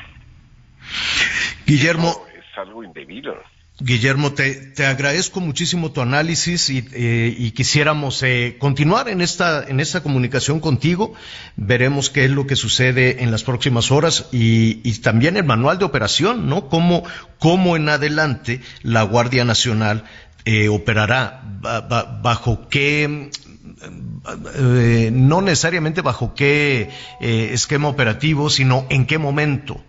Guillermo. 1.65 2.13
es 2.37 2.57
algo 2.57 2.83
indebido. 2.83 3.35
Guillermo, 3.81 4.33
te, 4.33 4.73
agradezco 4.85 5.39
muchísimo 5.39 5.91
tu 5.91 6.01
análisis 6.01 6.69
y, 6.69 6.85
eh, 6.93 7.33
y 7.37 7.51
quisiéramos 7.51 8.21
eh, 8.23 8.57
continuar 8.59 9.07
en 9.07 9.21
esta, 9.21 9.63
en 9.63 9.79
esta 9.79 10.03
comunicación 10.03 10.59
contigo. 10.59 11.13
Veremos 11.55 12.09
qué 12.09 12.25
es 12.25 12.31
lo 12.31 12.45
que 12.45 12.55
sucede 12.55 13.23
en 13.23 13.31
las 13.31 13.43
próximas 13.43 13.91
horas 13.91 14.27
y, 14.31 14.75
también 14.99 15.37
el 15.37 15.45
manual 15.45 15.79
de 15.79 15.85
operación, 15.85 16.49
¿no? 16.49 16.67
Cómo, 16.67 17.03
cómo 17.37 17.77
en 17.77 17.87
adelante 17.87 18.61
la 18.83 19.03
Guardia 19.03 19.45
Nacional 19.45 20.03
eh, 20.43 20.67
operará, 20.67 21.41
bajo 22.21 22.67
qué 22.69 23.29
eh, 24.55 25.09
no 25.13 25.41
necesariamente 25.41 26.01
bajo 26.01 26.33
qué 26.33 26.89
eh, 27.21 27.49
esquema 27.53 27.87
operativo, 27.87 28.49
sino 28.49 28.85
en 28.89 29.05
qué 29.05 29.17
momento. 29.17 29.81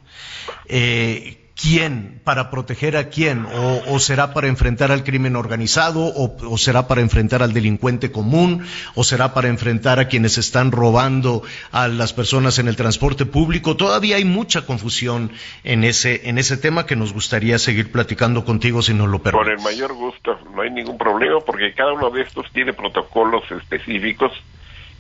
Quién, 1.61 2.21
para 2.25 2.51
proteger 2.51 2.97
a 2.97 3.09
quién, 3.09 3.47
o, 3.47 3.99
será 3.99 4.33
para 4.33 4.49
enfrentar 4.49 4.91
al 4.93 5.05
crimen 5.05 5.37
organizado, 5.37 6.13
o, 6.15 6.59
será 6.59 6.89
para 6.89 7.01
enfrentar 7.01 7.43
al 7.43 7.53
delincuente 7.53 8.11
común, 8.11 8.65
o 8.95 9.05
será 9.05 9.35
para 9.35 9.49
enfrentar 9.49 9.99
a 9.99 10.09
quienes 10.09 10.39
están 10.39 10.73
robando 10.73 11.43
a 11.71 11.89
las 11.89 12.13
personas 12.13 12.59
en 12.59 12.69
el 12.69 12.77
transporte 12.77 13.27
público. 13.27 13.77
Todavía 13.77 14.17
hay 14.17 14.25
mucha 14.25 14.65
confusión 14.65 15.33
en 15.65 15.85
ese, 15.85 16.29
en 16.29 16.39
ese 16.39 16.57
tema 16.57 16.87
que 16.87 16.97
nos 16.97 17.13
gustaría 17.13 17.59
seguir 17.59 17.93
platicando 17.93 18.45
contigo 18.45 18.81
si 18.81 18.95
nos 18.95 19.09
lo 19.09 19.23
permites. 19.23 19.47
Con 19.47 19.59
el 19.59 19.63
mayor 19.63 19.93
gusto, 19.93 20.39
no 20.55 20.63
hay 20.63 20.71
ningún 20.71 20.97
problema 20.97 21.41
porque 21.41 21.75
cada 21.75 21.93
uno 21.93 22.11
de 22.11 22.23
estos 22.23 22.51
tiene 22.53 22.73
protocolos 22.73 23.45
específicos 23.51 24.33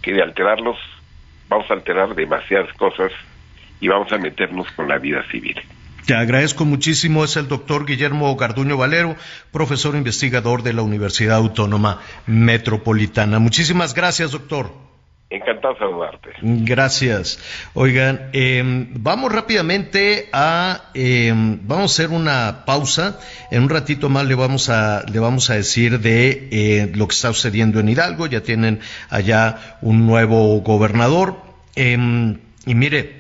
que 0.03 0.12
de 0.12 0.23
alterarlos 0.23 0.77
vamos 1.49 1.70
a 1.70 1.74
alterar 1.74 2.15
demasiadas 2.15 2.73
cosas 2.74 3.12
y 3.81 3.89
vamos 3.89 4.12
a 4.12 4.19
meternos 4.19 4.70
con 4.73 4.89
la 4.89 4.99
vida 4.99 5.23
civil. 5.31 5.61
Te 6.11 6.16
agradezco 6.16 6.65
muchísimo. 6.65 7.23
Es 7.23 7.37
el 7.37 7.47
doctor 7.47 7.87
Guillermo 7.87 8.35
Garduño 8.35 8.77
Valero, 8.77 9.15
profesor 9.53 9.95
investigador 9.95 10.65
de 10.65 10.73
la 10.73 10.82
Universidad 10.82 11.37
Autónoma 11.37 12.01
Metropolitana. 12.27 13.39
Muchísimas 13.39 13.95
gracias, 13.95 14.32
doctor. 14.32 14.73
Encantado 15.31 15.74
de 15.74 15.78
saludarte. 15.78 16.31
Gracias. 16.43 17.39
Oigan, 17.74 18.31
em, 18.32 18.89
vamos 18.95 19.31
rápidamente 19.31 20.28
a, 20.32 20.91
em, 20.95 21.61
vamos 21.62 21.93
a 21.93 22.03
hacer 22.03 22.12
una 22.12 22.65
pausa. 22.66 23.20
En 23.53 23.62
un 23.62 23.69
ratito 23.69 24.09
más 24.09 24.27
le 24.27 24.35
vamos 24.35 24.69
a, 24.69 25.05
le 25.07 25.20
vamos 25.20 25.49
a 25.51 25.55
decir 25.55 26.01
de 26.01 26.49
eh, 26.51 26.93
lo 26.93 27.07
que 27.07 27.15
está 27.15 27.28
sucediendo 27.28 27.78
en 27.78 27.89
Hidalgo. 27.89 28.27
Ya 28.27 28.41
tienen 28.41 28.81
allá 29.11 29.78
un 29.81 30.09
nuevo 30.09 30.61
gobernador. 30.62 31.37
Em, 31.77 32.39
y 32.66 32.74
mire, 32.74 33.20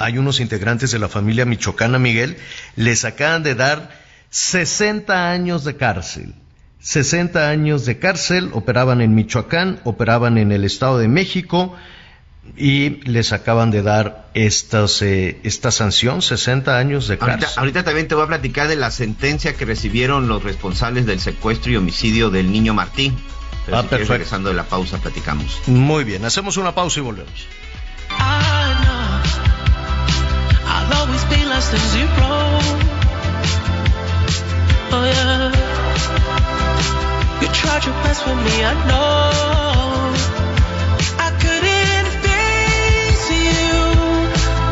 hay 0.00 0.18
unos 0.18 0.40
integrantes 0.40 0.90
de 0.90 0.98
la 0.98 1.08
familia 1.08 1.44
michoacana 1.44 1.98
Miguel, 1.98 2.36
les 2.76 3.04
acaban 3.04 3.42
de 3.42 3.54
dar 3.54 3.90
60 4.30 5.30
años 5.30 5.64
de 5.64 5.76
cárcel. 5.76 6.34
60 6.80 7.50
años 7.50 7.84
de 7.84 7.98
cárcel, 7.98 8.50
operaban 8.52 9.02
en 9.02 9.14
Michoacán, 9.14 9.80
operaban 9.84 10.38
en 10.38 10.50
el 10.50 10.64
Estado 10.64 10.98
de 10.98 11.08
México 11.08 11.76
y 12.56 13.02
les 13.08 13.32
acaban 13.32 13.70
de 13.70 13.82
dar 13.82 14.30
estas, 14.32 15.02
eh, 15.02 15.38
esta 15.42 15.70
sanción, 15.70 16.22
60 16.22 16.78
años 16.78 17.06
de 17.06 17.18
cárcel. 17.18 17.50
Ahorita, 17.56 17.84
también 17.84 18.08
te 18.08 18.14
voy 18.14 18.24
a 18.24 18.28
platicar 18.28 18.66
de 18.68 18.76
la 18.76 18.90
sentencia 18.90 19.54
que 19.54 19.66
recibieron 19.66 20.26
los 20.26 20.42
responsables 20.42 21.04
del 21.04 21.20
secuestro 21.20 21.70
y 21.70 21.76
homicidio 21.76 22.30
del 22.30 22.50
niño 22.50 22.72
Martín. 22.72 23.14
ah, 23.70 23.82
perfecto. 23.82 24.14
regresando 24.14 24.48
de 24.48 24.54
la 24.54 24.64
pausa, 24.64 24.98
platicamos. 24.98 25.60
Muy 25.66 26.04
bien, 26.04 26.24
hacemos 26.24 26.56
una 26.56 26.74
pausa 26.74 27.00
y 27.00 27.02
volvemos. 27.02 27.46
I'll 30.72 30.92
always 31.00 31.24
be 31.24 31.44
less 31.52 31.68
than 31.72 31.82
zero. 31.94 32.30
Oh 34.92 35.04
yeah. 35.04 35.50
You 37.40 37.48
tried 37.48 37.84
your 37.86 37.94
best 38.04 38.22
for 38.22 38.36
me, 38.46 38.54
I 38.64 38.74
know. 38.88 40.14
I 41.26 41.28
couldn't 41.42 42.10
face 42.26 43.26
you 43.46 43.70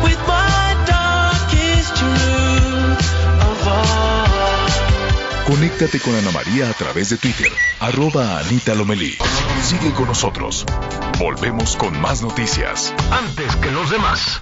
with 0.05 0.19
my 0.27 0.63
darkest 0.95 1.89
truth 1.99 3.05
of 3.49 3.67
all. 3.67 5.45
Conéctate 5.47 5.99
con 5.99 6.15
Ana 6.15 6.31
María 6.31 6.69
a 6.69 6.73
través 6.73 7.09
de 7.09 7.17
Twitter, 7.17 7.51
arroba 7.79 8.39
Anita 8.39 8.73
Lomelí. 8.75 9.17
Sigue 9.63 9.91
con 9.93 10.07
nosotros. 10.07 10.65
Volvemos 11.17 11.75
con 11.75 11.99
más 11.99 12.21
noticias. 12.21 12.93
Antes 13.11 13.55
que 13.57 13.71
los 13.71 13.89
demás. 13.89 14.41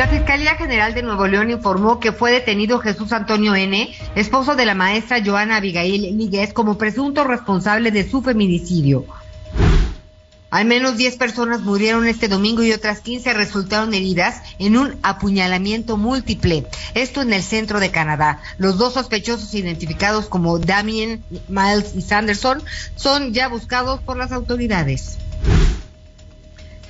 La 0.00 0.08
Fiscalía 0.08 0.54
General 0.54 0.94
de 0.94 1.02
Nuevo 1.02 1.26
León 1.26 1.50
informó 1.50 2.00
que 2.00 2.12
fue 2.12 2.32
detenido 2.32 2.78
Jesús 2.78 3.12
Antonio 3.12 3.54
N., 3.54 3.94
esposo 4.14 4.56
de 4.56 4.64
la 4.64 4.74
maestra 4.74 5.22
Joana 5.22 5.56
Abigail 5.56 6.16
Níguez, 6.16 6.54
como 6.54 6.78
presunto 6.78 7.22
responsable 7.24 7.90
de 7.90 8.08
su 8.08 8.22
feminicidio. 8.22 9.04
Al 10.48 10.64
menos 10.64 10.96
10 10.96 11.16
personas 11.18 11.60
murieron 11.60 12.06
este 12.06 12.28
domingo 12.28 12.62
y 12.62 12.72
otras 12.72 13.02
15 13.02 13.34
resultaron 13.34 13.92
heridas 13.92 14.40
en 14.58 14.78
un 14.78 14.96
apuñalamiento 15.02 15.98
múltiple. 15.98 16.64
Esto 16.94 17.20
en 17.20 17.34
el 17.34 17.42
centro 17.42 17.78
de 17.78 17.90
Canadá. 17.90 18.40
Los 18.56 18.78
dos 18.78 18.94
sospechosos 18.94 19.52
identificados 19.52 20.30
como 20.30 20.58
Damien, 20.58 21.22
Miles 21.48 21.94
y 21.94 22.00
Sanderson 22.00 22.62
son 22.96 23.34
ya 23.34 23.48
buscados 23.48 24.00
por 24.00 24.16
las 24.16 24.32
autoridades. 24.32 25.18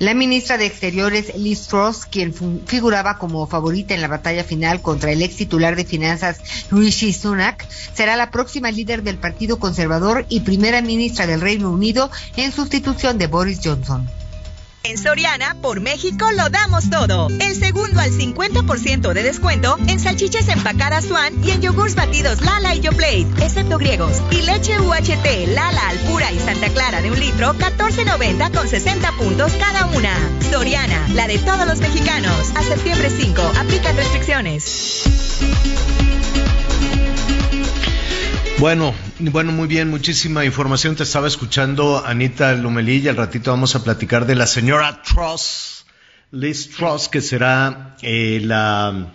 La 0.01 0.15
ministra 0.15 0.57
de 0.57 0.65
Exteriores, 0.65 1.35
Liz 1.37 1.67
Truss, 1.67 2.07
quien 2.07 2.33
figuraba 2.65 3.19
como 3.19 3.45
favorita 3.45 3.93
en 3.93 4.01
la 4.01 4.07
batalla 4.07 4.43
final 4.43 4.81
contra 4.81 5.11
el 5.11 5.21
ex 5.21 5.35
titular 5.35 5.75
de 5.75 5.85
finanzas, 5.85 6.39
Rishi 6.71 7.13
Sunak, 7.13 7.67
será 7.93 8.15
la 8.15 8.31
próxima 8.31 8.71
líder 8.71 9.03
del 9.03 9.19
Partido 9.19 9.59
Conservador 9.59 10.25
y 10.27 10.39
primera 10.39 10.81
ministra 10.81 11.27
del 11.27 11.39
Reino 11.39 11.69
Unido 11.69 12.09
en 12.35 12.51
sustitución 12.51 13.19
de 13.19 13.27
Boris 13.27 13.59
Johnson. 13.63 14.09
En 14.83 14.97
Soriana, 14.97 15.55
por 15.61 15.79
México, 15.79 16.25
lo 16.31 16.49
damos 16.49 16.89
todo. 16.89 17.27
El 17.29 17.55
segundo 17.55 17.99
al 17.99 18.09
50% 18.11 19.13
de 19.13 19.21
descuento 19.21 19.77
en 19.87 19.99
salchichas 19.99 20.47
empacadas 20.47 21.05
Swan 21.05 21.33
y 21.43 21.51
en 21.51 21.61
yogurts 21.61 21.93
batidos 21.93 22.41
Lala 22.41 22.73
y 22.73 22.79
Yoplait, 22.79 23.27
excepto 23.39 23.77
griegos. 23.77 24.21
Y 24.31 24.41
leche 24.41 24.79
UHT, 24.79 25.53
Lala, 25.53 25.89
Alpura 25.89 26.31
y 26.31 26.39
Santa 26.39 26.69
Clara 26.69 27.01
de 27.01 27.11
un 27.11 27.19
litro, 27.19 27.53
14.90 27.53 28.51
con 28.57 28.67
60 28.67 29.11
puntos 29.11 29.53
cada 29.53 29.85
una. 29.95 30.17
Soriana, 30.49 31.07
la 31.09 31.27
de 31.27 31.37
todos 31.37 31.67
los 31.67 31.79
mexicanos. 31.79 32.51
A 32.55 32.63
septiembre 32.63 33.11
5, 33.11 33.41
aplican 33.59 33.95
restricciones. 33.95 35.03
Bueno, 38.61 38.93
bueno, 39.17 39.51
muy 39.51 39.67
bien, 39.67 39.89
muchísima 39.89 40.45
información. 40.45 40.95
Te 40.95 41.01
estaba 41.01 41.27
escuchando 41.27 42.05
Anita 42.05 42.53
Lomelí 42.53 43.07
al 43.07 43.17
ratito 43.17 43.49
vamos 43.49 43.75
a 43.75 43.83
platicar 43.83 44.27
de 44.27 44.35
la 44.35 44.45
señora 44.45 45.01
Truss, 45.01 45.87
Liz 46.29 46.69
Truss, 46.69 47.09
que 47.09 47.21
será 47.21 47.97
eh, 48.03 48.39
la 48.43 49.13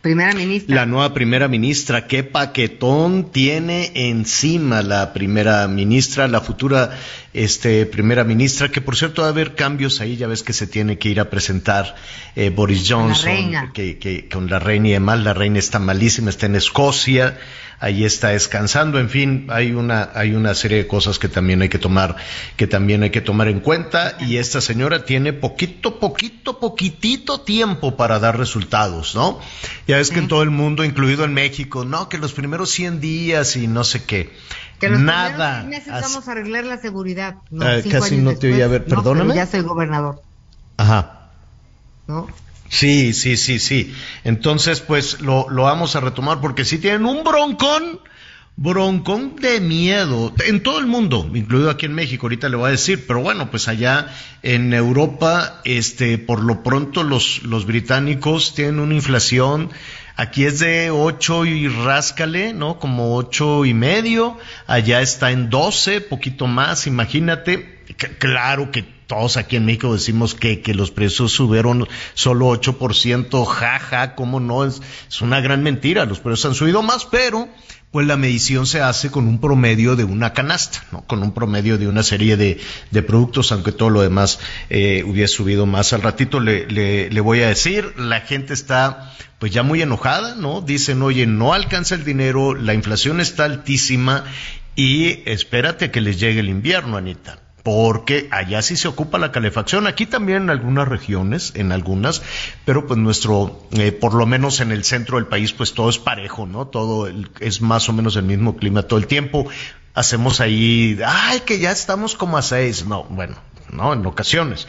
Primera 0.00 0.34
ministra. 0.34 0.76
La 0.76 0.86
nueva 0.86 1.14
primera 1.14 1.48
ministra. 1.48 2.06
¿Qué 2.06 2.24
paquetón 2.24 3.32
tiene 3.32 3.90
encima 3.94 4.82
la 4.82 5.14
primera 5.14 5.66
ministra, 5.66 6.28
la 6.28 6.42
futura 6.42 6.98
este, 7.32 7.86
primera 7.86 8.22
ministra? 8.24 8.70
Que 8.70 8.82
por 8.82 8.96
cierto 8.96 9.22
va 9.22 9.28
a 9.28 9.30
haber 9.30 9.54
cambios 9.54 10.02
ahí. 10.02 10.16
Ya 10.16 10.26
ves 10.26 10.42
que 10.42 10.52
se 10.52 10.66
tiene 10.66 10.98
que 10.98 11.08
ir 11.08 11.20
a 11.20 11.30
presentar 11.30 11.96
eh, 12.36 12.50
Boris 12.50 12.84
Johnson. 12.86 13.72
Que, 13.72 13.98
que, 13.98 14.28
con 14.28 14.48
la 14.50 14.58
reina 14.58 14.88
y 14.88 14.92
demás. 14.92 15.20
La 15.20 15.32
reina 15.32 15.58
está 15.58 15.78
malísima, 15.78 16.28
está 16.28 16.46
en 16.46 16.56
Escocia 16.56 17.38
ahí 17.84 18.02
está 18.06 18.28
descansando, 18.28 18.98
en 18.98 19.10
fin, 19.10 19.46
hay 19.50 19.72
una, 19.72 20.08
hay 20.14 20.32
una 20.32 20.54
serie 20.54 20.78
de 20.78 20.86
cosas 20.86 21.18
que 21.18 21.28
también 21.28 21.60
hay 21.60 21.68
que 21.68 21.78
tomar, 21.78 22.16
que 22.56 22.66
también 22.66 23.02
hay 23.02 23.10
que 23.10 23.20
tomar 23.20 23.48
en 23.48 23.60
cuenta, 23.60 24.16
y 24.20 24.38
esta 24.38 24.62
señora 24.62 25.04
tiene 25.04 25.34
poquito, 25.34 25.98
poquito, 25.98 26.58
poquitito 26.58 27.42
tiempo 27.42 27.94
para 27.94 28.18
dar 28.20 28.38
resultados, 28.38 29.14
¿no? 29.14 29.38
Ya 29.86 29.98
ves 29.98 30.08
que 30.08 30.20
en 30.20 30.28
todo 30.28 30.42
el 30.42 30.48
mundo, 30.48 30.82
incluido 30.82 31.24
en 31.24 31.34
México, 31.34 31.84
no, 31.84 32.08
que 32.08 32.16
los 32.16 32.32
primeros 32.32 32.70
100 32.70 33.00
días 33.00 33.54
y 33.56 33.66
no 33.66 33.84
sé 33.84 34.02
qué. 34.04 34.32
Que 34.80 34.88
los 34.88 35.00
Nada. 35.00 35.62
Necesitamos 35.64 36.26
arreglar 36.26 36.64
la 36.64 36.78
seguridad. 36.78 37.36
No, 37.50 37.70
eh, 37.70 37.84
casi 37.90 38.16
no 38.16 38.34
te 38.34 38.50
oí 38.50 38.62
a 38.62 38.66
ver, 38.66 38.86
perdóname. 38.86 39.34
ya 39.34 39.46
soy 39.46 39.60
gobernador. 39.60 40.22
Ajá. 40.78 41.28
¿No? 42.06 42.28
Sí, 42.68 43.12
sí, 43.12 43.36
sí, 43.36 43.58
sí. 43.58 43.94
Entonces, 44.24 44.80
pues 44.80 45.20
lo, 45.20 45.48
lo 45.50 45.64
vamos 45.64 45.96
a 45.96 46.00
retomar 46.00 46.40
porque 46.40 46.64
si 46.64 46.78
tienen 46.78 47.06
un 47.06 47.22
broncón, 47.22 48.00
broncón 48.56 49.36
de 49.36 49.60
miedo 49.60 50.32
en 50.46 50.62
todo 50.62 50.78
el 50.78 50.86
mundo, 50.86 51.30
incluido 51.34 51.70
aquí 51.70 51.86
en 51.86 51.94
México, 51.94 52.26
ahorita 52.26 52.48
le 52.48 52.56
voy 52.56 52.68
a 52.68 52.72
decir, 52.72 53.04
pero 53.06 53.20
bueno, 53.20 53.50
pues 53.50 53.68
allá 53.68 54.08
en 54.42 54.72
Europa, 54.72 55.60
este, 55.64 56.18
por 56.18 56.42
lo 56.42 56.62
pronto 56.62 57.02
los, 57.02 57.42
los 57.42 57.66
británicos 57.66 58.54
tienen 58.54 58.78
una 58.78 58.94
inflación, 58.94 59.70
aquí 60.16 60.44
es 60.44 60.60
de 60.60 60.90
ocho 60.90 61.44
y 61.44 61.68
ráscale, 61.68 62.52
¿no? 62.52 62.78
Como 62.78 63.16
ocho 63.16 63.64
y 63.64 63.74
medio, 63.74 64.38
allá 64.66 65.00
está 65.00 65.32
en 65.32 65.50
doce, 65.50 66.00
poquito 66.00 66.46
más, 66.46 66.86
imagínate, 66.86 67.82
claro 68.18 68.70
que 68.70 68.93
todos 69.06 69.36
aquí 69.36 69.56
en 69.56 69.66
México 69.66 69.92
decimos 69.92 70.34
que, 70.34 70.60
que 70.60 70.74
los 70.74 70.90
precios 70.90 71.32
subieron 71.32 71.86
solo 72.14 72.48
8%, 72.48 73.44
jaja, 73.44 74.14
¿cómo 74.14 74.40
no? 74.40 74.64
Es, 74.64 74.80
es 75.08 75.20
una 75.20 75.40
gran 75.40 75.62
mentira, 75.62 76.04
los 76.04 76.20
precios 76.20 76.46
han 76.46 76.54
subido 76.54 76.82
más, 76.82 77.04
pero 77.04 77.48
pues 77.94 78.08
la 78.08 78.16
medición 78.16 78.66
se 78.66 78.80
hace 78.80 79.12
con 79.12 79.28
un 79.28 79.40
promedio 79.40 79.94
de 79.94 80.02
una 80.02 80.32
canasta, 80.32 80.84
¿no? 80.90 81.02
con 81.02 81.22
un 81.22 81.32
promedio 81.32 81.78
de 81.78 81.86
una 81.86 82.02
serie 82.02 82.36
de, 82.36 82.58
de 82.90 83.02
productos, 83.02 83.52
aunque 83.52 83.70
todo 83.70 83.88
lo 83.88 84.02
demás 84.02 84.40
eh, 84.68 85.04
hubiera 85.06 85.28
subido 85.28 85.64
más. 85.64 85.92
Al 85.92 86.02
ratito 86.02 86.40
le, 86.40 86.66
le, 86.66 87.08
le, 87.08 87.20
voy 87.20 87.42
a 87.42 87.46
decir, 87.46 87.94
la 87.96 88.20
gente 88.22 88.52
está 88.52 89.14
pues 89.38 89.52
ya 89.52 89.62
muy 89.62 89.80
enojada, 89.80 90.34
¿no? 90.34 90.60
Dicen, 90.60 91.02
oye, 91.02 91.26
no 91.28 91.54
alcanza 91.54 91.94
el 91.94 92.04
dinero, 92.04 92.54
la 92.54 92.74
inflación 92.74 93.20
está 93.20 93.44
altísima 93.44 94.24
y 94.74 95.20
espérate 95.30 95.92
que 95.92 96.00
les 96.00 96.18
llegue 96.18 96.40
el 96.40 96.48
invierno, 96.48 96.96
Anita 96.96 97.43
porque 97.64 98.28
allá 98.30 98.60
sí 98.60 98.76
se 98.76 98.88
ocupa 98.88 99.18
la 99.18 99.32
calefacción, 99.32 99.86
aquí 99.86 100.04
también 100.04 100.42
en 100.42 100.50
algunas 100.50 100.86
regiones, 100.86 101.52
en 101.56 101.72
algunas, 101.72 102.22
pero 102.66 102.86
pues 102.86 103.00
nuestro, 103.00 103.66
eh, 103.72 103.90
por 103.90 104.12
lo 104.12 104.26
menos 104.26 104.60
en 104.60 104.70
el 104.70 104.84
centro 104.84 105.16
del 105.16 105.26
país, 105.26 105.54
pues 105.54 105.72
todo 105.72 105.88
es 105.88 105.98
parejo, 105.98 106.46
¿no? 106.46 106.66
Todo 106.66 107.10
es 107.40 107.62
más 107.62 107.88
o 107.88 107.94
menos 107.94 108.16
el 108.16 108.24
mismo 108.24 108.56
clima 108.56 108.82
todo 108.82 108.98
el 108.98 109.06
tiempo. 109.06 109.48
Hacemos 109.94 110.42
ahí, 110.42 110.98
ay, 111.06 111.40
que 111.40 111.58
ya 111.58 111.72
estamos 111.72 112.16
como 112.16 112.36
a 112.36 112.42
seis, 112.42 112.84
no, 112.84 113.04
bueno, 113.04 113.36
no, 113.70 113.94
en 113.94 114.04
ocasiones. 114.04 114.68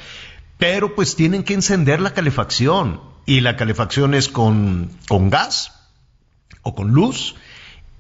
Pero 0.58 0.96
pues 0.96 1.18
tienen 1.18 1.44
que 1.44 1.54
encender 1.54 2.00
la 2.00 2.14
calefacción 2.14 3.02
y 3.26 3.42
la 3.42 3.58
calefacción 3.58 4.14
es 4.14 4.30
con, 4.30 4.90
con 5.10 5.30
gas 5.30 5.74
o 6.62 6.74
con 6.76 6.92
luz 6.92 7.36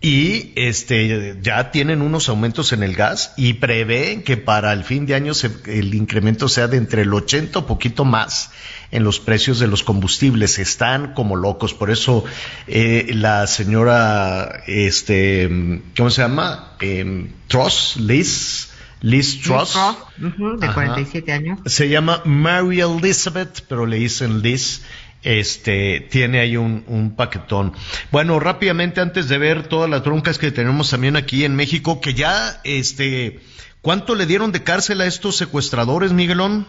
y 0.01 0.51
este 0.55 1.37
ya 1.41 1.71
tienen 1.71 2.01
unos 2.01 2.29
aumentos 2.29 2.73
en 2.73 2.83
el 2.83 2.95
gas 2.95 3.33
y 3.37 3.53
prevén 3.53 4.23
que 4.23 4.37
para 4.37 4.71
el 4.73 4.83
fin 4.83 5.05
de 5.05 5.15
año 5.15 5.33
el 5.65 5.95
incremento 5.95 6.47
sea 6.47 6.67
de 6.67 6.77
entre 6.77 7.03
el 7.03 7.13
80 7.13 7.59
o 7.59 7.65
poquito 7.65 8.05
más 8.05 8.51
en 8.91 9.03
los 9.03 9.19
precios 9.19 9.59
de 9.59 9.67
los 9.67 9.83
combustibles. 9.83 10.59
Están 10.59 11.13
como 11.13 11.35
locos. 11.35 11.73
Por 11.73 11.89
eso 11.89 12.23
eh, 12.67 13.09
la 13.13 13.47
señora 13.47 14.63
este 14.67 15.81
cómo 15.97 16.09
se 16.09 16.21
llama 16.21 16.75
eh, 16.81 17.31
Truss 17.47 17.97
Liz 17.97 18.71
Liz 19.01 19.41
Truss, 19.41 19.77
de 20.17 20.73
47 20.73 21.31
años. 21.31 21.59
Se 21.65 21.89
llama 21.89 22.21
Mary 22.25 22.81
Elizabeth 22.81 23.63
pero 23.67 23.85
le 23.85 23.97
dicen 23.97 24.41
Liz 24.41 24.81
este, 25.25 26.07
tiene 26.11 26.39
ahí 26.39 26.55
un, 26.55 27.13
paquetón. 27.17 27.73
Bueno, 28.11 28.39
rápidamente, 28.39 29.01
antes 29.01 29.27
de 29.27 29.39
ver 29.39 29.67
todas 29.67 29.89
las 29.89 30.03
broncas 30.03 30.37
que 30.37 30.51
tenemos 30.51 30.91
también 30.91 31.15
aquí 31.15 31.43
en 31.43 31.55
México, 31.55 31.99
que 31.99 32.13
ya, 32.13 32.61
este, 32.63 33.39
¿cuánto 33.81 34.13
le 34.13 34.27
dieron 34.27 34.51
de 34.51 34.63
cárcel 34.63 35.01
a 35.01 35.07
estos 35.07 35.35
secuestradores, 35.35 36.13
Miguelón? 36.13 36.67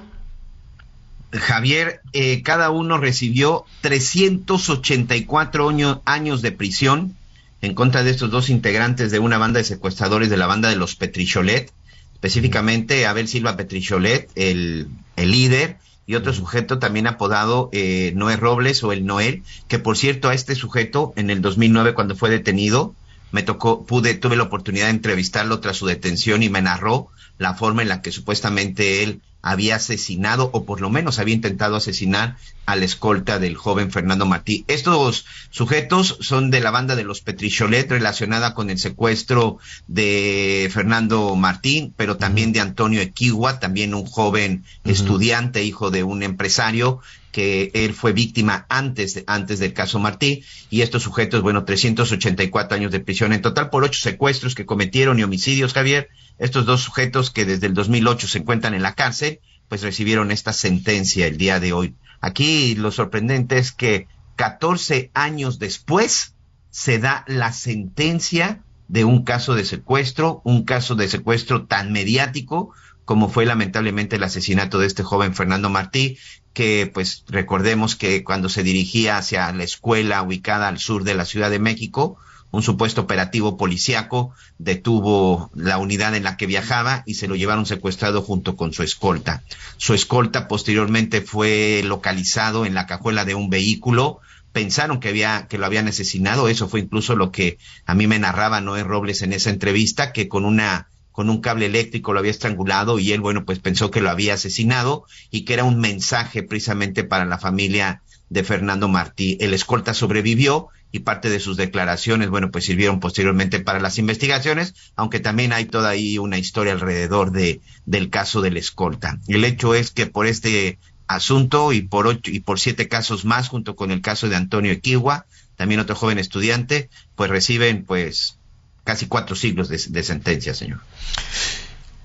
Javier, 1.33 2.01
eh, 2.15 2.43
cada 2.43 2.70
uno 2.70 2.97
recibió 2.97 3.66
384 3.83 6.01
años, 6.07 6.43
de 6.43 6.53
prisión 6.53 7.15
en 7.61 7.74
contra 7.74 8.05
de 8.05 8.11
estos 8.11 8.31
dos 8.31 8.49
integrantes 8.49 9.11
de 9.11 9.19
una 9.19 9.37
banda 9.37 9.59
de 9.59 9.65
secuestradores 9.65 10.31
de 10.31 10.37
la 10.39 10.47
banda 10.47 10.70
de 10.70 10.77
los 10.77 10.95
Petricholet, 10.95 11.70
específicamente 12.15 13.07
Abel 13.07 13.28
Silva 13.28 13.57
Petricholet, 13.57 14.31
el 14.35 14.89
líder, 15.16 15.77
y 16.07 16.15
otro 16.15 16.33
sujeto 16.33 16.78
también 16.78 17.07
apodado 17.07 17.69
eh, 17.73 18.12
Noé 18.15 18.37
Robles 18.37 18.83
o 18.85 18.93
el 18.93 19.05
Noel, 19.05 19.43
que 19.69 19.78
por 19.78 19.97
cierto 19.97 20.28
a 20.28 20.35
este 20.35 20.55
sujeto 20.55 21.12
en 21.16 21.31
el 21.31 21.43
2009 21.43 21.95
cuando 21.95 22.15
fue 22.15 22.31
detenido, 22.31 22.95
me 23.33 23.43
tocó, 23.43 23.85
pude, 23.85 24.15
tuve 24.15 24.37
la 24.37 24.45
oportunidad 24.45 24.87
de 24.87 24.93
entrevistarlo 24.93 25.61
tras 25.61 25.77
su 25.77 25.87
detención 25.87 26.43
y 26.43 26.49
me 26.49 26.62
narró 26.62 27.09
la 27.39 27.55
forma 27.55 27.83
en 27.83 27.89
la 27.89 28.03
que 28.03 28.12
supuestamente 28.12 29.03
él 29.03 29.20
había 29.47 29.77
asesinado 29.77 30.51
o 30.52 30.64
por 30.64 30.81
lo 30.81 30.90
menos 30.90 31.20
había 31.20 31.36
intentado 31.36 31.77
asesinar 31.77 32.36
a 32.66 32.74
la 32.74 32.85
escolta 32.85 33.39
del 33.39 33.55
joven 33.55 33.93
Fernando 33.93 34.27
Martí. 34.27 34.64
Estos 34.66 35.24
sujetos 35.51 36.18
son 36.20 36.51
de 36.51 36.59
la 36.59 36.73
banda 36.73 36.97
de 36.97 37.05
los 37.05 37.20
Petricholet 37.20 37.89
relacionada 37.89 38.55
con 38.55 38.70
el 38.70 38.78
secuestro 38.78 39.59
de 39.86 40.68
Fernando 40.73 41.36
Martín, 41.36 41.94
pero 41.97 42.16
también 42.16 42.52
de 42.52 42.59
Antonio 42.59 43.01
Equigua, 43.01 43.60
también 43.60 43.94
un 43.94 44.05
joven 44.05 44.64
estudiante, 44.82 45.62
hijo 45.62 45.93
de 45.93 46.02
un 46.02 46.24
empresario 46.24 47.01
que 47.32 47.70
él 47.74 47.94
fue 47.94 48.12
víctima 48.12 48.66
antes, 48.69 49.23
antes 49.27 49.59
del 49.59 49.73
caso 49.73 49.98
Martí, 49.98 50.44
y 50.70 50.82
estos 50.82 51.03
sujetos, 51.03 51.43
bueno, 51.43 51.65
384 51.65 52.77
años 52.77 52.93
de 52.93 53.01
prisión 53.01 53.32
en 53.32 53.43
total 53.43 53.70
por 53.70 53.85
ocho 53.85 54.01
secuestros 54.01 54.55
que 54.55 54.66
cometieron 54.66 55.19
y 55.19 55.23
homicidios, 55.23 55.73
Javier, 55.73 56.09
estos 56.39 56.66
dos 56.66 56.82
sujetos 56.82 57.31
que 57.31 57.44
desde 57.44 57.66
el 57.66 57.74
2008 57.74 58.28
se 58.28 58.39
encuentran 58.39 58.74
en 58.74 58.82
la 58.82 58.94
cárcel, 58.94 59.40
pues 59.69 59.82
recibieron 59.82 60.31
esta 60.31 60.53
sentencia 60.53 61.27
el 61.27 61.36
día 61.36 61.61
de 61.61 61.73
hoy. 61.73 61.94
Aquí 62.20 62.74
lo 62.74 62.90
sorprendente 62.90 63.59
es 63.59 63.73
que 63.73 64.09
14 64.36 65.11
años 65.15 65.59
después 65.59 66.35
se 66.70 66.98
da 66.98 67.24
la 67.27 67.53
sentencia 67.53 68.62
de 68.89 69.05
un 69.05 69.24
caso 69.24 69.55
de 69.55 69.65
secuestro, 69.65 70.43
un 70.44 70.65
caso 70.65 70.94
de 70.94 71.09
secuestro 71.09 71.66
tan 71.66 71.93
mediático 71.93 72.73
como 73.07 73.31
fue 73.31 73.47
lamentablemente 73.47 74.16
el 74.16 74.24
asesinato 74.24 74.78
de 74.78 74.87
este 74.87 75.05
joven 75.05 75.35
Fernando 75.35 75.70
Martí, 75.70 76.19
que 76.53 76.91
pues 76.93 77.24
recordemos 77.28 77.95
que 77.95 78.24
cuando 78.24 78.49
se 78.49 78.65
dirigía 78.65 79.16
hacia 79.16 79.51
la 79.53 79.62
escuela 79.62 80.23
ubicada 80.23 80.69
al 80.69 80.78
sur 80.78 81.05
de 81.05 81.15
la 81.15 81.24
Ciudad 81.24 81.49
de 81.49 81.61
México, 81.61 82.19
un 82.51 82.62
supuesto 82.62 83.03
operativo 83.03 83.57
policiaco 83.57 84.35
detuvo 84.59 85.51
la 85.55 85.78
unidad 85.78 86.16
en 86.16 86.24
la 86.24 86.37
que 86.37 86.47
viajaba 86.47 87.05
y 87.07 87.15
se 87.15 87.28
lo 87.28 87.37
llevaron 87.37 87.65
secuestrado 87.65 88.23
junto 88.23 88.57
con 88.57 88.73
su 88.73 88.83
escolta. 88.83 89.45
Su 89.77 89.95
escolta 89.95 90.49
posteriormente 90.49 91.23
fue 91.23 91.83
localizado 91.85 92.66
en 92.66 92.74
la 92.74 92.87
cajuela 92.87 93.24
de 93.24 93.37
un 93.37 93.51
vehículo. 93.51 94.19
Pensaron 94.53 94.99
que 94.99 95.11
había, 95.11 95.47
que 95.49 95.59
lo 95.59 95.66
habían 95.66 95.87
asesinado. 95.87 96.49
Eso 96.49 96.69
fue 96.69 96.81
incluso 96.81 97.15
lo 97.15 97.31
que 97.31 97.59
a 97.85 97.95
mí 97.95 98.09
me 98.09 98.19
narraba 98.19 98.61
Noé 98.61 98.83
Robles 98.83 99.23
en 99.23 99.33
esa 99.33 99.51
entrevista, 99.51 100.12
que 100.12 100.28
con 100.28 100.45
una 100.45 100.89
con 101.17 101.31
un 101.31 101.41
cable 101.41 101.65
eléctrico 101.65 102.13
lo 102.13 102.19
había 102.19 102.31
estrangulado 102.31 102.99
y 102.99 103.13
él, 103.13 103.23
bueno, 103.23 103.47
pues 103.47 103.59
pensó 103.59 103.91
que 103.91 104.03
lo 104.03 104.11
había 104.11 104.35
asesinado 104.35 105.07
y 105.31 105.47
que 105.47 105.55
era 105.55 105.65
un 105.65 105.81
mensaje 105.81 106.43
precisamente 106.43 107.05
para 107.05 107.25
la 107.25 107.39
familia 107.39 108.03
de 108.29 108.45
Fernando 108.45 108.87
Martí. 108.87 109.39
El 109.41 109.55
escolta 109.55 109.95
sobrevivió 109.95 110.69
y 110.93 110.99
parte 110.99 111.31
de 111.31 111.41
sus 111.41 111.57
declaraciones, 111.57 112.29
bueno, 112.29 112.51
pues 112.51 112.67
sirvieron 112.67 113.01
posteriormente 113.01 113.61
para 113.61 113.81
las 113.81 113.97
investigaciones, 113.97 114.75
aunque 114.95 115.19
también 115.19 115.55
hay 115.55 115.65
toda 115.65 115.89
ahí 115.89 116.19
una 116.19 116.37
historia 116.37 116.75
alrededor 116.75 117.33
de, 117.33 117.63
del 117.87 118.11
caso 118.11 118.43
del 118.43 118.59
escolta. 118.59 119.19
El 119.27 119.47
hecho 119.47 119.75
es 119.75 119.93
que 119.93 120.05
por 120.05 120.27
este 120.27 120.79
asunto 121.07 121.73
y 121.73 121.81
por 121.81 122.07
ocho 122.07 122.31
y 122.31 122.41
por 122.41 122.61
siete 122.61 122.89
casos 122.89 123.25
más, 123.25 123.49
junto 123.49 123.75
con 123.75 123.91
el 123.91 124.03
caso 124.03 124.29
de 124.29 124.37
Antonio 124.37 124.71
Equigua, 124.71 125.25
también 125.57 125.81
otro 125.81 125.97
joven 125.97 126.19
estudiante, 126.19 126.91
pues 127.15 127.31
reciben 127.31 127.87
pues 127.87 128.39
casi 128.87 129.07
cuatro 129.07 129.35
siglos 129.37 129.69
de, 129.69 129.83
de 129.89 130.03
sentencia, 130.03 130.55
señor. 130.55 130.81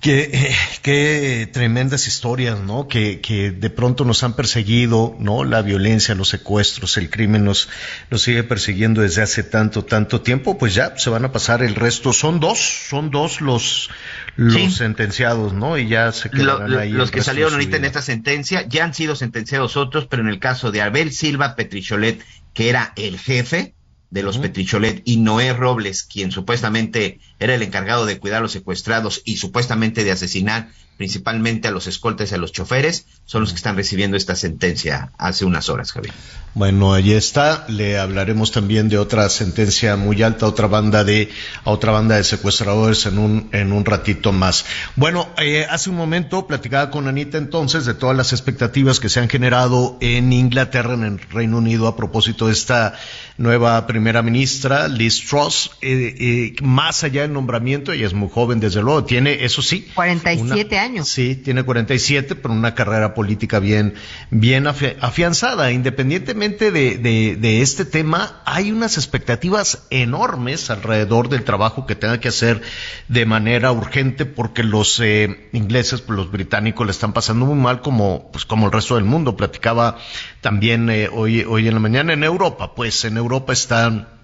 Qué, 0.00 0.52
qué 0.82 1.48
tremendas 1.52 2.08
historias, 2.08 2.58
¿no? 2.58 2.88
Que, 2.88 3.20
que 3.20 3.52
de 3.52 3.70
pronto 3.70 4.04
nos 4.04 4.24
han 4.24 4.34
perseguido, 4.34 5.14
¿no? 5.20 5.44
La 5.44 5.62
violencia, 5.62 6.16
los 6.16 6.30
secuestros, 6.30 6.96
el 6.96 7.08
crimen 7.08 7.44
nos, 7.44 7.68
nos 8.10 8.22
sigue 8.22 8.42
persiguiendo 8.42 9.02
desde 9.02 9.22
hace 9.22 9.44
tanto, 9.44 9.84
tanto 9.84 10.20
tiempo, 10.20 10.58
pues 10.58 10.74
ya 10.74 10.98
se 10.98 11.08
van 11.08 11.24
a 11.24 11.30
pasar 11.30 11.62
el 11.62 11.76
resto. 11.76 12.12
Son 12.12 12.40
dos, 12.40 12.58
son 12.88 13.12
dos 13.12 13.40
los, 13.40 13.90
los 14.34 14.74
sentenciados, 14.74 15.52
¿no? 15.52 15.78
Y 15.78 15.86
ya 15.86 16.10
se 16.10 16.30
quedarán 16.30 16.76
ahí. 16.76 16.90
Los 16.90 17.12
que 17.12 17.22
salieron 17.22 17.52
ahorita 17.52 17.76
en 17.76 17.84
esta 17.84 18.02
sentencia 18.02 18.66
ya 18.66 18.82
han 18.82 18.94
sido 18.94 19.14
sentenciados 19.14 19.76
otros, 19.76 20.08
pero 20.08 20.22
en 20.22 20.30
el 20.30 20.40
caso 20.40 20.72
de 20.72 20.82
Abel 20.82 21.12
Silva 21.12 21.54
Petricholet, 21.54 22.20
que 22.54 22.68
era 22.70 22.92
el 22.96 23.20
jefe, 23.20 23.74
de 24.12 24.22
los 24.22 24.36
Petricholet 24.36 25.00
y 25.06 25.16
Noé 25.16 25.54
Robles, 25.54 26.02
quien 26.04 26.30
supuestamente 26.30 27.18
era 27.42 27.54
el 27.54 27.62
encargado 27.62 28.06
de 28.06 28.18
cuidar 28.18 28.38
a 28.38 28.42
los 28.42 28.52
secuestrados 28.52 29.22
y 29.24 29.36
supuestamente 29.36 30.04
de 30.04 30.12
asesinar 30.12 30.68
principalmente 30.96 31.68
a 31.68 31.70
los 31.70 31.86
escoltas 31.86 32.30
y 32.30 32.34
a 32.34 32.38
los 32.38 32.52
choferes, 32.52 33.06
son 33.24 33.40
los 33.40 33.50
que 33.50 33.56
están 33.56 33.76
recibiendo 33.76 34.16
esta 34.16 34.36
sentencia 34.36 35.10
hace 35.18 35.44
unas 35.44 35.68
horas, 35.68 35.90
Javier. 35.90 36.14
Bueno, 36.54 36.92
ahí 36.92 37.12
está. 37.12 37.64
Le 37.68 37.98
hablaremos 37.98 38.52
también 38.52 38.90
de 38.90 38.98
otra 38.98 39.28
sentencia 39.30 39.96
muy 39.96 40.22
alta, 40.22 40.46
otra 40.46 40.66
banda 40.66 41.02
de, 41.02 41.30
a 41.64 41.70
otra 41.70 41.92
banda 41.92 42.16
de 42.16 42.24
secuestradores 42.24 43.06
en 43.06 43.18
un, 43.18 43.48
en 43.52 43.72
un 43.72 43.86
ratito 43.86 44.32
más. 44.32 44.66
Bueno, 44.96 45.28
eh, 45.38 45.66
hace 45.68 45.88
un 45.88 45.96
momento 45.96 46.46
platicaba 46.46 46.90
con 46.90 47.08
Anita 47.08 47.38
entonces 47.38 47.86
de 47.86 47.94
todas 47.94 48.16
las 48.16 48.32
expectativas 48.32 49.00
que 49.00 49.08
se 49.08 49.20
han 49.20 49.30
generado 49.30 49.96
en 50.00 50.32
Inglaterra, 50.32 50.92
en 50.92 51.04
el 51.04 51.18
Reino 51.18 51.56
Unido, 51.56 51.86
a 51.88 51.96
propósito 51.96 52.48
de 52.48 52.52
esta 52.52 52.94
nueva 53.38 53.86
primera 53.86 54.22
ministra, 54.22 54.88
Liz 54.88 55.26
Truss, 55.26 55.70
eh, 55.80 56.14
eh, 56.18 56.56
más 56.62 57.02
allá 57.02 57.22
del 57.22 57.31
nombramiento, 57.32 57.92
ella 57.92 58.06
es 58.06 58.14
muy 58.14 58.28
joven, 58.28 58.60
desde 58.60 58.82
luego, 58.82 59.04
tiene, 59.04 59.44
eso 59.44 59.62
sí. 59.62 59.88
47 59.94 60.78
años. 60.78 61.08
Sí, 61.08 61.36
tiene 61.36 61.62
47, 61.62 62.34
pero 62.36 62.54
una 62.54 62.74
carrera 62.74 63.14
política 63.14 63.58
bien, 63.58 63.94
bien 64.30 64.66
afianzada, 64.66 65.72
independientemente 65.72 66.70
de, 66.70 67.62
este 67.62 67.84
tema, 67.84 68.42
hay 68.44 68.72
unas 68.72 68.96
expectativas 68.96 69.86
enormes 69.90 70.70
alrededor 70.70 71.28
del 71.28 71.44
trabajo 71.44 71.86
que 71.86 71.94
tenga 71.94 72.20
que 72.20 72.28
hacer 72.28 72.62
de 73.08 73.26
manera 73.26 73.72
urgente 73.72 74.26
porque 74.26 74.62
los 74.62 75.00
eh, 75.00 75.48
ingleses, 75.52 76.00
pues, 76.00 76.16
los 76.16 76.30
británicos 76.30 76.86
le 76.86 76.92
están 76.92 77.12
pasando 77.12 77.46
muy 77.46 77.56
mal 77.56 77.80
como, 77.80 78.30
pues, 78.32 78.44
como 78.44 78.66
el 78.66 78.72
resto 78.72 78.96
del 78.96 79.04
mundo. 79.04 79.36
Platicaba 79.36 79.98
también 80.40 80.90
eh, 80.90 81.08
hoy, 81.12 81.44
hoy 81.44 81.68
en 81.68 81.74
la 81.74 81.80
mañana 81.80 82.12
en 82.12 82.24
Europa, 82.24 82.74
pues 82.74 83.04
en 83.04 83.16
Europa 83.16 83.52
están 83.52 84.21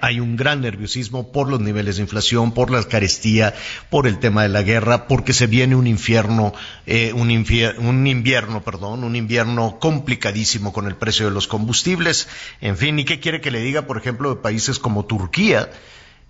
hay 0.00 0.18
un 0.18 0.36
gran 0.36 0.62
nerviosismo 0.62 1.30
por 1.30 1.48
los 1.48 1.60
niveles 1.60 1.96
de 1.96 2.02
inflación, 2.02 2.52
por 2.52 2.70
la 2.70 2.82
carestía, 2.82 3.54
por 3.90 4.06
el 4.08 4.18
tema 4.18 4.42
de 4.42 4.48
la 4.48 4.62
guerra, 4.62 5.06
porque 5.06 5.32
se 5.32 5.46
viene 5.46 5.76
un 5.76 5.86
infierno, 5.86 6.52
eh, 6.86 7.12
un, 7.12 7.28
un, 7.30 8.06
invierno, 8.06 8.62
perdón, 8.64 9.04
un 9.04 9.14
invierno 9.14 9.78
complicadísimo 9.78 10.72
con 10.72 10.86
el 10.86 10.96
precio 10.96 11.26
de 11.26 11.32
los 11.32 11.46
combustibles. 11.46 12.28
En 12.60 12.76
fin, 12.76 12.98
¿y 12.98 13.04
qué 13.04 13.20
quiere 13.20 13.40
que 13.40 13.52
le 13.52 13.60
diga, 13.60 13.86
por 13.86 13.98
ejemplo, 13.98 14.34
de 14.34 14.40
países 14.40 14.80
como 14.80 15.04
Turquía? 15.04 15.70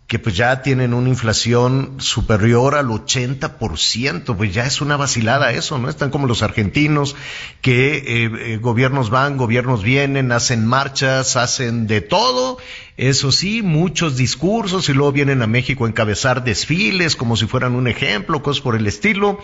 Que 0.08 0.18
pues 0.18 0.34
ya 0.34 0.62
tienen 0.62 0.94
una 0.94 1.10
inflación 1.10 1.96
superior 1.98 2.74
al 2.76 2.86
80%, 2.86 4.36
pues 4.36 4.54
ya 4.54 4.64
es 4.64 4.80
una 4.80 4.96
vacilada 4.96 5.52
eso, 5.52 5.76
¿no? 5.76 5.90
Están 5.90 6.08
como 6.08 6.26
los 6.26 6.42
argentinos, 6.42 7.14
que 7.60 7.98
eh, 7.98 8.30
eh, 8.54 8.56
gobiernos 8.56 9.10
van, 9.10 9.36
gobiernos 9.36 9.82
vienen, 9.82 10.32
hacen 10.32 10.66
marchas, 10.66 11.36
hacen 11.36 11.86
de 11.86 12.00
todo, 12.00 12.56
eso 12.96 13.30
sí, 13.32 13.60
muchos 13.60 14.16
discursos 14.16 14.88
y 14.88 14.94
luego 14.94 15.12
vienen 15.12 15.42
a 15.42 15.46
México 15.46 15.84
a 15.84 15.88
encabezar 15.88 16.42
desfiles 16.42 17.14
como 17.14 17.36
si 17.36 17.46
fueran 17.46 17.74
un 17.74 17.86
ejemplo, 17.86 18.42
cosas 18.42 18.62
por 18.62 18.76
el 18.76 18.86
estilo, 18.86 19.38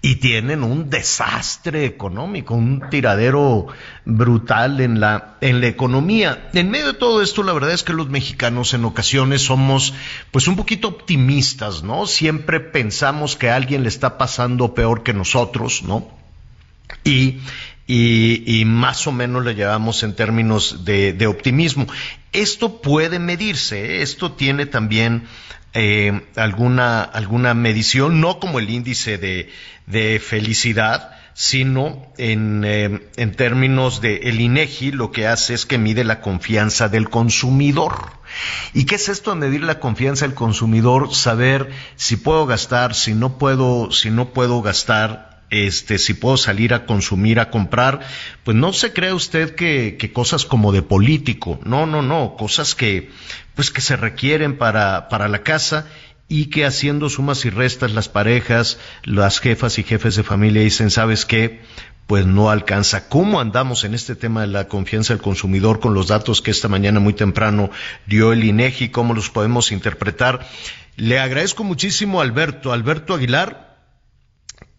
y 0.00 0.16
tienen 0.16 0.62
un 0.62 0.90
desastre 0.90 1.84
económico, 1.84 2.54
un 2.54 2.88
tiradero 2.88 3.66
brutal 4.04 4.80
en 4.80 5.00
la, 5.00 5.36
en 5.40 5.60
la 5.60 5.66
economía. 5.66 6.50
En 6.52 6.70
medio 6.70 6.86
de 6.86 6.94
todo 6.94 7.20
esto, 7.20 7.42
la 7.42 7.52
verdad 7.52 7.72
es 7.72 7.82
que 7.82 7.92
los 7.92 8.08
mexicanos 8.08 8.74
en 8.74 8.84
ocasiones 8.84 9.42
somos 9.42 9.94
pues 10.30 10.46
un 10.46 10.54
poquito 10.54 10.86
optimistas, 10.86 11.82
¿no? 11.82 12.06
Siempre 12.06 12.60
pensamos 12.60 13.34
que 13.34 13.50
a 13.50 13.56
alguien 13.56 13.82
le 13.82 13.88
está 13.88 14.18
pasando 14.18 14.72
peor 14.72 15.02
que 15.02 15.12
nosotros, 15.12 15.82
¿no? 15.82 16.08
Y, 17.02 17.40
y, 17.88 18.64
más 18.66 19.06
o 19.06 19.12
menos 19.12 19.44
le 19.44 19.54
llevamos 19.54 20.02
en 20.02 20.14
términos 20.14 20.84
de, 20.84 21.12
de 21.12 21.26
optimismo. 21.26 21.86
Esto 22.32 22.80
puede 22.82 23.18
medirse, 23.18 23.96
¿eh? 23.96 24.02
esto 24.02 24.32
tiene 24.32 24.66
también 24.66 25.24
eh, 25.74 26.22
alguna, 26.36 27.02
alguna 27.02 27.54
medición, 27.54 28.20
no 28.20 28.40
como 28.40 28.58
el 28.58 28.70
índice 28.70 29.18
de, 29.18 29.50
de 29.86 30.20
felicidad, 30.20 31.12
sino 31.34 32.12
en, 32.18 32.64
eh, 32.64 33.08
en 33.16 33.32
términos 33.36 34.00
de 34.00 34.16
el 34.24 34.40
INEGI 34.40 34.90
lo 34.90 35.12
que 35.12 35.28
hace 35.28 35.54
es 35.54 35.66
que 35.66 35.78
mide 35.78 36.02
la 36.02 36.20
confianza 36.20 36.88
del 36.88 37.10
consumidor. 37.10 38.18
¿Y 38.74 38.86
qué 38.86 38.96
es 38.96 39.08
esto 39.08 39.30
de 39.30 39.36
medir 39.36 39.62
la 39.62 39.78
confianza 39.78 40.26
del 40.26 40.34
consumidor? 40.34 41.14
Saber 41.14 41.70
si 41.94 42.16
puedo 42.16 42.44
gastar, 42.46 42.94
si 42.94 43.14
no 43.14 43.38
puedo, 43.38 43.92
si 43.92 44.10
no 44.10 44.30
puedo 44.30 44.62
gastar, 44.62 45.27
este, 45.50 45.98
si 45.98 46.14
puedo 46.14 46.36
salir 46.36 46.74
a 46.74 46.84
consumir, 46.86 47.40
a 47.40 47.50
comprar, 47.50 48.00
pues 48.44 48.56
no 48.56 48.72
se 48.72 48.92
crea 48.92 49.14
usted 49.14 49.54
que, 49.54 49.96
que, 49.98 50.12
cosas 50.12 50.44
como 50.44 50.72
de 50.72 50.82
político, 50.82 51.60
no, 51.64 51.86
no, 51.86 52.02
no, 52.02 52.36
cosas 52.36 52.74
que, 52.74 53.10
pues 53.54 53.70
que 53.70 53.80
se 53.80 53.96
requieren 53.96 54.58
para, 54.58 55.08
para 55.08 55.28
la 55.28 55.42
casa 55.42 55.86
y 56.28 56.46
que 56.46 56.66
haciendo 56.66 57.08
sumas 57.08 57.44
y 57.44 57.50
restas 57.50 57.92
las 57.92 58.08
parejas, 58.08 58.78
las 59.02 59.40
jefas 59.40 59.78
y 59.78 59.82
jefes 59.82 60.14
de 60.16 60.22
familia 60.22 60.62
dicen, 60.62 60.90
¿sabes 60.90 61.24
qué? 61.24 61.62
Pues 62.06 62.26
no 62.26 62.50
alcanza. 62.50 63.08
¿Cómo 63.08 63.40
andamos 63.40 63.84
en 63.84 63.94
este 63.94 64.14
tema 64.14 64.42
de 64.42 64.46
la 64.46 64.68
confianza 64.68 65.14
del 65.14 65.22
consumidor 65.22 65.80
con 65.80 65.94
los 65.94 66.08
datos 66.08 66.42
que 66.42 66.50
esta 66.50 66.68
mañana 66.68 67.00
muy 67.00 67.14
temprano 67.14 67.70
dio 68.06 68.32
el 68.32 68.44
INEGI? 68.44 68.90
¿Cómo 68.90 69.14
los 69.14 69.30
podemos 69.30 69.72
interpretar? 69.72 70.46
Le 70.96 71.18
agradezco 71.18 71.64
muchísimo 71.64 72.20
a 72.20 72.24
Alberto, 72.24 72.72
Alberto 72.72 73.14
Aguilar, 73.14 73.67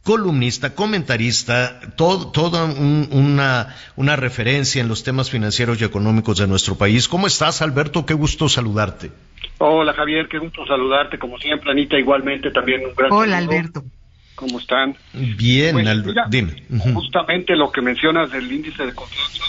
columnista, 0.03 0.73
comentarista, 0.75 1.79
toda 1.95 2.65
una, 2.65 3.75
una 3.95 4.15
referencia 4.15 4.81
en 4.81 4.87
los 4.87 5.03
temas 5.03 5.29
financieros 5.29 5.81
y 5.81 5.83
económicos 5.83 6.37
de 6.37 6.47
nuestro 6.47 6.75
país. 6.75 7.07
¿Cómo 7.07 7.27
estás, 7.27 7.61
Alberto? 7.61 8.05
Qué 8.05 8.13
gusto 8.13 8.49
saludarte. 8.49 9.11
Hola, 9.59 9.93
Javier, 9.93 10.27
qué 10.29 10.37
gusto 10.37 10.65
saludarte. 10.65 11.19
Como 11.19 11.37
siempre, 11.37 11.71
Anita, 11.71 11.97
igualmente 11.97 12.49
también 12.51 12.85
un 12.85 12.95
gran 12.95 13.11
Hola, 13.11 13.37
Alberto. 13.37 13.83
¿Cómo 14.35 14.57
están? 14.57 14.95
Bien, 15.13 15.73
pues, 15.73 15.87
Alberto. 15.87 16.21
Dime. 16.29 16.63
Justamente 16.93 17.55
lo 17.57 17.71
que 17.71 17.81
mencionas 17.81 18.31
del 18.31 18.49
índice 18.49 18.85
de 18.85 18.95
confianza, 18.95 19.43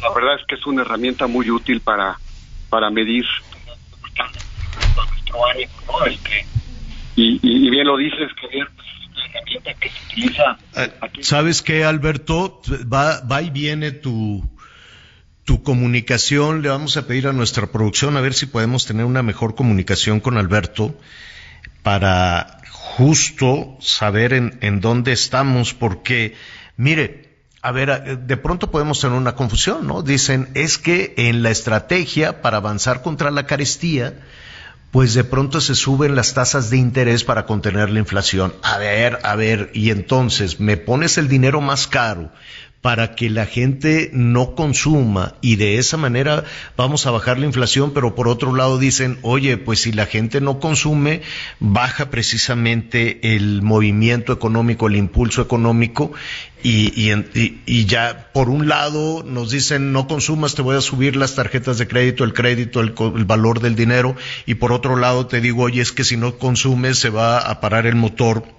la 0.00 0.14
verdad 0.14 0.36
es 0.40 0.46
que 0.46 0.54
es 0.54 0.66
una 0.66 0.82
herramienta 0.82 1.26
muy 1.26 1.50
útil 1.50 1.80
para, 1.82 2.18
para 2.70 2.88
medir 2.88 3.26
nuestro 4.96 5.46
ánimo, 5.50 5.72
¿no? 5.86 6.06
Este, 6.06 6.46
y, 7.16 7.38
y, 7.42 7.70
bien 7.70 7.86
lo 7.86 7.98
dices, 7.98 8.30
Javier, 8.40 8.68
que 9.30 9.88
se 9.88 10.04
utiliza. 10.06 10.58
Eh, 10.76 10.92
¿Sabes 11.20 11.62
qué, 11.62 11.84
Alberto? 11.84 12.60
Va, 12.92 13.20
va 13.20 13.42
y 13.42 13.50
viene 13.50 13.92
tu, 13.92 14.48
tu 15.44 15.62
comunicación. 15.62 16.62
Le 16.62 16.68
vamos 16.68 16.96
a 16.96 17.06
pedir 17.06 17.28
a 17.28 17.32
nuestra 17.32 17.66
producción 17.66 18.16
a 18.16 18.20
ver 18.20 18.34
si 18.34 18.46
podemos 18.46 18.86
tener 18.86 19.04
una 19.04 19.22
mejor 19.22 19.54
comunicación 19.54 20.20
con 20.20 20.38
Alberto 20.38 20.98
para 21.82 22.58
justo 22.70 23.76
saber 23.80 24.32
en, 24.32 24.58
en 24.62 24.80
dónde 24.80 25.12
estamos, 25.12 25.74
porque, 25.74 26.34
mire, 26.76 27.26
a 27.62 27.72
ver, 27.72 28.20
de 28.20 28.36
pronto 28.36 28.70
podemos 28.70 29.00
tener 29.00 29.16
una 29.16 29.34
confusión, 29.34 29.86
¿no? 29.86 30.02
Dicen, 30.02 30.48
es 30.54 30.78
que 30.78 31.14
en 31.16 31.42
la 31.42 31.50
estrategia 31.50 32.40
para 32.40 32.58
avanzar 32.58 33.02
contra 33.02 33.30
la 33.30 33.46
carestía, 33.46 34.14
pues 34.90 35.14
de 35.14 35.24
pronto 35.24 35.60
se 35.60 35.74
suben 35.74 36.14
las 36.14 36.34
tasas 36.34 36.70
de 36.70 36.78
interés 36.78 37.24
para 37.24 37.44
contener 37.44 37.90
la 37.90 37.98
inflación. 37.98 38.54
A 38.62 38.78
ver, 38.78 39.18
a 39.22 39.36
ver, 39.36 39.70
y 39.74 39.90
entonces 39.90 40.60
me 40.60 40.76
pones 40.76 41.18
el 41.18 41.28
dinero 41.28 41.60
más 41.60 41.86
caro 41.86 42.30
para 42.80 43.16
que 43.16 43.30
la 43.30 43.46
gente 43.46 44.10
no 44.12 44.54
consuma 44.54 45.34
y 45.40 45.56
de 45.56 45.78
esa 45.78 45.96
manera 45.96 46.44
vamos 46.76 47.06
a 47.06 47.10
bajar 47.10 47.38
la 47.38 47.46
inflación, 47.46 47.92
pero 47.92 48.14
por 48.14 48.28
otro 48.28 48.54
lado 48.54 48.78
dicen, 48.78 49.18
oye, 49.22 49.56
pues 49.56 49.80
si 49.80 49.92
la 49.92 50.06
gente 50.06 50.40
no 50.40 50.60
consume, 50.60 51.22
baja 51.58 52.10
precisamente 52.10 53.34
el 53.34 53.62
movimiento 53.62 54.32
económico, 54.32 54.86
el 54.86 54.96
impulso 54.96 55.42
económico 55.42 56.12
y, 56.62 57.12
y, 57.66 57.86
ya 57.86 58.30
por 58.32 58.48
un 58.48 58.68
lado 58.68 59.22
nos 59.22 59.50
dicen 59.50 59.92
no 59.92 60.08
consumas, 60.08 60.54
te 60.54 60.62
voy 60.62 60.76
a 60.76 60.80
subir 60.80 61.14
las 61.16 61.34
tarjetas 61.34 61.78
de 61.78 61.86
crédito, 61.86 62.24
el 62.24 62.34
crédito, 62.34 62.80
el, 62.80 62.94
el 63.16 63.24
valor 63.24 63.60
del 63.60 63.76
dinero 63.76 64.16
y 64.46 64.54
por 64.54 64.72
otro 64.72 64.96
lado 64.96 65.26
te 65.26 65.40
digo, 65.40 65.64
oye, 65.64 65.82
es 65.82 65.92
que 65.92 66.04
si 66.04 66.16
no 66.16 66.38
consumes 66.38 66.98
se 66.98 67.10
va 67.10 67.38
a 67.38 67.60
parar 67.60 67.86
el 67.86 67.94
motor 67.94 68.55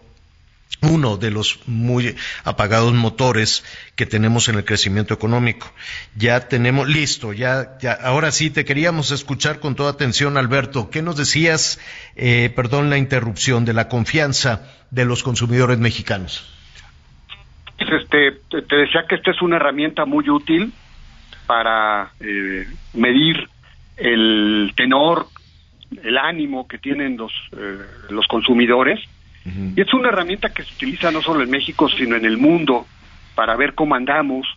uno 0.81 1.17
de 1.17 1.31
los 1.31 1.67
muy 1.67 2.15
apagados 2.43 2.93
motores 2.93 3.63
que 3.95 4.05
tenemos 4.05 4.47
en 4.47 4.55
el 4.55 4.65
crecimiento 4.65 5.13
económico. 5.13 5.71
Ya 6.15 6.47
tenemos, 6.47 6.87
listo, 6.87 7.33
ya, 7.33 7.77
ya, 7.81 7.93
ahora 7.93 8.31
sí 8.31 8.49
te 8.49 8.65
queríamos 8.65 9.11
escuchar 9.11 9.59
con 9.59 9.75
toda 9.75 9.91
atención, 9.91 10.37
Alberto. 10.37 10.89
¿Qué 10.89 11.01
nos 11.01 11.17
decías, 11.17 11.79
eh, 12.15 12.51
perdón 12.55 12.89
la 12.89 12.97
interrupción, 12.97 13.65
de 13.65 13.73
la 13.73 13.87
confianza 13.89 14.67
de 14.91 15.05
los 15.05 15.23
consumidores 15.23 15.79
mexicanos? 15.79 16.53
Este, 17.79 18.39
te 18.49 18.75
decía 18.75 19.05
que 19.07 19.15
esta 19.15 19.31
es 19.31 19.41
una 19.41 19.57
herramienta 19.57 20.05
muy 20.05 20.29
útil 20.29 20.73
para 21.45 22.11
eh, 22.19 22.67
medir 22.93 23.49
el 23.97 24.73
tenor, 24.75 25.27
el 26.03 26.17
ánimo 26.17 26.67
que 26.67 26.77
tienen 26.77 27.17
los, 27.17 27.31
eh, 27.53 27.77
los 28.09 28.27
consumidores 28.27 28.99
y 29.75 29.81
es 29.81 29.93
una 29.93 30.09
herramienta 30.09 30.53
que 30.53 30.63
se 30.63 30.73
utiliza 30.73 31.11
no 31.11 31.21
solo 31.21 31.43
en 31.43 31.49
México, 31.49 31.87
sino 31.89 32.15
en 32.15 32.25
el 32.25 32.37
mundo 32.37 32.85
para 33.35 33.55
ver 33.55 33.73
cómo 33.73 33.95
andamos. 33.95 34.47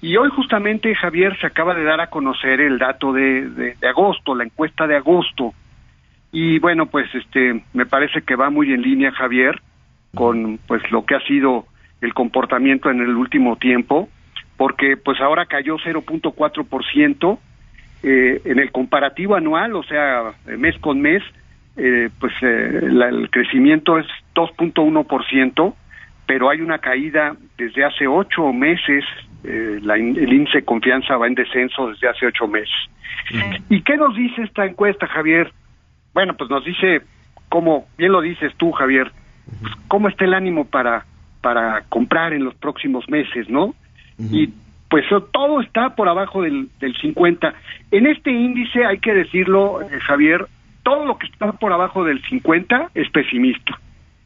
Y 0.00 0.16
hoy 0.16 0.28
justamente, 0.30 0.94
Javier, 0.94 1.38
se 1.40 1.46
acaba 1.46 1.74
de 1.74 1.84
dar 1.84 2.00
a 2.00 2.10
conocer 2.10 2.60
el 2.60 2.78
dato 2.78 3.12
de, 3.12 3.48
de, 3.48 3.88
agosto, 3.88 4.34
la 4.34 4.44
encuesta 4.44 4.86
de 4.86 4.96
agosto. 4.96 5.54
Y 6.32 6.58
bueno, 6.58 6.86
pues 6.86 7.06
este, 7.14 7.62
me 7.72 7.86
parece 7.86 8.22
que 8.22 8.36
va 8.36 8.50
muy 8.50 8.72
en 8.72 8.82
línea, 8.82 9.12
Javier, 9.12 9.60
con 10.14 10.58
pues 10.66 10.82
lo 10.90 11.04
que 11.04 11.14
ha 11.14 11.20
sido 11.20 11.66
el 12.00 12.12
comportamiento 12.14 12.90
en 12.90 13.00
el 13.00 13.14
último 13.16 13.56
tiempo, 13.56 14.08
porque 14.56 14.96
pues 14.96 15.20
ahora 15.20 15.46
cayó 15.46 15.76
0.4% 15.76 17.38
eh, 18.02 18.42
en 18.44 18.58
el 18.58 18.70
comparativo 18.72 19.34
anual, 19.34 19.74
o 19.76 19.82
sea, 19.82 20.34
mes 20.46 20.78
con 20.78 21.00
mes, 21.00 21.22
eh, 21.76 22.08
pues 22.18 22.32
eh, 22.42 22.80
el 22.82 23.28
crecimiento 23.30 23.98
es 23.98 24.06
2.1%, 24.34 25.74
pero 26.26 26.48
hay 26.48 26.60
una 26.60 26.78
caída 26.78 27.36
desde 27.58 27.84
hace 27.84 28.06
ocho 28.06 28.52
meses, 28.52 29.04
eh, 29.44 29.80
el 29.82 30.32
índice 30.32 30.58
de 30.58 30.64
confianza 30.64 31.16
va 31.16 31.26
en 31.26 31.34
descenso 31.34 31.90
desde 31.90 32.08
hace 32.08 32.26
ocho 32.26 32.48
meses. 32.48 32.74
¿Y 33.68 33.82
qué 33.82 33.96
nos 33.96 34.16
dice 34.16 34.42
esta 34.42 34.64
encuesta, 34.64 35.06
Javier? 35.06 35.52
Bueno, 36.14 36.34
pues 36.34 36.48
nos 36.48 36.64
dice, 36.64 37.02
como 37.48 37.86
bien 37.98 38.12
lo 38.12 38.20
dices 38.20 38.52
tú, 38.56 38.72
Javier, 38.72 39.12
pues, 39.60 39.72
cómo 39.88 40.08
está 40.08 40.24
el 40.24 40.34
ánimo 40.34 40.64
para, 40.64 41.04
para 41.42 41.82
comprar 41.88 42.32
en 42.32 42.44
los 42.44 42.54
próximos 42.54 43.08
meses, 43.08 43.48
¿no? 43.48 43.74
Y 44.18 44.48
pues 44.88 45.04
todo 45.32 45.60
está 45.60 45.94
por 45.94 46.08
abajo 46.08 46.42
del, 46.42 46.68
del 46.80 46.96
50. 46.96 47.52
En 47.90 48.06
este 48.06 48.30
índice, 48.30 48.86
hay 48.86 48.98
que 48.98 49.12
decirlo, 49.12 49.80
Javier, 50.06 50.46
todo 50.86 51.04
lo 51.04 51.18
que 51.18 51.26
está 51.26 51.50
por 51.50 51.72
abajo 51.72 52.04
del 52.04 52.22
50 52.22 52.92
es 52.94 53.10
pesimista. 53.10 53.76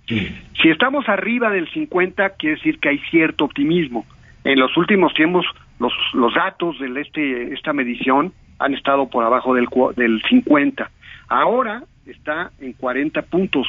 Si 0.07 0.69
estamos 0.69 1.09
arriba 1.09 1.49
del 1.49 1.67
50, 1.71 2.37
quiere 2.37 2.57
decir 2.57 2.79
que 2.79 2.91
hay 2.91 2.99
cierto 3.11 3.47
optimismo. 3.47 4.05
En 4.45 4.59
los 4.59 4.77
últimos 4.77 5.15
tiempos, 5.15 5.47
los, 5.79 5.95
los 6.13 6.35
datos 6.35 6.79
de 6.79 7.01
este, 7.01 7.55
esta 7.55 7.73
medición 7.73 8.35
han 8.59 8.75
estado 8.75 9.09
por 9.09 9.25
abajo 9.25 9.55
del, 9.55 9.69
del 9.97 10.21
50. 10.29 10.91
Ahora 11.29 11.85
está 12.05 12.51
en 12.61 12.75
40 12.75 13.23
puntos. 13.23 13.67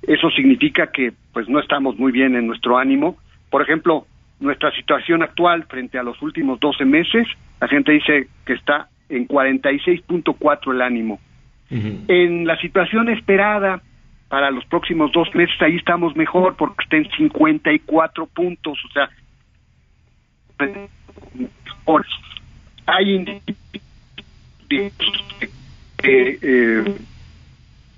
Eso 0.00 0.30
significa 0.30 0.90
que 0.90 1.12
pues 1.34 1.46
no 1.46 1.60
estamos 1.60 1.98
muy 1.98 2.10
bien 2.10 2.36
en 2.36 2.46
nuestro 2.46 2.78
ánimo. 2.78 3.18
Por 3.50 3.60
ejemplo, 3.60 4.06
nuestra 4.38 4.74
situación 4.76 5.22
actual 5.22 5.64
frente 5.64 5.98
a 5.98 6.02
los 6.02 6.22
últimos 6.22 6.58
12 6.58 6.86
meses, 6.86 7.28
la 7.60 7.68
gente 7.68 7.92
dice 7.92 8.28
que 8.46 8.54
está 8.54 8.88
en 9.10 9.28
46.4 9.28 10.72
el 10.72 10.80
ánimo. 10.80 11.20
En 11.70 12.46
la 12.46 12.58
situación 12.60 13.08
esperada 13.10 13.80
para 14.28 14.50
los 14.50 14.64
próximos 14.64 15.12
dos 15.12 15.32
meses, 15.34 15.54
ahí 15.62 15.76
estamos 15.76 16.16
mejor 16.16 16.56
porque 16.56 16.84
está 16.84 16.96
en 16.96 17.08
54 17.10 18.26
puntos, 18.26 18.78
o 18.84 18.88
sea, 18.92 19.08
hay 22.86 23.40
que 24.68 26.38
eh, 26.42 26.98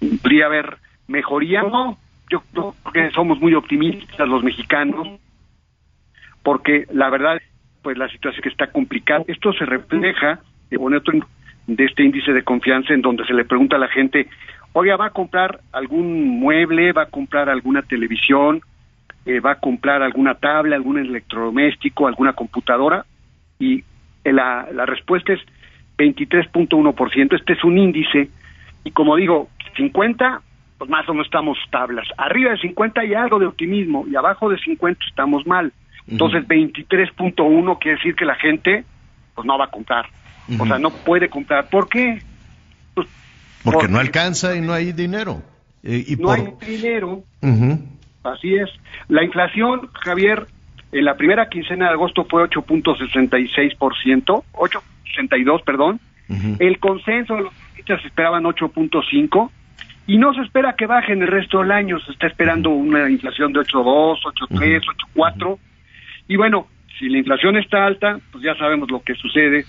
podría 0.00 0.46
haber 0.46 0.78
mejoría, 1.06 1.62
no, 1.62 1.98
yo 2.30 2.42
creo 2.52 2.74
que 2.92 3.10
somos 3.10 3.40
muy 3.40 3.54
optimistas 3.54 4.28
los 4.28 4.42
mexicanos, 4.42 5.08
porque 6.42 6.86
la 6.92 7.10
verdad, 7.10 7.40
pues 7.82 7.96
la 7.98 8.08
situación 8.08 8.42
que 8.42 8.48
está 8.48 8.68
complicada, 8.68 9.24
esto 9.28 9.52
se 9.52 9.64
refleja, 9.64 10.40
de 10.70 10.78
otro 10.78 11.14
de 11.66 11.84
este 11.84 12.02
índice 12.02 12.32
de 12.32 12.42
confianza 12.42 12.92
en 12.92 13.02
donde 13.02 13.24
se 13.24 13.34
le 13.34 13.44
pregunta 13.44 13.76
a 13.76 13.80
la 13.80 13.88
gente, 13.88 14.28
oiga, 14.72 14.96
¿va 14.96 15.06
a 15.06 15.10
comprar 15.10 15.60
algún 15.72 16.40
mueble? 16.40 16.92
¿Va 16.92 17.02
a 17.02 17.10
comprar 17.10 17.48
alguna 17.48 17.82
televisión? 17.82 18.60
Eh, 19.24 19.40
¿Va 19.40 19.52
a 19.52 19.60
comprar 19.60 20.02
alguna 20.02 20.34
tabla, 20.34 20.76
algún 20.76 20.98
electrodoméstico, 20.98 22.06
alguna 22.06 22.32
computadora? 22.32 23.04
Y 23.58 23.84
la, 24.24 24.68
la 24.72 24.86
respuesta 24.86 25.32
es 25.32 25.40
23.1%. 25.98 27.36
Este 27.36 27.52
es 27.52 27.64
un 27.64 27.78
índice 27.78 28.28
y 28.84 28.90
como 28.90 29.16
digo, 29.16 29.48
50, 29.76 30.40
pues 30.78 30.90
más 30.90 31.08
o 31.08 31.12
menos 31.12 31.26
estamos 31.26 31.58
tablas. 31.70 32.06
Arriba 32.16 32.50
de 32.50 32.58
50 32.58 33.00
hay 33.00 33.14
algo 33.14 33.38
de 33.38 33.46
optimismo 33.46 34.04
y 34.10 34.16
abajo 34.16 34.50
de 34.50 34.58
50 34.58 35.04
estamos 35.08 35.46
mal. 35.46 35.72
Entonces, 36.08 36.46
23.1 36.48 37.78
quiere 37.78 37.96
decir 37.96 38.16
que 38.16 38.24
la 38.24 38.34
gente 38.34 38.84
pues 39.34 39.46
no 39.46 39.56
va 39.56 39.66
a 39.66 39.70
comprar. 39.70 40.06
O 40.58 40.66
sea, 40.66 40.78
no 40.78 40.90
puede 40.90 41.28
comprar. 41.28 41.68
¿Por 41.68 41.88
qué? 41.88 42.22
Pues, 42.94 43.06
porque, 43.62 43.88
no 43.88 43.98
alcanza 43.98 44.56
y 44.56 44.60
no 44.60 44.72
hay 44.72 44.92
dinero. 44.92 45.42
Eh, 45.82 46.04
y 46.08 46.16
no 46.16 46.30
hay 46.30 46.52
dinero. 46.66 47.22
Así 48.24 48.54
es. 48.54 48.70
La 49.08 49.24
inflación, 49.24 49.88
Javier, 49.92 50.46
en 50.92 51.04
la 51.04 51.16
primera 51.16 51.48
quincena 51.48 51.86
de 51.86 51.92
agosto 51.92 52.24
fue 52.28 52.48
8.66%, 52.48 54.44
8.62, 54.52 55.64
perdón. 55.64 56.00
El 56.58 56.78
consenso 56.78 57.34
de 57.34 57.42
los 57.42 57.52
analistas 57.52 58.02
esperaban 58.06 58.44
8.5 58.44 59.50
y 60.06 60.16
no 60.16 60.32
se 60.32 60.40
espera 60.40 60.74
que 60.76 60.86
baje 60.86 61.12
en 61.12 61.20
el 61.20 61.28
resto 61.28 61.58
del 61.58 61.72
año. 61.72 62.00
Se 62.00 62.12
está 62.12 62.26
esperando 62.26 62.70
una 62.70 63.10
inflación 63.10 63.52
de 63.52 63.60
8.2, 63.60 64.18
8.3, 64.50 64.80
8.4. 65.14 65.58
Y 66.28 66.36
bueno, 66.36 66.68
si 66.98 67.10
la 67.10 67.18
inflación 67.18 67.58
está 67.58 67.84
alta, 67.84 68.18
pues 68.30 68.42
ya 68.42 68.54
sabemos 68.54 68.90
lo 68.90 69.02
que 69.02 69.14
sucede 69.14 69.66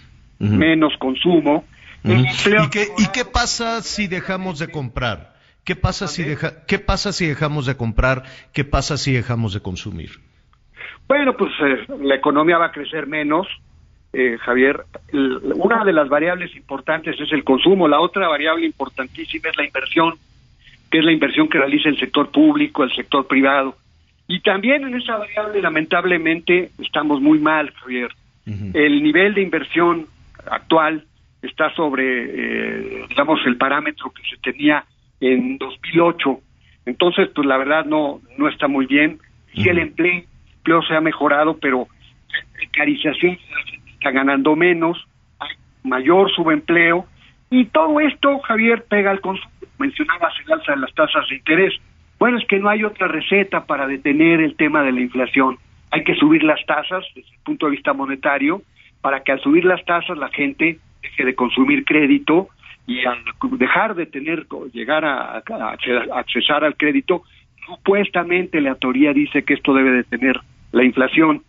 menos 0.50 0.94
consumo. 0.98 1.66
¿Y, 2.04 2.24
qué, 2.70 2.88
¿Y 2.98 3.08
qué 3.14 3.26
pasa 3.26 3.82
si 3.82 4.08
dejamos 4.08 4.60
de 4.60 4.68
comprar? 4.70 5.34
¿Qué 5.64 5.76
pasa, 5.76 6.08
si 6.08 6.24
deja, 6.24 6.66
¿Qué 6.66 6.78
pasa 6.78 7.14
si 7.14 7.26
dejamos 7.26 7.66
de 7.66 7.78
comprar? 7.78 8.24
¿Qué 8.52 8.66
pasa 8.66 8.98
si 8.98 9.14
dejamos 9.14 9.54
de 9.54 9.62
consumir? 9.62 10.12
Bueno, 11.08 11.38
pues 11.38 11.52
eh, 11.62 11.86
la 12.02 12.16
economía 12.16 12.58
va 12.58 12.68
a 12.68 12.72
crecer 12.72 13.08
menos, 13.08 13.48
eh, 14.12 14.38
Javier. 14.42 14.84
una 15.14 15.86
de 15.86 15.94
las 15.94 16.10
variables 16.10 16.54
importantes 16.56 17.20
es 17.20 17.32
el 17.32 17.46
consumo, 17.46 17.88
la 17.88 18.02
otra 18.02 18.28
variable 18.28 18.66
importantísima 18.66 19.50
es 19.50 19.58
la 19.58 19.66
inversión, 19.66 20.16
que 20.92 21.00
es 21.00 21.06
la 21.06 21.14
inversión 21.14 21.48
que 21.48 21.58
realiza 21.58 21.88
el 21.88 22.00
sector 22.00 22.30
público, 22.30 22.84
el 22.84 22.94
sector 22.94 23.26
privado. 23.26 23.78
Y 24.28 24.42
también 24.42 24.86
en 24.86 24.96
esa 24.96 25.18
variable, 25.18 25.62
lamentablemente, 25.62 26.72
estamos 26.80 27.22
muy 27.22 27.40
mal, 27.40 27.72
Javier. 27.72 28.12
El 28.46 29.02
nivel 29.02 29.34
de 29.36 29.42
inversión 29.42 30.08
actual 30.50 31.06
está 31.42 31.74
sobre, 31.76 32.04
eh, 32.06 33.06
digamos, 33.10 33.40
el 33.46 33.58
parámetro 33.58 34.12
que 34.12 34.24
se 34.24 34.38
tenía 34.42 34.86
en 35.20 35.58
2008. 35.58 36.40
Entonces, 36.86 37.30
pues 37.34 37.48
la 37.48 37.58
verdad 37.58 37.86
no 37.86 38.22
no 38.38 38.48
está 38.48 38.68
muy 38.68 38.86
bien. 38.86 39.20
Sí, 39.54 39.70
el 39.70 39.80
empleo, 39.80 40.24
empleo 40.58 40.82
se 40.84 40.96
ha 40.96 41.02
mejorado, 41.02 41.58
pero 41.58 41.88
la 42.32 42.54
precarización 42.54 43.38
está 43.94 44.12
ganando 44.12 44.56
menos, 44.56 44.98
hay 45.40 45.52
mayor 45.84 46.32
subempleo, 46.32 47.06
y 47.50 47.66
todo 47.66 48.00
esto, 48.00 48.40
Javier, 48.40 48.84
pega 48.90 49.12
al 49.12 49.22
consumo. 49.22 49.52
Mencionabas 49.78 50.34
el 50.44 50.54
alza 50.54 50.72
de 50.74 50.80
las 50.80 50.94
tasas 50.96 51.30
de 51.30 51.36
interés. 51.36 51.74
Bueno, 52.18 52.40
es 52.40 52.48
que 52.48 52.58
no 52.58 52.68
hay 52.68 52.84
otra 52.84 53.08
receta 53.08 53.66
para 53.66 53.86
detener 53.86 54.42
el 54.42 54.56
tema 54.56 54.82
de 54.82 54.92
la 54.92 55.02
inflación. 55.02 55.60
Hay 55.92 56.04
que 56.04 56.16
subir 56.16 56.44
las 56.44 56.66
tasas 56.66 57.06
desde 57.14 57.30
el 57.30 57.44
punto 57.44 57.68
de 57.68 57.74
vista 57.74 57.94
monetario 57.94 58.64
para 59.04 59.20
que 59.20 59.34
al 59.34 59.42
subir 59.42 59.66
las 59.66 59.84
tasas 59.84 60.18
la 60.18 60.30
gente 60.30 60.80
deje 61.02 61.26
de 61.26 61.36
consumir 61.36 61.84
crédito 61.84 62.48
y 62.88 63.06
al 63.06 63.18
dejar 63.58 63.96
de 63.96 64.06
tener, 64.06 64.48
llegar 64.72 65.04
a, 65.04 65.44
accesar 66.14 66.64
al 66.64 66.78
crédito, 66.78 67.24
supuestamente 67.68 68.62
la 68.62 68.76
teoría 68.76 69.12
dice 69.12 69.44
que 69.44 69.56
esto 69.56 69.74
debe 69.74 69.92
detener 69.92 70.40
la 70.72 70.86
inflación. 70.86 71.44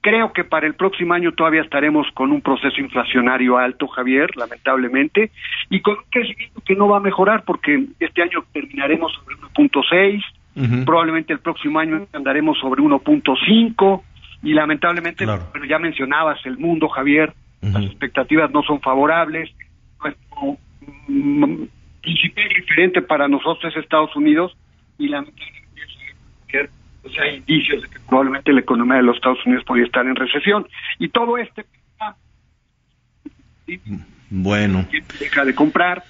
Creo 0.00 0.32
que 0.32 0.42
para 0.42 0.66
el 0.66 0.74
próximo 0.74 1.14
año 1.14 1.30
todavía 1.30 1.62
estaremos 1.62 2.08
con 2.12 2.32
un 2.32 2.40
proceso 2.40 2.80
inflacionario 2.80 3.56
alto, 3.56 3.86
Javier, 3.86 4.36
lamentablemente, 4.36 5.30
y 5.70 5.80
con 5.80 5.94
un 5.98 6.04
crecimiento 6.10 6.60
que 6.64 6.74
no 6.74 6.88
va 6.88 6.96
a 6.96 7.00
mejorar 7.00 7.44
porque 7.44 7.86
este 8.00 8.22
año 8.22 8.44
terminaremos 8.52 9.12
sobre 9.12 9.36
1.6, 9.36 10.84
probablemente 10.84 11.32
el 11.32 11.38
próximo 11.38 11.78
año 11.78 12.04
andaremos 12.12 12.58
sobre 12.58 12.82
1.5, 12.82 14.02
y 14.42 14.52
lamentablemente, 14.52 15.26
pero 15.52 15.64
ya 15.64 15.78
mencionabas 15.78 16.44
el 16.46 16.58
mundo, 16.58 16.88
Javier, 16.88 17.32
las 17.62 17.84
expectativas 17.84 18.50
no 18.50 18.62
son 18.62 18.80
favorables, 18.80 19.50
nuestro 20.00 20.58
mm, 21.08 21.64
principal 22.00 22.44
referente 22.54 23.02
para 23.02 23.28
nosotros 23.28 23.72
es 23.74 23.82
Estados 23.82 24.14
Unidos 24.14 24.56
y 24.98 25.08
lamentablemente 25.08 25.66
pues 27.02 27.18
hay 27.20 27.36
indicios 27.36 27.82
de 27.82 27.88
que 27.88 28.00
probablemente 28.00 28.52
la 28.52 28.60
economía 28.60 28.96
de 28.96 29.04
los 29.04 29.16
Estados 29.16 29.44
Unidos 29.46 29.64
podría 29.64 29.86
estar 29.86 30.04
en 30.06 30.16
recesión. 30.16 30.66
Y 30.98 31.08
todo 31.08 31.38
este 31.38 31.64
bueno. 34.30 34.86
deja 35.20 35.44
de 35.44 35.54
comprar. 35.54 36.02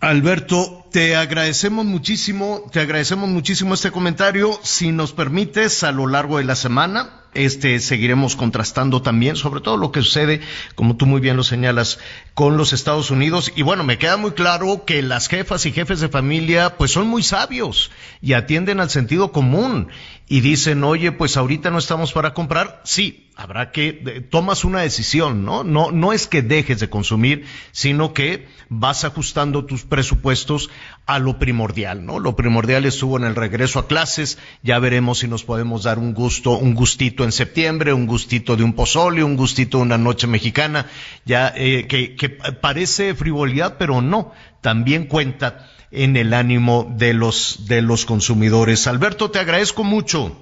Alberto, 0.00 0.86
te 0.92 1.16
agradecemos 1.16 1.84
muchísimo, 1.84 2.62
te 2.70 2.78
agradecemos 2.78 3.28
muchísimo 3.28 3.74
este 3.74 3.90
comentario. 3.90 4.56
Si 4.62 4.92
nos 4.92 5.12
permites, 5.12 5.82
a 5.82 5.90
lo 5.90 6.06
largo 6.06 6.38
de 6.38 6.44
la 6.44 6.54
semana, 6.54 7.24
este, 7.34 7.80
seguiremos 7.80 8.36
contrastando 8.36 9.02
también, 9.02 9.34
sobre 9.34 9.60
todo 9.60 9.76
lo 9.76 9.90
que 9.90 10.02
sucede, 10.02 10.40
como 10.76 10.96
tú 10.96 11.06
muy 11.06 11.20
bien 11.20 11.36
lo 11.36 11.42
señalas, 11.42 11.98
con 12.34 12.56
los 12.56 12.72
Estados 12.72 13.10
Unidos. 13.10 13.52
Y 13.56 13.62
bueno, 13.62 13.82
me 13.82 13.98
queda 13.98 14.16
muy 14.16 14.30
claro 14.30 14.84
que 14.84 15.02
las 15.02 15.26
jefas 15.26 15.66
y 15.66 15.72
jefes 15.72 15.98
de 15.98 16.08
familia, 16.08 16.76
pues 16.76 16.92
son 16.92 17.08
muy 17.08 17.24
sabios 17.24 17.90
y 18.22 18.34
atienden 18.34 18.78
al 18.78 18.90
sentido 18.90 19.32
común 19.32 19.88
y 20.30 20.40
dicen, 20.40 20.84
oye, 20.84 21.10
pues 21.10 21.38
ahorita 21.38 21.70
no 21.70 21.78
estamos 21.78 22.12
para 22.12 22.34
comprar. 22.34 22.82
Sí, 22.84 23.30
habrá 23.34 23.72
que, 23.72 24.26
tomas 24.30 24.64
una 24.64 24.80
decisión, 24.80 25.46
¿no? 25.46 25.64
No, 25.64 25.90
no 25.90 26.12
es 26.12 26.26
que 26.26 26.42
dejes 26.42 26.80
de 26.80 26.90
consumir, 26.90 27.46
sino 27.72 28.12
que 28.12 28.46
vas 28.68 29.04
ajustando 29.04 29.64
tus 29.64 29.84
presupuestos 29.84 30.68
a 31.06 31.18
lo 31.18 31.38
primordial, 31.38 32.04
¿no? 32.04 32.18
Lo 32.18 32.36
primordial 32.36 32.84
estuvo 32.84 33.16
en 33.16 33.24
el 33.24 33.36
regreso 33.36 33.78
a 33.78 33.88
clases, 33.88 34.38
ya 34.62 34.78
veremos 34.78 35.20
si 35.20 35.28
nos 35.28 35.44
podemos 35.44 35.84
dar 35.84 35.98
un 35.98 36.12
gusto, 36.12 36.58
un 36.58 36.74
gustito 36.74 37.24
en 37.24 37.32
septiembre, 37.32 37.94
un 37.94 38.06
gustito 38.06 38.54
de 38.54 38.64
un 38.64 38.74
pozole, 38.74 39.24
un 39.24 39.36
gustito 39.36 39.78
de 39.78 39.84
una 39.84 39.98
noche 39.98 40.26
mexicana, 40.26 40.86
ya, 41.24 41.54
eh, 41.56 41.86
que, 41.88 42.16
que 42.16 42.28
parece 42.28 43.14
frivolidad, 43.14 43.76
pero 43.78 44.02
no, 44.02 44.32
también 44.60 45.06
cuenta 45.06 45.66
en 45.90 46.16
el 46.16 46.34
ánimo 46.34 46.86
de 46.96 47.14
los, 47.14 47.66
de 47.68 47.82
los 47.82 48.04
consumidores. 48.04 48.86
Alberto, 48.86 49.30
te 49.30 49.38
agradezco 49.38 49.84
mucho. 49.84 50.36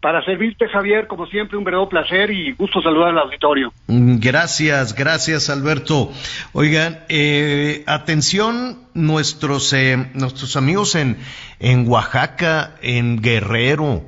Para 0.00 0.24
servirte, 0.24 0.68
Javier, 0.68 1.08
como 1.08 1.26
siempre, 1.26 1.58
un 1.58 1.64
verdadero 1.64 1.88
placer 1.88 2.30
y 2.30 2.52
gusto 2.52 2.80
saludar 2.80 3.08
al 3.10 3.18
auditorio. 3.18 3.72
Mm, 3.88 4.18
gracias, 4.18 4.94
gracias, 4.94 5.50
Alberto. 5.50 6.12
Oigan, 6.52 7.00
eh, 7.08 7.82
atención, 7.86 8.78
nuestros, 8.94 9.72
eh, 9.72 9.96
nuestros 10.14 10.54
amigos 10.56 10.94
en, 10.94 11.18
en 11.58 11.88
Oaxaca, 11.88 12.76
en 12.80 13.20
Guerrero, 13.20 14.04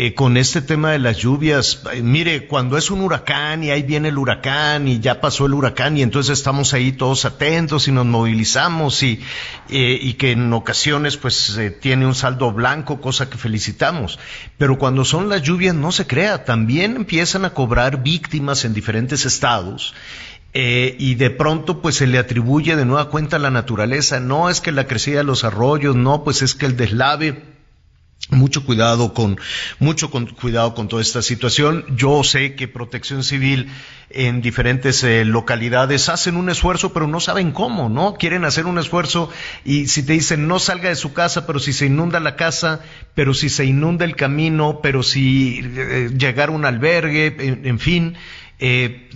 eh, 0.00 0.14
con 0.14 0.36
este 0.36 0.62
tema 0.62 0.92
de 0.92 1.00
las 1.00 1.16
lluvias, 1.16 1.82
eh, 1.92 2.02
mire, 2.02 2.46
cuando 2.46 2.78
es 2.78 2.88
un 2.92 3.00
huracán 3.00 3.64
y 3.64 3.70
ahí 3.70 3.82
viene 3.82 4.10
el 4.10 4.18
huracán 4.18 4.86
y 4.86 5.00
ya 5.00 5.20
pasó 5.20 5.46
el 5.46 5.54
huracán 5.54 5.96
y 5.96 6.02
entonces 6.02 6.38
estamos 6.38 6.72
ahí 6.72 6.92
todos 6.92 7.24
atentos 7.24 7.88
y 7.88 7.90
nos 7.90 8.06
movilizamos 8.06 9.02
y, 9.02 9.20
eh, 9.68 10.14
que 10.16 10.30
en 10.30 10.52
ocasiones 10.52 11.16
pues 11.16 11.58
tiene 11.80 12.06
un 12.06 12.14
saldo 12.14 12.52
blanco, 12.52 13.00
cosa 13.00 13.28
que 13.28 13.38
felicitamos. 13.38 14.20
Pero 14.56 14.78
cuando 14.78 15.04
son 15.04 15.28
las 15.28 15.42
lluvias 15.42 15.74
no 15.74 15.90
se 15.90 16.06
crea, 16.06 16.44
también 16.44 16.94
empiezan 16.94 17.44
a 17.44 17.50
cobrar 17.50 18.04
víctimas 18.04 18.64
en 18.64 18.74
diferentes 18.74 19.26
estados. 19.26 19.94
y 20.54 21.14
de 21.16 21.30
pronto 21.30 21.82
pues 21.82 21.96
se 21.96 22.06
le 22.06 22.18
atribuye 22.18 22.76
de 22.76 22.84
nueva 22.84 23.10
cuenta 23.10 23.34
a 23.34 23.40
la 23.40 23.50
naturaleza, 23.50 24.20
no 24.20 24.48
es 24.48 24.60
que 24.60 24.70
la 24.70 24.86
crecida 24.86 25.18
de 25.18 25.24
los 25.24 25.42
arroyos, 25.42 25.96
no, 25.96 26.22
pues 26.22 26.42
es 26.42 26.54
que 26.54 26.66
el 26.66 26.76
deslave 26.76 27.57
mucho 28.30 28.64
cuidado 28.64 29.14
con 29.14 29.38
mucho 29.78 30.10
cuidado 30.10 30.74
con 30.74 30.88
toda 30.88 31.02
esta 31.02 31.22
situación. 31.22 31.84
Yo 31.96 32.22
sé 32.24 32.54
que 32.54 32.68
Protección 32.68 33.24
Civil 33.24 33.68
en 34.10 34.40
diferentes 34.40 35.04
eh, 35.04 35.24
localidades 35.24 36.08
hacen 36.08 36.36
un 36.36 36.48
esfuerzo, 36.48 36.92
pero 36.92 37.06
no 37.06 37.20
saben 37.20 37.52
cómo, 37.52 37.88
¿no? 37.88 38.14
Quieren 38.14 38.44
hacer 38.44 38.66
un 38.66 38.78
esfuerzo 38.78 39.30
y 39.64 39.88
si 39.88 40.02
te 40.02 40.14
dicen 40.14 40.48
no 40.48 40.58
salga 40.58 40.88
de 40.88 40.96
su 40.96 41.12
casa, 41.12 41.46
pero 41.46 41.58
si 41.58 41.72
se 41.72 41.86
inunda 41.86 42.20
la 42.20 42.36
casa, 42.36 42.80
pero 43.14 43.34
si 43.34 43.48
se 43.48 43.64
inunda 43.64 44.04
el 44.04 44.16
camino, 44.16 44.80
pero 44.82 45.02
si 45.02 45.60
eh, 45.62 46.10
llegar 46.16 46.48
a 46.48 46.52
un 46.52 46.64
albergue, 46.64 47.34
en, 47.38 47.78
fin, 47.78 48.16
eh, 48.58 49.08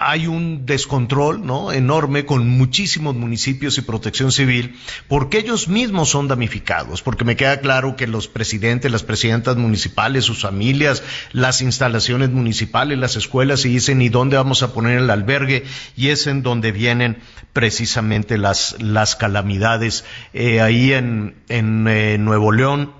hay 0.00 0.26
un 0.26 0.66
descontrol 0.66 1.44
¿no? 1.44 1.72
enorme 1.72 2.24
con 2.24 2.48
muchísimos 2.48 3.14
municipios 3.14 3.78
y 3.78 3.82
protección 3.82 4.32
civil, 4.32 4.76
porque 5.08 5.38
ellos 5.38 5.68
mismos 5.68 6.10
son 6.10 6.28
damnificados, 6.28 7.02
porque 7.02 7.24
me 7.24 7.36
queda 7.36 7.60
claro 7.60 7.96
que 7.96 8.06
los 8.06 8.28
presidentes, 8.28 8.90
las 8.90 9.02
presidentas 9.02 9.56
municipales, 9.56 10.24
sus 10.24 10.42
familias, 10.42 11.02
las 11.32 11.62
instalaciones 11.62 12.30
municipales, 12.30 12.98
las 12.98 13.16
escuelas, 13.16 13.64
y 13.64 13.70
dicen, 13.70 14.02
¿y 14.02 14.08
dónde 14.08 14.36
vamos 14.36 14.62
a 14.62 14.72
poner 14.72 14.98
el 14.98 15.10
albergue? 15.10 15.64
Y 15.96 16.08
es 16.08 16.26
en 16.26 16.42
donde 16.42 16.72
vienen 16.72 17.18
precisamente 17.52 18.38
las, 18.38 18.76
las 18.80 19.16
calamidades. 19.16 20.04
Eh, 20.32 20.60
ahí 20.60 20.92
en, 20.92 21.34
en 21.48 21.86
eh, 21.88 22.18
Nuevo 22.18 22.52
León, 22.52 22.92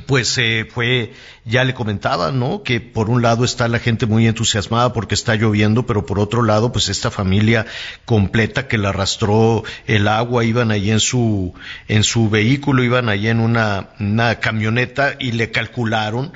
pues 0.00 0.36
eh, 0.38 0.66
fue, 0.68 1.12
ya 1.44 1.64
le 1.64 1.74
comentaba, 1.74 2.32
¿no? 2.32 2.62
Que 2.62 2.80
por 2.80 3.08
un 3.10 3.22
lado 3.22 3.44
está 3.44 3.68
la 3.68 3.78
gente 3.78 4.06
muy 4.06 4.26
entusiasmada 4.26 4.92
porque 4.92 5.14
está 5.14 5.34
lloviendo, 5.34 5.86
pero 5.86 6.06
por 6.06 6.18
otro 6.18 6.42
lado, 6.42 6.72
pues 6.72 6.88
esta 6.88 7.10
familia 7.10 7.66
completa 8.04 8.68
que 8.68 8.78
la 8.78 8.90
arrastró 8.90 9.64
el 9.86 10.08
agua, 10.08 10.44
iban 10.44 10.70
allí 10.70 10.90
en 10.90 11.00
su, 11.00 11.54
en 11.88 12.04
su 12.04 12.28
vehículo, 12.28 12.82
iban 12.82 13.08
allí 13.08 13.28
en 13.28 13.40
una, 13.40 13.90
una 14.00 14.40
camioneta 14.40 15.16
y 15.18 15.32
le 15.32 15.50
calcularon 15.50 16.32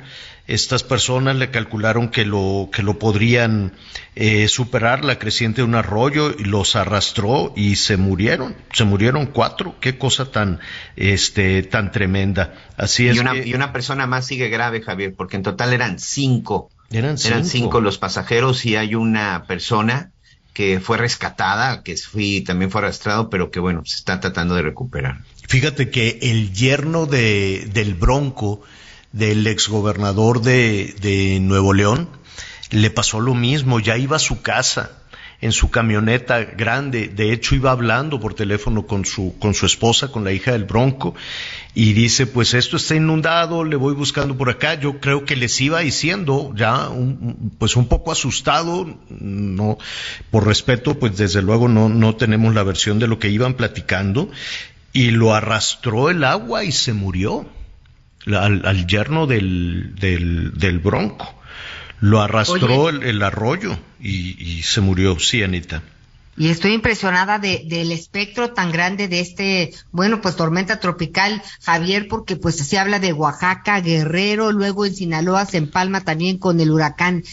estas 0.53 0.83
personas 0.83 1.35
le 1.37 1.49
calcularon 1.49 2.09
que 2.09 2.25
lo, 2.25 2.69
que 2.71 2.83
lo 2.83 2.99
podrían 2.99 3.73
eh, 4.15 4.47
superar 4.47 5.05
la 5.05 5.17
creciente 5.17 5.61
de 5.61 5.65
un 5.65 5.75
arroyo 5.75 6.35
y 6.37 6.43
los 6.43 6.75
arrastró 6.75 7.53
y 7.55 7.77
se 7.77 7.97
murieron, 7.97 8.55
se 8.73 8.83
murieron 8.83 9.27
cuatro, 9.27 9.75
qué 9.79 9.97
cosa 9.97 10.31
tan, 10.31 10.59
este, 10.95 11.63
tan 11.63 11.91
tremenda. 11.91 12.53
Así 12.77 13.07
es. 13.07 13.15
Y 13.15 13.19
una, 13.19 13.37
y 13.37 13.53
una 13.53 13.71
persona 13.71 14.07
más 14.07 14.27
sigue 14.27 14.49
grave, 14.49 14.81
Javier, 14.81 15.13
porque 15.15 15.37
en 15.37 15.43
total 15.43 15.73
eran 15.73 15.99
cinco. 15.99 16.69
Eran 16.91 17.17
cinco. 17.17 17.33
Eran 17.33 17.45
cinco 17.45 17.81
los 17.81 17.97
pasajeros 17.97 18.65
y 18.65 18.75
hay 18.75 18.95
una 18.95 19.45
persona 19.45 20.11
que 20.53 20.79
fue 20.81 20.97
rescatada, 20.97 21.81
que 21.83 21.95
fui, 21.95 22.41
también 22.41 22.71
fue 22.71 22.81
arrastrado, 22.81 23.29
pero 23.29 23.51
que 23.51 23.59
bueno, 23.59 23.83
se 23.85 23.95
está 23.95 24.19
tratando 24.19 24.55
de 24.55 24.63
recuperar. 24.63 25.19
Fíjate 25.47 25.89
que 25.89 26.19
el 26.21 26.53
yerno 26.53 27.05
de, 27.05 27.69
del 27.73 27.95
Bronco, 27.95 28.61
del 29.11 29.45
exgobernador 29.47 30.41
de, 30.41 30.95
de 31.01 31.39
Nuevo 31.39 31.73
León, 31.73 32.09
le 32.69 32.89
pasó 32.89 33.19
lo 33.19 33.33
mismo, 33.33 33.79
ya 33.79 33.97
iba 33.97 34.15
a 34.15 34.19
su 34.19 34.41
casa 34.41 35.01
en 35.41 35.51
su 35.51 35.71
camioneta 35.71 36.43
grande, 36.43 37.07
de 37.07 37.33
hecho 37.33 37.55
iba 37.55 37.71
hablando 37.71 38.19
por 38.19 38.35
teléfono 38.35 38.85
con 38.85 39.05
su, 39.05 39.35
con 39.39 39.55
su 39.55 39.65
esposa, 39.65 40.09
con 40.09 40.23
la 40.23 40.31
hija 40.31 40.51
del 40.51 40.65
Bronco, 40.65 41.15
y 41.73 41.93
dice, 41.93 42.27
pues 42.27 42.53
esto 42.53 42.77
está 42.77 42.95
inundado, 42.95 43.63
le 43.63 43.75
voy 43.75 43.95
buscando 43.95 44.37
por 44.37 44.51
acá, 44.51 44.75
yo 44.75 44.99
creo 44.99 45.25
que 45.25 45.35
les 45.35 45.59
iba 45.59 45.79
diciendo, 45.79 46.53
ya 46.55 46.89
un, 46.89 47.53
pues 47.57 47.75
un 47.75 47.87
poco 47.87 48.11
asustado, 48.11 48.95
no, 49.09 49.79
por 50.29 50.45
respeto, 50.45 50.99
pues 50.99 51.17
desde 51.17 51.41
luego 51.41 51.67
no, 51.67 51.89
no 51.89 52.15
tenemos 52.15 52.53
la 52.53 52.61
versión 52.61 52.99
de 52.99 53.07
lo 53.07 53.17
que 53.17 53.29
iban 53.29 53.55
platicando, 53.55 54.29
y 54.93 55.09
lo 55.09 55.33
arrastró 55.33 56.11
el 56.11 56.23
agua 56.23 56.65
y 56.65 56.71
se 56.71 56.93
murió 56.93 57.47
al, 58.27 58.87
yerno 58.87 59.27
del, 59.27 59.93
del, 59.95 60.79
Bronco. 60.79 61.35
Lo 61.99 62.21
arrastró 62.21 62.89
el, 62.89 63.21
arroyo 63.21 63.77
y, 63.99 64.61
se 64.63 64.81
murió, 64.81 65.19
sí, 65.19 65.43
Anita. 65.43 65.83
Y 66.37 66.49
estoy 66.49 66.73
impresionada 66.73 67.39
de, 67.39 67.63
del 67.67 67.91
espectro 67.91 68.53
tan 68.53 68.71
grande 68.71 69.07
de 69.07 69.19
este, 69.19 69.73
bueno, 69.91 70.21
pues 70.21 70.35
tormenta 70.37 70.79
tropical, 70.79 71.41
Javier, 71.61 72.07
porque 72.07 72.37
pues 72.37 72.55
se 72.55 72.79
habla 72.79 72.99
de 72.99 73.13
Oaxaca, 73.13 73.81
Guerrero, 73.81 74.51
luego 74.51 74.85
en 74.85 74.95
Sinaloa 74.95 75.45
se 75.45 75.57
empalma 75.57 76.01
también 76.01 76.37
con 76.37 76.59
el 76.59 76.71
huracán 76.71 77.23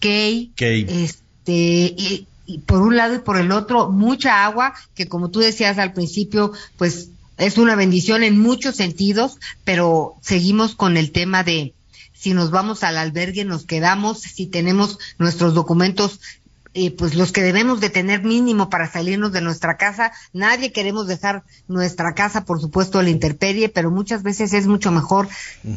Key. 0.00 0.52
Este, 0.58 1.52
y, 1.96 2.26
y 2.46 2.58
por 2.58 2.82
un 2.82 2.96
lado 2.96 3.14
y 3.14 3.18
por 3.20 3.38
el 3.38 3.52
otro, 3.52 3.90
mucha 3.90 4.44
agua, 4.44 4.74
que 4.94 5.06
como 5.06 5.30
tú 5.30 5.40
decías 5.40 5.78
al 5.78 5.92
principio, 5.92 6.52
pues 6.76 7.10
es 7.38 7.56
una 7.56 7.76
bendición 7.76 8.22
en 8.22 8.38
muchos 8.38 8.76
sentidos, 8.76 9.38
pero 9.64 10.16
seguimos 10.20 10.74
con 10.74 10.96
el 10.96 11.12
tema 11.12 11.44
de 11.44 11.74
si 12.12 12.34
nos 12.34 12.50
vamos 12.50 12.82
al 12.82 12.98
albergue, 12.98 13.44
nos 13.44 13.64
quedamos, 13.64 14.20
si 14.20 14.46
tenemos 14.46 14.98
nuestros 15.18 15.54
documentos, 15.54 16.20
eh, 16.74 16.90
pues 16.90 17.14
los 17.14 17.32
que 17.32 17.42
debemos 17.42 17.80
de 17.80 17.90
tener 17.90 18.22
mínimo 18.22 18.68
para 18.68 18.90
salirnos 18.90 19.32
de 19.32 19.40
nuestra 19.40 19.76
casa. 19.76 20.12
Nadie 20.32 20.70
queremos 20.70 21.06
dejar 21.06 21.42
nuestra 21.66 22.14
casa, 22.14 22.44
por 22.44 22.60
supuesto, 22.60 22.98
a 22.98 23.02
la 23.02 23.10
intemperie, 23.10 23.68
pero 23.68 23.90
muchas 23.90 24.22
veces 24.22 24.52
es 24.52 24.66
mucho 24.66 24.90
mejor 24.90 25.28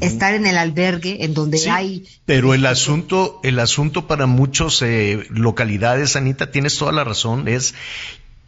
estar 0.01 0.33
en 0.33 0.45
el 0.45 0.57
albergue, 0.57 1.23
en 1.23 1.33
donde 1.33 1.69
hay. 1.69 2.05
Pero 2.25 2.53
el 2.53 2.65
asunto, 2.65 3.39
el 3.43 3.59
asunto 3.59 4.05
para 4.05 4.25
muchos 4.25 4.81
eh, 4.81 5.25
localidades, 5.29 6.15
Anita, 6.15 6.51
tienes 6.51 6.77
toda 6.77 6.91
la 6.91 7.03
razón, 7.03 7.47
es 7.47 7.73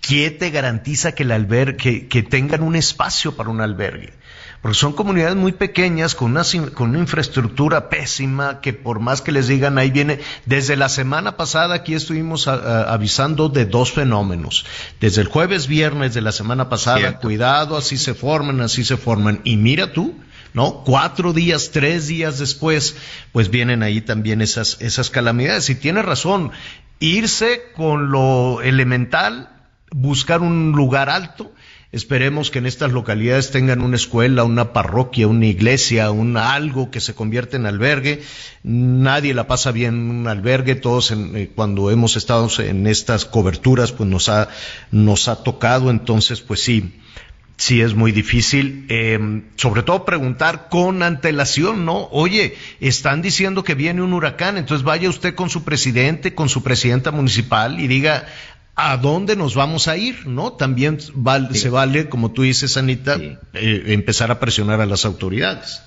¿quién 0.05 0.37
te 0.37 0.51
garantiza 0.51 1.15
que 1.15 1.23
el 1.23 1.31
albergue, 1.31 2.07
que, 2.07 2.23
tengan 2.23 2.61
un 2.61 2.75
espacio 2.75 3.35
para 3.35 3.49
un 3.49 3.61
albergue? 3.61 4.13
Porque 4.61 4.77
son 4.77 4.93
comunidades 4.93 5.35
muy 5.35 5.53
pequeñas 5.53 6.13
con 6.13 6.31
una, 6.31 6.43
con 6.73 6.91
una 6.91 6.99
infraestructura 6.99 7.89
pésima 7.89 8.61
que 8.61 8.73
por 8.73 8.99
más 8.99 9.21
que 9.21 9.31
les 9.31 9.47
digan 9.47 9.77
ahí 9.77 9.91
viene, 9.91 10.19
desde 10.45 10.75
la 10.77 10.87
semana 10.87 11.35
pasada 11.35 11.75
aquí 11.75 11.95
estuvimos 11.95 12.47
avisando 12.47 13.49
de 13.49 13.65
dos 13.65 13.91
fenómenos. 13.91 14.65
Desde 15.01 15.21
el 15.21 15.27
jueves, 15.27 15.67
viernes 15.67 16.13
de 16.13 16.21
la 16.21 16.31
semana 16.31 16.69
pasada, 16.69 17.19
cuidado, 17.19 17.75
así 17.75 17.97
se 17.97 18.13
forman, 18.13 18.61
así 18.61 18.85
se 18.85 18.95
forman. 18.95 19.41
Y 19.43 19.57
mira 19.57 19.91
tú, 19.91 20.15
¿no? 20.53 20.83
Cuatro 20.85 21.33
días, 21.33 21.71
tres 21.71 22.07
días 22.07 22.39
después, 22.39 22.95
pues 23.33 23.49
vienen 23.49 23.83
ahí 23.83 23.99
también 23.99 24.41
esas, 24.41 24.77
esas 24.79 25.09
calamidades. 25.09 25.69
Y 25.69 25.75
tiene 25.75 26.01
razón, 26.01 26.51
irse 26.99 27.63
con 27.75 28.11
lo 28.11 28.61
elemental, 28.61 29.52
buscar 29.93 30.41
un 30.41 30.73
lugar 30.73 31.09
alto, 31.09 31.53
Esperemos 31.93 32.49
que 32.49 32.57
en 32.57 32.65
estas 32.65 32.91
localidades 32.91 33.51
tengan 33.51 33.81
una 33.81 33.97
escuela, 33.97 34.43
una 34.43 34.73
parroquia, 34.73 35.27
una 35.27 35.45
iglesia, 35.45 36.09
un 36.09 36.37
algo 36.37 36.89
que 36.89 36.99
se 36.99 37.13
convierta 37.13 37.55
en 37.55 37.67
albergue. 37.67 38.23
Nadie 38.63 39.35
la 39.35 39.45
pasa 39.45 39.71
bien 39.71 39.93
en 39.93 40.09
un 40.09 40.27
albergue. 40.27 40.73
Todos 40.73 41.11
eh, 41.11 41.51
cuando 41.53 41.91
hemos 41.91 42.15
estado 42.15 42.49
en 42.57 42.87
estas 42.87 43.25
coberturas, 43.25 43.91
pues 43.91 44.09
nos 44.09 44.27
ha, 44.27 44.49
nos 44.89 45.27
ha 45.27 45.43
tocado. 45.43 45.91
Entonces, 45.91 46.41
pues 46.41 46.63
sí, 46.63 46.99
sí 47.57 47.81
es 47.81 47.93
muy 47.93 48.11
difícil. 48.11 48.87
Eh, 48.89 49.43
sobre 49.55 49.83
todo 49.83 50.03
preguntar 50.03 50.69
con 50.69 51.03
antelación, 51.03 51.85
¿no? 51.85 52.07
Oye, 52.11 52.55
están 52.79 53.21
diciendo 53.21 53.63
que 53.63 53.75
viene 53.75 54.01
un 54.01 54.13
huracán, 54.13 54.57
entonces 54.57 54.83
vaya 54.83 55.09
usted 55.09 55.35
con 55.35 55.51
su 55.51 55.63
presidente, 55.63 56.33
con 56.33 56.49
su 56.49 56.63
presidenta 56.63 57.11
municipal 57.11 57.79
y 57.79 57.85
diga, 57.85 58.25
a 58.75 58.97
dónde 58.97 59.35
nos 59.35 59.55
vamos 59.55 59.87
a 59.87 59.97
ir, 59.97 60.25
¿no? 60.25 60.53
También 60.53 60.99
se 60.99 61.69
vale, 61.69 62.09
como 62.09 62.31
tú 62.31 62.41
dices, 62.41 62.75
Anita, 62.77 63.17
eh, 63.53 63.83
empezar 63.87 64.31
a 64.31 64.39
presionar 64.39 64.81
a 64.81 64.85
las 64.85 65.05
autoridades. 65.05 65.83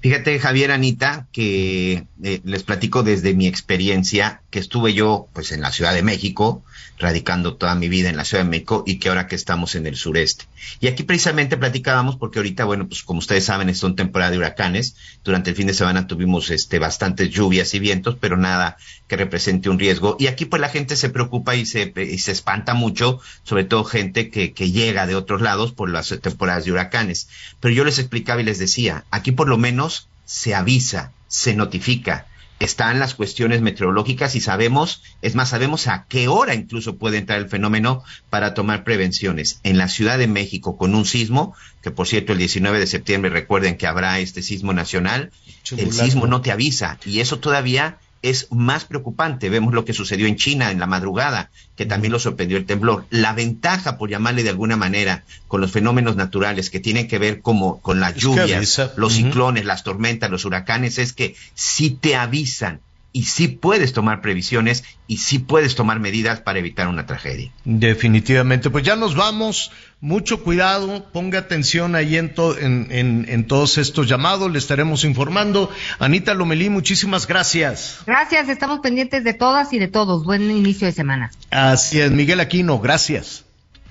Fíjate, 0.00 0.38
Javier, 0.38 0.70
Anita, 0.70 1.26
que 1.30 2.06
eh, 2.22 2.40
les 2.44 2.62
platico 2.62 3.02
desde 3.02 3.34
mi 3.34 3.46
experiencia, 3.46 4.40
que 4.48 4.58
estuve 4.58 4.94
yo, 4.94 5.28
pues, 5.34 5.52
en 5.52 5.60
la 5.60 5.72
Ciudad 5.72 5.92
de 5.92 6.02
México, 6.02 6.64
radicando 6.98 7.56
toda 7.56 7.74
mi 7.74 7.88
vida 7.88 8.08
en 8.08 8.16
la 8.16 8.24
Ciudad 8.24 8.44
de 8.44 8.50
México 8.50 8.82
y 8.86 8.98
que 8.98 9.10
ahora 9.10 9.26
que 9.26 9.34
estamos 9.34 9.74
en 9.74 9.86
el 9.86 9.96
sureste. 9.96 10.46
Y 10.80 10.86
aquí 10.86 11.02
precisamente 11.02 11.56
platicábamos 11.56 12.16
porque 12.16 12.38
ahorita, 12.38 12.64
bueno, 12.64 12.88
pues 12.88 13.02
como 13.02 13.18
ustedes 13.18 13.44
saben, 13.44 13.68
es 13.68 13.82
una 13.82 13.94
temporada 13.94 14.30
de 14.30 14.38
huracanes. 14.38 14.96
Durante 15.24 15.50
el 15.50 15.56
fin 15.56 15.66
de 15.66 15.74
semana 15.74 16.06
tuvimos 16.06 16.50
este 16.50 16.78
bastantes 16.78 17.30
lluvias 17.30 17.74
y 17.74 17.78
vientos, 17.78 18.16
pero 18.20 18.36
nada 18.36 18.76
que 19.06 19.16
represente 19.16 19.68
un 19.68 19.78
riesgo. 19.78 20.16
Y 20.18 20.28
aquí 20.28 20.44
pues 20.44 20.60
la 20.60 20.68
gente 20.68 20.96
se 20.96 21.10
preocupa 21.10 21.56
y 21.56 21.66
se, 21.66 21.92
y 21.96 22.18
se 22.18 22.32
espanta 22.32 22.74
mucho, 22.74 23.20
sobre 23.42 23.64
todo 23.64 23.84
gente 23.84 24.30
que, 24.30 24.52
que 24.52 24.70
llega 24.70 25.06
de 25.06 25.16
otros 25.16 25.40
lados 25.42 25.72
por 25.72 25.90
las 25.90 26.08
temporadas 26.20 26.64
de 26.64 26.72
huracanes. 26.72 27.28
Pero 27.60 27.74
yo 27.74 27.84
les 27.84 27.98
explicaba 27.98 28.40
y 28.40 28.44
les 28.44 28.58
decía, 28.58 29.04
aquí 29.10 29.32
por 29.32 29.48
lo 29.48 29.58
menos 29.58 29.89
se 30.30 30.54
avisa, 30.54 31.12
se 31.26 31.54
notifica, 31.54 32.28
están 32.60 33.00
las 33.00 33.16
cuestiones 33.16 33.62
meteorológicas 33.62 34.36
y 34.36 34.40
sabemos, 34.40 35.02
es 35.22 35.34
más, 35.34 35.48
sabemos 35.48 35.88
a 35.88 36.06
qué 36.08 36.28
hora 36.28 36.54
incluso 36.54 36.98
puede 36.98 37.18
entrar 37.18 37.40
el 37.40 37.48
fenómeno 37.48 38.04
para 38.28 38.54
tomar 38.54 38.84
prevenciones. 38.84 39.58
En 39.64 39.76
la 39.76 39.88
Ciudad 39.88 40.18
de 40.18 40.28
México, 40.28 40.78
con 40.78 40.94
un 40.94 41.04
sismo, 41.04 41.56
que 41.82 41.90
por 41.90 42.06
cierto 42.06 42.30
el 42.30 42.38
19 42.38 42.78
de 42.78 42.86
septiembre 42.86 43.28
recuerden 43.28 43.76
que 43.76 43.88
habrá 43.88 44.20
este 44.20 44.40
sismo 44.40 44.72
nacional, 44.72 45.32
el 45.76 45.92
sismo 45.92 46.28
no 46.28 46.42
te 46.42 46.52
avisa 46.52 47.00
y 47.04 47.18
eso 47.18 47.40
todavía 47.40 47.98
es 48.22 48.48
más 48.50 48.84
preocupante. 48.84 49.48
Vemos 49.48 49.74
lo 49.74 49.84
que 49.84 49.92
sucedió 49.92 50.26
en 50.26 50.36
China 50.36 50.70
en 50.70 50.80
la 50.80 50.86
madrugada, 50.86 51.50
que 51.76 51.86
también 51.86 52.12
lo 52.12 52.18
sorprendió 52.18 52.56
el 52.56 52.66
temblor. 52.66 53.06
La 53.10 53.32
ventaja, 53.32 53.98
por 53.98 54.10
llamarle 54.10 54.42
de 54.42 54.50
alguna 54.50 54.76
manera, 54.76 55.24
con 55.48 55.60
los 55.60 55.72
fenómenos 55.72 56.16
naturales 56.16 56.70
que 56.70 56.80
tienen 56.80 57.08
que 57.08 57.18
ver 57.18 57.40
como 57.40 57.80
con 57.80 58.00
las 58.00 58.14
lluvias, 58.14 58.80
los 58.96 59.14
ciclones, 59.14 59.64
las 59.64 59.84
tormentas, 59.84 60.30
los 60.30 60.44
huracanes, 60.44 60.98
es 60.98 61.12
que 61.12 61.34
si 61.54 61.90
te 61.90 62.16
avisan 62.16 62.80
y 63.12 63.24
sí 63.24 63.48
puedes 63.48 63.92
tomar 63.92 64.20
previsiones 64.20 64.84
y 65.06 65.16
sí 65.18 65.40
puedes 65.40 65.74
tomar 65.74 65.98
medidas 65.98 66.40
para 66.40 66.60
evitar 66.60 66.86
una 66.86 67.06
tragedia. 67.06 67.50
Definitivamente, 67.64 68.70
pues 68.70 68.84
ya 68.84 68.96
nos 68.96 69.16
vamos. 69.16 69.72
Mucho 70.02 70.42
cuidado, 70.42 71.04
ponga 71.12 71.40
atención 71.40 71.94
ahí 71.94 72.16
en, 72.16 72.32
en, 72.58 73.26
en, 73.28 73.46
todos 73.46 73.76
estos 73.76 74.08
llamados, 74.08 74.50
le 74.50 74.58
estaremos 74.58 75.04
informando. 75.04 75.70
Anita 75.98 76.32
Lomelí, 76.32 76.70
muchísimas 76.70 77.26
gracias. 77.26 77.98
Gracias, 78.06 78.48
estamos 78.48 78.80
pendientes 78.80 79.24
de 79.24 79.34
todas 79.34 79.74
y 79.74 79.78
de 79.78 79.88
todos. 79.88 80.24
Buen 80.24 80.50
inicio 80.50 80.86
de 80.86 80.92
semana. 80.92 81.30
Así 81.50 82.00
es, 82.00 82.10
Miguel 82.10 82.40
Aquino, 82.40 82.78
gracias. 82.78 83.44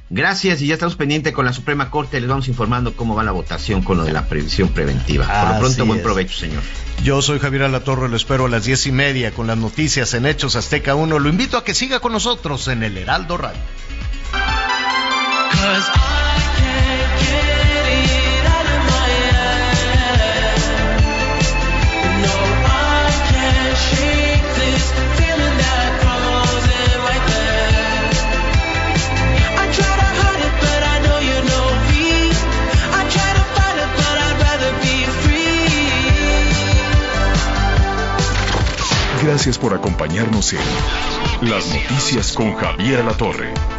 Gracias 0.09 0.63
y 0.63 0.67
ya 0.67 0.73
estamos 0.73 0.95
pendientes 0.95 1.31
con 1.31 1.45
la 1.45 1.53
Suprema 1.53 1.91
Corte. 1.91 2.19
Les 2.19 2.27
vamos 2.27 2.47
informando 2.47 2.95
cómo 2.95 3.13
va 3.13 3.23
la 3.23 3.31
votación 3.31 3.83
con 3.83 3.97
lo 3.97 4.03
de 4.03 4.11
la 4.11 4.25
previsión 4.25 4.69
preventiva. 4.69 5.27
Por 5.27 5.53
lo 5.53 5.59
pronto, 5.59 5.85
buen 5.85 6.01
provecho, 6.01 6.35
señor. 6.35 6.63
Yo 7.03 7.21
soy 7.21 7.37
Javier 7.37 7.63
Alatorre, 7.63 8.09
lo 8.09 8.17
espero 8.17 8.47
a 8.47 8.49
las 8.49 8.65
diez 8.65 8.87
y 8.87 8.91
media 8.91 9.29
con 9.29 9.45
las 9.45 9.59
noticias 9.59 10.15
en 10.15 10.25
Hechos 10.25 10.55
Azteca 10.55 10.95
1. 10.95 11.19
Lo 11.19 11.29
invito 11.29 11.55
a 11.57 11.63
que 11.63 11.75
siga 11.75 11.99
con 11.99 12.13
nosotros 12.13 12.67
en 12.67 12.81
el 12.81 12.97
Heraldo 12.97 13.37
Radio. 13.37 13.61
Gracias 39.29 39.57
por 39.57 39.73
acompañarnos 39.73 40.53
en 40.53 41.49
Las 41.49 41.67
Noticias 41.67 42.33
con 42.33 42.55
Javier 42.55 43.05
La 43.05 43.13
Torre. 43.13 43.78